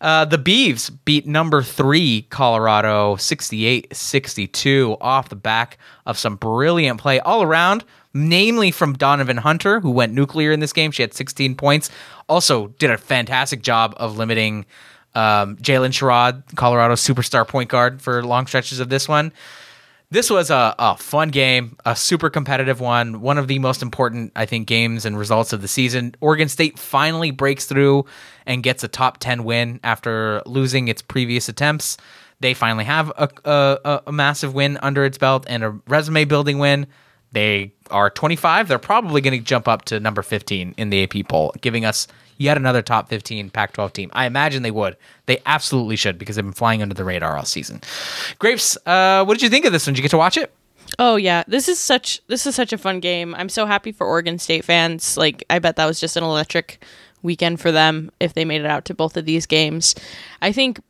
Uh, 0.00 0.24
the 0.24 0.38
Beavs 0.38 0.96
beat 1.04 1.26
number 1.26 1.62
three 1.62 2.22
Colorado 2.30 3.16
68 3.16 3.96
62 3.96 4.96
off 5.00 5.28
the 5.28 5.36
back 5.36 5.78
of 6.06 6.18
some 6.18 6.36
brilliant 6.36 7.00
play 7.00 7.18
all 7.20 7.42
around, 7.42 7.84
namely 8.14 8.70
from 8.70 8.94
Donovyn 8.94 9.38
Hunter, 9.38 9.80
who 9.80 9.90
went 9.90 10.12
nuclear 10.12 10.52
in 10.52 10.60
this 10.60 10.72
game. 10.72 10.92
She 10.92 11.02
had 11.02 11.14
16 11.14 11.56
points. 11.56 11.90
Also, 12.28 12.68
did 12.78 12.90
a 12.90 12.98
fantastic 12.98 13.62
job 13.62 13.94
of 13.96 14.16
limiting 14.18 14.66
um, 15.14 15.56
Jaylyn 15.56 15.90
Sherrod, 15.90 16.54
Colorado's 16.54 17.00
superstar 17.00 17.46
point 17.46 17.70
guard, 17.70 18.00
for 18.00 18.22
long 18.22 18.46
stretches 18.46 18.78
of 18.78 18.90
this 18.90 19.08
one 19.08 19.32
this 20.10 20.30
was 20.30 20.50
a, 20.50 20.74
a 20.78 20.96
fun 20.96 21.28
game, 21.28 21.76
a 21.84 21.94
super 21.94 22.30
competitive 22.30 22.80
one, 22.80 23.20
one 23.20 23.36
of 23.36 23.46
the 23.46 23.58
most 23.58 23.82
important, 23.82 24.32
I 24.34 24.46
think, 24.46 24.66
games 24.66 25.04
and 25.04 25.18
results 25.18 25.52
of 25.52 25.60
the 25.60 25.68
season. 25.68 26.14
Oregon 26.20 26.48
State 26.48 26.78
finally 26.78 27.30
breaks 27.30 27.66
through 27.66 28.06
and 28.46 28.62
gets 28.62 28.82
a 28.82 28.88
top 28.88 29.18
10 29.18 29.44
win 29.44 29.80
after 29.84 30.42
losing 30.46 30.88
its 30.88 31.02
previous 31.02 31.48
attempts. 31.48 31.98
They 32.40 32.54
finally 32.54 32.84
have 32.84 33.12
a, 33.16 33.28
a, 33.44 34.02
a 34.06 34.12
massive 34.12 34.54
win 34.54 34.78
under 34.80 35.04
its 35.04 35.18
belt 35.18 35.44
and 35.48 35.62
a 35.62 35.70
resume 35.86 36.24
building 36.24 36.58
win. 36.58 36.86
They 37.32 37.74
are 37.90 38.08
25. 38.08 38.68
They're 38.68 38.78
probably 38.78 39.20
going 39.20 39.38
to 39.38 39.44
jump 39.44 39.68
up 39.68 39.84
to 39.86 40.00
number 40.00 40.22
15 40.22 40.74
in 40.78 40.88
the 40.88 41.02
AP 41.02 41.28
poll, 41.28 41.52
giving 41.60 41.84
us 41.84 42.06
yet 42.38 42.56
another 42.56 42.82
top 42.82 43.08
15 43.08 43.50
Pac 43.50 43.72
12 43.74 43.92
team. 43.92 44.10
I 44.14 44.26
imagine 44.26 44.62
they 44.62 44.70
would. 44.70 44.96
They 45.26 45.42
absolutely 45.44 45.96
should 45.96 46.18
because 46.18 46.36
they've 46.36 46.44
been 46.44 46.52
flying 46.52 46.80
under 46.80 46.94
the 46.94 47.04
radar 47.04 47.36
all 47.36 47.44
season. 47.44 47.82
Grapes, 48.38 48.78
uh, 48.86 49.24
what 49.24 49.34
did 49.34 49.42
you 49.42 49.50
think 49.50 49.64
of 49.64 49.72
this 49.72 49.86
one? 49.86 49.92
Did 49.92 49.98
you 49.98 50.02
get 50.02 50.10
to 50.12 50.18
watch 50.18 50.36
it? 50.36 50.54
Oh 50.98 51.16
yeah, 51.16 51.44
this 51.46 51.68
is 51.68 51.78
such 51.78 52.26
this 52.28 52.46
is 52.46 52.54
such 52.54 52.72
a 52.72 52.78
fun 52.78 53.00
game. 53.00 53.34
I'm 53.34 53.50
so 53.50 53.66
happy 53.66 53.92
for 53.92 54.06
Oregon 54.06 54.38
State 54.38 54.64
fans. 54.64 55.18
Like 55.18 55.44
I 55.50 55.58
bet 55.58 55.76
that 55.76 55.84
was 55.84 56.00
just 56.00 56.16
an 56.16 56.24
electric 56.24 56.82
weekend 57.22 57.60
for 57.60 57.70
them 57.70 58.10
if 58.20 58.32
they 58.32 58.44
made 58.44 58.62
it 58.62 58.66
out 58.66 58.84
to 58.86 58.94
both 58.94 59.16
of 59.16 59.26
these 59.26 59.44
games. 59.44 59.94
I 60.40 60.52
think 60.52 60.80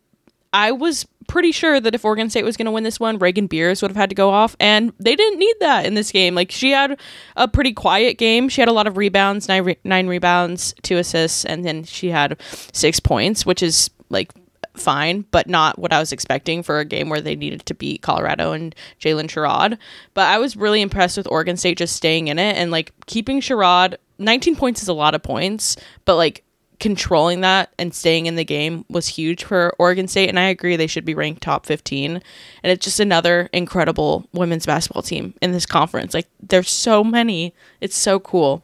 I 0.53 0.73
was 0.73 1.07
pretty 1.29 1.53
sure 1.53 1.79
that 1.79 1.95
if 1.95 2.05
Oregon 2.05 2.29
State 2.29 2.45
was 2.45 2.57
going 2.57 2.67
to 2.67 2.73
win 2.73 2.83
this 2.83 2.99
one, 2.99 3.19
Raegan 3.21 3.49
Beers 3.49 3.81
would 3.81 3.93
have 3.93 3.97
had 3.97 4.09
to 4.09 4.17
go 4.17 4.31
off, 4.31 4.57
and 4.59 4.93
they 4.99 5.15
didn't 5.15 5.39
need 5.39 5.55
that 5.61 5.87
in 5.87 5.95
this 5.95 6.11
game. 6.11 6.35
Like 6.35 6.51
she 6.51 6.73
had 6.73 6.99
a 7.37 7.47
pretty 7.47 7.73
quiet 7.73 8.19
game. 8.19 8.49
She 8.49 8.61
had 8.61 8.69
a 8.69 8.73
lot 8.73 8.89
of 8.89 8.97
rebounds, 8.97 9.47
nine, 9.47 9.63
re- 9.63 9.79
nine 9.85 10.09
rebounds, 10.09 10.75
two 10.83 10.97
assists, 10.97 11.45
and 11.45 11.65
then 11.65 11.85
she 11.85 12.09
had 12.09 12.41
six 12.73 12.99
points, 12.99 13.47
which 13.47 13.63
is 13.63 13.91
like 14.09 14.33
fine, 14.75 15.25
but 15.31 15.49
not 15.49 15.79
what 15.79 15.93
I 15.93 16.01
was 16.01 16.13
expecting 16.13 16.63
for 16.63 16.79
a 16.79 16.85
game 16.85 17.09
where 17.09 17.21
they 17.21 17.37
needed 17.37 17.67
to 17.67 17.75
beat 17.75 18.03
Colorado 18.03 18.53
and 18.53 18.75
Jaylyn 19.01 19.29
Sherrod. 19.29 19.79
But 20.15 20.29
I 20.29 20.39
was 20.39 20.57
really 20.57 20.81
impressed 20.81 21.17
with 21.17 21.31
Oregon 21.31 21.57
State 21.57 21.79
just 21.79 21.97
staying 21.97 22.29
in 22.29 22.39
it 22.39 22.57
and 22.57 22.71
like 22.71 22.93
keeping 23.07 23.41
Sherrod. 23.41 23.97
19 24.19 24.57
points 24.57 24.83
is 24.83 24.89
a 24.89 24.95
lot 24.95 25.15
of 25.15 25.23
points, 25.23 25.77
but 26.05 26.17
like 26.17 26.45
controlling 26.81 27.41
that 27.41 27.73
and 27.79 27.93
staying 27.95 28.27
in 28.27 28.37
the 28.37 28.45
game 28.45 28.85
was 28.89 29.09
huge 29.09 29.45
for 29.45 29.75
Oregon 29.79 30.07
State. 30.07 30.29
And 30.29 30.39
I 30.39 30.45
agree 30.45 30.77
they 30.77 30.87
should 30.87 31.05
be 31.05 31.15
ranked 31.15 31.43
top 31.43 31.67
15. 31.67 32.13
And 32.13 32.23
it's 32.63 32.85
just 32.85 33.01
another 33.01 33.49
incredible 33.53 34.29
women's 34.33 34.67
basketball 34.67 35.03
team 35.03 35.35
in 35.43 35.53
this 35.53 35.67
conference. 35.67 36.15
Like 36.15 36.29
there's 36.41 36.71
so 36.71 37.03
many. 37.03 37.55
It's 37.81 37.97
so 37.97 38.21
cool. 38.21 38.63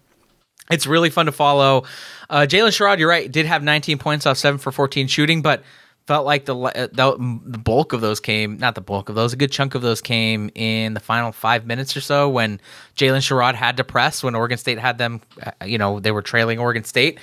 It's 0.70 0.86
really 0.86 1.10
fun 1.10 1.26
to 1.26 1.32
follow. 1.32 1.84
Uh, 2.30 2.46
Jaylyn 2.48 2.68
Sherrod, 2.68 2.98
you're 2.98 3.08
right, 3.08 3.30
did 3.30 3.46
have 3.46 3.62
19 3.62 3.98
points 3.98 4.24
off 4.26 4.38
7 4.38 4.58
for 4.58 4.72
14 4.72 5.08
shooting, 5.08 5.42
but 5.42 5.62
felt 6.06 6.26
like 6.26 6.44
the, 6.44 6.56
uh, 6.56 6.86
the 6.92 7.40
the 7.46 7.58
bulk 7.58 7.92
of 7.92 8.00
those 8.00 8.20
came, 8.20 8.58
not 8.58 8.74
the 8.74 8.80
bulk 8.80 9.08
of 9.08 9.14
those, 9.14 9.32
a 9.32 9.36
good 9.36 9.50
chunk 9.50 9.74
of 9.74 9.82
those 9.82 10.00
came 10.00 10.50
in 10.54 10.94
the 10.94 11.00
final 11.00 11.32
five 11.32 11.66
minutes 11.66 11.96
or 11.96 12.00
so 12.00 12.28
when 12.28 12.60
Jaylyn 12.96 13.18
Sherrod 13.18 13.54
had 13.54 13.78
to 13.78 13.84
press 13.84 14.22
when 14.22 14.34
Oregon 14.34 14.58
State 14.58 14.78
had 14.78 14.98
them, 14.98 15.20
uh, 15.42 15.52
you 15.64 15.78
know, 15.78 16.00
they 16.00 16.12
were 16.12 16.22
trailing 16.22 16.58
Oregon 16.58 16.84
State. 16.84 17.18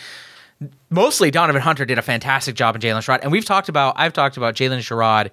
Mostly 0.90 1.32
Donovyn 1.32 1.62
Hunter 1.62 1.86
did 1.86 1.98
a 1.98 2.02
fantastic 2.02 2.56
job 2.56 2.76
in 2.76 2.82
Jaylyn 2.82 3.00
Sherrod, 3.00 3.20
and 3.24 3.32
we've 3.32 3.46
talked 3.46 3.70
about, 3.70 3.96
I've 3.98 4.14
talked 4.14 4.38
about 4.38 4.56
Jaylyn 4.56 4.80
Sherrod 4.80 5.32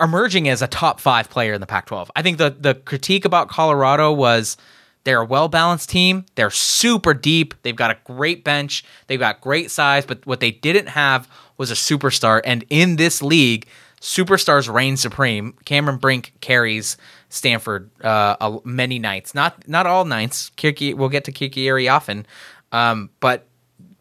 emerging 0.00 0.48
as 0.48 0.62
a 0.62 0.66
top 0.66 1.00
five 1.00 1.28
player 1.30 1.54
in 1.54 1.60
the 1.60 1.66
Pac-12. 1.66 2.10
I 2.14 2.22
think 2.22 2.38
the 2.38 2.50
the 2.50 2.74
critique 2.74 3.24
about 3.24 3.48
Colorado 3.48 4.12
was 4.12 4.56
they're 5.04 5.20
a 5.20 5.24
well 5.24 5.48
balanced 5.48 5.88
team. 5.88 6.26
They're 6.34 6.50
super 6.50 7.14
deep. 7.14 7.54
They've 7.62 7.76
got 7.76 7.90
a 7.90 7.98
great 8.04 8.44
bench. 8.44 8.84
They've 9.06 9.20
got 9.20 9.40
great 9.40 9.70
size, 9.70 10.04
but 10.04 10.24
what 10.26 10.40
they 10.40 10.50
didn't 10.50 10.88
have 10.88 11.28
was 11.56 11.70
a 11.70 11.74
superstar. 11.74 12.40
And 12.44 12.64
in 12.70 12.96
this 12.96 13.22
league, 13.22 13.66
superstars 14.00 14.72
reign 14.72 14.96
supreme. 14.96 15.54
Cameron 15.64 15.98
Brink 15.98 16.32
carries 16.40 16.96
Stanford 17.28 17.90
uh, 18.02 18.58
many 18.64 18.98
nights, 18.98 19.34
not 19.34 19.66
not 19.68 19.86
all 19.86 20.04
nights. 20.04 20.50
Kirky, 20.56 20.94
we'll 20.94 21.08
get 21.08 21.24
to 21.24 21.32
Kiki 21.32 21.66
Kirky 21.66 21.90
often, 21.90 22.26
um, 22.72 23.10
but 23.20 23.46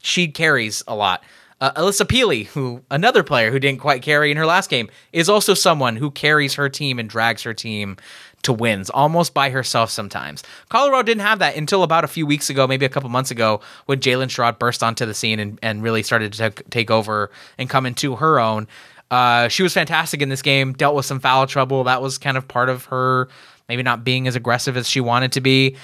she 0.06 0.28
carries 0.28 0.84
a 0.88 0.96
lot. 0.96 1.24
Uh, 1.62 1.72
Alissa 1.74 2.06
Pili, 2.06 2.48
who 2.48 2.84
another 2.92 3.24
player 3.24 3.50
who 3.50 3.60
didn't 3.60 3.80
quite 3.80 4.02
carry 4.02 4.30
in 4.30 4.38
her 4.38 4.46
last 4.46 4.70
game, 4.70 4.90
is 5.14 5.30
also 5.30 5.54
someone 5.54 5.96
who 5.96 6.12
carries 6.12 6.56
her 6.56 6.68
team 6.68 7.00
and 7.00 7.10
drags 7.10 7.44
her 7.44 7.54
team 7.54 7.98
to 8.44 8.54
wins 8.54 8.90
almost 8.90 9.34
by 9.34 9.50
herself 9.50 9.90
sometimes. 9.90 10.44
Colorado 10.70 11.02
didn't 11.02 11.22
have 11.22 11.40
that 11.40 11.56
until 11.56 11.82
about 11.82 12.04
a 12.04 12.08
few 12.08 12.26
weeks 12.26 12.50
ago, 12.50 12.68
maybe 12.68 12.86
a 12.86 12.90
couple 12.90 13.10
months 13.10 13.32
ago, 13.32 13.62
when 13.86 14.00
Jaylyn 14.00 14.28
Sherrod 14.28 14.60
burst 14.60 14.84
onto 14.84 15.06
the 15.06 15.14
scene 15.14 15.40
and, 15.40 15.58
and 15.64 15.82
really 15.82 16.04
started 16.04 16.34
to 16.34 16.52
take 16.70 16.92
over 16.92 17.32
and 17.58 17.70
come 17.70 17.86
into 17.86 18.18
her 18.18 18.40
own. 18.40 18.68
Uh, 19.10 19.48
she 19.48 19.64
was 19.64 19.74
fantastic 19.74 20.22
in 20.22 20.30
this 20.30 20.42
game, 20.42 20.74
dealt 20.74 20.96
with 20.96 21.06
some 21.06 21.20
foul 21.20 21.48
trouble. 21.48 21.86
That 21.86 22.02
was 22.02 22.18
kind 22.18 22.38
of 22.38 22.48
part 22.48 22.70
of 22.70 22.86
her 22.86 23.30
maybe 23.68 23.82
not 23.82 24.04
being 24.04 24.28
as 24.28 24.36
aggressive 24.36 24.78
as 24.78 24.88
she 24.88 25.02
wanted 25.02 25.32
to 25.32 25.42
be. 25.42 25.78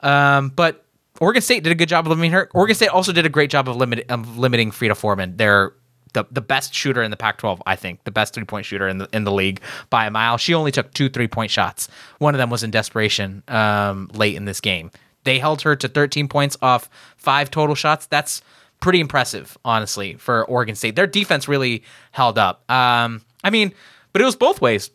Um, 0.00 0.48
but 0.48 0.84
Oregon 1.20 1.42
State 1.42 1.64
did 1.64 1.70
a 1.72 1.74
good 1.74 1.88
job 1.88 2.06
of 2.06 2.10
limiting 2.10 2.32
her. 2.32 2.48
Oregon 2.54 2.74
State 2.74 2.88
also 2.88 3.12
did 3.12 3.26
a 3.26 3.28
great 3.28 3.50
job 3.50 3.68
of, 3.68 3.76
limit, 3.76 4.06
of 4.08 4.38
limiting 4.38 4.70
Frida 4.70 4.94
Formann. 4.94 5.36
They're 5.36 5.72
the, 6.14 6.24
the 6.30 6.40
best 6.40 6.74
shooter 6.74 7.02
in 7.02 7.10
the 7.10 7.16
Pac-12, 7.16 7.60
I 7.66 7.76
think, 7.76 8.04
the 8.04 8.10
best 8.10 8.34
three-point 8.34 8.66
shooter 8.66 8.88
in 8.88 8.98
the 8.98 9.08
in 9.12 9.24
the 9.24 9.32
league 9.32 9.60
by 9.90 10.06
a 10.06 10.10
mile. 10.10 10.38
She 10.38 10.54
only 10.54 10.72
took 10.72 10.92
two 10.94 11.08
three-point 11.08 11.50
shots. 11.50 11.88
One 12.18 12.34
of 12.34 12.38
them 12.38 12.50
was 12.50 12.62
in 12.62 12.70
desperation 12.70 13.42
um, 13.48 14.10
late 14.14 14.34
in 14.34 14.44
this 14.44 14.60
game. 14.60 14.90
They 15.24 15.38
held 15.38 15.62
her 15.62 15.76
to 15.76 15.88
13 15.88 16.28
points 16.28 16.56
off 16.62 16.88
five 17.16 17.50
total 17.50 17.74
shots. 17.74 18.06
That's 18.06 18.40
pretty 18.80 19.00
impressive, 19.00 19.58
honestly, 19.64 20.14
for 20.14 20.44
Oregon 20.46 20.74
State. 20.74 20.96
Their 20.96 21.06
defense 21.06 21.48
really 21.48 21.82
held 22.12 22.38
up. 22.38 22.68
Um, 22.70 23.22
I 23.44 23.50
mean, 23.50 23.74
but 24.12 24.22
it 24.22 24.24
was 24.24 24.36
both 24.36 24.60
ways. 24.60 24.90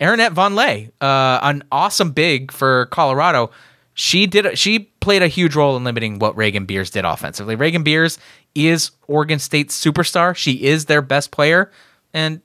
Aaronette 0.00 0.34
Vonleh, 0.34 0.90
uh, 1.00 1.38
an 1.42 1.62
awesome 1.70 2.12
big 2.12 2.52
for 2.52 2.86
Colorado 2.86 3.50
she 4.00 4.26
did 4.26 4.58
she 4.58 4.78
played 4.78 5.22
a 5.22 5.28
huge 5.28 5.54
role 5.54 5.76
in 5.76 5.84
limiting 5.84 6.18
what 6.18 6.34
Raegan 6.34 6.66
Beers 6.66 6.88
did 6.88 7.04
offensively. 7.04 7.54
Raegan 7.54 7.84
Beers 7.84 8.18
is 8.54 8.92
Oregon 9.08 9.38
State's 9.38 9.78
superstar. 9.78 10.34
She 10.34 10.52
is 10.64 10.86
their 10.86 11.02
best 11.02 11.30
player, 11.30 11.70
and 12.14 12.40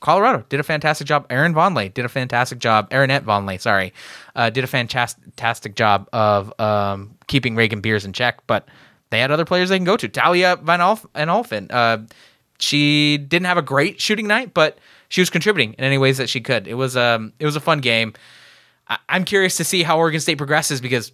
Colorado 0.00 0.46
did 0.48 0.60
a 0.60 0.62
fantastic 0.62 1.06
job. 1.06 1.26
Aaron 1.28 1.52
Vonleh 1.52 1.92
did 1.92 2.06
a 2.06 2.08
fantastic 2.08 2.58
job. 2.58 2.88
Aaronette 2.88 3.20
Vonleh, 3.20 3.60
sorry, 3.60 3.92
uh, 4.34 4.48
did 4.48 4.64
a 4.64 4.66
fantastic 4.66 5.74
job 5.74 6.08
of 6.14 6.58
um, 6.58 7.14
keeping 7.26 7.54
Raegan 7.54 7.82
Beers 7.82 8.06
in 8.06 8.14
check. 8.14 8.38
But 8.46 8.66
they 9.10 9.20
had 9.20 9.30
other 9.30 9.44
players 9.44 9.68
they 9.68 9.76
can 9.76 9.84
go 9.84 9.98
to. 9.98 10.08
Talia 10.08 10.56
Van 10.56 10.80
Alf 10.80 11.04
and. 11.14 11.70
Uh, 11.70 11.98
she 12.60 13.18
didn't 13.18 13.46
have 13.46 13.58
a 13.58 13.62
great 13.62 14.00
shooting 14.00 14.26
night, 14.26 14.54
but 14.54 14.78
she 15.10 15.20
was 15.20 15.28
contributing 15.28 15.74
in 15.74 15.84
any 15.84 15.98
ways 15.98 16.16
that 16.16 16.30
she 16.30 16.40
could. 16.40 16.66
It 16.66 16.74
was 16.74 16.96
um 16.96 17.34
it 17.38 17.44
was 17.44 17.56
a 17.56 17.60
fun 17.60 17.80
game. 17.80 18.14
I- 18.88 18.98
I'm 19.08 19.24
curious 19.24 19.56
to 19.56 19.64
see 19.64 19.82
how 19.82 19.98
Oregon 19.98 20.20
State 20.20 20.38
progresses 20.38 20.80
because 20.80 21.12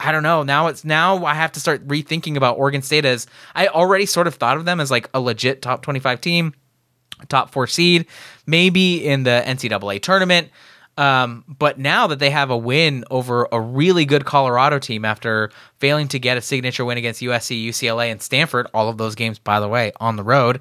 I 0.00 0.12
don't 0.12 0.22
know. 0.24 0.42
Now 0.42 0.66
it's 0.66 0.84
now 0.84 1.24
I 1.24 1.34
have 1.34 1.52
to 1.52 1.60
start 1.60 1.86
rethinking 1.86 2.36
about 2.36 2.58
Oregon 2.58 2.82
State 2.82 3.04
as 3.04 3.26
I 3.54 3.68
already 3.68 4.06
sort 4.06 4.26
of 4.26 4.34
thought 4.34 4.56
of 4.56 4.64
them 4.64 4.80
as 4.80 4.90
like 4.90 5.08
a 5.14 5.20
legit 5.20 5.62
top 5.62 5.82
25 5.82 6.20
team, 6.20 6.54
top 7.28 7.50
four 7.50 7.66
seed, 7.66 8.06
maybe 8.46 9.06
in 9.06 9.22
the 9.22 9.42
NCAA 9.46 10.02
tournament. 10.02 10.50
Um, 10.96 11.44
but 11.48 11.78
now 11.78 12.06
that 12.08 12.20
they 12.20 12.30
have 12.30 12.50
a 12.50 12.56
win 12.56 13.04
over 13.10 13.48
a 13.50 13.60
really 13.60 14.04
good 14.04 14.24
Colorado 14.24 14.78
team 14.78 15.04
after 15.04 15.50
failing 15.78 16.06
to 16.08 16.18
get 16.20 16.36
a 16.36 16.40
signature 16.40 16.84
win 16.84 16.98
against 16.98 17.20
USC, 17.20 17.66
UCLA, 17.68 18.12
and 18.12 18.22
Stanford, 18.22 18.68
all 18.72 18.88
of 18.88 18.96
those 18.96 19.16
games, 19.16 19.38
by 19.40 19.58
the 19.58 19.66
way, 19.68 19.90
on 19.98 20.14
the 20.16 20.22
road, 20.22 20.60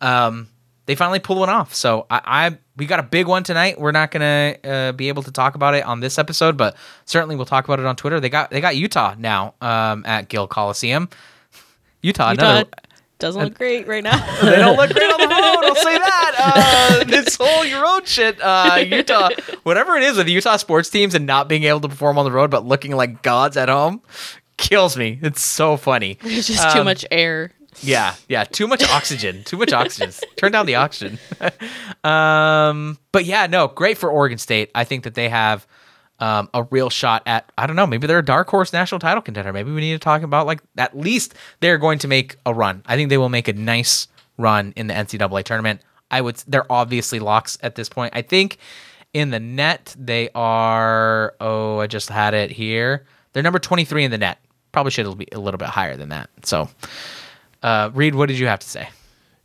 um, 0.00 0.48
they 0.86 0.94
finally 0.94 1.18
pull 1.20 1.36
one 1.40 1.50
off. 1.50 1.74
So 1.74 2.06
I, 2.10 2.20
I 2.24 2.58
we 2.76 2.86
got 2.86 2.98
a 3.00 3.04
big 3.04 3.26
one 3.26 3.42
tonight. 3.44 3.78
We're 3.80 3.92
not 3.92 4.10
gonna 4.10 4.56
uh, 4.64 4.92
be 4.92 5.08
able 5.08 5.22
to 5.24 5.30
talk 5.32 5.54
about 5.54 5.74
it 5.74 5.84
on 5.84 6.00
this 6.00 6.18
episode, 6.18 6.56
but 6.56 6.76
certainly 7.04 7.36
we'll 7.36 7.46
talk 7.46 7.64
about 7.64 7.78
it 7.80 7.86
on 7.86 7.96
Twitter. 7.96 8.20
They 8.20 8.28
got 8.28 8.50
they 8.50 8.60
got 8.60 8.76
Utah 8.76 9.14
now 9.18 9.54
um, 9.60 10.04
at 10.06 10.28
Gill 10.28 10.46
Coliseum. 10.48 11.08
Utah, 12.02 12.30
Utah 12.32 12.42
another. 12.42 12.70
doesn't 13.18 13.42
look 13.42 13.54
great 13.54 13.86
right 13.86 14.02
now. 14.04 14.18
They 14.42 14.56
don't 14.56 14.76
look 14.76 14.90
great 14.92 15.10
on 15.10 15.20
the 15.20 15.26
road. 15.28 15.64
I'll 15.64 15.74
say 15.76 15.98
that. 15.98 16.34
Uh, 16.38 17.04
this 17.04 17.36
whole 17.36 17.64
your 17.64 17.86
own 17.86 18.04
shit, 18.04 18.38
uh, 18.42 18.76
Utah, 18.86 19.30
whatever 19.62 19.96
it 19.96 20.02
is 20.02 20.16
with 20.16 20.28
Utah 20.28 20.56
sports 20.56 20.90
teams 20.90 21.14
and 21.14 21.26
not 21.26 21.48
being 21.48 21.64
able 21.64 21.80
to 21.80 21.88
perform 21.88 22.18
on 22.18 22.24
the 22.24 22.32
road, 22.32 22.50
but 22.50 22.66
looking 22.66 22.94
like 22.96 23.22
gods 23.22 23.56
at 23.56 23.68
home, 23.68 24.02
kills 24.58 24.96
me. 24.96 25.18
It's 25.22 25.42
so 25.42 25.76
funny. 25.76 26.18
There's 26.22 26.46
just 26.48 26.70
too 26.72 26.80
Um, 26.80 26.84
much 26.84 27.06
air. 27.10 27.52
Yeah, 27.84 28.14
yeah, 28.28 28.44
too 28.44 28.66
much 28.66 28.82
oxygen. 28.90 29.44
Too 29.44 29.56
much 29.56 29.72
oxygen. 29.72 30.12
Turn 30.36 30.52
down 30.52 30.66
the 30.66 30.76
oxygen. 30.76 31.18
um, 32.04 32.98
but 33.12 33.24
yeah, 33.24 33.46
no, 33.46 33.68
great 33.68 33.98
for 33.98 34.10
Oregon 34.10 34.38
State. 34.38 34.70
I 34.74 34.84
think 34.84 35.04
that 35.04 35.14
they 35.14 35.28
have 35.28 35.66
um, 36.20 36.48
a 36.54 36.64
real 36.64 36.90
shot 36.90 37.22
at. 37.26 37.50
I 37.58 37.66
don't 37.66 37.76
know. 37.76 37.86
Maybe 37.86 38.06
they're 38.06 38.18
a 38.18 38.24
dark 38.24 38.48
horse 38.48 38.72
national 38.72 38.98
title 38.98 39.22
contender. 39.22 39.52
Maybe 39.52 39.72
we 39.72 39.80
need 39.80 39.92
to 39.92 39.98
talk 39.98 40.22
about 40.22 40.46
like 40.46 40.62
at 40.76 40.96
least 40.96 41.34
they're 41.60 41.78
going 41.78 41.98
to 42.00 42.08
make 42.08 42.36
a 42.46 42.54
run. 42.54 42.82
I 42.86 42.96
think 42.96 43.10
they 43.10 43.18
will 43.18 43.28
make 43.28 43.48
a 43.48 43.52
nice 43.52 44.08
run 44.38 44.72
in 44.76 44.86
the 44.86 44.94
NCAA 44.94 45.44
tournament. 45.44 45.80
I 46.10 46.20
would. 46.20 46.36
They're 46.46 46.70
obviously 46.70 47.18
locks 47.18 47.58
at 47.62 47.74
this 47.74 47.88
point. 47.88 48.14
I 48.16 48.22
think 48.22 48.58
in 49.12 49.30
the 49.30 49.40
net 49.40 49.94
they 49.98 50.30
are. 50.34 51.34
Oh, 51.40 51.78
I 51.78 51.86
just 51.86 52.08
had 52.08 52.34
it 52.34 52.50
here. 52.50 53.06
They're 53.32 53.42
number 53.42 53.58
twenty 53.58 53.84
three 53.84 54.04
in 54.04 54.10
the 54.10 54.18
net. 54.18 54.38
Probably 54.72 54.90
should 54.90 55.18
be 55.18 55.28
a 55.32 55.38
little 55.38 55.58
bit 55.58 55.68
higher 55.68 55.96
than 55.96 56.10
that. 56.10 56.30
So. 56.44 56.68
Uh, 57.64 57.90
Reed, 57.94 58.14
what 58.14 58.28
did 58.28 58.38
you 58.38 58.46
have 58.46 58.58
to 58.60 58.68
say? 58.68 58.88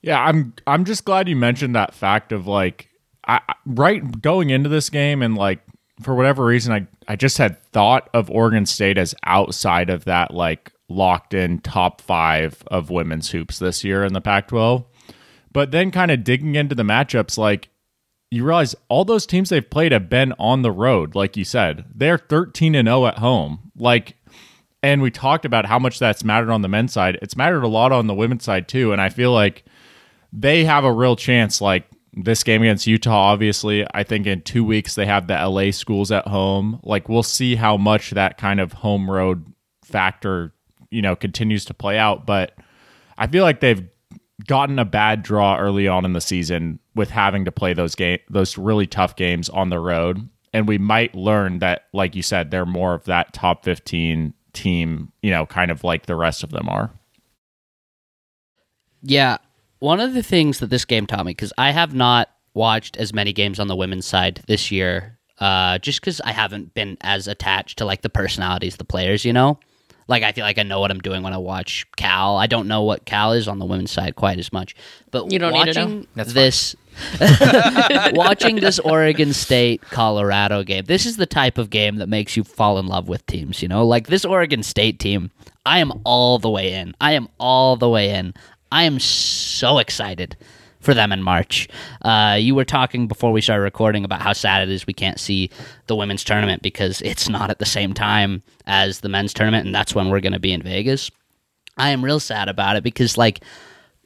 Yeah, 0.02 0.22
I'm 0.22 0.54
I'm 0.68 0.84
just 0.84 1.06
glad 1.06 1.30
you 1.30 1.38
mentioned 1.38 1.74
that 1.76 1.94
fact 1.94 2.34
of 2.34 2.46
like 2.46 2.90
I 3.26 3.40
right 3.66 4.22
going 4.22 4.50
into 4.50 4.68
this 4.68 4.90
game 4.90 5.22
and 5.22 5.36
like 5.36 5.62
for 6.02 6.14
whatever 6.16 6.44
reason 6.46 6.74
I 6.74 6.88
I 7.08 7.16
just 7.16 7.38
had 7.38 7.64
thought 7.72 8.10
of 8.14 8.30
Oregon 8.30 8.66
State 8.66 8.98
as 8.98 9.16
outside 9.26 9.90
of 9.90 10.04
that 10.04 10.34
like 10.34 10.74
locked 10.90 11.34
in 11.34 11.60
top 11.60 12.02
5 12.02 12.64
of 12.68 12.90
women's 12.90 13.30
hoops 13.30 13.60
this 13.60 13.84
year 13.84 14.04
in 14.04 14.14
the 14.14 14.22
Pac-12. 14.22 14.86
But 15.54 15.72
then 15.72 15.92
kind 15.92 16.12
of 16.12 16.24
digging 16.24 16.56
into 16.56 16.76
the 16.76 16.84
matchups 16.84 17.38
like 17.38 17.70
you 18.32 18.44
realize 18.44 18.76
all 18.90 19.06
those 19.06 19.26
teams 19.26 19.50
they've 19.50 19.70
played 19.70 19.92
have 19.92 20.10
been 20.10 20.34
on 20.38 20.62
the 20.62 20.72
road 20.72 21.16
like 21.16 21.38
you 21.38 21.46
said. 21.46 21.86
They're 21.96 22.18
13 22.18 22.76
and 22.76 22.88
0 22.88 23.06
at 23.06 23.20
home. 23.20 23.72
Like 23.78 24.16
and 24.82 25.02
we 25.02 25.12
talked 25.12 25.46
about 25.46 25.66
how 25.66 25.80
much 25.80 26.00
that's 26.00 26.24
mattered 26.24 26.52
on 26.52 26.62
the 26.62 26.68
men's 26.68 26.94
side. 26.94 27.20
It's 27.22 27.36
mattered 27.36 27.64
a 27.64 27.68
lot 27.68 27.92
on 27.92 28.08
the 28.08 28.14
women's 28.14 28.44
side 28.44 28.68
too. 28.68 28.92
And 28.92 29.02
I 29.02 29.10
feel 29.10 29.32
like 29.34 29.66
they 30.32 30.64
have 30.66 30.84
a 30.84 30.92
real 30.92 31.16
chance. 31.16 31.60
Like 31.60 31.86
this 32.14 32.44
game 32.44 32.62
against 32.62 32.88
Utah, 32.88 33.32
obviously, 33.32 33.86
I 33.94 34.04
think 34.04 34.26
in 34.26 34.42
two 34.42 34.64
weeks 34.64 34.96
they 34.96 35.06
have 35.06 35.28
the 35.28 35.34
LA 35.34 35.72
schools 35.72 36.12
at 36.12 36.28
home. 36.28 36.80
Like 36.84 37.10
we'll 37.10 37.24
see 37.24 37.56
how 37.56 37.78
much 37.78 38.12
that 38.12 38.38
kind 38.38 38.60
of 38.60 38.74
home 38.74 39.10
road 39.12 39.46
factor, 39.84 40.54
you 40.92 41.02
know, 41.02 41.16
continues 41.16 41.66
to 41.66 41.74
play 41.74 41.98
out. 41.98 42.26
But 42.26 42.58
I 43.18 43.28
feel 43.28 43.44
like 43.44 43.60
they've 43.60 43.86
gotten 44.48 44.80
a 44.80 44.86
bad 44.86 45.24
draw 45.24 45.58
early 45.58 45.90
on 45.90 46.06
in 46.06 46.14
the 46.14 46.22
season 46.22 46.80
with 46.96 47.10
having 47.10 47.44
to 47.44 47.52
play 47.52 47.74
those 47.74 47.96
game 47.96 48.20
those 48.30 48.58
really 48.58 48.88
tough 48.88 49.18
games 49.18 49.50
on 49.50 49.70
the 49.70 49.80
road. 49.80 50.30
And 50.52 50.68
we 50.68 50.80
might 50.80 51.14
learn 51.14 51.60
that, 51.60 51.84
like 51.94 52.16
you 52.16 52.24
said, 52.24 52.50
they're 52.50 52.66
more 52.66 52.94
of 52.94 53.04
that 53.06 53.34
top 53.34 53.66
fifteen 53.66 54.34
team, 54.60 55.12
you 55.22 55.32
know, 55.32 55.46
kind 55.46 55.72
of 55.72 55.84
like 55.84 56.06
the 56.06 56.16
rest 56.16 56.44
of 56.44 56.52
them 56.52 56.68
are. 56.70 56.92
Yeah, 59.02 59.38
one 59.80 60.00
of 60.00 60.14
the 60.14 60.24
things 60.24 60.60
that 60.60 60.70
this 60.70 60.86
game 60.86 61.08
taught 61.08 61.26
me 61.26 61.32
because 61.32 61.54
I 61.58 61.72
have 61.72 61.94
not 61.94 62.30
watched 62.54 62.98
as 62.98 63.14
many 63.14 63.32
games 63.32 63.60
on 63.60 63.68
the 63.68 63.76
women's 63.76 64.06
side 64.06 64.42
this 64.48 64.72
year, 64.72 65.18
uh, 65.40 65.78
just 65.78 66.02
because 66.02 66.20
I 66.22 66.32
haven't 66.32 66.74
been 66.74 66.98
as 67.02 67.28
attached 67.28 67.78
to 67.78 67.86
like 67.86 68.02
the 68.02 68.10
personalities, 68.10 68.76
the 68.76 68.84
players. 68.84 69.24
You 69.24 69.34
know, 69.34 69.60
like 70.10 70.24
I 70.24 70.32
feel 70.32 70.44
like 70.44 70.58
I 70.58 70.64
know 70.64 70.80
what 70.80 70.90
I'm 70.92 71.00
doing 71.00 71.22
when 71.22 71.34
I 71.34 71.38
watch 71.38 71.86
Cal. 71.96 72.36
I 72.36 72.48
don't 72.48 72.68
know 72.68 72.82
what 72.82 73.06
Cal 73.06 73.32
is 73.32 73.48
on 73.48 73.60
the 73.60 73.66
women's 73.66 73.92
side 73.92 74.16
quite 74.16 74.40
as 74.40 74.52
much, 74.52 74.76
but 75.12 75.32
You 75.32 75.38
don't 75.40 75.54
need 75.54 75.72
to 75.74 75.86
know. 75.86 76.06
That's 76.16 76.34
this. 76.34 76.76
watching 78.14 78.58
this 78.58 78.80
Oregon 78.80 79.32
State 79.32 79.82
Colorado 79.84 80.64
game, 80.64 80.86
this 80.86 81.06
is 81.06 81.16
the 81.16 81.28
type 81.28 81.58
of 81.58 81.70
game 81.70 81.98
that 81.98 82.10
makes 82.10 82.36
you 82.36 82.44
fall 82.44 82.78
in 82.80 82.88
love 82.88 83.08
with 83.08 83.26
teams, 83.28 83.62
you 83.62 83.70
know? 83.70 83.86
Like 83.86 84.08
this 84.08 84.26
Oregon 84.26 84.64
State 84.64 85.00
team, 85.00 85.32
I 85.66 85.80
am 85.80 85.94
all 86.04 86.40
the 86.40 86.50
way 86.50 86.74
in. 86.74 86.96
I 87.00 87.14
am 87.14 87.30
all 87.38 87.78
the 87.78 87.88
way 87.88 88.10
in. 88.10 88.34
I 88.72 88.84
am 88.84 89.00
so 89.00 89.78
excited 89.78 90.36
for 90.80 90.94
them 90.94 91.12
in 91.12 91.22
March. 91.22 91.68
Uh, 92.02 92.38
you 92.40 92.56
were 92.56 92.66
talking 92.66 93.08
before 93.08 93.32
we 93.32 93.42
started 93.42 93.64
recording 93.64 94.06
about 94.06 94.22
how 94.22 94.34
sad 94.34 94.68
it 94.68 94.72
is 94.72 94.88
we 94.88 94.94
can't 94.94 95.20
see 95.20 95.50
the 95.88 95.96
women's 95.96 96.24
tournament 96.24 96.62
because 96.62 97.02
it's 97.02 97.28
not 97.30 97.50
at 97.50 97.60
the 97.60 97.66
same 97.66 97.94
time 97.94 98.42
as 98.66 99.02
the 99.02 99.10
men's 99.10 99.34
tournament, 99.34 99.66
and 99.66 99.76
that's 99.76 99.94
when 99.94 100.10
we're 100.10 100.22
going 100.22 100.34
to 100.34 100.40
be 100.40 100.54
in 100.54 100.62
Vegas. 100.62 101.12
I 101.78 101.90
am 101.90 102.04
real 102.04 102.20
sad 102.20 102.50
about 102.50 102.76
it 102.76 102.84
because, 102.84 103.18
like, 103.18 103.42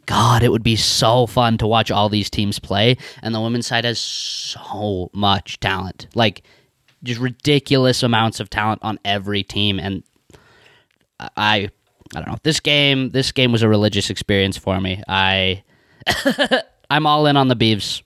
God, 0.06 0.44
it 0.44 0.50
would 0.50 0.64
be 0.64 0.76
so 0.76 1.28
fun 1.28 1.58
to 1.60 1.68
watch 1.68 1.90
all 1.90 2.10
these 2.10 2.30
teams 2.30 2.60
play, 2.60 2.98
and 3.22 3.34
the 3.34 3.42
women's 3.42 3.68
side 3.68 3.86
has 3.86 4.00
so 4.00 5.10
much 5.14 5.60
talent. 5.60 6.08
Like, 6.14 6.44
just 7.04 7.20
ridiculous 7.20 8.04
amounts 8.04 8.40
of 8.40 8.50
talent 8.50 8.80
on 8.84 9.00
every 9.06 9.44
team, 9.44 9.80
and 9.80 10.04
I, 11.20 11.70
I 12.16 12.20
don't 12.20 12.28
know. 12.28 12.38
This 12.44 12.60
game, 12.60 13.10
this 13.10 13.32
game 13.32 13.52
was 13.52 13.62
a 13.62 13.70
religious 13.70 14.10
experience 14.10 14.58
for 14.58 14.80
me. 14.80 15.02
I 15.08 15.64
I'm 16.90 17.06
all 17.06 17.26
in 17.28 17.38
on 17.38 17.48
the 17.48 17.56
Beavs. 17.56 18.02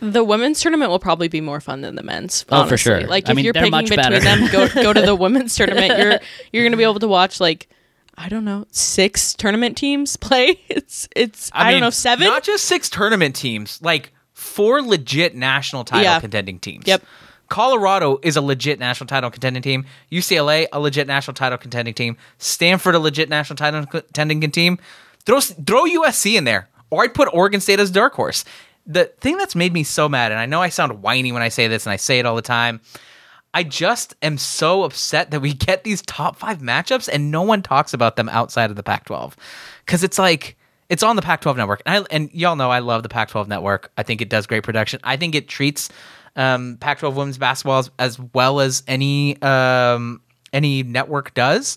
The 0.00 0.24
women's 0.24 0.60
tournament 0.60 0.90
will 0.90 0.98
probably 0.98 1.28
be 1.28 1.40
more 1.42 1.60
fun 1.60 1.82
than 1.82 1.94
the 1.94 2.02
men's. 2.02 2.46
Oh, 2.48 2.64
for 2.66 2.78
sure. 2.78 3.02
Like 3.06 3.28
I 3.28 3.32
if 3.32 3.36
mean, 3.36 3.44
you're 3.44 3.52
picking 3.52 3.70
much 3.70 3.90
between 3.90 4.02
better. 4.02 4.18
them, 4.20 4.48
go 4.50 4.66
go 4.68 4.92
to 4.94 5.02
the 5.02 5.14
women's 5.24 5.54
tournament. 5.54 5.98
You're 5.98 6.18
you're 6.52 6.64
gonna 6.64 6.78
be 6.78 6.84
able 6.84 7.00
to 7.00 7.08
watch 7.08 7.38
like 7.38 7.68
I 8.16 8.30
don't 8.30 8.44
know 8.46 8.66
six 8.70 9.34
tournament 9.34 9.76
teams 9.76 10.16
play. 10.16 10.58
It's 10.70 11.06
it's 11.14 11.50
I, 11.52 11.72
don't 11.72 11.80
know 11.80 11.90
seven. 11.90 12.26
Not 12.26 12.42
just 12.44 12.64
six 12.64 12.88
tournament 12.88 13.36
teams, 13.36 13.80
like 13.82 14.12
four 14.32 14.80
legit 14.80 15.34
national 15.34 15.84
title 15.84 16.04
Yeah. 16.04 16.20
contending 16.20 16.58
teams. 16.58 16.86
Yep. 16.86 17.02
Colorado 17.50 18.20
is 18.22 18.36
a 18.36 18.40
legit 18.42 18.78
national 18.78 19.06
title 19.08 19.28
contending 19.30 19.62
team. 19.62 19.84
UCLA 20.10 20.66
a 20.72 20.80
legit 20.80 21.06
national 21.08 21.34
title 21.34 21.58
contending 21.58 21.92
team. 21.92 22.16
Stanford 22.38 22.94
a 22.94 22.98
legit 22.98 23.28
national 23.28 23.56
title 23.56 23.84
contending 23.84 24.40
team. 24.50 24.78
Throw 25.26 25.40
throw 25.40 25.84
USC 25.84 26.36
in 26.38 26.44
there, 26.44 26.68
or 26.90 27.02
I'd 27.02 27.14
put 27.14 27.28
Oregon 27.32 27.60
State 27.60 27.80
as 27.80 27.90
dark 27.90 28.14
horse. 28.14 28.44
The 28.86 29.06
thing 29.20 29.36
that's 29.38 29.54
made 29.54 29.72
me 29.72 29.84
so 29.84 30.08
mad, 30.08 30.32
and 30.32 30.40
I 30.40 30.46
know 30.46 30.60
I 30.60 30.68
sound 30.68 31.02
whiny 31.02 31.32
when 31.32 31.42
I 31.42 31.48
say 31.48 31.68
this, 31.68 31.86
and 31.86 31.92
I 31.92 31.96
say 31.96 32.18
it 32.18 32.26
all 32.26 32.36
the 32.36 32.42
time. 32.42 32.80
I 33.52 33.64
just 33.64 34.14
am 34.22 34.38
so 34.38 34.84
upset 34.84 35.30
that 35.30 35.40
we 35.40 35.52
get 35.66 35.84
these 35.84 36.02
top 36.02 36.36
five 36.36 36.58
matchups 36.58 37.08
and 37.12 37.30
no 37.30 37.42
one 37.42 37.62
talks 37.62 37.92
about 37.92 38.16
them 38.16 38.28
outside 38.28 38.70
of 38.70 38.76
the 38.76 38.82
Pac-12 38.82 39.34
because 39.84 40.04
it's 40.04 40.18
like 40.18 40.56
it's 40.88 41.02
on 41.02 41.14
the 41.14 41.22
Pac-12 41.22 41.56
network, 41.56 41.82
and, 41.86 42.04
I, 42.04 42.06
and 42.14 42.32
y'all 42.32 42.56
know 42.56 42.70
I 42.70 42.80
love 42.80 43.04
the 43.04 43.08
Pac-12 43.08 43.46
network. 43.46 43.92
I 43.96 44.02
think 44.02 44.20
it 44.20 44.28
does 44.28 44.46
great 44.46 44.64
production. 44.64 44.98
I 45.04 45.16
think 45.16 45.36
it 45.36 45.46
treats 45.48 45.88
um, 46.34 46.78
Pac-12 46.80 47.14
women's 47.14 47.38
basketball 47.38 47.78
as, 47.78 47.90
as 47.98 48.18
well 48.34 48.60
as 48.60 48.82
any 48.88 49.40
um, 49.40 50.20
any 50.52 50.82
network 50.82 51.32
does. 51.34 51.76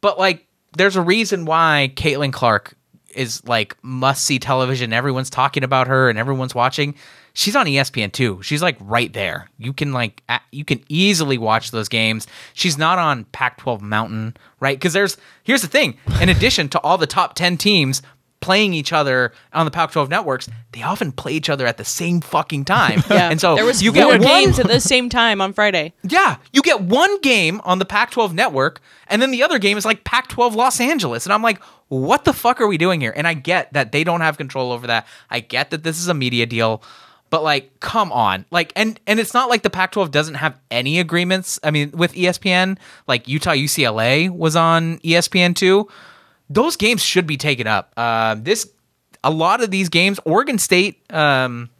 But 0.00 0.18
like, 0.18 0.46
there's 0.76 0.96
a 0.96 1.02
reason 1.02 1.44
why 1.44 1.92
Caitlin 1.94 2.32
Clark 2.32 2.74
is 3.16 3.44
like 3.46 3.76
must 3.82 4.24
see 4.24 4.38
television. 4.38 4.92
Everyone's 4.92 5.30
talking 5.30 5.64
about 5.64 5.88
her 5.88 6.08
and 6.08 6.18
everyone's 6.18 6.54
watching. 6.54 6.94
She's 7.32 7.56
on 7.56 7.66
ESPN 7.66 8.12
too. 8.12 8.40
She's 8.42 8.62
like 8.62 8.76
right 8.80 9.12
there. 9.12 9.50
You 9.58 9.72
can 9.72 9.92
like 9.92 10.22
you 10.52 10.64
can 10.64 10.82
easily 10.88 11.38
watch 11.38 11.70
those 11.70 11.88
games. 11.88 12.26
She's 12.54 12.78
not 12.78 12.98
on 12.98 13.24
Pac-12 13.24 13.82
Mountain, 13.82 14.36
right? 14.60 14.78
Because 14.78 14.92
there's 14.94 15.16
here's 15.42 15.62
the 15.62 15.68
thing. 15.68 15.98
In 16.20 16.28
addition 16.28 16.68
to 16.70 16.80
all 16.80 16.96
the 16.96 17.06
top 17.06 17.34
ten 17.34 17.56
teams 17.56 18.02
playing 18.40 18.74
each 18.74 18.92
other 18.92 19.32
on 19.52 19.64
the 19.64 19.70
Pac-12 19.70 20.08
networks, 20.08 20.48
they 20.72 20.82
often 20.82 21.12
play 21.12 21.32
each 21.32 21.48
other 21.48 21.66
at 21.66 21.76
the 21.76 21.84
same 21.84 22.20
fucking 22.20 22.64
time. 22.64 23.02
yeah, 23.10 23.30
and 23.30 23.40
so 23.40 23.54
there 23.54 23.64
was 23.64 23.82
you 23.82 23.92
four 23.92 24.02
get 24.02 24.08
one 24.08 24.20
games 24.20 24.58
at 24.58 24.68
the 24.68 24.80
same 24.80 25.08
time 25.08 25.40
on 25.40 25.52
Friday. 25.52 25.92
yeah, 26.02 26.36
you 26.52 26.62
get 26.62 26.82
one 26.82 27.20
game 27.20 27.60
on 27.64 27.78
the 27.78 27.84
Pac 27.84 28.10
12 28.10 28.34
network, 28.34 28.80
and 29.08 29.20
then 29.20 29.30
the 29.30 29.42
other 29.42 29.58
game 29.58 29.76
is 29.76 29.84
like 29.84 30.04
Pac 30.04 30.28
12 30.28 30.54
Los 30.54 30.80
Angeles. 30.80 31.26
And 31.26 31.32
I'm 31.32 31.42
like, 31.42 31.62
what 31.88 32.24
the 32.24 32.32
fuck 32.32 32.60
are 32.60 32.66
we 32.66 32.78
doing 32.78 33.00
here? 33.00 33.12
And 33.16 33.26
I 33.26 33.34
get 33.34 33.72
that 33.72 33.92
they 33.92 34.04
don't 34.04 34.20
have 34.20 34.36
control 34.36 34.72
over 34.72 34.86
that. 34.88 35.06
I 35.30 35.40
get 35.40 35.70
that 35.70 35.82
this 35.82 35.98
is 35.98 36.08
a 36.08 36.14
media 36.14 36.46
deal. 36.46 36.82
But 37.28 37.42
like, 37.42 37.80
come 37.80 38.12
on, 38.12 38.44
like, 38.52 38.72
and 38.76 39.00
and 39.06 39.18
it's 39.18 39.34
not 39.34 39.48
like 39.48 39.62
the 39.62 39.70
Pac-12 39.70 40.12
doesn't 40.12 40.34
have 40.34 40.60
any 40.70 41.00
agreements. 41.00 41.58
I 41.64 41.72
mean, 41.72 41.90
with 41.90 42.14
ESPN, 42.14 42.78
like 43.08 43.26
Utah 43.26 43.50
UCLA 43.50 44.30
was 44.30 44.54
on 44.54 44.98
ESPN 44.98 45.56
too. 45.56 45.88
Those 46.48 46.76
games 46.76 47.02
should 47.02 47.26
be 47.26 47.36
taken 47.36 47.66
up. 47.66 47.92
Uh, 47.96 48.36
this, 48.38 48.70
a 49.24 49.30
lot 49.30 49.62
of 49.62 49.70
these 49.70 49.88
games, 49.88 50.20
Oregon 50.24 50.58
State, 50.58 51.00
um, 51.12 51.70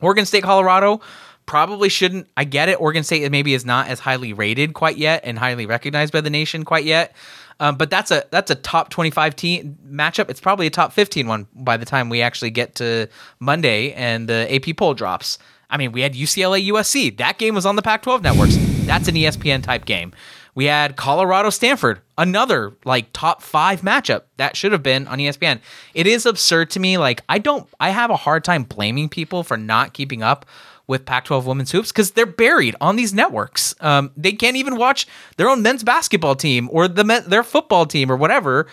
Oregon 0.00 0.26
State, 0.26 0.42
Colorado 0.42 1.00
probably 1.46 1.88
shouldn't. 1.88 2.28
I 2.36 2.44
get 2.44 2.68
it. 2.68 2.80
Oregon 2.80 3.04
State 3.04 3.30
maybe 3.30 3.54
is 3.54 3.64
not 3.64 3.88
as 3.88 4.00
highly 4.00 4.32
rated 4.32 4.74
quite 4.74 4.96
yet 4.96 5.22
and 5.24 5.38
highly 5.38 5.66
recognized 5.66 6.12
by 6.12 6.20
the 6.20 6.30
nation 6.30 6.64
quite 6.64 6.84
yet. 6.84 7.14
Um, 7.60 7.76
but 7.76 7.90
that's 7.90 8.10
a 8.10 8.24
that's 8.30 8.50
a 8.50 8.54
top 8.54 8.90
twenty 8.90 9.10
five 9.10 9.36
team 9.36 9.78
matchup. 9.86 10.30
It's 10.30 10.40
probably 10.40 10.66
a 10.66 10.70
top 10.70 10.92
fifteen 10.92 11.26
one 11.26 11.46
by 11.54 11.76
the 11.76 11.84
time 11.84 12.08
we 12.08 12.22
actually 12.22 12.50
get 12.50 12.74
to 12.76 13.08
Monday 13.38 13.92
and 13.92 14.28
the 14.28 14.52
AP 14.52 14.76
poll 14.76 14.94
drops. 14.94 15.38
I 15.70 15.76
mean, 15.76 15.92
we 15.92 16.02
had 16.02 16.14
UCLA 16.14 16.68
USC. 16.68 17.16
That 17.18 17.38
game 17.38 17.54
was 17.54 17.64
on 17.64 17.76
the 17.76 17.82
Pac 17.82 18.02
twelve 18.02 18.22
networks. 18.22 18.56
That's 18.86 19.08
an 19.08 19.14
ESPN 19.14 19.62
type 19.62 19.84
game. 19.84 20.12
We 20.54 20.66
had 20.66 20.96
Colorado 20.96 21.50
Stanford, 21.50 22.00
another 22.18 22.76
like 22.84 23.12
top 23.12 23.42
five 23.42 23.80
matchup 23.80 24.22
that 24.36 24.56
should 24.56 24.72
have 24.72 24.82
been 24.82 25.06
on 25.08 25.18
ESPN. 25.18 25.60
It 25.94 26.06
is 26.06 26.26
absurd 26.26 26.70
to 26.70 26.80
me. 26.80 26.98
Like 26.98 27.22
I 27.28 27.38
don't, 27.38 27.66
I 27.80 27.90
have 27.90 28.10
a 28.10 28.16
hard 28.16 28.44
time 28.44 28.64
blaming 28.64 29.08
people 29.08 29.44
for 29.44 29.56
not 29.56 29.94
keeping 29.94 30.22
up 30.22 30.44
with 30.86 31.06
Pac-12 31.06 31.44
women's 31.44 31.70
hoops 31.70 31.90
because 31.90 32.10
they're 32.10 32.26
buried 32.26 32.76
on 32.80 32.96
these 32.96 33.14
networks. 33.14 33.74
Um, 33.80 34.10
they 34.16 34.32
can't 34.32 34.56
even 34.56 34.76
watch 34.76 35.06
their 35.36 35.48
own 35.48 35.62
men's 35.62 35.84
basketball 35.84 36.34
team 36.34 36.68
or 36.70 36.86
the 36.86 37.04
men, 37.04 37.24
their 37.26 37.44
football 37.44 37.86
team 37.86 38.10
or 38.10 38.16
whatever. 38.16 38.66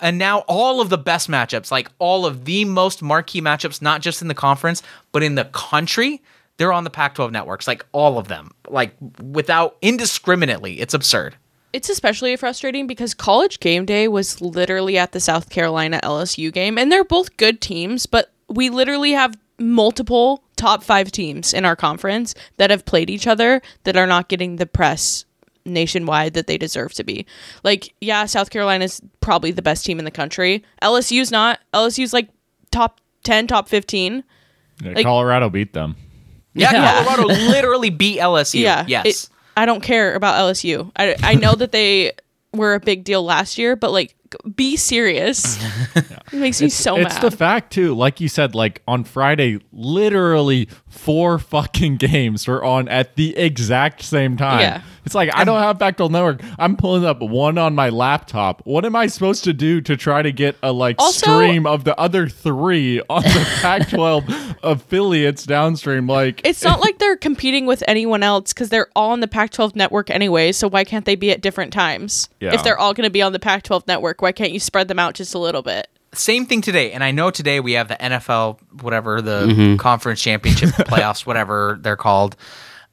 And 0.00 0.18
now 0.18 0.40
all 0.48 0.80
of 0.80 0.88
the 0.88 0.98
best 0.98 1.28
matchups, 1.28 1.70
like 1.70 1.90
all 1.98 2.26
of 2.26 2.44
the 2.44 2.64
most 2.64 3.02
marquee 3.02 3.42
matchups, 3.42 3.82
not 3.82 4.00
just 4.00 4.22
in 4.22 4.28
the 4.28 4.34
conference 4.34 4.82
but 5.12 5.22
in 5.22 5.34
the 5.36 5.44
country, 5.44 6.22
they're 6.60 6.72
on 6.74 6.84
the 6.84 6.90
Pac-12 6.90 7.32
networks. 7.32 7.66
Like 7.66 7.86
all 7.92 8.18
of 8.18 8.28
them, 8.28 8.50
like 8.68 8.94
without 9.22 9.78
indiscriminately. 9.80 10.78
It's 10.78 10.92
absurd. 10.92 11.36
It's 11.72 11.88
especially 11.88 12.36
frustrating 12.36 12.86
because 12.86 13.14
college 13.14 13.60
game 13.60 13.86
day 13.86 14.08
was 14.08 14.40
literally 14.42 14.98
at 14.98 15.12
the 15.12 15.20
South 15.20 15.48
Carolina 15.48 15.98
LSU 16.02 16.52
game, 16.52 16.76
and 16.76 16.92
they're 16.92 17.02
both 17.04 17.36
good 17.38 17.60
teams, 17.62 18.04
but 18.04 18.30
we 18.48 18.68
literally 18.68 19.12
have 19.12 19.38
multiple 19.58 20.42
top 20.56 20.82
five 20.82 21.10
teams 21.10 21.54
in 21.54 21.64
our 21.64 21.76
conference 21.76 22.34
that 22.58 22.70
have 22.70 22.84
played 22.84 23.08
each 23.08 23.26
other 23.26 23.62
that 23.84 23.96
are 23.96 24.06
not 24.06 24.28
getting 24.28 24.56
the 24.56 24.66
press 24.66 25.24
nationwide 25.64 26.34
that 26.34 26.46
they 26.46 26.58
deserve 26.58 26.92
to 26.94 27.04
be. 27.04 27.24
Like, 27.62 27.94
yeah, 28.02 28.26
South 28.26 28.50
Carolina's 28.50 29.00
probably 29.20 29.50
the 29.50 29.62
best 29.62 29.86
team 29.86 29.98
in 29.98 30.04
the 30.04 30.10
country. 30.10 30.62
LSU's 30.82 31.30
not. 31.30 31.60
LSU's 31.72 32.12
like 32.12 32.28
top 32.70 33.00
10, 33.24 33.46
top 33.46 33.68
15. 33.68 34.24
Yeah, 34.82 34.92
Like- 34.92 35.06
Colorado 35.06 35.48
beat 35.48 35.72
them. 35.72 35.96
Yeah, 36.54 36.72
Yeah. 36.72 37.04
Colorado 37.04 37.26
literally 37.50 37.90
beat 37.90 38.18
LSU. 38.18 38.60
Yeah. 38.60 38.84
Yes. 38.88 39.06
it- 39.06 39.28
I 39.56 39.66
don't 39.66 39.82
care 39.82 40.14
about 40.14 40.36
LSU. 40.36 40.90
I, 40.96 41.16
I 41.22 41.34
know 41.34 41.54
that 41.54 41.70
they 41.72 42.12
were 42.54 42.74
a 42.74 42.80
big 42.80 43.04
deal 43.04 43.22
last 43.22 43.58
year, 43.58 43.76
but 43.76 43.90
like, 43.92 44.14
be 44.54 44.76
serious. 44.76 45.58
It 46.32 46.36
makes 46.38 46.62
me 46.62 46.68
so 46.68 46.94
it's 46.94 47.02
mad. 47.02 47.12
It's 47.12 47.20
the 47.20 47.36
fact 47.36 47.72
too, 47.72 47.92
like 47.92 48.20
you 48.20 48.28
said, 48.28 48.54
like 48.54 48.82
on 48.86 49.02
Friday, 49.02 49.58
literally 49.72 50.68
four 50.86 51.40
fucking 51.40 51.96
games 51.96 52.46
were 52.46 52.62
on 52.62 52.86
at 52.88 53.16
the 53.16 53.36
exact 53.36 54.02
same 54.02 54.36
time. 54.36 54.60
Yeah. 54.60 54.82
It's 55.04 55.14
like 55.16 55.34
I 55.34 55.42
don't 55.42 55.60
have 55.60 55.78
Bechtel 55.78 56.08
Network. 56.08 56.40
I'm 56.56 56.76
pulling 56.76 57.04
up 57.04 57.20
one 57.20 57.58
on 57.58 57.74
my 57.74 57.88
laptop. 57.88 58.62
What 58.64 58.84
am 58.84 58.94
I 58.94 59.08
supposed 59.08 59.42
to 59.44 59.52
do 59.52 59.80
to 59.80 59.96
try 59.96 60.22
to 60.22 60.30
get 60.30 60.56
a 60.62 60.70
like 60.70 60.96
Also- 61.00 61.26
stream 61.26 61.66
of 61.66 61.82
the 61.82 61.98
other 61.98 62.28
three 62.28 63.00
on 63.10 63.22
the 63.22 63.48
Pac-12 63.60 64.56
affiliates 64.62 65.44
downstream? 65.44 66.06
Like 66.06 66.40
it's 66.44 66.62
not 66.62 66.80
like 66.84 66.98
they're 66.98 67.16
competing 67.16 67.66
with 67.66 67.82
anyone 67.88 68.22
else 68.22 68.52
because 68.52 68.68
they're 68.68 68.88
all 68.94 69.10
on 69.10 69.18
the 69.20 69.28
Pac 69.28 69.50
12 69.50 69.74
network 69.74 70.10
anyway. 70.10 70.52
So 70.52 70.68
why 70.68 70.84
can't 70.84 71.04
they 71.04 71.16
be 71.16 71.32
at 71.32 71.40
different 71.40 71.72
times? 71.72 72.28
Yeah. 72.38 72.54
If 72.54 72.62
they're 72.62 72.78
all 72.78 72.94
going 72.94 73.06
to 73.06 73.10
be 73.12 73.22
on 73.22 73.32
the 73.32 73.40
Pac 73.40 73.64
12 73.64 73.86
network, 74.20 74.22
why 74.22 74.32
can't 74.32 74.52
you 74.52 74.60
spread 74.60 74.88
them 74.88 74.98
out 74.98 75.14
just 75.14 75.34
a 75.34 75.38
little 75.38 75.62
bit? 75.62 75.88
Same 76.12 76.46
thing 76.46 76.60
today. 76.60 76.92
And 76.92 77.04
I 77.04 77.12
know 77.12 77.30
today 77.30 77.60
we 77.60 77.72
have 77.72 77.88
the 77.88 77.94
NFL, 77.94 78.58
whatever, 78.82 79.22
the 79.22 79.76
conference 79.78 80.20
championship 80.20 80.70
playoffs, 80.70 81.24
whatever 81.24 81.78
they're 81.80 81.96
called. 81.96 82.36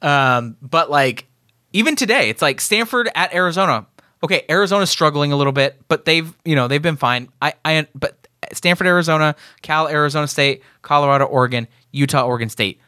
Um, 0.02 0.56
but 0.62 0.90
like, 0.90 1.26
even 1.72 1.96
today, 1.96 2.30
it's 2.30 2.40
like 2.40 2.60
Stanford 2.60 3.10
at 3.14 3.34
Arizona. 3.34 3.86
Okay, 4.22 4.44
Arizona's 4.48 4.90
struggling 4.90 5.32
a 5.32 5.36
little 5.36 5.52
bit, 5.52 5.80
but 5.86 6.04
they've, 6.04 6.32
you 6.44 6.56
know, 6.56 6.66
they've 6.66 6.82
been 6.82 6.96
fine. 6.96 7.28
I, 7.42 7.54
I, 7.64 7.86
but 7.94 8.26
Stanford, 8.52 8.86
Arizona, 8.86 9.36
Cal, 9.62 9.88
Arizona 9.88 10.26
State, 10.26 10.62
Colorado, 10.82 11.24
Oregon, 11.24 11.68
Utah, 11.92 12.24
Oregon 12.24 12.48
State, 12.48 12.80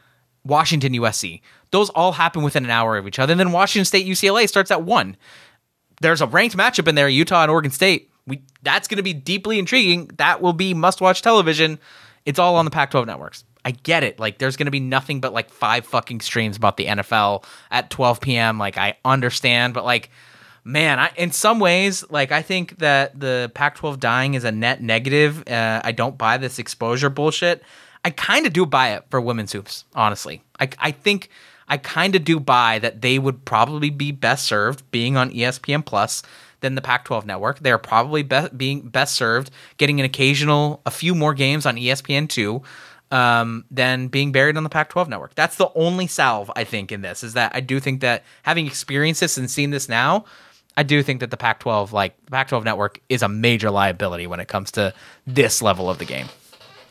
Washington, 0.43 0.93
USC. 0.93 1.41
Those 1.71 1.89
all 1.91 2.13
happen 2.13 2.43
within 2.43 2.65
an 2.65 2.71
hour 2.71 2.97
of 2.97 3.07
each 3.07 3.19
other. 3.19 3.31
And 3.31 3.39
then 3.39 3.51
Washington 3.51 3.85
State, 3.85 4.05
UCLA 4.05 4.47
starts 4.47 4.71
at 4.71 4.83
one. 4.83 5.15
There's 6.01 6.21
a 6.21 6.27
ranked 6.27 6.57
matchup 6.57 6.87
in 6.87 6.95
there, 6.95 7.07
Utah 7.07 7.43
and 7.43 7.51
Oregon 7.51 7.71
State. 7.71 8.10
We 8.27 8.43
that's 8.61 8.87
going 8.87 8.97
to 8.97 9.03
be 9.03 9.13
deeply 9.13 9.59
intriguing. 9.59 10.09
That 10.17 10.41
will 10.41 10.53
be 10.53 10.73
must-watch 10.73 11.21
television. 11.21 11.79
It's 12.25 12.39
all 12.39 12.55
on 12.55 12.65
the 12.65 12.71
Pac-12 12.71 13.07
networks. 13.07 13.43
I 13.65 13.71
get 13.71 14.03
it. 14.03 14.19
Like 14.19 14.37
there's 14.37 14.57
going 14.57 14.65
to 14.65 14.71
be 14.71 14.79
nothing 14.79 15.21
but 15.21 15.33
like 15.33 15.49
five 15.49 15.85
fucking 15.85 16.21
streams 16.21 16.57
about 16.57 16.77
the 16.77 16.85
NFL 16.85 17.43
at 17.69 17.89
12 17.89 18.21
p.m. 18.21 18.57
Like 18.57 18.77
I 18.77 18.97
understand, 19.03 19.73
but 19.73 19.85
like 19.85 20.09
man, 20.63 20.99
I, 20.99 21.11
in 21.15 21.31
some 21.31 21.59
ways, 21.59 22.03
like 22.09 22.31
I 22.31 22.41
think 22.41 22.79
that 22.79 23.19
the 23.19 23.51
Pac-12 23.53 23.99
dying 23.99 24.33
is 24.33 24.43
a 24.43 24.51
net 24.51 24.81
negative. 24.81 25.47
Uh, 25.47 25.81
I 25.83 25.91
don't 25.91 26.17
buy 26.17 26.37
this 26.37 26.59
exposure 26.59 27.09
bullshit. 27.09 27.63
I 28.03 28.09
kind 28.09 28.45
of 28.45 28.53
do 28.53 28.65
buy 28.65 28.93
it 28.93 29.05
for 29.09 29.21
women's 29.21 29.51
hoops, 29.51 29.85
honestly. 29.95 30.43
I, 30.59 30.69
I 30.79 30.91
think 30.91 31.29
I 31.67 31.77
kind 31.77 32.15
of 32.15 32.23
do 32.23 32.39
buy 32.39 32.79
that 32.79 33.01
they 33.01 33.19
would 33.19 33.45
probably 33.45 33.89
be 33.89 34.11
best 34.11 34.45
served 34.45 34.89
being 34.91 35.17
on 35.17 35.31
ESPN 35.31 35.85
Plus 35.85 36.23
than 36.61 36.75
the 36.75 36.81
Pac-12 36.81 37.25
network. 37.25 37.59
They're 37.59 37.77
probably 37.77 38.23
be- 38.23 38.49
being 38.55 38.81
best 38.81 39.15
served 39.15 39.51
getting 39.77 39.99
an 39.99 40.05
occasional, 40.05 40.81
a 40.85 40.91
few 40.91 41.13
more 41.13 41.33
games 41.33 41.65
on 41.65 41.75
ESPN 41.75 42.29
two 42.29 42.63
um, 43.11 43.65
than 43.69 44.07
being 44.07 44.31
buried 44.31 44.57
on 44.57 44.63
the 44.63 44.69
Pac-12 44.69 45.09
network. 45.09 45.35
That's 45.35 45.57
the 45.57 45.69
only 45.75 46.07
salve 46.07 46.49
I 46.55 46.63
think 46.63 46.91
in 46.91 47.01
this 47.01 47.23
is 47.23 47.33
that 47.33 47.51
I 47.53 47.59
do 47.59 47.79
think 47.79 48.01
that 48.01 48.23
having 48.43 48.65
experienced 48.65 49.21
this 49.21 49.37
and 49.37 49.51
seen 49.51 49.71
this 49.71 49.89
now, 49.89 50.25
I 50.77 50.83
do 50.83 51.03
think 51.03 51.19
that 51.19 51.31
the 51.31 51.37
Pac-12, 51.37 51.91
like 51.91 52.15
the 52.25 52.31
Pac-12 52.31 52.63
network, 52.63 53.01
is 53.09 53.21
a 53.21 53.27
major 53.27 53.69
liability 53.69 54.27
when 54.27 54.39
it 54.39 54.47
comes 54.47 54.71
to 54.71 54.93
this 55.27 55.61
level 55.61 55.89
of 55.89 55.97
the 55.97 56.05
game. 56.05 56.27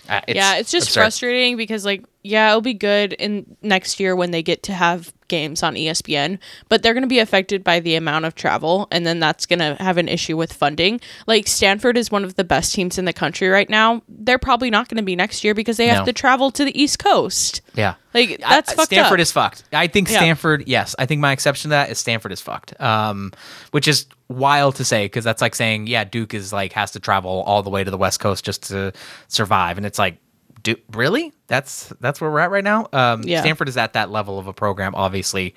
Uh, 0.09 0.21
yeah, 0.29 0.57
it's 0.57 0.71
just 0.71 0.89
absurd. 0.89 1.01
frustrating 1.01 1.57
because 1.57 1.85
like 1.85 2.05
yeah, 2.23 2.49
it'll 2.51 2.61
be 2.61 2.75
good 2.75 3.13
in 3.15 3.57
next 3.63 3.99
year 3.99 4.15
when 4.15 4.31
they 4.31 4.43
get 4.43 4.63
to 4.65 4.73
have 4.73 5.13
games 5.29 5.63
on 5.63 5.75
ESPN, 5.77 6.39
but 6.69 6.83
they're 6.83 6.93
going 6.93 7.03
to 7.05 7.09
be 7.09 7.21
affected 7.21 7.63
by 7.63 7.79
the 7.81 7.95
amount 7.95 8.25
of 8.25 8.35
travel 8.35 8.89
and 8.91 9.07
then 9.07 9.21
that's 9.21 9.47
going 9.47 9.61
to 9.61 9.77
have 9.81 9.97
an 9.97 10.09
issue 10.09 10.37
with 10.37 10.53
funding. 10.53 11.01
Like 11.29 11.47
Stanford 11.47 11.97
is 11.97 12.11
one 12.11 12.25
of 12.25 12.35
the 12.35 12.43
best 12.45 12.75
teams 12.75 12.99
in 12.99 13.05
the 13.05 13.13
country 13.13 13.49
right 13.49 13.71
now. 13.71 14.03
They're 14.09 14.39
probably 14.39 14.71
not 14.71 14.89
going 14.89 14.97
to 14.97 15.05
be 15.05 15.15
next 15.17 15.45
year 15.45 15.55
because 15.55 15.77
they 15.77 15.87
have 15.87 16.05
to 16.05 16.13
travel 16.13 16.51
to 16.51 16.65
the 16.65 16.79
East 16.79 16.99
Coast. 16.99 17.61
Yeah. 17.75 17.95
Like 18.13 18.43
I- 18.45 18.57
that's 18.57 18.73
fucked 18.73 18.89
Stanford 18.89 19.21
up. 19.21 19.23
is 19.23 19.31
fucked. 19.33 19.63
I 19.73 19.87
think 19.87 20.11
Yeah. 20.11 20.17
Stanford, 20.19 20.65
yes. 20.67 20.97
I 20.99 21.07
think 21.07 21.21
my 21.21 21.31
exception 21.33 21.69
to 21.69 21.77
that 21.77 21.91
is 21.91 21.99
Stanford 21.99 22.33
is 22.33 22.41
fucked. 22.41 22.79
Um, 22.81 23.33
which 23.71 23.87
is 23.87 24.07
wild 24.29 24.75
to 24.77 24.85
say 24.85 25.05
because 25.05 25.25
that's 25.25 25.41
like 25.41 25.55
saying, 25.55 25.87
yeah, 25.87 26.03
Duke 26.05 26.35
is 26.35 26.53
like 26.53 26.73
has 26.73 26.91
to 26.91 27.01
travel 27.01 27.43
all 27.47 27.63
the 27.63 27.71
way 27.71 27.85
to 27.85 27.91
the 27.91 27.99
West 27.99 28.19
Coast 28.21 28.45
just 28.45 28.65
to 28.69 28.93
survive, 29.29 29.77
and 29.77 29.87
it's 29.87 29.99
like, 29.99 30.19
do 30.63 30.77
really? 30.93 31.33
That's 31.47 31.93
that's 32.01 32.21
where 32.21 32.31
we're 32.31 32.41
at 32.41 32.51
right 32.51 32.65
now. 32.65 32.89
Um, 32.93 33.23
Yeah. 33.23 33.41
Stanford 33.41 33.69
is 33.69 33.77
at 33.77 33.93
that 33.95 34.11
level 34.11 34.39
of 34.39 34.47
a 34.47 34.53
program, 34.53 34.95
obviously. 34.95 35.55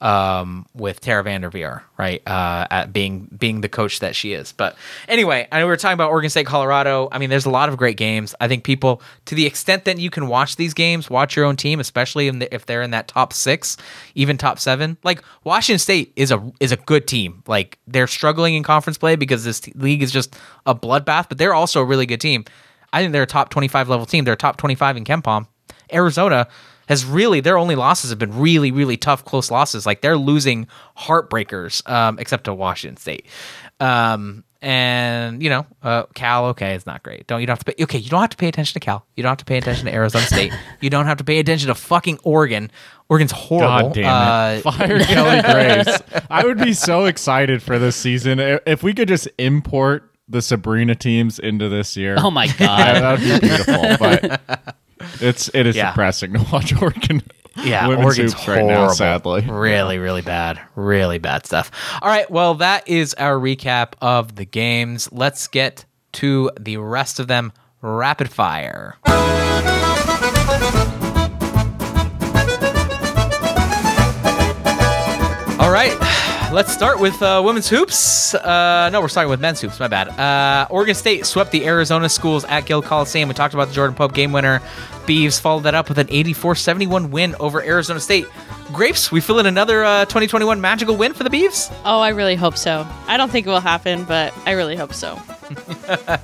Um, 0.00 0.66
with 0.74 1.00
Tara 1.00 1.22
Vanderveer, 1.22 1.84
right, 1.96 2.20
uh, 2.26 2.66
at 2.72 2.92
being 2.92 3.28
being 3.38 3.60
the 3.60 3.68
coach 3.68 4.00
that 4.00 4.16
she 4.16 4.32
is. 4.32 4.50
But 4.50 4.74
anyway, 5.06 5.46
I 5.52 5.60
know 5.60 5.66
we 5.66 5.70
were 5.70 5.76
talking 5.76 5.94
about 5.94 6.10
Oregon 6.10 6.28
State, 6.28 6.44
Colorado. 6.44 7.08
I 7.12 7.18
mean, 7.18 7.30
there's 7.30 7.46
a 7.46 7.50
lot 7.50 7.68
of 7.68 7.76
great 7.76 7.96
games. 7.96 8.34
I 8.40 8.48
think 8.48 8.64
people, 8.64 9.00
to 9.26 9.36
the 9.36 9.46
extent 9.46 9.84
that 9.84 9.98
you 9.98 10.10
can 10.10 10.26
watch 10.26 10.56
these 10.56 10.74
games, 10.74 11.08
watch 11.08 11.36
your 11.36 11.44
own 11.44 11.54
team, 11.54 11.78
especially 11.78 12.26
in 12.26 12.40
the, 12.40 12.52
if 12.52 12.66
they're 12.66 12.82
in 12.82 12.90
that 12.90 13.06
top 13.06 13.32
six, 13.32 13.76
even 14.16 14.36
top 14.36 14.58
seven. 14.58 14.96
Like 15.04 15.22
Washington 15.44 15.78
State 15.78 16.12
is 16.16 16.32
a 16.32 16.52
is 16.58 16.72
a 16.72 16.76
good 16.78 17.06
team. 17.06 17.44
Like 17.46 17.78
they're 17.86 18.08
struggling 18.08 18.54
in 18.54 18.64
conference 18.64 18.98
play 18.98 19.14
because 19.14 19.44
this 19.44 19.60
t- 19.60 19.72
league 19.76 20.02
is 20.02 20.10
just 20.10 20.34
a 20.66 20.74
bloodbath, 20.74 21.28
but 21.28 21.38
they're 21.38 21.54
also 21.54 21.80
a 21.80 21.84
really 21.84 22.06
good 22.06 22.20
team. 22.20 22.44
I 22.92 23.00
think 23.00 23.12
they're 23.12 23.22
a 23.22 23.26
top 23.26 23.50
25 23.50 23.88
level 23.88 24.06
team. 24.06 24.24
They're 24.24 24.34
a 24.34 24.36
top 24.36 24.56
25 24.56 24.96
in 24.98 25.04
KenPom. 25.04 25.46
Arizona 25.92 26.48
has 26.88 27.04
really 27.04 27.40
their 27.40 27.58
only 27.58 27.74
losses 27.74 28.10
have 28.10 28.18
been 28.18 28.38
really 28.38 28.70
really 28.70 28.96
tough 28.96 29.24
close 29.24 29.50
losses 29.50 29.86
like 29.86 30.00
they're 30.00 30.16
losing 30.16 30.66
heartbreakers 30.96 31.88
um, 31.88 32.18
except 32.18 32.44
to 32.44 32.54
washington 32.54 32.96
state 32.96 33.26
um, 33.80 34.44
and 34.60 35.42
you 35.42 35.48
know 35.48 35.66
uh, 35.82 36.04
cal 36.14 36.46
okay 36.46 36.74
it's 36.74 36.86
not 36.86 37.02
great 37.02 37.26
don't 37.26 37.40
you 37.40 37.46
don't 37.46 37.54
have 37.54 37.64
to 37.64 37.72
pay 37.72 37.82
okay 37.82 37.98
you 37.98 38.10
don't 38.10 38.20
have 38.20 38.30
to 38.30 38.36
pay 38.36 38.48
attention 38.48 38.74
to 38.74 38.80
cal 38.80 39.06
you 39.16 39.22
don't 39.22 39.30
have 39.30 39.38
to 39.38 39.44
pay 39.44 39.58
attention 39.58 39.86
to 39.86 39.94
arizona 39.94 40.24
state 40.26 40.52
you 40.80 40.90
don't 40.90 41.06
have 41.06 41.18
to 41.18 41.24
pay 41.24 41.38
attention 41.38 41.68
to 41.68 41.74
fucking 41.74 42.18
oregon 42.24 42.70
oregon's 43.08 43.32
horrible 43.32 43.88
God 43.88 43.94
damn 43.94 44.04
it. 44.04 44.66
Uh, 44.66 44.70
Fire 44.72 44.98
Kelly 45.00 45.42
Graves. 45.42 46.02
I 46.30 46.44
would 46.44 46.58
be 46.58 46.72
so 46.72 47.06
excited 47.06 47.62
for 47.62 47.78
this 47.78 47.96
season 47.96 48.38
if 48.38 48.82
we 48.82 48.92
could 48.94 49.08
just 49.08 49.28
import 49.38 50.11
the 50.28 50.40
Sabrina 50.42 50.94
teams 50.94 51.38
into 51.38 51.68
this 51.68 51.96
year. 51.96 52.16
Oh 52.18 52.30
my 52.30 52.46
God. 52.58 52.94
that 52.96 53.12
would 53.20 53.40
be 53.42 53.46
beautiful. 53.48 53.96
But 53.98 54.76
it's 55.20 55.48
it 55.54 55.66
is 55.66 55.76
Yeah. 55.76 55.90
depressing 55.90 56.32
to 56.34 56.46
watch 56.52 56.72
Oregon. 56.82 57.22
Yeah, 57.62 57.86
women's 57.88 58.06
Oregon's 58.06 58.32
hoops 58.32 58.44
horrible. 58.44 58.68
right 58.68 58.74
now. 58.74 58.88
Sadly, 58.92 59.42
Really, 59.42 59.98
really 59.98 60.22
bad. 60.22 60.58
Really 60.74 61.18
bad 61.18 61.44
stuff. 61.44 61.70
All 62.00 62.08
right, 62.08 62.30
well, 62.30 62.54
that 62.54 62.88
is 62.88 63.12
our 63.14 63.36
recap 63.38 63.92
of 64.00 64.36
the 64.36 64.46
games. 64.46 65.10
Let's 65.12 65.48
get 65.48 65.84
to 66.12 66.50
the 66.58 66.78
rest 66.78 67.20
of 67.20 67.26
them 67.28 67.52
rapid 67.82 68.30
fire. 68.30 68.96
All 75.60 75.70
right, 75.70 75.96
let's 76.52 76.72
start 76.72 77.00
with 77.00 77.20
uh, 77.22 77.42
women's 77.44 77.68
hoops. 77.68 78.34
Uh, 78.34 78.90
no, 78.92 79.00
we're 79.00 79.08
starting 79.08 79.30
with 79.30 79.40
men's 79.40 79.60
hoops. 79.60 79.80
My 79.80 79.88
bad. 79.88 80.08
Uh, 80.08 80.66
Oregon 80.70 80.94
State 80.94 81.24
swept 81.24 81.50
the 81.50 81.64
Arizona 81.64 82.08
schools 82.08 82.44
at 82.44 82.66
Gill 82.66 82.82
Coliseum. 82.82 83.28
We 83.28 83.34
talked 83.34 83.54
about 83.54 83.68
the 83.68 83.74
Jordan 83.74 83.96
Pope 83.96 84.12
game 84.12 84.32
winner. 84.32 84.60
Beavs 85.06 85.40
followed 85.40 85.62
that 85.64 85.74
up 85.74 85.88
with 85.88 85.98
an 85.98 86.08
84-71 86.08 87.10
win 87.10 87.34
over 87.40 87.62
Arizona 87.62 88.00
State. 88.00 88.26
Grapes, 88.72 89.10
we 89.10 89.20
fill 89.20 89.38
in 89.38 89.46
another 89.46 89.82
uh, 89.82 90.04
2021 90.04 90.60
magical 90.60 90.94
win 90.96 91.14
for 91.14 91.24
the 91.24 91.30
Beavs. 91.30 91.74
Oh, 91.84 92.00
I 92.00 92.10
really 92.10 92.36
hope 92.36 92.56
so. 92.56 92.86
I 93.06 93.16
don't 93.16 93.30
think 93.30 93.46
it 93.46 93.50
will 93.50 93.60
happen, 93.60 94.04
but 94.04 94.34
I 94.46 94.52
really 94.52 94.76
hope 94.76 94.94
so. 94.94 95.20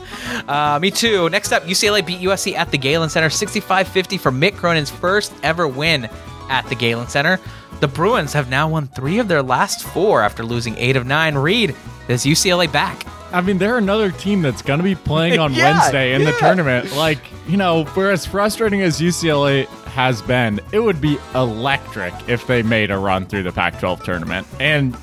Uh, 0.49 0.79
me 0.81 0.91
too. 0.91 1.29
Next 1.29 1.53
up, 1.53 1.65
UCLA 1.65 2.07
beat 2.07 2.21
USC 2.21 2.55
at 2.55 2.71
the 2.71 2.79
Galen 2.79 3.11
Center 3.11 3.29
65-50 3.29 4.19
for 4.19 4.33
Mick 4.33 4.57
Cronin's 4.57 4.89
first 4.89 5.35
ever 5.43 5.69
win 5.69 6.09
at 6.49 6.67
the 6.71 6.75
Galen 6.75 7.09
Center. 7.09 7.39
The 7.81 7.89
Bruins 7.89 8.33
have 8.33 8.51
now 8.51 8.69
won 8.69 8.89
three 8.89 9.19
of 9.19 9.29
their 9.29 9.43
last 9.43 9.85
four 9.85 10.23
after 10.23 10.45
losing 10.45 10.77
eight 10.79 10.97
of 10.97 11.07
nine. 11.07 11.37
Reed, 11.37 11.75
is 12.09 12.25
UCLA 12.25 12.71
back? 12.71 13.05
I 13.31 13.41
mean, 13.41 13.59
they're 13.59 13.79
another 13.79 14.11
team 14.11 14.43
that's 14.43 14.63
going 14.63 14.79
to 14.79 14.85
be 14.85 14.95
playing 14.95 15.39
on 15.39 15.53
Yeah, 15.55 15.79
Wednesday 15.79 16.15
in 16.15 16.25
the 16.25 16.33
tournament. 16.33 16.97
Like, 16.97 17.19
you 17.47 17.57
know, 17.57 17.85
for 17.85 18.11
as 18.11 18.27
frustrating 18.27 18.83
as 18.83 19.01
UCLA 19.01 19.67
has 19.93 20.23
been, 20.23 20.61
it 20.73 20.81
would 20.81 21.01
be 21.01 21.19
electric 21.35 22.15
if 22.29 22.47
they 22.47 22.63
made 22.63 22.91
a 22.91 22.99
run 22.99 23.27
through 23.27 23.43
the 23.45 23.53
Pac 23.53 23.79
12 23.79 24.03
tournament. 24.03 24.47
And 24.59 24.97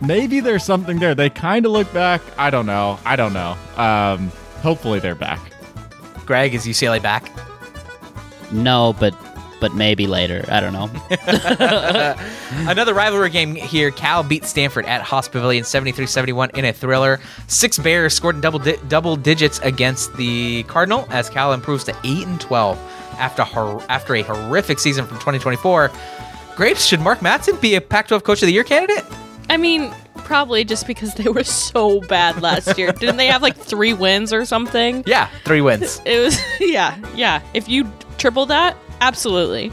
maybe 0.00 0.40
there's 0.40 0.64
something 0.64 0.98
there. 0.98 1.14
They 1.14 1.28
kind 1.30 1.66
of 1.66 1.72
look 1.72 1.92
back. 1.92 2.22
I 2.38 2.48
don't 2.50 2.66
know. 2.66 2.98
I 3.04 3.16
don't 3.16 3.32
know. 3.32 3.56
Um, 3.76 4.28
hopefully 4.62 5.00
they're 5.00 5.14
back. 5.14 5.40
Greg, 6.24 6.54
is 6.54 6.64
UCLA 6.64 7.02
back? 7.02 7.30
No, 8.52 8.94
but 8.98 9.14
but 9.60 9.74
maybe 9.74 10.06
later. 10.06 10.44
I 10.48 10.60
don't 10.60 10.72
know. 10.72 10.90
Another 12.70 12.94
rivalry 12.94 13.30
game 13.30 13.54
here. 13.54 13.90
Cal 13.90 14.22
beat 14.22 14.44
Stanford 14.44 14.84
at 14.86 15.02
Haas 15.02 15.28
Pavilion 15.28 15.64
73-71 15.64 16.56
in 16.56 16.64
a 16.64 16.72
thriller. 16.72 17.20
Six 17.46 17.78
Bears 17.78 18.14
scored 18.14 18.36
in 18.36 18.40
double 18.40 18.58
di- 18.58 18.76
double 18.88 19.16
digits 19.16 19.58
against 19.60 20.16
the 20.16 20.62
Cardinal 20.64 21.06
as 21.10 21.28
Cal 21.28 21.52
improves 21.52 21.84
to 21.84 21.96
8 22.04 22.26
and 22.26 22.40
12 22.40 22.78
after 23.18 23.42
hor- 23.42 23.82
after 23.88 24.14
a 24.14 24.22
horrific 24.22 24.78
season 24.78 25.06
from 25.06 25.16
2024. 25.16 25.90
Grapes, 26.56 26.84
should 26.84 27.00
Mark 27.00 27.20
Madsen 27.20 27.60
be 27.60 27.74
a 27.76 27.80
Pac-12 27.80 28.22
Coach 28.24 28.42
of 28.42 28.46
the 28.46 28.52
Year 28.52 28.64
candidate? 28.64 29.04
I 29.50 29.56
mean, 29.56 29.92
probably 30.16 30.64
just 30.64 30.86
because 30.86 31.14
they 31.14 31.28
were 31.28 31.44
so 31.44 32.00
bad 32.02 32.42
last 32.42 32.76
year. 32.76 32.92
Didn't 32.92 33.16
they 33.16 33.26
have 33.28 33.42
like 33.42 33.56
three 33.56 33.94
wins 33.94 34.32
or 34.32 34.44
something? 34.44 35.02
Yeah, 35.06 35.28
three 35.44 35.60
wins. 35.60 36.00
It 36.04 36.18
was, 36.20 36.38
yeah, 36.60 36.98
yeah. 37.14 37.42
If 37.54 37.68
you 37.68 37.90
triple 38.18 38.44
that, 38.46 38.76
absolutely. 39.00 39.72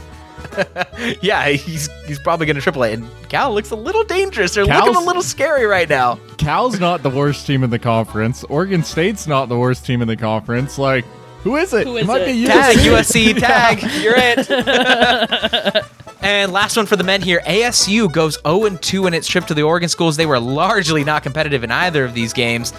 yeah, 1.22 1.48
he's 1.48 1.88
he's 2.06 2.18
probably 2.18 2.46
going 2.46 2.56
to 2.56 2.62
triple 2.62 2.82
it. 2.82 2.94
And 2.94 3.08
Cal 3.28 3.52
looks 3.52 3.70
a 3.70 3.76
little 3.76 4.04
dangerous. 4.04 4.54
They're 4.54 4.66
looking 4.66 4.94
a 4.94 5.00
little 5.00 5.22
scary 5.22 5.66
right 5.66 5.88
now. 5.88 6.18
Cal's 6.38 6.78
not 6.78 7.02
the 7.02 7.10
worst 7.10 7.46
team 7.46 7.64
in 7.64 7.70
the 7.70 7.78
conference. 7.78 8.44
Oregon 8.44 8.82
State's 8.82 9.26
not 9.26 9.48
the 9.48 9.58
worst 9.58 9.84
team 9.86 10.02
in 10.02 10.08
the 10.08 10.16
conference. 10.16 10.78
Like, 10.78 11.04
who 11.42 11.56
is 11.56 11.72
it? 11.72 11.86
Who 11.86 11.96
is 11.96 12.00
it 12.00 12.02
is 12.02 12.06
might 12.06 12.22
it? 12.22 12.26
be 12.26 12.32
you. 12.32 12.46
Tag 12.48 12.76
USC 12.78 13.38
tag. 13.38 13.82
You're 14.02 14.14
it. 14.16 15.84
and 16.22 16.52
last 16.52 16.76
one 16.76 16.86
for 16.86 16.96
the 16.96 17.04
men 17.04 17.22
here. 17.22 17.40
ASU 17.46 18.12
goes 18.12 18.38
0 18.46 18.76
2 18.76 19.06
in 19.06 19.14
its 19.14 19.26
trip 19.26 19.46
to 19.46 19.54
the 19.54 19.62
Oregon 19.62 19.88
schools. 19.88 20.16
They 20.16 20.26
were 20.26 20.40
largely 20.40 21.04
not 21.04 21.22
competitive 21.22 21.64
in 21.64 21.70
either 21.70 22.04
of 22.04 22.14
these 22.14 22.32
games. 22.32 22.72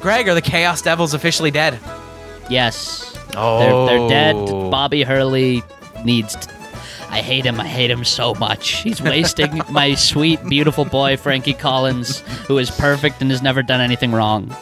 Greg, 0.00 0.28
are 0.28 0.34
the 0.34 0.42
Chaos 0.42 0.82
Devils 0.82 1.14
officially 1.14 1.50
dead? 1.50 1.78
Yes. 2.48 3.16
Oh. 3.36 3.58
They're, 3.86 3.98
they're 3.98 4.08
dead. 4.08 4.70
Bobby 4.70 5.02
Hurley 5.02 5.62
needs. 6.04 6.34
t- 6.36 6.52
I 7.10 7.22
hate 7.22 7.46
him. 7.46 7.58
I 7.58 7.66
hate 7.66 7.90
him 7.90 8.04
so 8.04 8.34
much. 8.34 8.82
He's 8.82 9.00
wasting 9.00 9.62
my 9.70 9.94
sweet, 9.94 10.44
beautiful 10.48 10.84
boy, 10.84 11.16
Frankie 11.16 11.54
Collins, 11.54 12.20
who 12.46 12.58
is 12.58 12.70
perfect 12.70 13.22
and 13.22 13.30
has 13.30 13.40
never 13.42 13.62
done 13.62 13.80
anything 13.80 14.12
wrong. 14.12 14.54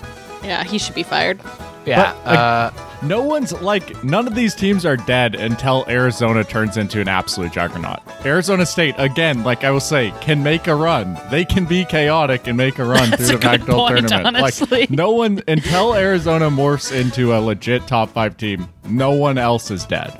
Yeah, 0.44 0.62
he 0.62 0.78
should 0.78 0.94
be 0.94 1.02
fired. 1.02 1.40
Yeah. 1.84 2.12
But, 2.24 2.26
like, 2.26 2.38
uh, 2.38 2.70
No 3.02 3.22
one's 3.22 3.52
like 3.60 4.02
none 4.04 4.26
of 4.28 4.34
these 4.36 4.54
teams 4.54 4.86
are 4.86 4.96
dead 4.96 5.34
until 5.34 5.84
Arizona 5.88 6.44
turns 6.44 6.76
into 6.76 7.00
an 7.00 7.08
absolute 7.08 7.52
juggernaut. 7.52 7.98
Arizona 8.24 8.64
State, 8.64 8.94
again, 8.98 9.42
like 9.44 9.64
I 9.64 9.70
will 9.72 9.80
say, 9.80 10.12
can 10.20 10.42
make 10.42 10.66
a 10.68 10.74
run. 10.74 11.18
They 11.30 11.44
can 11.44 11.64
be 11.64 11.84
chaotic 11.84 12.46
and 12.46 12.56
make 12.56 12.78
a 12.78 12.84
run 12.84 13.10
through 13.10 13.26
a 13.26 13.28
the 13.32 13.32
good 13.38 13.42
Pac-12 13.66 13.88
tournament. 13.88 14.26
honestly. 14.36 14.80
Like 14.82 14.90
no 14.90 15.10
one 15.10 15.42
until 15.48 15.94
Arizona 15.94 16.48
morphs 16.48 16.92
into 16.98 17.34
a 17.34 17.38
legit 17.40 17.86
top 17.88 18.10
five 18.10 18.36
team, 18.36 18.68
no 18.88 19.10
one 19.10 19.36
else 19.36 19.70
is 19.72 19.84
dead. 19.84 20.12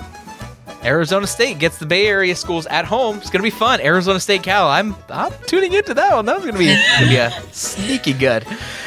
Arizona 0.86 1.26
State 1.26 1.58
gets 1.58 1.78
the 1.78 1.86
Bay 1.86 2.06
Area 2.06 2.34
schools 2.36 2.66
at 2.66 2.84
home. 2.84 3.16
It's 3.18 3.28
gonna 3.28 3.42
be 3.42 3.50
fun. 3.50 3.80
Arizona 3.80 4.20
State 4.20 4.42
Cal. 4.42 4.68
I'm 4.68 4.94
I'm 5.08 5.32
tuning 5.46 5.72
into 5.72 5.92
that 5.94 6.14
one. 6.14 6.24
That 6.26 6.36
was 6.36 6.44
gonna 6.46 6.58
be 6.58 6.74
gonna 6.98 7.08
be 7.08 7.16
a 7.16 7.30
sneaky 7.52 8.12
good. 8.12 8.46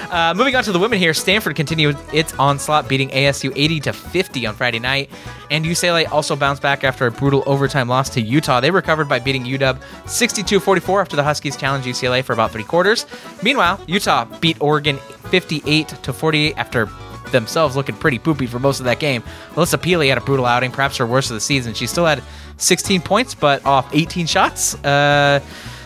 Uh, 0.09 0.33
moving 0.35 0.55
on 0.55 0.63
to 0.63 0.71
the 0.71 0.79
women 0.79 0.97
here. 0.97 1.13
Stanford 1.13 1.55
continued 1.55 1.95
its 2.11 2.33
onslaught, 2.39 2.87
beating 2.87 3.09
ASU 3.09 3.51
80 3.55 3.79
to 3.81 3.93
50 3.93 4.47
on 4.47 4.55
Friday 4.55 4.79
night, 4.79 5.09
and 5.51 5.65
UCLA 5.65 6.11
also 6.11 6.35
bounced 6.35 6.61
back 6.63 6.83
after 6.83 7.05
a 7.05 7.11
brutal 7.11 7.43
overtime 7.45 7.87
loss 7.87 8.09
to 8.11 8.21
Utah. 8.21 8.59
They 8.59 8.71
recovered 8.71 9.07
by 9.07 9.19
beating 9.19 9.43
UW 9.43 9.79
62-44 10.05 11.01
after 11.01 11.15
the 11.15 11.23
Huskies 11.23 11.55
challenged 11.55 11.87
UCLA 11.87 12.23
for 12.23 12.33
about 12.33 12.51
three 12.51 12.63
quarters. 12.63 13.05
Meanwhile, 13.43 13.79
Utah 13.85 14.25
beat 14.39 14.57
Oregon 14.59 14.97
58 15.29 15.89
to 15.89 16.11
48 16.13 16.57
after 16.57 16.89
themselves 17.31 17.75
looking 17.75 17.95
pretty 17.95 18.19
poopy 18.19 18.45
for 18.45 18.59
most 18.59 18.79
of 18.79 18.85
that 18.85 18.99
game. 18.99 19.23
Melissa 19.55 19.77
Pili 19.77 20.09
had 20.09 20.17
a 20.17 20.21
brutal 20.21 20.45
outing, 20.45 20.71
perhaps 20.71 20.97
her 20.97 21.05
worst 21.05 21.29
of 21.29 21.35
the 21.35 21.41
season. 21.41 21.73
She 21.73 21.87
still 21.87 22.05
had 22.05 22.23
16 22.57 23.01
points, 23.01 23.35
but 23.35 23.65
off 23.65 23.89
18 23.93 24.25
shots. 24.25 24.75
Uh, 24.83 25.39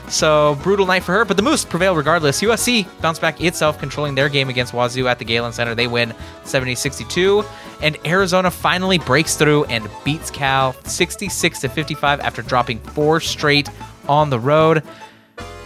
so 0.10 0.58
brutal 0.62 0.86
night 0.86 1.04
for 1.04 1.14
her, 1.14 1.26
but 1.26 1.38
the 1.38 1.44
Moose 1.44 1.64
prevailed 1.64 1.98
regardless. 1.98 2.42
USC 2.42 2.88
bounced 3.02 3.22
back 3.22 3.42
itself, 3.42 3.80
controlling 3.80 4.16
their 4.16 4.30
game 4.30 4.50
against 4.50 4.74
Wazoo 4.74 5.08
at 5.08 5.18
the 5.18 5.26
Galen 5.26 5.54
Center. 5.54 5.76
They 5.76 5.88
win 5.88 6.14
70-62, 6.44 7.46
and 7.82 7.98
Arizona 8.06 8.52
finally 8.52 8.98
breaks 8.98 9.36
through 9.36 9.64
and 9.66 9.90
beats 10.04 10.30
Cal 10.30 10.74
66 10.84 11.62
to 11.62 11.70
55 11.70 12.20
after 12.20 12.42
dropping 12.42 12.80
four 12.80 13.20
straight 13.20 13.70
on 14.08 14.30
the 14.30 14.40
road. 14.40 14.84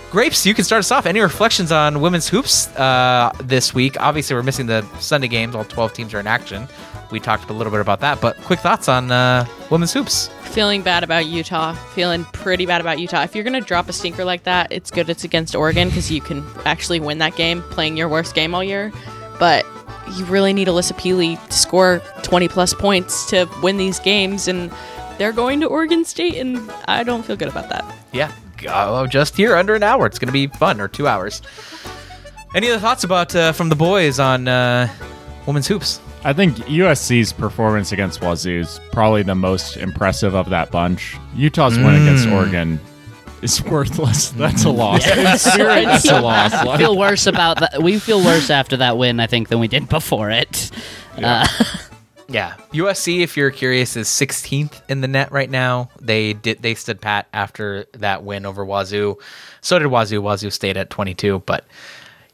Grapes, 0.10 0.46
you 0.46 0.54
can 0.54 0.64
start 0.64 0.80
us 0.80 0.92
off. 0.92 1.06
Any 1.06 1.20
reflections 1.20 1.70
on 1.70 2.00
women's 2.00 2.30
hoops 2.30 2.68
uh, 2.78 3.32
this 3.44 3.74
week? 3.74 4.00
Obviously, 4.00 4.38
we're 4.38 4.44
missing 4.44 4.66
the 4.66 4.86
Sunday 5.00 5.28
games. 5.28 5.54
All 5.54 5.66
12 5.66 5.94
teams 5.94 6.14
are 6.14 6.20
in 6.20 6.28
action. 6.28 6.66
We 7.12 7.20
talked 7.20 7.50
a 7.50 7.54
little 7.54 7.72
bit 7.72 7.82
about 7.82 8.00
that, 8.00 8.22
but 8.22 8.38
quick 8.38 8.60
thoughts 8.60 8.88
on 8.88 9.12
uh, 9.12 9.46
women's 9.70 9.92
hoops. 9.92 10.30
Feeling 10.44 10.82
bad 10.82 11.04
about 11.04 11.26
Utah. 11.26 11.74
Feeling 11.94 12.24
pretty 12.26 12.66
bad 12.66 12.80
about 12.80 13.00
Utah. 13.00 13.24
If 13.24 13.36
you're 13.36 13.44
going 13.44 13.62
to 13.62 13.66
drop 13.66 13.90
a 13.90 13.94
stinker 13.94 14.24
like 14.24 14.44
that, 14.44 14.72
it's 14.72 14.92
good 14.92 15.10
it's 15.10 15.26
against 15.26 15.56
Oregon 15.56 15.90
because 15.90 16.10
you 16.10 16.22
can 16.22 16.42
actually 16.64 17.02
win 17.02 17.18
that 17.18 17.36
game 17.36 17.62
playing 17.64 17.98
your 17.98 18.08
worst 18.08 18.34
game 18.34 18.56
all 18.56 18.64
year. 18.64 18.94
But 19.40 19.66
you 20.16 20.24
really 20.26 20.54
need 20.54 20.70
Alyssa 20.70 20.94
Pili 20.94 21.38
to 21.48 21.54
score 21.54 22.02
20 22.24 22.48
plus 22.48 22.74
points 22.74 23.26
to 23.30 23.50
win 23.62 23.76
these 23.76 24.00
games, 24.00 24.48
and 24.48 24.72
they're 25.18 25.34
going 25.34 25.60
to 25.60 25.68
Oregon 25.68 26.06
State, 26.06 26.38
and 26.38 26.72
I 26.88 27.04
don't 27.04 27.24
feel 27.24 27.36
good 27.36 27.50
about 27.50 27.68
that. 27.70 27.86
Yeah, 28.14 28.32
oh, 28.70 29.08
just 29.08 29.36
here 29.36 29.56
under 29.56 29.76
an 29.76 29.84
hour. 29.84 30.06
It's 30.06 30.20
going 30.20 30.28
to 30.28 30.34
be 30.34 30.48
fun, 30.48 30.80
or 30.82 30.88
two 30.88 31.08
hours. 31.08 31.42
Any 32.56 32.70
other 32.70 32.80
thoughts 32.80 33.04
about 33.04 33.36
uh, 33.36 33.52
from 33.52 33.70
the 33.70 33.76
boys 33.76 34.20
on 34.20 34.48
uh, 34.48 34.88
women's 35.46 35.68
hoops? 35.68 36.00
I 36.24 36.34
think 36.34 36.56
USC's 36.58 37.32
performance 37.32 37.92
against 37.92 38.22
Wazoo 38.22 38.60
is 38.62 38.80
probably 38.92 39.24
the 39.24 39.36
most 39.36 39.78
impressive 39.78 40.34
of 40.36 40.50
that 40.50 40.72
bunch. 40.72 41.16
Utah's 41.36 41.78
win 41.78 41.96
against 41.96 42.28
Oregon 42.28 42.80
is 43.42 43.64
worthless. 43.66 44.30
That's 44.32 44.64
a 44.66 44.70
loss. 44.70 45.06
In 45.08 45.16
that's 45.24 46.10
a 46.10 46.20
loss. 46.20 46.52
We 46.64 46.70
Like, 46.70 46.80
feel 46.80 46.98
worse 46.98 47.28
about 47.28 47.60
that. 47.60 47.82
We 47.84 48.00
feel 48.00 48.24
worse 48.24 48.50
after 48.50 48.78
that 48.78 48.98
win, 48.98 49.20
I 49.20 49.28
think, 49.28 49.50
than 49.50 49.60
we 49.60 49.68
did 49.68 49.88
before 49.88 50.30
it. 50.32 50.72
Uh, 51.18 51.48
Yeah, 52.30 52.56
USC. 52.74 53.22
If 53.22 53.38
you're 53.38 53.52
curious, 53.52 53.96
is 53.96 54.08
16th 54.08 54.82
in 54.90 55.02
the 55.02 55.08
net 55.08 55.32
right 55.32 55.50
now. 55.50 55.90
They 56.02 56.34
did 56.34 56.62
they 56.62 56.76
stood 56.76 57.00
pat 57.00 57.28
after 57.32 57.86
that 57.94 58.24
win 58.24 58.46
over 58.46 58.66
Wazoo. 58.66 59.18
So 59.62 59.80
did 59.80 59.88
Wazoo. 59.88 60.22
Wazoo 60.22 60.52
stayed 60.52 60.76
at 60.76 60.90
22, 60.90 61.44
but 61.46 61.66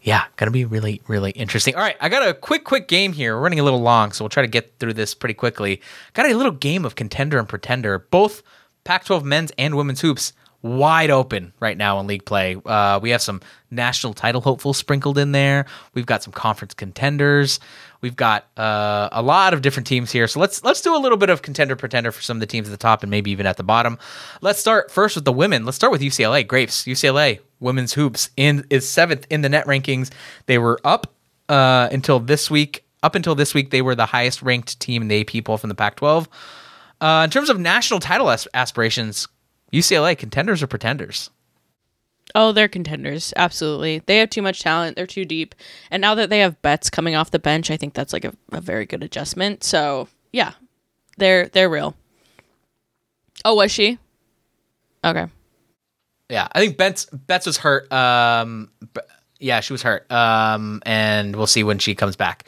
yeah, 0.01 0.25
gonna 0.35 0.51
be 0.51 0.65
really 0.65 1.01
really 1.07 1.31
interesting. 1.31 1.75
All 1.75 1.81
right, 1.81 1.95
I 2.01 2.09
got 2.09 2.27
a 2.27 2.33
quick 2.33 2.63
quick 2.63 2.87
game 2.87 3.13
here. 3.13 3.35
We're 3.35 3.43
running 3.43 3.59
a 3.59 3.63
little 3.63 3.81
long, 3.81 4.11
so 4.11 4.23
we'll 4.23 4.29
try 4.29 4.43
to 4.43 4.47
get 4.47 4.79
through 4.79 4.93
this 4.93 5.13
pretty 5.13 5.35
quickly. 5.35 5.79
Got 6.13 6.25
a 6.25 6.33
little 6.33 6.51
game 6.51 6.85
of 6.85 6.95
contender 6.95 7.37
and 7.37 7.47
pretender, 7.47 7.99
both 7.99 8.41
Pac-12 8.85 9.23
men's 9.23 9.51
and 9.57 9.75
women's 9.75 10.01
hoops 10.01 10.33
wide 10.63 11.11
open 11.11 11.53
right 11.59 11.77
now 11.77 11.99
in 11.99 12.07
league 12.07 12.25
play. 12.25 12.57
Uh, 12.65 12.99
we 13.01 13.11
have 13.11 13.21
some 13.21 13.41
national 13.69 14.13
title 14.13 14.41
hopefuls 14.41 14.77
sprinkled 14.77 15.17
in 15.17 15.33
there. 15.33 15.65
We've 15.93 16.05
got 16.05 16.23
some 16.23 16.33
conference 16.33 16.73
contenders. 16.73 17.59
We've 18.01 18.15
got 18.15 18.47
uh, 18.57 19.09
a 19.11 19.21
lot 19.21 19.53
of 19.53 19.61
different 19.61 19.87
teams 19.87 20.11
here. 20.11 20.27
So 20.27 20.39
let's 20.39 20.63
let's 20.63 20.81
do 20.81 20.95
a 20.95 20.97
little 20.97 21.17
bit 21.17 21.29
of 21.29 21.41
contender 21.41 21.75
pretender 21.75 22.11
for 22.11 22.21
some 22.21 22.37
of 22.37 22.41
the 22.41 22.47
teams 22.47 22.67
at 22.67 22.71
the 22.71 22.77
top 22.77 23.03
and 23.03 23.11
maybe 23.11 23.29
even 23.31 23.45
at 23.45 23.57
the 23.57 23.63
bottom. 23.63 23.99
Let's 24.41 24.59
start 24.59 24.89
first 24.89 25.15
with 25.15 25.25
the 25.25 25.33
women. 25.33 25.65
Let's 25.65 25.75
start 25.75 25.91
with 25.91 26.01
UCLA. 26.01 26.47
Grapes. 26.47 26.85
UCLA 26.85 27.39
women's 27.59 27.93
hoops 27.93 28.29
in 28.37 28.65
is 28.69 28.87
seventh 28.87 29.27
in 29.29 29.41
the 29.41 29.49
net 29.49 29.65
rankings. 29.65 30.11
They 30.47 30.57
were 30.57 30.79
up 30.83 31.13
uh, 31.49 31.89
until 31.91 32.19
this 32.19 32.49
week. 32.49 32.85
Up 33.01 33.15
until 33.15 33.35
this 33.35 33.53
week, 33.53 33.69
they 33.71 33.81
were 33.81 33.95
the 33.95 34.05
highest 34.05 34.41
ranked 34.41 34.79
team 34.79 35.01
in 35.01 35.07
the 35.09 35.19
AP 35.21 35.43
poll 35.43 35.57
from 35.57 35.67
the 35.67 35.75
Pac-12. 35.75 36.27
Uh, 37.01 37.23
in 37.25 37.29
terms 37.29 37.49
of 37.49 37.59
national 37.59 37.99
title 37.99 38.29
as- 38.29 38.47
aspirations, 38.53 39.27
UCLA 39.73 40.17
contenders 40.17 40.61
or 40.61 40.67
pretenders? 40.67 41.29
Oh, 42.35 42.51
they're 42.51 42.67
contenders. 42.67 43.33
Absolutely. 43.35 43.99
They 44.05 44.17
have 44.17 44.29
too 44.29 44.41
much 44.41 44.61
talent. 44.61 44.95
They're 44.95 45.05
too 45.07 45.25
deep. 45.25 45.55
And 45.91 46.01
now 46.01 46.15
that 46.15 46.29
they 46.29 46.39
have 46.39 46.61
Betts 46.61 46.89
coming 46.89 47.15
off 47.15 47.31
the 47.31 47.39
bench, 47.39 47.69
I 47.69 47.77
think 47.77 47.93
that's 47.93 48.13
like 48.13 48.25
a, 48.25 48.33
a 48.51 48.61
very 48.61 48.85
good 48.85 49.03
adjustment. 49.03 49.63
So 49.63 50.07
yeah. 50.31 50.53
They're 51.17 51.47
they're 51.49 51.69
real. 51.69 51.95
Oh, 53.45 53.55
was 53.55 53.71
she? 53.71 53.99
Okay. 55.03 55.27
Yeah, 56.29 56.47
I 56.51 56.59
think 56.59 56.77
Betts 56.77 57.05
Betts 57.05 57.45
was 57.45 57.57
hurt. 57.57 57.91
Um, 57.91 58.71
yeah, 59.39 59.59
she 59.59 59.73
was 59.73 59.83
hurt. 59.83 60.11
Um, 60.11 60.81
and 60.85 61.35
we'll 61.35 61.47
see 61.47 61.63
when 61.63 61.77
she 61.77 61.93
comes 61.93 62.15
back. 62.15 62.47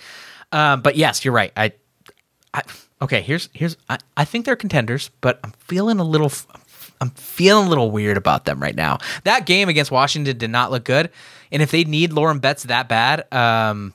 Um, 0.52 0.82
but 0.82 0.96
yes, 0.96 1.24
you're 1.24 1.34
right. 1.34 1.52
I, 1.56 1.74
I 2.54 2.64
okay. 3.02 3.22
Here's 3.22 3.50
here's. 3.54 3.78
I, 3.90 3.98
I 4.18 4.26
think 4.26 4.46
they're 4.46 4.56
contenders, 4.56 5.12
but 5.22 5.40
I'm 5.44 5.52
feeling 5.60 6.00
a 6.00 6.04
little. 6.04 6.28
f- 6.28 6.48
I'm 7.02 7.10
feeling 7.12 7.68
a 7.68 7.70
little 7.70 7.92
weird 7.92 8.18
about 8.18 8.46
them 8.46 8.60
right 8.62 8.76
now. 8.76 9.00
That 9.24 9.46
game 9.46 9.70
against 9.70 9.92
Washington 9.92 10.38
did 10.38 10.50
not 10.50 10.72
look 10.72 10.84
good, 10.86 11.10
and 11.52 11.62
if 11.62 11.72
they 11.72 11.84
need 11.84 12.14
Lauren 12.14 12.40
Betts 12.40 12.64
that 12.64 12.88
bad, 12.88 13.32
um, 13.34 13.94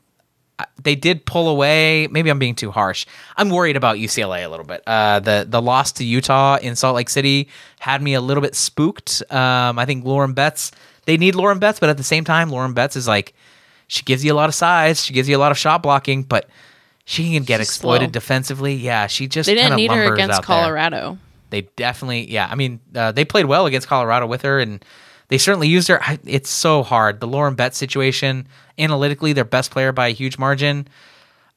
they 0.83 0.95
did 0.95 1.25
pull 1.25 1.49
away. 1.49 2.07
Maybe 2.11 2.29
I'm 2.31 2.39
being 2.39 2.55
too 2.55 2.71
harsh. 2.71 3.07
I'm 3.37 3.49
worried 3.51 3.77
about 3.77 3.97
UCLA 3.97 4.45
a 4.45 4.49
little 4.49 4.67
bit. 4.67 4.83
Uh, 4.87 5.21
the 5.21 5.47
the 5.49 5.63
loss 5.63 5.93
to 5.93 6.05
Utah 6.05 6.57
in 6.57 6.77
Salt 6.77 6.97
Lake 6.97 7.09
City 7.09 7.49
had 7.79 8.03
me 8.03 8.15
a 8.15 8.21
little 8.21 8.43
bit 8.43 8.55
spooked. 8.55 9.23
Um, 9.33 9.79
I 9.79 9.87
think 9.87 10.05
Lauren 10.05 10.33
Betts. 10.35 10.71
They 11.07 11.17
need 11.17 11.35
Lauren 11.35 11.59
Betts, 11.59 11.81
but 11.81 11.89
at 11.89 11.97
the 11.97 12.05
same 12.05 12.25
time, 12.25 12.51
Lauren 12.51 12.75
Betts 12.75 12.95
is 12.95 13.09
like 13.09 13.33
she 13.89 14.03
gives 14.03 14.25
you 14.25 14.33
a 14.33 14.37
lot 14.37 14.49
of 14.49 14.55
size. 14.55 15.03
She 15.05 15.15
gives 15.15 15.29
you 15.29 15.37
a 15.37 15.41
lot 15.41 15.51
of 15.51 15.59
shot 15.59 15.83
blocking, 15.83 16.23
but 16.23 16.49
she 17.07 17.33
can 17.33 17.43
get 17.43 17.59
She's 17.61 17.69
exploited 17.69 18.09
slow. 18.09 18.13
defensively. 18.13 18.75
Yeah, 18.75 19.07
she 19.07 19.27
just 19.27 19.47
They 19.47 19.55
didn't 19.55 19.77
need 19.77 19.91
her 19.91 20.13
against 20.13 20.43
Colorado. 20.43 21.13
there. 21.15 21.19
They 21.51 21.63
definitely, 21.77 22.31
yeah. 22.31 22.49
I 22.51 22.55
mean, 22.55 22.81
uh, 22.95 23.13
they 23.13 23.25
played 23.25 23.47
well 23.47 23.67
against 23.67 23.89
Colorado 23.89 24.27
with 24.27 24.43
her, 24.43 24.59
and 24.59 24.85
they 25.29 25.39
certainly 25.39 25.69
used 25.69 25.89
her. 25.89 26.03
I, 26.03 26.19
it's 26.25 26.51
so 26.51 26.83
hard. 26.83 27.21
The 27.21 27.27
Lauren 27.27 27.55
Betts 27.55 27.77
situation, 27.77 28.49
analytically, 28.79 29.33
their 29.33 29.45
best 29.45 29.71
player 29.71 29.93
by 29.93 30.09
a 30.09 30.13
huge 30.13 30.39
margin. 30.39 30.89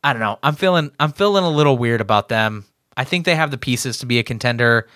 I 0.04 0.14
don't 0.14 0.20
know. 0.20 0.38
I'm 0.44 0.56
feeling, 0.56 0.92
I'm 1.00 1.14
feeling 1.14 1.44
a 1.44 1.50
little 1.50 1.78
weird 1.78 2.02
about 2.02 2.30
them. 2.30 2.66
I 2.98 3.04
think 3.04 3.26
they 3.26 3.36
have 3.36 3.52
the 3.52 3.58
pieces 3.58 4.00
to 4.00 4.06
be 4.06 4.20
a 4.20 4.24
contender, 4.24 4.88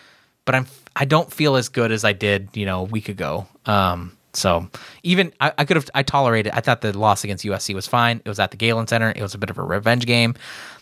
but 0.45 0.53
I'm, 0.53 0.67
I 0.95 1.05
don't 1.05 1.31
feel 1.31 1.55
as 1.55 1.69
good 1.69 1.91
as 1.91 2.03
I 2.03 2.13
did, 2.13 2.49
you 2.53 2.65
know, 2.65 2.81
a 2.81 2.83
week 2.83 3.09
ago. 3.09 3.47
Um, 3.65 4.17
so 4.33 4.69
even 5.01 5.33
I, 5.39 5.51
I 5.57 5.65
could 5.65 5.77
have, 5.77 5.89
I 5.95 6.03
tolerated. 6.03 6.53
I 6.53 6.61
thought 6.61 6.81
the 6.81 6.95
loss 6.95 7.23
against 7.23 7.43
USC 7.43 7.73
was 7.73 7.87
fine. 7.87 8.21
It 8.23 8.29
was 8.29 8.39
at 8.39 8.51
the 8.51 8.57
Galen 8.57 8.87
Center. 8.87 9.11
It 9.15 9.21
was 9.21 9.33
a 9.33 9.37
bit 9.37 9.49
of 9.49 9.57
a 9.57 9.63
revenge 9.63 10.05
game. 10.05 10.35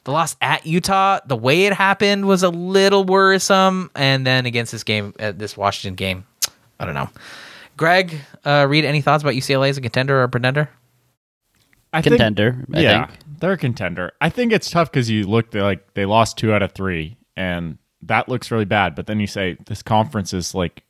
The 0.05 0.11
loss 0.11 0.35
at 0.39 0.65
Utah, 0.65 1.19
the 1.25 1.35
way 1.35 1.65
it 1.65 1.73
happened 1.73 2.25
was 2.25 2.43
a 2.43 2.49
little 2.49 3.03
worrisome. 3.03 3.89
And 3.95 4.25
then 4.25 4.45
against 4.45 4.71
this 4.71 4.83
game, 4.83 5.13
uh, 5.19 5.33
this 5.33 5.57
Washington 5.57 5.95
game, 5.95 6.25
I 6.79 6.85
don't 6.85 6.93
know. 6.93 7.09
Greg, 7.75 8.15
uh, 8.45 8.65
read 8.69 8.85
any 8.85 9.01
thoughts 9.01 9.23
about 9.23 9.33
UCLA 9.33 9.69
as 9.69 9.77
a 9.77 9.81
contender 9.81 10.17
or 10.19 10.23
a 10.23 10.29
pretender? 10.29 10.69
I 11.91 12.01
think- 12.01 12.13
Contender, 12.13 12.65
I 12.73 12.79
yeah, 12.81 13.07
think. 13.07 13.19
they're 13.39 13.53
a 13.53 13.57
contender. 13.57 14.11
I 14.21 14.29
think 14.29 14.51
it's 14.53 14.69
tough 14.69 14.91
because 14.91 15.09
you 15.09 15.23
look 15.25 15.51
they're 15.51 15.63
like 15.63 15.93
they 15.93 16.05
lost 16.05 16.37
two 16.37 16.53
out 16.53 16.61
of 16.61 16.73
three, 16.73 17.17
and 17.37 17.77
that 18.01 18.27
looks 18.29 18.51
really 18.51 18.65
bad. 18.65 18.95
But 18.95 19.07
then 19.07 19.19
you 19.19 19.27
say 19.27 19.57
this 19.65 19.81
conference 19.81 20.33
is 20.33 20.53
like 20.53 20.83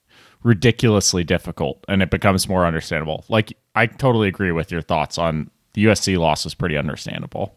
ridiculously 0.43 1.23
difficult, 1.23 1.83
and 1.87 2.01
it 2.01 2.09
becomes 2.09 2.49
more 2.49 2.65
understandable. 2.65 3.23
Like 3.29 3.55
I 3.75 3.85
totally 3.85 4.27
agree 4.27 4.51
with 4.51 4.71
your 4.71 4.81
thoughts 4.81 5.17
on 5.17 5.51
the 5.73 5.85
USC 5.85 6.17
loss 6.17 6.43
was 6.43 6.55
pretty 6.55 6.75
understandable. 6.77 7.55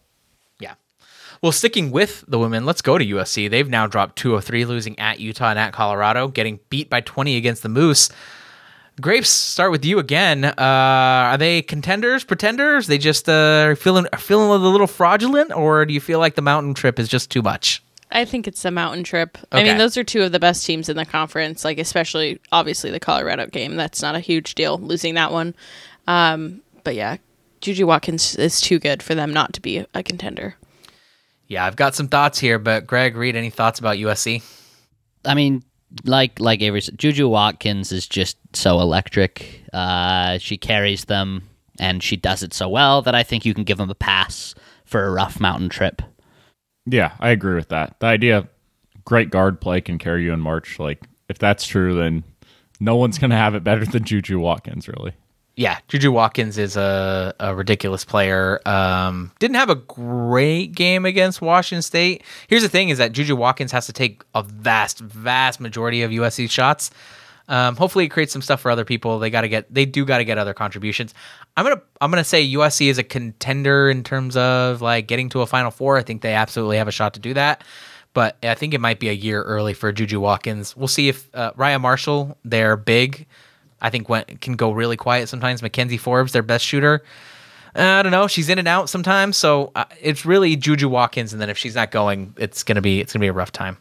Well, 1.40 1.52
sticking 1.52 1.90
with 1.90 2.24
the 2.26 2.38
women, 2.38 2.66
let's 2.66 2.82
go 2.82 2.98
to 2.98 3.04
USC. 3.04 3.48
They've 3.48 3.68
now 3.68 3.86
dropped 3.86 4.16
203, 4.16 4.64
losing 4.64 4.98
at 4.98 5.20
Utah 5.20 5.50
and 5.50 5.58
at 5.58 5.72
Colorado, 5.72 6.28
getting 6.28 6.58
beat 6.68 6.90
by 6.90 7.00
20 7.00 7.36
against 7.36 7.62
the 7.62 7.68
Moose. 7.68 8.10
Grapes, 9.00 9.28
start 9.28 9.70
with 9.70 9.84
you 9.84 10.00
again. 10.00 10.44
Uh, 10.44 10.54
are 10.58 11.38
they 11.38 11.62
contenders, 11.62 12.24
pretenders? 12.24 12.88
They 12.88 12.98
just 12.98 13.28
uh, 13.28 13.66
are 13.68 13.76
feeling 13.76 14.06
are 14.12 14.18
feeling 14.18 14.50
a 14.50 14.56
little 14.56 14.88
fraudulent, 14.88 15.52
or 15.52 15.86
do 15.86 15.94
you 15.94 16.00
feel 16.00 16.18
like 16.18 16.34
the 16.34 16.42
mountain 16.42 16.74
trip 16.74 16.98
is 16.98 17.08
just 17.08 17.30
too 17.30 17.40
much? 17.40 17.80
I 18.10 18.24
think 18.24 18.48
it's 18.48 18.62
the 18.62 18.72
mountain 18.72 19.04
trip. 19.04 19.38
I 19.52 19.62
mean, 19.62 19.76
those 19.76 19.96
are 19.96 20.02
two 20.02 20.22
of 20.22 20.32
the 20.32 20.40
best 20.40 20.66
teams 20.66 20.88
in 20.88 20.96
the 20.96 21.04
conference. 21.04 21.64
Like, 21.64 21.78
especially 21.78 22.40
obviously 22.50 22.90
the 22.90 22.98
Colorado 22.98 23.46
game. 23.46 23.76
That's 23.76 24.02
not 24.02 24.16
a 24.16 24.20
huge 24.20 24.56
deal 24.56 24.78
losing 24.78 25.14
that 25.14 25.30
one. 25.30 25.54
Um, 26.08 26.62
but 26.82 26.96
yeah, 26.96 27.18
Juju 27.60 27.86
Watkins 27.86 28.34
is 28.34 28.60
too 28.60 28.78
good 28.80 29.02
for 29.02 29.14
them 29.14 29.32
not 29.32 29.52
to 29.52 29.60
be 29.60 29.84
a 29.94 30.02
contender. 30.02 30.56
Yeah, 31.48 31.64
I've 31.64 31.76
got 31.76 31.94
some 31.94 32.08
thoughts 32.08 32.38
here, 32.38 32.58
but 32.58 32.86
Greg, 32.86 33.16
read 33.16 33.34
any 33.34 33.50
thoughts 33.50 33.80
about 33.80 33.96
USC? 33.96 34.42
I 35.24 35.34
mean, 35.34 35.64
like 36.04 36.38
like 36.38 36.60
Avery 36.60 36.82
Juju 36.82 37.28
Watkins 37.28 37.90
is 37.90 38.06
just 38.06 38.36
so 38.52 38.80
electric. 38.80 39.64
Uh, 39.72 40.38
she 40.38 40.58
carries 40.58 41.06
them, 41.06 41.48
and 41.80 42.02
she 42.02 42.16
does 42.16 42.42
it 42.42 42.52
so 42.52 42.68
well 42.68 43.02
that 43.02 43.14
I 43.14 43.22
think 43.22 43.44
you 43.46 43.54
can 43.54 43.64
give 43.64 43.78
them 43.78 43.90
a 43.90 43.94
pass 43.94 44.54
for 44.84 45.04
a 45.04 45.10
rough 45.10 45.40
mountain 45.40 45.70
trip. 45.70 46.02
Yeah, 46.86 47.12
I 47.18 47.30
agree 47.30 47.54
with 47.54 47.68
that. 47.68 47.98
The 48.00 48.06
idea 48.06 48.38
of 48.38 48.48
great 49.04 49.30
guard 49.30 49.60
play 49.60 49.80
can 49.80 49.98
carry 49.98 50.24
you 50.24 50.32
in 50.32 50.40
March. 50.40 50.78
Like, 50.78 51.02
if 51.28 51.38
that's 51.38 51.66
true, 51.66 51.94
then 51.94 52.24
no 52.80 52.96
one's 52.96 53.18
going 53.18 53.30
to 53.30 53.36
have 53.36 53.54
it 53.54 53.64
better 53.64 53.84
than 53.84 54.04
Juju 54.04 54.38
Watkins, 54.38 54.88
really. 54.88 55.12
Yeah, 55.58 55.78
Juju 55.88 56.12
Watkins 56.12 56.56
is 56.56 56.76
a, 56.76 57.34
a 57.40 57.52
ridiculous 57.52 58.04
player. 58.04 58.60
Um, 58.64 59.32
didn't 59.40 59.56
have 59.56 59.70
a 59.70 59.74
great 59.74 60.68
game 60.68 61.04
against 61.04 61.42
Washington 61.42 61.82
State. 61.82 62.22
Here's 62.46 62.62
the 62.62 62.68
thing: 62.68 62.90
is 62.90 62.98
that 62.98 63.10
Juju 63.10 63.34
Watkins 63.34 63.72
has 63.72 63.86
to 63.86 63.92
take 63.92 64.22
a 64.36 64.44
vast, 64.44 65.00
vast 65.00 65.58
majority 65.58 66.02
of 66.02 66.12
USC 66.12 66.48
shots. 66.48 66.92
Um, 67.48 67.74
hopefully, 67.74 68.04
it 68.04 68.10
creates 68.10 68.32
some 68.32 68.40
stuff 68.40 68.60
for 68.60 68.70
other 68.70 68.84
people. 68.84 69.18
They 69.18 69.30
got 69.30 69.40
to 69.40 69.48
get, 69.48 69.66
they 69.74 69.84
do 69.84 70.04
got 70.04 70.18
to 70.18 70.24
get 70.24 70.38
other 70.38 70.54
contributions. 70.54 71.12
I'm 71.56 71.64
gonna, 71.64 71.82
I'm 72.00 72.12
gonna 72.12 72.22
say 72.22 72.48
USC 72.52 72.86
is 72.86 72.98
a 72.98 73.02
contender 73.02 73.90
in 73.90 74.04
terms 74.04 74.36
of 74.36 74.80
like 74.80 75.08
getting 75.08 75.28
to 75.30 75.40
a 75.40 75.46
Final 75.46 75.72
Four. 75.72 75.98
I 75.98 76.02
think 76.02 76.22
they 76.22 76.34
absolutely 76.34 76.76
have 76.76 76.86
a 76.86 76.92
shot 76.92 77.14
to 77.14 77.20
do 77.20 77.34
that. 77.34 77.64
But 78.14 78.36
I 78.44 78.54
think 78.54 78.74
it 78.74 78.80
might 78.80 79.00
be 79.00 79.08
a 79.08 79.12
year 79.12 79.42
early 79.42 79.74
for 79.74 79.90
Juju 79.90 80.20
Watkins. 80.20 80.76
We'll 80.76 80.86
see 80.86 81.08
if 81.08 81.28
uh, 81.34 81.52
Rayah 81.54 81.80
Marshall, 81.80 82.38
they're 82.44 82.76
big. 82.76 83.26
I 83.80 83.90
think 83.90 84.08
went, 84.08 84.40
can 84.40 84.56
go 84.56 84.72
really 84.72 84.96
quiet 84.96 85.28
sometimes. 85.28 85.60
McKenzie 85.60 86.00
Forbes, 86.00 86.32
their 86.32 86.42
best 86.42 86.64
shooter. 86.64 87.02
Uh, 87.76 87.82
I 87.82 88.02
don't 88.02 88.12
know. 88.12 88.26
She's 88.26 88.48
in 88.48 88.58
and 88.58 88.68
out 88.68 88.88
sometimes, 88.88 89.36
so 89.36 89.70
uh, 89.74 89.84
it's 90.00 90.24
really 90.24 90.56
Juju 90.56 90.88
Watkins. 90.88 91.32
And 91.32 91.40
then 91.40 91.50
if 91.50 91.58
she's 91.58 91.74
not 91.74 91.90
going, 91.90 92.34
it's 92.38 92.62
gonna 92.62 92.80
be 92.80 93.00
it's 93.00 93.12
gonna 93.12 93.22
be 93.22 93.28
a 93.28 93.32
rough 93.32 93.52
time. 93.52 93.76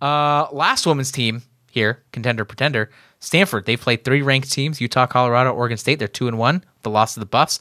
Uh, 0.00 0.48
last 0.52 0.86
women's 0.86 1.12
team 1.12 1.42
here, 1.70 2.02
contender 2.12 2.44
pretender, 2.44 2.90
Stanford. 3.20 3.64
They've 3.64 3.80
played 3.80 4.04
three 4.04 4.22
ranked 4.22 4.52
teams: 4.52 4.80
Utah, 4.80 5.06
Colorado, 5.06 5.52
Oregon 5.52 5.78
State. 5.78 5.98
They're 5.98 6.08
two 6.08 6.28
and 6.28 6.38
one. 6.38 6.64
The 6.82 6.90
loss 6.90 7.16
of 7.16 7.20
the 7.20 7.26
Buffs. 7.26 7.60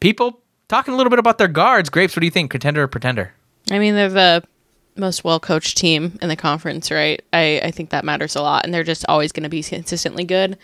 People 0.00 0.40
talking 0.68 0.94
a 0.94 0.96
little 0.96 1.10
bit 1.10 1.18
about 1.18 1.38
their 1.38 1.48
guards. 1.48 1.90
Grapes, 1.90 2.16
what 2.16 2.20
do 2.20 2.26
you 2.26 2.30
think? 2.30 2.50
Contender 2.50 2.82
or 2.82 2.88
pretender? 2.88 3.32
I 3.70 3.78
mean, 3.78 3.94
they're 3.94 4.08
the 4.08 4.42
most 4.96 5.24
well 5.24 5.40
coached 5.40 5.76
team 5.76 6.18
in 6.20 6.28
the 6.28 6.36
conference, 6.36 6.90
right? 6.90 7.22
I, 7.32 7.60
I 7.64 7.70
think 7.70 7.90
that 7.90 8.04
matters 8.04 8.34
a 8.36 8.42
lot, 8.42 8.64
and 8.64 8.74
they're 8.74 8.84
just 8.84 9.04
always 9.08 9.32
going 9.32 9.44
to 9.44 9.48
be 9.48 9.62
consistently 9.62 10.24
good. 10.24 10.58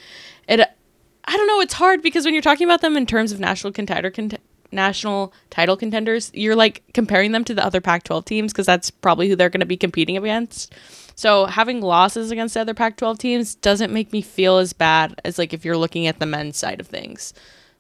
It, 0.48 0.60
I 0.60 1.36
don't 1.36 1.46
know, 1.46 1.60
it's 1.60 1.74
hard 1.74 2.02
because 2.02 2.24
when 2.24 2.34
you're 2.34 2.42
talking 2.42 2.66
about 2.66 2.80
them 2.80 2.96
in 2.96 3.06
terms 3.06 3.32
of 3.32 3.38
national 3.40 3.72
contender, 3.72 4.10
cont- 4.10 4.40
national 4.72 5.32
title 5.50 5.76
contenders, 5.76 6.30
you're 6.34 6.56
like 6.56 6.82
comparing 6.94 7.32
them 7.32 7.44
to 7.44 7.54
the 7.54 7.64
other 7.64 7.80
Pac-12 7.80 8.24
teams 8.24 8.52
because 8.52 8.66
that's 8.66 8.90
probably 8.90 9.28
who 9.28 9.36
they're 9.36 9.50
going 9.50 9.60
to 9.60 9.66
be 9.66 9.76
competing 9.76 10.16
against. 10.16 10.74
So 11.14 11.46
having 11.46 11.80
losses 11.80 12.30
against 12.30 12.54
the 12.54 12.60
other 12.60 12.74
Pac-12 12.74 13.18
teams 13.18 13.54
doesn't 13.56 13.92
make 13.92 14.12
me 14.12 14.22
feel 14.22 14.58
as 14.58 14.72
bad 14.72 15.20
as 15.24 15.38
like 15.38 15.52
if 15.52 15.64
you're 15.64 15.76
looking 15.76 16.06
at 16.06 16.18
the 16.18 16.26
men's 16.26 16.56
side 16.56 16.80
of 16.80 16.86
things. 16.86 17.34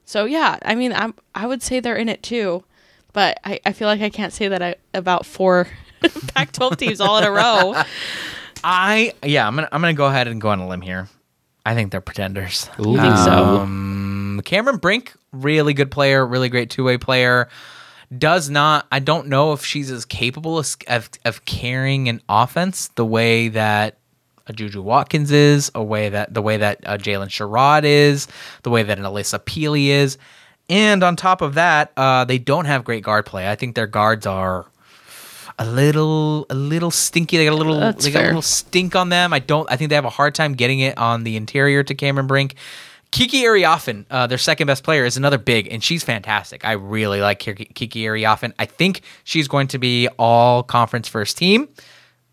So 0.04 0.24
yeah, 0.24 0.58
I 0.64 0.74
mean, 0.74 0.92
I'm 0.92 1.14
I 1.34 1.46
would 1.46 1.62
say 1.62 1.80
they're 1.80 1.94
in 1.94 2.08
it 2.08 2.22
too, 2.22 2.64
but 3.12 3.38
I, 3.44 3.60
I 3.64 3.72
feel 3.72 3.88
like 3.88 4.00
I 4.00 4.08
can't 4.08 4.32
say 4.32 4.48
that 4.48 4.62
I, 4.62 4.76
about 4.94 5.26
four 5.26 5.68
Pac-12 6.34 6.76
teams 6.78 7.00
all 7.00 7.18
in 7.18 7.24
a 7.24 7.30
row. 7.30 7.80
I 8.64 9.12
yeah, 9.22 9.46
I'm 9.46 9.54
gonna 9.54 9.68
I'm 9.70 9.80
gonna 9.80 9.94
go 9.94 10.06
ahead 10.06 10.26
and 10.26 10.40
go 10.40 10.48
on 10.48 10.58
a 10.58 10.66
limb 10.66 10.80
here. 10.80 11.08
I 11.68 11.74
think 11.74 11.92
they're 11.92 12.00
pretenders. 12.00 12.70
You 12.78 12.96
think 12.96 13.18
so? 13.18 13.58
Um, 13.58 14.40
Cameron 14.46 14.78
Brink, 14.78 15.14
really 15.32 15.74
good 15.74 15.90
player, 15.90 16.26
really 16.26 16.48
great 16.48 16.70
two 16.70 16.82
way 16.82 16.96
player. 16.96 17.50
Does 18.16 18.48
not. 18.48 18.86
I 18.90 19.00
don't 19.00 19.28
know 19.28 19.52
if 19.52 19.66
she's 19.66 19.90
as 19.90 20.06
capable 20.06 20.58
as, 20.58 20.78
of 20.86 21.10
of 21.26 21.44
carrying 21.44 22.08
an 22.08 22.22
offense 22.26 22.88
the 22.94 23.04
way 23.04 23.48
that 23.48 23.98
a 24.46 24.54
Juju 24.54 24.80
Watkins 24.80 25.30
is, 25.30 25.70
a 25.74 25.84
way 25.84 26.08
that 26.08 26.32
the 26.32 26.40
way 26.40 26.56
that 26.56 26.80
uh, 26.86 26.96
Jaylyn 26.96 27.28
Sherrod 27.28 27.84
is, 27.84 28.28
the 28.62 28.70
way 28.70 28.82
that 28.82 28.98
an 28.98 29.04
Alyssa 29.04 29.38
Pili 29.38 29.88
is, 29.88 30.16
and 30.70 31.02
on 31.02 31.16
top 31.16 31.42
of 31.42 31.52
that, 31.52 31.92
uh, 31.98 32.24
they 32.24 32.38
don't 32.38 32.64
have 32.64 32.82
great 32.82 33.04
guard 33.04 33.26
play. 33.26 33.46
I 33.46 33.56
think 33.56 33.74
their 33.74 33.86
guards 33.86 34.24
are 34.24 34.64
a 35.58 35.66
little 35.66 36.46
a 36.50 36.54
little 36.54 36.90
stinky. 36.90 37.36
They 37.36 37.44
got 37.44 37.54
a 37.54 37.56
little 37.56 37.78
That's 37.78 38.04
they 38.04 38.10
got 38.10 38.24
a 38.24 38.26
little 38.26 38.42
stink 38.42 38.94
on 38.94 39.08
them. 39.08 39.32
I 39.32 39.38
don't. 39.38 39.70
I 39.70 39.76
think 39.76 39.88
they 39.90 39.94
have 39.94 40.04
a 40.04 40.10
hard 40.10 40.34
time 40.34 40.54
getting 40.54 40.80
it 40.80 40.96
on 40.96 41.24
the 41.24 41.36
interior 41.36 41.82
to 41.82 41.94
Cameron 41.94 42.26
Brink. 42.26 42.54
Kiki 43.10 43.42
Iriafen, 43.42 44.04
uh, 44.10 44.26
their 44.26 44.38
second 44.38 44.66
best 44.66 44.84
player, 44.84 45.06
is 45.06 45.16
another 45.16 45.38
big, 45.38 45.72
and 45.72 45.82
she's 45.82 46.04
fantastic. 46.04 46.64
I 46.64 46.72
really 46.72 47.20
like 47.20 47.38
Kiki 47.38 47.64
Kiki 47.66 48.02
Iriafen. 48.02 48.52
I 48.58 48.66
think 48.66 49.00
she's 49.24 49.48
going 49.48 49.68
to 49.68 49.78
be 49.78 50.08
all 50.18 50.62
conference 50.62 51.08
first 51.08 51.38
team. 51.38 51.68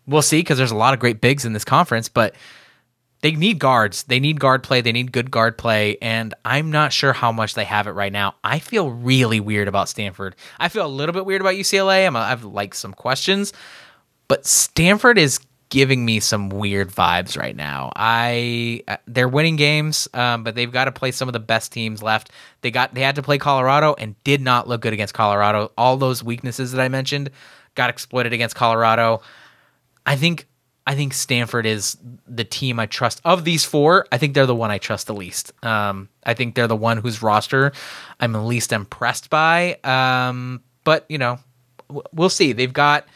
We'll 0.06 0.22
see 0.22 0.40
because 0.40 0.58
there's 0.58 0.70
a 0.70 0.76
lot 0.76 0.94
of 0.94 1.00
great 1.00 1.20
bigs 1.20 1.44
in 1.44 1.52
this 1.52 1.64
conference, 1.64 2.08
but 2.08 2.34
they 3.26 3.32
need 3.32 3.58
guards. 3.58 4.04
They 4.04 4.20
need 4.20 4.38
guard 4.38 4.62
play. 4.62 4.80
They 4.82 4.92
need 4.92 5.10
good 5.10 5.32
guard 5.32 5.58
play, 5.58 5.98
and 6.00 6.32
I'm 6.44 6.70
not 6.70 6.92
sure 6.92 7.12
how 7.12 7.32
much 7.32 7.54
they 7.54 7.64
have 7.64 7.88
it 7.88 7.90
right 7.90 8.12
now. 8.12 8.36
I 8.44 8.60
feel 8.60 8.88
really 8.88 9.40
weird 9.40 9.66
about 9.66 9.88
Stanford. 9.88 10.36
I 10.60 10.68
feel 10.68 10.86
a 10.86 10.88
little 10.88 11.12
bit 11.12 11.26
weird 11.26 11.40
about 11.40 11.54
UCLA. 11.54 12.06
I'm, 12.06 12.14
I've 12.14 12.44
like 12.44 12.72
some 12.72 12.94
questions, 12.94 13.52
but 14.28 14.46
Stanford 14.46 15.18
is 15.18 15.40
giving 15.70 16.04
me 16.04 16.20
some 16.20 16.50
weird 16.50 16.92
vibes 16.92 17.36
right 17.36 17.56
now. 17.56 17.90
I 17.96 18.84
uh, 18.86 18.98
they're 19.08 19.26
winning 19.26 19.56
games, 19.56 20.06
um, 20.14 20.44
but 20.44 20.54
they've 20.54 20.70
got 20.70 20.84
to 20.84 20.92
play 20.92 21.10
some 21.10 21.28
of 21.28 21.32
the 21.32 21.40
best 21.40 21.72
teams 21.72 22.04
left. 22.04 22.30
They 22.60 22.70
got 22.70 22.94
they 22.94 23.00
had 23.00 23.16
to 23.16 23.24
play 23.24 23.38
Colorado 23.38 23.96
and 23.98 24.14
did 24.22 24.40
not 24.40 24.68
look 24.68 24.82
good 24.82 24.92
against 24.92 25.14
Colorado. 25.14 25.72
All 25.76 25.96
those 25.96 26.22
weaknesses 26.22 26.70
that 26.70 26.80
I 26.80 26.88
mentioned 26.88 27.30
got 27.74 27.90
exploited 27.90 28.32
against 28.32 28.54
Colorado. 28.54 29.20
I 30.06 30.14
think 30.14 30.46
I 30.86 30.94
think 30.94 31.14
Stanford 31.14 31.66
is 31.66 31.96
the 32.28 32.44
team 32.44 32.78
I 32.78 32.86
trust 32.86 33.20
of 33.24 33.44
these 33.44 33.64
four. 33.64 34.06
I 34.12 34.18
think 34.18 34.34
they're 34.34 34.46
the 34.46 34.54
one 34.54 34.70
I 34.70 34.78
trust 34.78 35.08
the 35.08 35.14
least. 35.14 35.52
Um, 35.64 36.08
I 36.24 36.34
think 36.34 36.54
they're 36.54 36.68
the 36.68 36.76
one 36.76 36.98
whose 36.98 37.22
roster 37.22 37.72
I'm 38.20 38.32
the 38.32 38.42
least 38.42 38.72
impressed 38.72 39.28
by. 39.28 39.78
Um, 39.82 40.62
but 40.84 41.04
you 41.08 41.18
know, 41.18 41.38
w- 41.88 42.04
we'll 42.12 42.30
see. 42.30 42.52
They've 42.52 42.72
got 42.72 43.06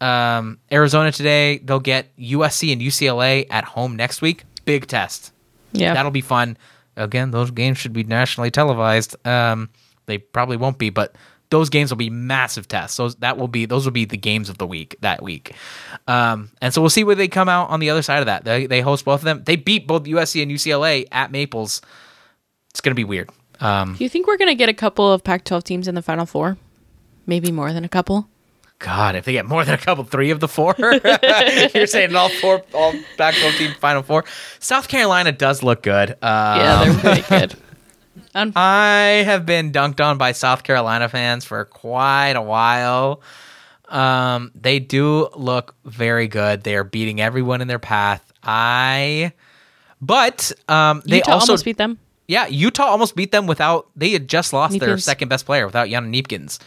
um, 0.00 0.58
Arizona 0.72 1.12
today. 1.12 1.58
They'll 1.58 1.78
get 1.80 2.16
USC 2.16 2.72
and 2.72 2.80
UCLA 2.82 3.46
at 3.48 3.64
home 3.64 3.94
next 3.96 4.20
week. 4.20 4.44
Big 4.64 4.86
test. 4.86 5.32
Yeah. 5.72 5.94
That'll 5.94 6.10
be 6.10 6.20
fun. 6.20 6.56
Again, 6.96 7.30
those 7.30 7.50
games 7.50 7.78
should 7.78 7.92
be 7.92 8.04
nationally 8.04 8.50
televised. 8.50 9.16
Um, 9.26 9.70
they 10.06 10.18
probably 10.18 10.56
won't 10.56 10.78
be, 10.78 10.90
but 10.90 11.14
those 11.54 11.70
games 11.70 11.92
will 11.92 11.96
be 11.96 12.10
massive 12.10 12.66
tests. 12.66 12.96
So 12.96 13.10
that 13.20 13.38
will 13.38 13.46
be 13.46 13.64
those 13.64 13.84
will 13.84 13.92
be 13.92 14.04
the 14.06 14.16
games 14.16 14.48
of 14.48 14.58
the 14.58 14.66
week 14.66 14.96
that 15.02 15.22
week. 15.22 15.54
Um, 16.08 16.50
and 16.60 16.74
so 16.74 16.80
we'll 16.80 16.90
see 16.90 17.04
where 17.04 17.14
they 17.14 17.28
come 17.28 17.48
out 17.48 17.70
on 17.70 17.78
the 17.78 17.90
other 17.90 18.02
side 18.02 18.18
of 18.18 18.26
that. 18.26 18.44
They 18.44 18.66
they 18.66 18.80
host 18.80 19.04
both 19.04 19.20
of 19.20 19.24
them. 19.24 19.44
They 19.44 19.54
beat 19.54 19.86
both 19.86 20.02
USC 20.02 20.42
and 20.42 20.50
UCLA 20.50 21.06
at 21.12 21.30
Maples. 21.30 21.80
It's 22.70 22.80
gonna 22.80 22.96
be 22.96 23.04
weird. 23.04 23.30
Um, 23.60 23.94
Do 23.94 24.02
you 24.02 24.10
think 24.10 24.26
we're 24.26 24.36
going 24.36 24.50
to 24.50 24.56
get 24.56 24.68
a 24.68 24.74
couple 24.74 25.12
of 25.12 25.22
Pac 25.22 25.44
12 25.44 25.62
teams 25.62 25.88
in 25.88 25.94
the 25.94 26.02
Final 26.02 26.26
Four? 26.26 26.56
Maybe 27.24 27.52
more 27.52 27.72
than 27.72 27.84
a 27.84 27.88
couple? 27.88 28.28
God, 28.80 29.14
if 29.14 29.24
they 29.24 29.32
get 29.32 29.46
more 29.46 29.64
than 29.64 29.74
a 29.74 29.78
couple, 29.78 30.02
three 30.04 30.30
of 30.30 30.40
the 30.40 30.48
four, 30.48 30.74
you're 31.74 31.86
saying 31.86 32.14
all 32.14 32.28
four, 32.28 32.62
all 32.74 32.92
back 33.16 33.34
team 33.56 33.72
final 33.80 34.02
four. 34.02 34.24
South 34.58 34.88
Carolina 34.88 35.32
does 35.32 35.62
look 35.62 35.82
good. 35.82 36.10
Um, 36.10 36.16
Yeah, 36.20 36.84
they're 36.84 36.98
pretty 37.00 37.22
good. 37.28 37.54
Um, 38.34 38.52
I 38.56 39.22
have 39.24 39.46
been 39.46 39.72
dunked 39.72 40.04
on 40.04 40.18
by 40.18 40.32
South 40.32 40.62
Carolina 40.62 41.08
fans 41.08 41.44
for 41.44 41.64
quite 41.64 42.34
a 42.36 42.42
while. 42.42 43.22
Um, 43.88 44.50
they 44.54 44.78
do 44.78 45.28
look 45.36 45.74
very 45.84 46.26
good. 46.28 46.62
They 46.64 46.74
are 46.76 46.84
beating 46.84 47.20
everyone 47.20 47.60
in 47.60 47.68
their 47.68 47.78
path. 47.78 48.32
I, 48.42 49.32
but 50.00 50.52
um, 50.68 51.02
they 51.06 51.18
Utah 51.18 51.32
also 51.32 51.52
almost 51.52 51.64
beat 51.64 51.76
them. 51.76 51.98
yeah, 52.26 52.46
Utah 52.46 52.84
almost 52.84 53.14
beat 53.16 53.32
them 53.32 53.46
without 53.46 53.88
they 53.96 54.10
had 54.10 54.28
just 54.28 54.52
lost 54.52 54.78
their 54.78 54.98
second 54.98 55.28
best 55.28 55.46
player 55.46 55.66
without 55.66 55.88
Yana 55.88 56.08
Kneepkens. 56.08 56.58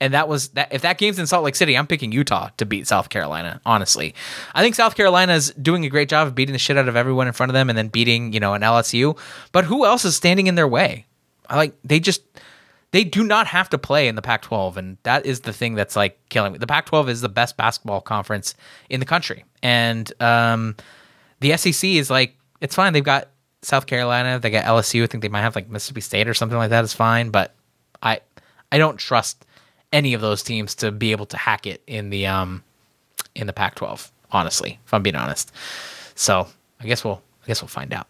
And 0.00 0.12
that 0.12 0.28
was 0.28 0.48
that 0.50 0.72
if 0.72 0.82
that 0.82 0.98
game's 0.98 1.18
in 1.18 1.26
Salt 1.26 1.44
Lake 1.44 1.56
City, 1.56 1.76
I'm 1.76 1.86
picking 1.86 2.12
Utah 2.12 2.50
to 2.58 2.66
beat 2.66 2.86
South 2.86 3.08
Carolina, 3.08 3.60
honestly. 3.64 4.14
I 4.54 4.62
think 4.62 4.74
South 4.74 4.94
Carolina's 4.94 5.52
doing 5.52 5.84
a 5.86 5.88
great 5.88 6.08
job 6.08 6.26
of 6.26 6.34
beating 6.34 6.52
the 6.52 6.58
shit 6.58 6.76
out 6.76 6.88
of 6.88 6.96
everyone 6.96 7.26
in 7.26 7.32
front 7.32 7.50
of 7.50 7.54
them 7.54 7.70
and 7.70 7.78
then 7.78 7.88
beating, 7.88 8.32
you 8.32 8.40
know, 8.40 8.54
an 8.54 8.62
LSU. 8.62 9.18
But 9.52 9.64
who 9.64 9.86
else 9.86 10.04
is 10.04 10.16
standing 10.16 10.48
in 10.48 10.54
their 10.54 10.68
way? 10.68 11.06
I 11.48 11.56
like 11.56 11.74
they 11.82 12.00
just 12.00 12.22
they 12.90 13.04
do 13.04 13.24
not 13.24 13.46
have 13.46 13.70
to 13.70 13.78
play 13.78 14.08
in 14.08 14.16
the 14.16 14.22
Pac-12 14.22 14.76
and 14.76 14.98
that 15.02 15.26
is 15.26 15.40
the 15.40 15.52
thing 15.52 15.74
that's 15.74 15.96
like 15.96 16.18
killing 16.28 16.52
me. 16.52 16.58
The 16.58 16.66
Pac-12 16.66 17.08
is 17.08 17.20
the 17.20 17.28
best 17.28 17.56
basketball 17.56 18.00
conference 18.00 18.54
in 18.90 19.00
the 19.00 19.06
country. 19.06 19.44
And 19.62 20.12
um 20.20 20.76
the 21.40 21.56
SEC 21.56 21.88
is 21.88 22.10
like 22.10 22.36
it's 22.60 22.74
fine. 22.74 22.92
They've 22.92 23.04
got 23.04 23.28
South 23.62 23.86
Carolina, 23.86 24.38
they 24.38 24.50
got 24.50 24.64
LSU. 24.64 25.02
I 25.02 25.06
think 25.06 25.22
they 25.22 25.28
might 25.28 25.42
have 25.42 25.54
like 25.54 25.68
Mississippi 25.70 26.00
State 26.00 26.28
or 26.28 26.34
something 26.34 26.58
like 26.58 26.70
that. 26.70 26.84
Is 26.84 26.92
fine, 26.92 27.30
but 27.30 27.54
I 28.02 28.20
I 28.70 28.78
don't 28.78 28.96
trust 28.96 29.44
any 29.96 30.12
of 30.12 30.20
those 30.20 30.42
teams 30.42 30.74
to 30.76 30.92
be 30.92 31.10
able 31.12 31.24
to 31.26 31.38
hack 31.38 31.66
it 31.66 31.82
in 31.86 32.10
the 32.10 32.26
um 32.26 32.62
in 33.34 33.46
the 33.46 33.52
Pac-12. 33.52 34.10
Honestly, 34.30 34.78
if 34.84 34.92
I'm 34.92 35.02
being 35.02 35.16
honest. 35.16 35.52
So 36.14 36.46
I 36.80 36.84
guess 36.84 37.02
we'll 37.04 37.22
I 37.42 37.46
guess 37.46 37.62
we'll 37.62 37.68
find 37.68 37.92
out. 37.94 38.06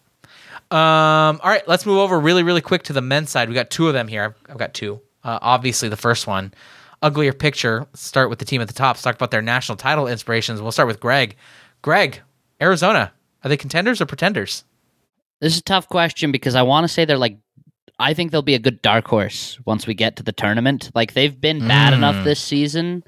Um, 0.69 1.39
all 1.41 1.49
right, 1.49 1.65
let's 1.67 1.85
move 1.85 1.99
over 1.99 2.19
really, 2.19 2.43
really 2.43 2.59
quick 2.59 2.83
to 2.83 2.93
the 2.93 3.01
men's 3.01 3.29
side. 3.29 3.47
We 3.47 3.55
got 3.55 3.69
two 3.69 3.87
of 3.87 3.93
them 3.93 4.09
here. 4.09 4.23
I've, 4.23 4.51
I've 4.51 4.57
got 4.57 4.73
two. 4.73 4.99
Uh, 5.23 5.39
obviously, 5.41 5.87
the 5.87 5.95
first 5.95 6.27
one, 6.27 6.53
uglier 7.01 7.31
picture. 7.31 7.79
Let's 7.79 8.01
start 8.01 8.29
with 8.29 8.39
the 8.39 8.45
team 8.45 8.59
at 8.61 8.67
the 8.67 8.73
top. 8.73 8.95
Let's 8.95 9.03
talk 9.03 9.15
about 9.15 9.31
their 9.31 9.41
national 9.41 9.77
title 9.77 10.07
inspirations. 10.07 10.61
We'll 10.61 10.73
start 10.73 10.87
with 10.87 10.99
Greg. 10.99 11.37
Greg, 11.83 12.19
Arizona. 12.61 13.13
Are 13.43 13.49
they 13.49 13.55
contenders 13.55 14.01
or 14.01 14.05
pretenders? 14.05 14.65
This 15.39 15.53
is 15.53 15.59
a 15.59 15.63
tough 15.63 15.87
question 15.87 16.33
because 16.33 16.55
I 16.55 16.63
want 16.63 16.83
to 16.83 16.89
say 16.89 17.05
they're 17.05 17.17
like 17.17 17.37
I 17.99 18.13
think 18.13 18.31
they'll 18.31 18.41
be 18.43 18.53
a 18.55 18.59
good 18.59 18.81
dark 18.81 19.07
horse 19.07 19.59
once 19.65 19.87
we 19.87 19.93
get 19.93 20.15
to 20.17 20.23
the 20.23 20.31
tournament. 20.31 20.91
Like 20.93 21.13
they've 21.13 21.39
been 21.39 21.67
bad 21.67 21.93
Mm. 21.93 21.97
enough 21.97 22.23
this 22.23 22.39
season 22.39 23.03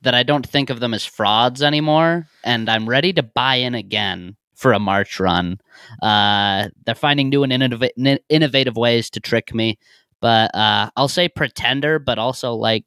that 0.00 0.14
I 0.14 0.22
don't 0.22 0.46
think 0.46 0.70
of 0.70 0.80
them 0.80 0.94
as 0.94 1.04
frauds 1.04 1.62
anymore, 1.62 2.26
and 2.42 2.68
I'm 2.68 2.88
ready 2.88 3.12
to 3.12 3.22
buy 3.22 3.56
in 3.56 3.74
again 3.74 4.36
for 4.54 4.72
a 4.72 4.78
March 4.78 5.20
run. 5.20 5.58
Uh, 6.02 6.68
they're 6.86 6.94
finding 6.94 7.28
new 7.28 7.42
and 7.44 7.52
innov- 7.52 8.18
innovative 8.28 8.76
ways 8.76 9.10
to 9.10 9.20
trick 9.20 9.54
me, 9.54 9.78
but 10.20 10.54
uh, 10.54 10.90
I'll 10.96 11.08
say 11.08 11.28
pretender, 11.28 11.98
but 11.98 12.18
also 12.18 12.54
like 12.54 12.84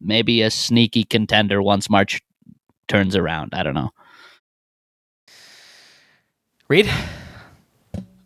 maybe 0.00 0.42
a 0.42 0.50
sneaky 0.50 1.04
contender 1.04 1.62
once 1.62 1.88
March 1.90 2.20
turns 2.88 3.14
around. 3.14 3.50
I 3.52 3.62
don't 3.62 3.74
know. 3.74 3.90
Reed? 6.68 6.90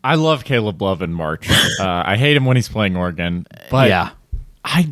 I 0.07 0.15
love 0.15 0.45
Caleb 0.45 0.81
Love 0.81 1.03
in 1.03 1.13
March. 1.13 1.49
Uh, 1.79 2.03
I 2.07 2.17
hate 2.17 2.37
him 2.37 2.47
when 2.47 2.57
he's 2.57 2.69
playing 2.69 2.97
Oregon, 2.97 3.47
but 3.71 3.89
yeah. 3.89 4.11
I 4.65 4.91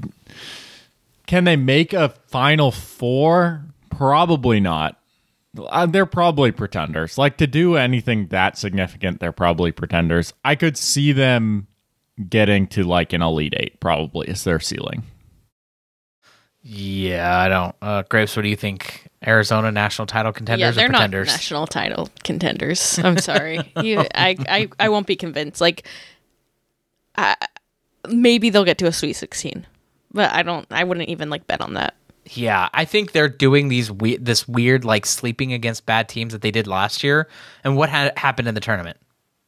can 1.27 1.45
they 1.45 1.57
make 1.57 1.93
a 1.95 2.11
Final 2.27 2.70
Four? 2.70 3.65
Probably 3.91 4.61
not. 4.61 5.01
Uh, 5.57 5.86
they're 5.86 6.05
probably 6.05 6.53
pretenders. 6.53 7.16
Like 7.16 7.39
to 7.39 7.47
do 7.47 7.77
anything 7.77 8.27
that 8.28 8.59
significant, 8.59 9.20
they're 9.20 9.32
probably 9.32 9.73
pretenders. 9.73 10.35
I 10.45 10.57
could 10.57 10.77
see 10.77 11.12
them 11.12 11.69
getting 12.28 12.66
to 12.69 12.82
like 12.82 13.12
an 13.12 13.23
Elite 13.23 13.55
Eight. 13.57 13.81
Probably 13.81 14.28
is 14.28 14.45
their 14.45 14.61
ceiling. 14.61 15.05
Yeah, 16.62 17.39
I 17.39 17.49
don't. 17.49 17.77
Uh, 17.81 18.03
Grapes, 18.03 18.36
what 18.36 18.43
do 18.43 18.49
you 18.49 18.57
think? 18.57 19.07
Arizona 19.26 19.72
national 19.72 20.06
title 20.06 20.32
contenders 20.32 20.60
yeah, 20.60 20.70
they're 20.70 20.88
not 20.88 20.98
pretenders? 20.98 21.28
national 21.28 21.66
title 21.66 22.09
contenders. 22.22 22.98
I'm 22.98 23.18
sorry. 23.18 23.72
you, 23.82 24.01
I, 24.14 24.36
I, 24.48 24.68
I 24.78 24.88
won't 24.88 25.06
be 25.06 25.16
convinced. 25.16 25.60
Like, 25.60 25.86
I, 27.16 27.36
maybe 28.09 28.51
they'll 28.51 28.64
get 28.64 28.78
to 28.78 28.86
a 28.86 28.92
Sweet 28.92 29.14
16, 29.14 29.66
but 30.12 30.30
I 30.32 30.42
don't. 30.42 30.66
I 30.70 30.84
wouldn't 30.84 31.09
even 31.09 31.30
like 31.30 31.46
bet 31.46 31.60
on 31.60 31.74
that. 31.74 31.94
Yeah, 32.26 32.68
I 32.72 32.84
think 32.84 33.12
they're 33.12 33.28
doing 33.28 33.68
these 33.68 33.90
we- 33.90 34.16
this 34.16 34.48
weird 34.48 34.84
like 34.84 35.05
sleeping 35.06 35.52
against 35.52 35.84
bad 35.86 36.09
teams 36.09 36.32
that 36.32 36.42
they 36.42 36.51
did 36.51 36.66
last 36.66 37.05
year. 37.05 37.28
And 37.62 37.76
what 37.76 37.90
had 37.90 38.16
happened 38.18 38.48
in 38.48 38.55
the 38.55 38.60
tournament? 38.60 38.96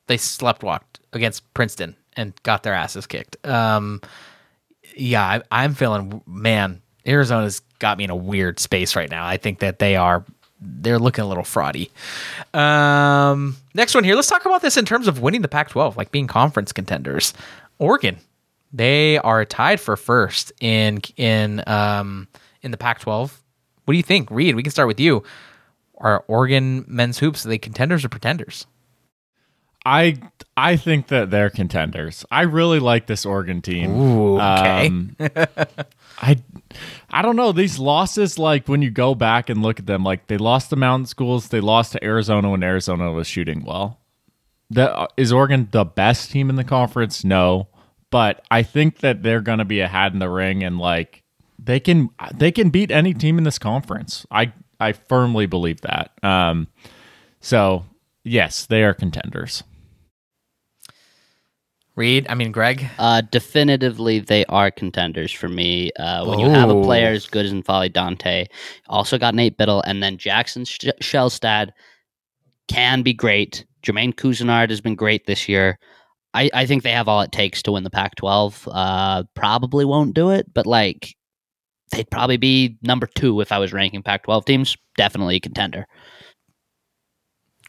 They 0.09 0.19
slept 0.19 0.63
walked 0.63 1.01
against 1.13 1.53
Princeton 1.55 1.97
and 2.17 2.35
got 2.43 2.63
their 2.63 2.75
asses 2.75 3.07
kicked. 3.07 3.45
Um, 3.47 4.01
yeah, 4.95 5.25
I, 5.25 5.43
I'm 5.51 5.75
feeling 5.75 6.23
man. 6.27 6.83
Arizona's 7.07 7.63
got 7.79 7.99
me 7.99 8.05
in 8.05 8.11
a 8.11 8.17
weird 8.17 8.59
space 8.61 8.97
right 8.97 9.11
now. 9.11 9.27
I 9.27 9.37
think 9.37 9.61
that 9.61 9.79
they 9.79 9.97
are 9.97 10.25
they're 10.61 10.99
looking 10.99 11.25
a 11.25 11.29
little 11.29 11.45
fraudy. 11.45 11.91
Um, 12.55 13.57
next 13.75 13.95
one 13.95 14.05
here. 14.05 14.15
Let's 14.15 14.29
talk 14.29 14.47
about 14.47 14.63
this 14.63 14.77
in 14.77 14.85
terms 14.85 15.07
of 15.07 15.21
winning 15.21 15.43
the 15.43 15.49
Pac-12, 15.49 15.97
like 15.97 16.11
being 16.11 16.27
conference 16.27 16.73
contenders. 16.73 17.35
Oregon, 17.79 18.19
they 18.73 19.19
are 19.19 19.45
tied 19.45 19.81
for 19.81 19.97
first 19.97 20.53
in 20.61 21.01
in 21.17 21.63
um 21.67 22.29
in 22.63 22.71
the 22.71 22.79
Pac-12. 22.79 23.33
What 23.85 23.93
do 23.93 23.97
you 23.97 24.03
think, 24.03 24.31
Reed? 24.31 24.57
We 24.57 24.63
can 24.63 24.73
start 24.73 24.89
with 24.89 25.01
you. 25.01 25.23
Are 25.99 26.25
Oregon 26.27 26.85
men's 26.89 27.19
hoops 27.19 27.47
are 27.47 27.49
they 27.49 27.59
contenders 27.59 28.05
or 28.05 28.09
pretenders? 28.09 28.67
I 29.87 30.19
I 30.57 30.77
think 30.77 31.09
that 31.09 31.31
they're 31.31 31.49
contenders. 31.49 32.25
I 32.31 32.43
really 32.43 32.81
like 32.81 33.07
this 33.07 33.25
Oregon 33.25 33.63
team. 33.63 33.95
Ooh, 33.95 34.41
okay. 34.41 34.89
Um, 34.89 35.17
I 36.19 36.39
I 37.11 37.23
don't 37.23 37.37
know 37.37 37.53
these 37.53 37.79
losses. 37.79 38.39
Like 38.39 38.69
when 38.69 38.83
you 38.83 38.91
go 38.91 39.15
back 39.15 39.49
and 39.49 39.63
look 39.63 39.79
at 39.79 39.87
them, 39.87 40.03
like 40.03 40.27
they 40.27 40.39
lost 40.39 40.71
the 40.71 40.77
Mountain 40.77 41.07
Schools, 41.07 41.49
they 41.49 41.61
lost 41.61 41.93
to 41.93 42.05
Arizona 42.05 42.51
when 42.51 42.63
Arizona 42.63 43.13
was 43.13 43.27
shooting 43.27 43.65
well. 43.65 44.01
That 44.71 45.13
is 45.17 45.33
Oregon 45.33 45.69
the 45.71 45.85
best 45.85 46.31
team 46.31 46.51
in 46.51 46.57
the 46.57 46.65
conference? 46.65 47.25
No, 47.25 47.69
but 48.11 48.45
I 48.51 48.63
think 48.63 48.99
that 48.99 49.23
they're 49.23 49.41
going 49.41 49.59
to 49.59 49.65
be 49.65 49.81
a 49.81 49.89
hat 49.89 50.13
in 50.13 50.19
the 50.19 50.29
ring 50.29 50.65
and 50.65 50.79
like 50.79 51.23
they 51.59 51.81
can 51.81 52.11
they 52.35 52.51
can 52.51 52.71
beat 52.71 52.91
any 52.91 53.15
team 53.15 53.39
in 53.39 53.45
this 53.45 53.59
conference. 53.59 54.27
I 54.31 54.53
I 54.81 54.93
firmly 54.93 55.47
believe 55.47 55.81
that. 55.83 56.13
Um, 56.23 56.67
so 57.41 57.85
yes, 58.25 58.67
they 58.67 58.83
are 58.83 58.95
contenders. 58.95 59.63
Reed, 61.97 62.27
I 62.29 62.35
mean 62.35 62.53
Greg. 62.53 62.87
Uh, 62.99 63.23
definitively, 63.23 64.19
they 64.19 64.45
are 64.47 64.71
contenders 64.71 65.33
for 65.33 65.49
me. 65.49 65.91
Uh, 65.99 66.27
when 66.27 66.39
you 66.39 66.49
have 66.49 66.69
a 66.69 66.83
player 66.83 67.09
as 67.09 67.27
good 67.27 67.47
as 67.47 67.53
N'Faly 67.53 67.91
Dante, 67.91 68.47
also 68.89 69.19
got 69.19 69.35
Nate 69.35 69.57
Bittle, 69.57 69.83
and 69.87 70.03
then 70.03 70.19
Jackson 70.19 70.67
Sh- 70.67 70.85
Shelstad 71.01 71.71
can 72.69 73.03
be 73.03 73.15
great. 73.15 73.65
Jermaine 73.83 74.15
Couisnard 74.15 74.69
has 74.69 74.83
been 74.83 74.95
great 74.95 75.27
this 75.27 75.49
year. 75.49 75.79
I, 76.35 76.51
I 76.53 76.67
think 76.67 76.83
they 76.83 76.93
have 76.93 77.09
all 77.09 77.23
it 77.23 77.33
takes 77.33 77.63
to 77.63 77.73
win 77.73 77.85
the 77.85 77.91
Pac-12. 77.91 78.69
Uh, 78.71 79.23
probably 79.35 79.87
won't 79.87 80.13
do 80.13 80.31
it, 80.31 80.53
but 80.53 80.67
like 80.67 81.17
they'd 81.93 82.11
probably 82.11 82.37
be 82.37 82.77
number 82.83 83.07
two 83.07 83.41
if 83.41 83.53
I 83.53 83.59
was 83.59 83.73
ranking 83.73 84.03
Pac-12 84.03 84.45
teams. 84.45 84.77
Definitely 84.99 85.37
a 85.37 85.41
contender. 85.41 85.87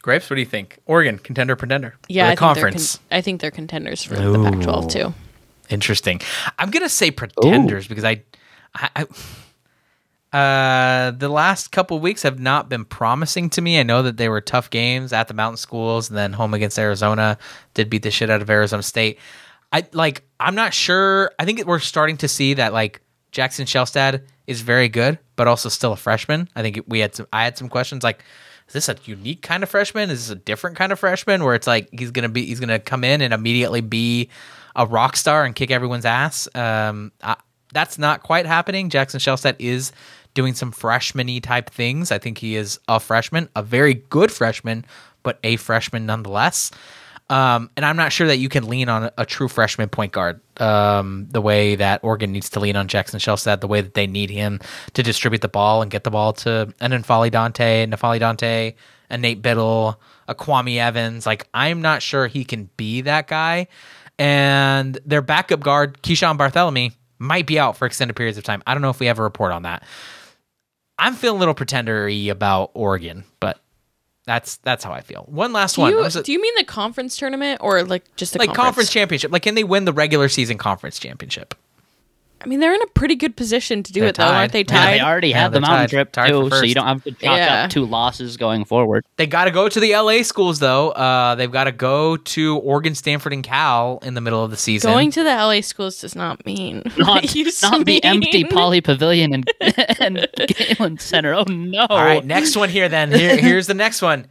Grapes, 0.02 0.30
what 0.30 0.34
do 0.36 0.40
you 0.40 0.46
think? 0.46 0.78
Oregon, 0.86 1.18
contender, 1.18 1.56
pretender? 1.56 1.94
Yeah, 2.08 2.22
Or 2.22 2.26
I 2.26 2.28
the 2.28 2.30
think 2.30 2.38
they're 2.40 2.62
conference. 2.62 2.96
con- 2.96 3.04
I 3.10 3.20
think 3.20 3.40
they're 3.40 3.50
contenders 3.50 4.04
for 4.04 4.14
the 4.14 4.42
Pac-12 4.44 4.90
too. 4.90 5.14
Interesting. 5.70 6.20
I'm 6.58 6.70
gonna 6.70 6.88
say 6.88 7.10
pretenders 7.10 7.86
because 7.88 8.04
I, 8.04 8.22
I, 8.74 8.88
I 8.96 9.06
uh, 10.32 11.10
the 11.12 11.28
last 11.28 11.72
couple 11.72 11.98
weeks 12.00 12.22
have 12.22 12.38
not 12.38 12.68
been 12.68 12.84
promising 12.84 13.48
to 13.50 13.62
me. 13.62 13.80
I 13.80 13.82
know 13.82 14.02
that 14.02 14.18
they 14.18 14.28
were 14.28 14.40
tough 14.42 14.68
games 14.70 15.12
at 15.12 15.26
the 15.28 15.34
mountain 15.34 15.56
schools 15.56 16.10
and 16.10 16.18
then 16.18 16.32
home 16.34 16.52
against 16.54 16.78
Arizona. 16.78 17.38
Did 17.74 17.88
beat 17.88 18.02
the 18.02 18.10
shit 18.10 18.28
out 18.28 18.42
of 18.42 18.50
Arizona 18.50 18.82
State. 18.82 19.18
I 19.72 19.86
like. 19.92 20.22
I'm 20.38 20.54
not 20.54 20.74
sure. 20.74 21.32
I 21.38 21.44
think 21.44 21.64
we're 21.66 21.78
starting 21.78 22.18
to 22.18 22.28
see 22.28 22.54
that 22.54 22.72
like 22.74 23.00
Jackson 23.32 23.64
Shelstad 23.66 24.22
is 24.46 24.60
very 24.60 24.88
good, 24.88 25.18
but 25.36 25.48
also 25.48 25.68
still 25.70 25.92
a 25.92 25.96
freshman. 25.96 26.48
I 26.54 26.62
think 26.62 26.80
we 26.86 27.00
had 27.00 27.14
some. 27.14 27.26
I 27.32 27.44
had 27.44 27.56
some 27.58 27.68
questions 27.68 28.02
like. 28.04 28.22
Is 28.68 28.74
this 28.74 28.88
a 28.88 28.96
unique 29.04 29.42
kind 29.42 29.62
of 29.62 29.68
freshman? 29.68 30.10
Is 30.10 30.28
this 30.28 30.36
a 30.36 30.38
different 30.38 30.76
kind 30.76 30.92
of 30.92 30.98
freshman 30.98 31.42
where 31.42 31.54
it's 31.54 31.66
like 31.66 31.88
he's 31.90 32.10
gonna 32.10 32.28
be 32.28 32.44
he's 32.44 32.60
gonna 32.60 32.78
come 32.78 33.02
in 33.02 33.22
and 33.22 33.32
immediately 33.32 33.80
be 33.80 34.28
a 34.76 34.86
rock 34.86 35.16
star 35.16 35.44
and 35.44 35.54
kick 35.54 35.70
everyone's 35.70 36.04
ass? 36.04 36.48
Um, 36.54 37.12
I, 37.22 37.36
that's 37.72 37.98
not 37.98 38.22
quite 38.22 38.46
happening. 38.46 38.90
Jackson 38.90 39.20
Shelstad 39.20 39.56
is 39.58 39.92
doing 40.34 40.54
some 40.54 40.70
freshman-y 40.70 41.40
type 41.40 41.70
things. 41.70 42.12
I 42.12 42.18
think 42.18 42.38
he 42.38 42.56
is 42.56 42.78
a 42.88 43.00
freshman, 43.00 43.48
a 43.56 43.62
very 43.62 43.94
good 43.94 44.30
freshman, 44.30 44.84
but 45.22 45.38
a 45.42 45.56
freshman 45.56 46.06
nonetheless. 46.06 46.70
Um, 47.30 47.70
and 47.76 47.84
I'm 47.84 47.96
not 47.96 48.12
sure 48.12 48.26
that 48.26 48.38
you 48.38 48.48
can 48.48 48.66
lean 48.66 48.88
on 48.88 49.10
a 49.18 49.26
true 49.26 49.48
freshman 49.48 49.90
point 49.90 50.12
guard 50.12 50.40
um, 50.56 51.26
the 51.30 51.42
way 51.42 51.76
that 51.76 52.02
Oregon 52.02 52.32
needs 52.32 52.48
to 52.50 52.60
lean 52.60 52.74
on 52.74 52.88
Jackson 52.88 53.20
Shelstad, 53.20 53.60
the 53.60 53.68
way 53.68 53.82
that 53.82 53.94
they 53.94 54.06
need 54.06 54.30
him 54.30 54.60
to 54.94 55.02
distribute 55.02 55.42
the 55.42 55.48
ball 55.48 55.82
and 55.82 55.90
get 55.90 56.04
the 56.04 56.10
ball 56.10 56.32
to 56.34 56.72
an 56.80 56.92
N'Faly 56.92 57.30
Dante, 57.30 57.86
Nafali 57.86 58.18
Dante, 58.18 58.74
a 59.10 59.18
Nate 59.18 59.42
Bittle, 59.42 59.96
a 60.26 60.34
Kwame 60.34 60.78
Evans. 60.78 61.26
Like, 61.26 61.46
I'm 61.52 61.82
not 61.82 62.00
sure 62.00 62.28
he 62.28 62.44
can 62.44 62.70
be 62.78 63.02
that 63.02 63.26
guy. 63.26 63.68
And 64.18 64.98
their 65.04 65.22
backup 65.22 65.60
guard, 65.60 66.02
Keeshawn 66.02 66.38
Barthelemy, 66.38 66.94
might 67.18 67.46
be 67.46 67.58
out 67.58 67.76
for 67.76 67.86
extended 67.86 68.14
periods 68.14 68.38
of 68.38 68.44
time. 68.44 68.62
I 68.66 68.74
don't 68.74 68.82
know 68.82 68.90
if 68.90 69.00
we 69.00 69.06
have 69.06 69.18
a 69.18 69.22
report 69.22 69.52
on 69.52 69.62
that. 69.62 69.82
I'm 70.98 71.14
feeling 71.14 71.36
a 71.36 71.38
little 71.38 71.54
pretendery 71.54 72.28
about 72.28 72.70
Oregon, 72.74 73.24
but 73.38 73.60
that's 74.28 74.56
that's 74.58 74.84
how 74.84 74.92
I 74.92 75.00
feel. 75.00 75.24
One 75.28 75.52
last 75.52 75.76
Do 75.76 75.82
one. 75.82 75.92
you, 75.92 76.04
a- 76.04 76.10
do 76.22 76.30
you 76.32 76.40
mean 76.40 76.54
the 76.56 76.64
conference 76.64 77.16
tournament 77.16 77.60
or 77.62 77.82
like 77.84 78.04
just 78.16 78.34
the 78.34 78.38
like 78.38 78.48
conference. 78.48 78.64
conference? 78.66 78.90
championship. 78.90 79.32
Like, 79.32 79.42
can 79.42 79.54
they 79.54 79.64
win 79.64 79.84
the 79.84 79.92
regular 79.92 80.28
season 80.28 80.58
conference 80.58 80.98
championship? 80.98 81.54
I 82.40 82.46
mean, 82.46 82.60
they're 82.60 82.74
in 82.74 82.82
a 82.82 82.86
pretty 82.88 83.16
good 83.16 83.36
position 83.36 83.82
to 83.82 83.92
do 83.92 84.00
They're 84.00 84.10
it, 84.10 84.14
though, 84.16 84.22
tied. 84.24 84.36
aren't 84.38 84.52
they? 84.52 84.60
Yeah, 84.60 84.74
Yeah, 84.74 84.90
they 84.92 84.98
Tied. 84.98 85.06
already 85.08 85.28
Yeah, 85.30 85.38
have 85.40 85.52
the 85.52 85.60
mountain 85.60 85.78
tied- 85.80 85.90
trip 85.90 86.12
tied 86.12 86.28
too, 86.28 86.48
so 86.50 86.62
you 86.62 86.74
don't 86.74 86.86
have 86.86 87.02
to 87.04 87.10
chalk 87.10 87.36
Yeah. 87.36 87.64
up 87.64 87.70
two 87.70 87.84
losses 87.84 88.36
going 88.36 88.64
forward. 88.64 89.04
They 89.16 89.26
got 89.26 89.46
to 89.46 89.50
go 89.50 89.68
to 89.68 89.80
the 89.80 89.94
LA 89.94 90.22
schools 90.22 90.60
though. 90.60 90.90
Uh, 90.90 91.34
they've 91.34 91.50
got 91.50 91.64
to 91.64 91.72
go 91.72 92.16
to 92.16 92.56
Oregon, 92.58 92.94
Stanford, 92.94 93.32
and 93.32 93.42
Cal 93.42 93.98
in 94.02 94.14
the 94.14 94.20
middle 94.20 94.44
of 94.44 94.50
the 94.52 94.56
season. 94.56 94.90
Going 94.92 95.10
to 95.10 95.24
the 95.24 95.30
LA 95.34 95.60
schools 95.62 96.00
does 96.00 96.14
not 96.14 96.46
mean 96.46 96.82
not, 96.96 97.08
what 97.08 97.24
it 97.24 97.34
used 97.34 97.60
to 97.60 97.70
not 97.70 97.84
the 97.86 98.02
empty 98.04 98.44
mean. 98.44 98.52
Pauley 98.52 98.84
Pavilion 98.84 99.34
and, 99.34 99.50
and 100.00 100.28
Galen 100.46 100.98
Center. 100.98 101.34
Oh 101.34 101.42
no! 101.48 101.86
All 101.90 101.98
right, 102.04 102.24
next 102.24 102.56
one 102.56 102.68
here. 102.68 102.88
Then 102.88 103.10
here, 103.10 103.36
here's 103.36 103.66
the 103.66 103.74
next 103.74 104.00
one. 104.00 104.26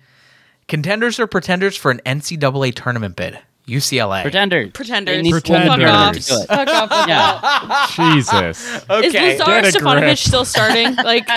Contenders 0.70 1.20
or 1.20 1.28
pretenders 1.28 1.76
for 1.78 1.92
an 1.92 2.00
NCAA 2.06 2.74
tournament 2.74 3.16
bid? 3.16 3.40
UCLA. 3.68 4.22
pretenders. 4.22 4.72
Pretenders. 4.72 5.24
They 5.24 5.30
Pretenders. 5.30 5.90
Fuck 5.90 5.90
off. 5.90 6.14
do 6.14 6.20
it. 6.20 6.48
Fuck 6.48 6.68
off 6.70 6.90
with. 6.90 7.08
Yeah, 7.10 7.88
Jesus. 8.16 8.76
Is 8.76 8.90
okay. 8.90 9.38
Lazar 9.38 9.46
Get 9.62 9.74
Stefanovic 9.74 10.18
still 10.18 10.46
starting? 10.46 10.96
Like, 11.08 11.28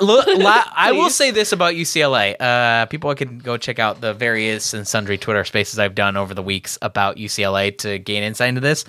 Look, 0.00 0.26
la- 0.38 0.64
I 0.74 0.92
will 0.92 1.10
say 1.10 1.30
this 1.32 1.52
about 1.52 1.74
UCLA. 1.74 2.40
Uh, 2.40 2.86
people 2.86 3.12
can 3.16 3.38
go 3.38 3.56
check 3.56 3.78
out 3.80 4.00
the 4.00 4.14
various 4.14 4.72
and 4.72 4.86
sundry 4.86 5.18
Twitter 5.18 5.44
spaces 5.44 5.78
I've 5.78 5.94
done 5.96 6.16
over 6.16 6.32
the 6.32 6.42
weeks 6.42 6.78
about 6.80 7.16
UCLA 7.16 7.76
to 7.78 7.98
gain 7.98 8.22
insight 8.22 8.50
into 8.50 8.60
this. 8.60 8.84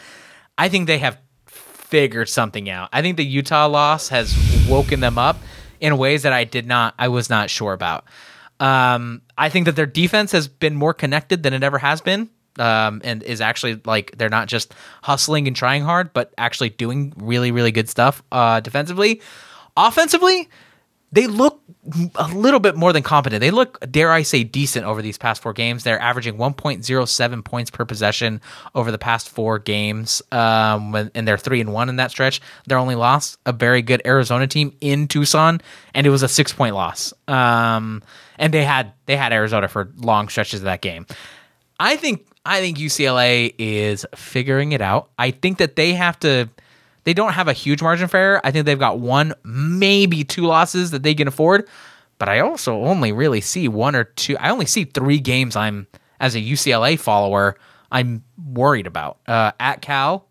I 0.57 0.69
think 0.69 0.85
they 0.87 0.99
have 0.99 1.17
figured 1.47 2.29
something 2.29 2.69
out. 2.69 2.89
I 2.93 3.01
think 3.01 3.17
the 3.17 3.25
Utah 3.25 3.67
loss 3.67 4.09
has 4.09 4.35
woken 4.69 4.99
them 4.99 5.17
up 5.17 5.37
in 5.79 5.97
ways 5.97 6.21
that 6.23 6.33
I 6.33 6.43
did 6.43 6.67
not, 6.67 6.93
I 6.99 7.07
was 7.07 7.29
not 7.29 7.49
sure 7.49 7.73
about. 7.73 8.05
Um, 8.59 9.23
I 9.37 9.49
think 9.49 9.65
that 9.65 9.75
their 9.75 9.87
defense 9.87 10.31
has 10.33 10.47
been 10.47 10.75
more 10.75 10.93
connected 10.93 11.41
than 11.41 11.53
it 11.53 11.63
ever 11.63 11.79
has 11.79 11.99
been. 11.99 12.29
Um, 12.59 13.01
and 13.05 13.23
is 13.23 13.39
actually 13.39 13.79
like 13.85 14.17
they're 14.17 14.27
not 14.27 14.49
just 14.49 14.73
hustling 15.03 15.47
and 15.47 15.55
trying 15.55 15.83
hard, 15.83 16.11
but 16.11 16.33
actually 16.37 16.69
doing 16.69 17.13
really, 17.15 17.51
really 17.51 17.71
good 17.71 17.87
stuff 17.87 18.21
uh, 18.31 18.59
defensively. 18.59 19.21
Offensively, 19.77 20.49
they 21.13 21.27
look 21.27 21.61
a 22.15 22.27
little 22.27 22.59
bit 22.59 22.75
more 22.75 22.93
than 22.93 23.03
competent. 23.03 23.41
They 23.41 23.51
look, 23.51 23.79
dare 23.91 24.11
I 24.11 24.21
say, 24.21 24.43
decent 24.43 24.85
over 24.85 25.01
these 25.01 25.17
past 25.17 25.41
four 25.41 25.51
games. 25.51 25.83
They're 25.83 25.99
averaging 25.99 26.37
1.07 26.37 27.43
points 27.43 27.69
per 27.71 27.83
possession 27.83 28.39
over 28.75 28.91
the 28.91 28.97
past 28.97 29.27
four 29.27 29.59
games, 29.59 30.21
um, 30.31 31.09
and 31.13 31.27
they're 31.27 31.37
three 31.37 31.59
and 31.59 31.73
one 31.73 31.89
in 31.89 31.97
that 31.97 32.11
stretch. 32.11 32.39
They're 32.65 32.77
only 32.77 32.95
lost 32.95 33.39
a 33.45 33.51
very 33.51 33.81
good 33.81 34.01
Arizona 34.05 34.47
team 34.47 34.73
in 34.79 35.07
Tucson, 35.07 35.61
and 35.93 36.07
it 36.07 36.11
was 36.11 36.23
a 36.23 36.29
six 36.29 36.53
point 36.53 36.75
loss. 36.75 37.13
Um, 37.27 38.03
and 38.37 38.53
they 38.53 38.63
had 38.63 38.93
they 39.05 39.17
had 39.17 39.33
Arizona 39.33 39.67
for 39.67 39.91
long 39.97 40.29
stretches 40.29 40.61
of 40.61 40.65
that 40.65 40.81
game. 40.81 41.05
I 41.79 41.97
think 41.97 42.25
I 42.45 42.59
think 42.59 42.77
UCLA 42.77 43.53
is 43.57 44.05
figuring 44.15 44.71
it 44.71 44.81
out. 44.81 45.09
I 45.17 45.31
think 45.31 45.59
that 45.59 45.75
they 45.75 45.93
have 45.93 46.19
to 46.21 46.49
they 47.03 47.13
don't 47.13 47.33
have 47.33 47.47
a 47.47 47.53
huge 47.53 47.81
margin 47.81 48.07
for 48.07 48.17
error. 48.17 48.41
I 48.43 48.51
think 48.51 48.65
they've 48.65 48.77
got 48.77 48.99
one, 48.99 49.33
maybe 49.43 50.23
two 50.23 50.43
losses 50.43 50.91
that 50.91 51.03
they 51.03 51.15
can 51.15 51.27
afford. 51.27 51.67
But 52.19 52.29
I 52.29 52.39
also 52.39 52.83
only 52.83 53.11
really 53.11 53.41
see 53.41 53.67
one 53.67 53.95
or 53.95 54.03
two. 54.03 54.37
I 54.37 54.51
only 54.51 54.67
see 54.67 54.83
three 54.83 55.19
games 55.19 55.55
I'm, 55.55 55.87
as 56.19 56.35
a 56.35 56.39
UCLA 56.39 56.99
follower, 56.99 57.57
I'm 57.91 58.23
worried 58.53 58.85
about. 58.85 59.17
Uh, 59.27 59.51
at 59.59 59.81
Cal, 59.81 60.27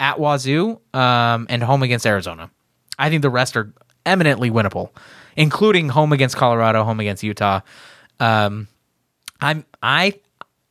at 0.00 0.18
Wazoo, 0.18 0.80
um, 0.94 1.46
and 1.50 1.62
home 1.62 1.82
against 1.82 2.06
Arizona. 2.06 2.50
I 2.98 3.10
think 3.10 3.20
the 3.20 3.30
rest 3.30 3.56
are 3.58 3.70
eminently 4.06 4.50
winnable, 4.50 4.90
including 5.36 5.90
home 5.90 6.14
against 6.14 6.36
Colorado, 6.36 6.82
home 6.84 7.00
against 7.00 7.22
Utah. 7.22 7.60
Um, 8.18 8.66
I'm 9.40 9.66
I 9.82 10.18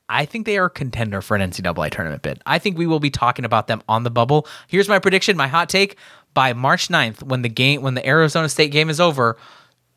I 0.10 0.26
think 0.26 0.46
they 0.46 0.58
are 0.58 0.66
a 0.66 0.70
contender 0.70 1.22
for 1.22 1.36
an 1.36 1.50
NCAA 1.52 1.92
tournament 1.92 2.22
bid. 2.22 2.42
I 2.46 2.60
think 2.60 2.78
we 2.78 2.88
will 2.88 3.00
be 3.02 3.10
talking 3.10 3.44
about 3.46 3.68
them 3.68 3.82
on 3.90 4.04
the 4.04 4.10
bubble. 4.10 4.48
Here's 4.68 4.88
my 4.88 5.00
prediction, 5.00 5.36
my 5.38 5.48
hot 5.48 5.70
take. 5.70 5.98
By 6.34 6.54
March 6.54 6.88
9th, 6.88 7.24
when 7.24 7.42
the 7.42 7.50
game 7.50 7.82
when 7.82 7.96
the 7.96 8.08
Arizona 8.08 8.48
State 8.48 8.72
game 8.72 8.90
is 8.90 9.00
over, 9.00 9.38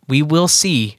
we 0.08 0.22
will 0.22 0.48
see 0.48 0.96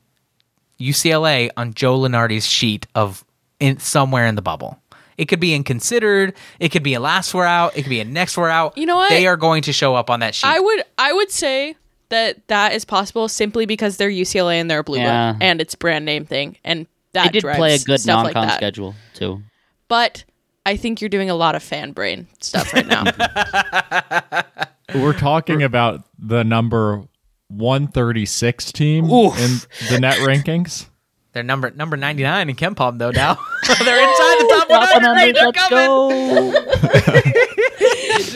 UCLA 0.79 1.49
on 1.57 1.73
Joe 1.73 1.97
Lunardi's 1.99 2.45
sheet 2.47 2.87
of 2.95 3.23
in 3.59 3.79
somewhere 3.79 4.25
in 4.25 4.35
the 4.35 4.41
bubble. 4.41 4.79
It 5.17 5.25
could 5.25 5.39
be 5.39 5.53
in 5.53 5.63
considered, 5.63 6.33
it 6.59 6.69
could 6.69 6.83
be 6.83 6.93
a 6.95 6.99
last 6.99 7.31
four 7.31 7.45
out, 7.45 7.77
it 7.77 7.83
could 7.83 7.89
be 7.89 7.99
a 7.99 8.05
next 8.05 8.33
four 8.33 8.49
out. 8.49 8.77
You 8.77 8.85
know 8.85 8.95
what? 8.95 9.09
They 9.09 9.27
are 9.27 9.37
going 9.37 9.61
to 9.63 9.73
show 9.73 9.93
up 9.95 10.09
on 10.09 10.19
that 10.21 10.33
sheet. 10.33 10.47
I 10.47 10.59
would 10.59 10.83
I 10.97 11.13
would 11.13 11.29
say 11.31 11.75
that 12.09 12.47
that 12.47 12.73
is 12.73 12.85
possible 12.85 13.27
simply 13.27 13.65
because 13.65 13.97
they're 13.97 14.09
UCLA 14.09 14.55
and 14.55 14.69
they're 14.69 14.79
a 14.79 14.83
blue 14.83 14.97
Yeah. 14.99 15.33
blood, 15.33 15.43
and 15.43 15.61
it's 15.61 15.75
brand 15.75 16.05
name 16.05 16.25
thing, 16.25 16.57
and 16.63 16.87
that 17.13 17.25
They 17.25 17.29
did 17.31 17.41
drives 17.41 17.57
play 17.57 17.75
a 17.75 17.79
good 17.79 18.05
non-con 18.05 18.47
that. 18.47 18.55
schedule 18.55 18.95
too. 19.13 19.41
But 19.87 20.23
I 20.65 20.77
think 20.77 21.01
you're 21.01 21.09
doing 21.09 21.29
a 21.29 21.35
lot 21.35 21.55
of 21.55 21.63
fan 21.63 21.91
brain 21.91 22.27
stuff 22.39 22.73
right 22.73 22.85
now. 22.87 23.03
We're 24.95 25.17
talking 25.17 25.63
about 25.63 26.03
the 26.19 26.43
number 26.43 27.03
136 27.49 28.71
team 28.71 29.09
Oof. 29.11 29.37
in 29.39 29.57
the 29.93 29.99
net 29.99 30.17
rankings. 30.19 30.87
They're 31.33 31.43
number 31.43 31.71
number 31.71 31.95
99 31.97 32.49
in 32.49 32.55
KenPom 32.55 32.97
though 32.99 33.11
now. 33.11 33.35
They're 33.67 34.01
inside 34.01 34.37
the 34.39 34.47
top 34.69 34.69
100. 34.69 35.35
They're 35.35 35.45
let's 35.45 35.67
coming. 35.67 37.47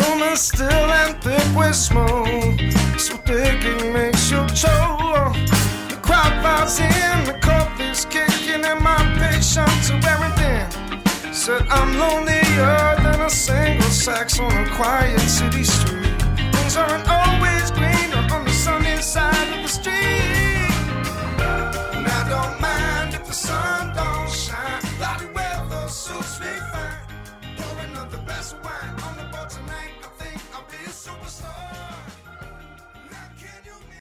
room 0.00 0.22
is 0.22 0.40
still 0.40 0.70
and 0.70 1.22
thick 1.22 1.56
with 1.56 1.74
smoke. 1.74 2.60
So 2.98 3.16
thick 3.26 3.64
it 3.64 3.92
makes 3.92 4.30
you 4.30 4.46
choke 4.54 4.89
was 6.70 7.26
the 7.26 7.38
coffee's 7.40 8.04
kicking 8.04 8.64
and 8.64 8.80
my 8.80 8.96
patience 9.18 9.88
to 9.88 9.98
wearing 10.04 10.32
thin. 10.38 11.32
Said 11.32 11.66
I'm 11.68 11.98
lonelier 11.98 12.96
than 13.02 13.20
a 13.20 13.30
single 13.30 13.90
sex 13.90 14.38
on 14.38 14.52
a 14.52 14.70
quiet 14.76 15.18
city 15.20 15.64
street. 15.64 16.14
Things 16.52 16.76
aren't 16.76 17.08
always 17.08 17.70
greener 17.72 18.24
on 18.34 18.44
the 18.44 18.52
sunny 18.52 18.96
side 19.02 19.48
of 19.56 19.62
the 19.62 19.68
street. 19.68 20.70
And 21.96 22.06
I 22.06 22.22
don't 22.28 22.60
mind 22.60 23.14
if 23.14 23.26
the 23.26 23.32
sun 23.32 23.94
don't 23.96 24.30
shine. 24.30 24.82
Cloudy 24.98 25.26
weather 25.34 25.88
suits 25.88 26.38
me 26.40 26.52
fine. 26.72 27.56
Pouring 27.56 27.96
up 27.96 28.10
the 28.10 28.18
best 28.18 28.56
wine 28.62 28.94
on 29.06 29.16
the 29.16 29.24
boat 29.32 29.50
tonight. 29.50 29.92
I 30.04 30.08
think 30.22 30.40
I'll 30.54 30.64
be 30.70 30.84
a 30.86 30.92
superstar. 30.92 31.89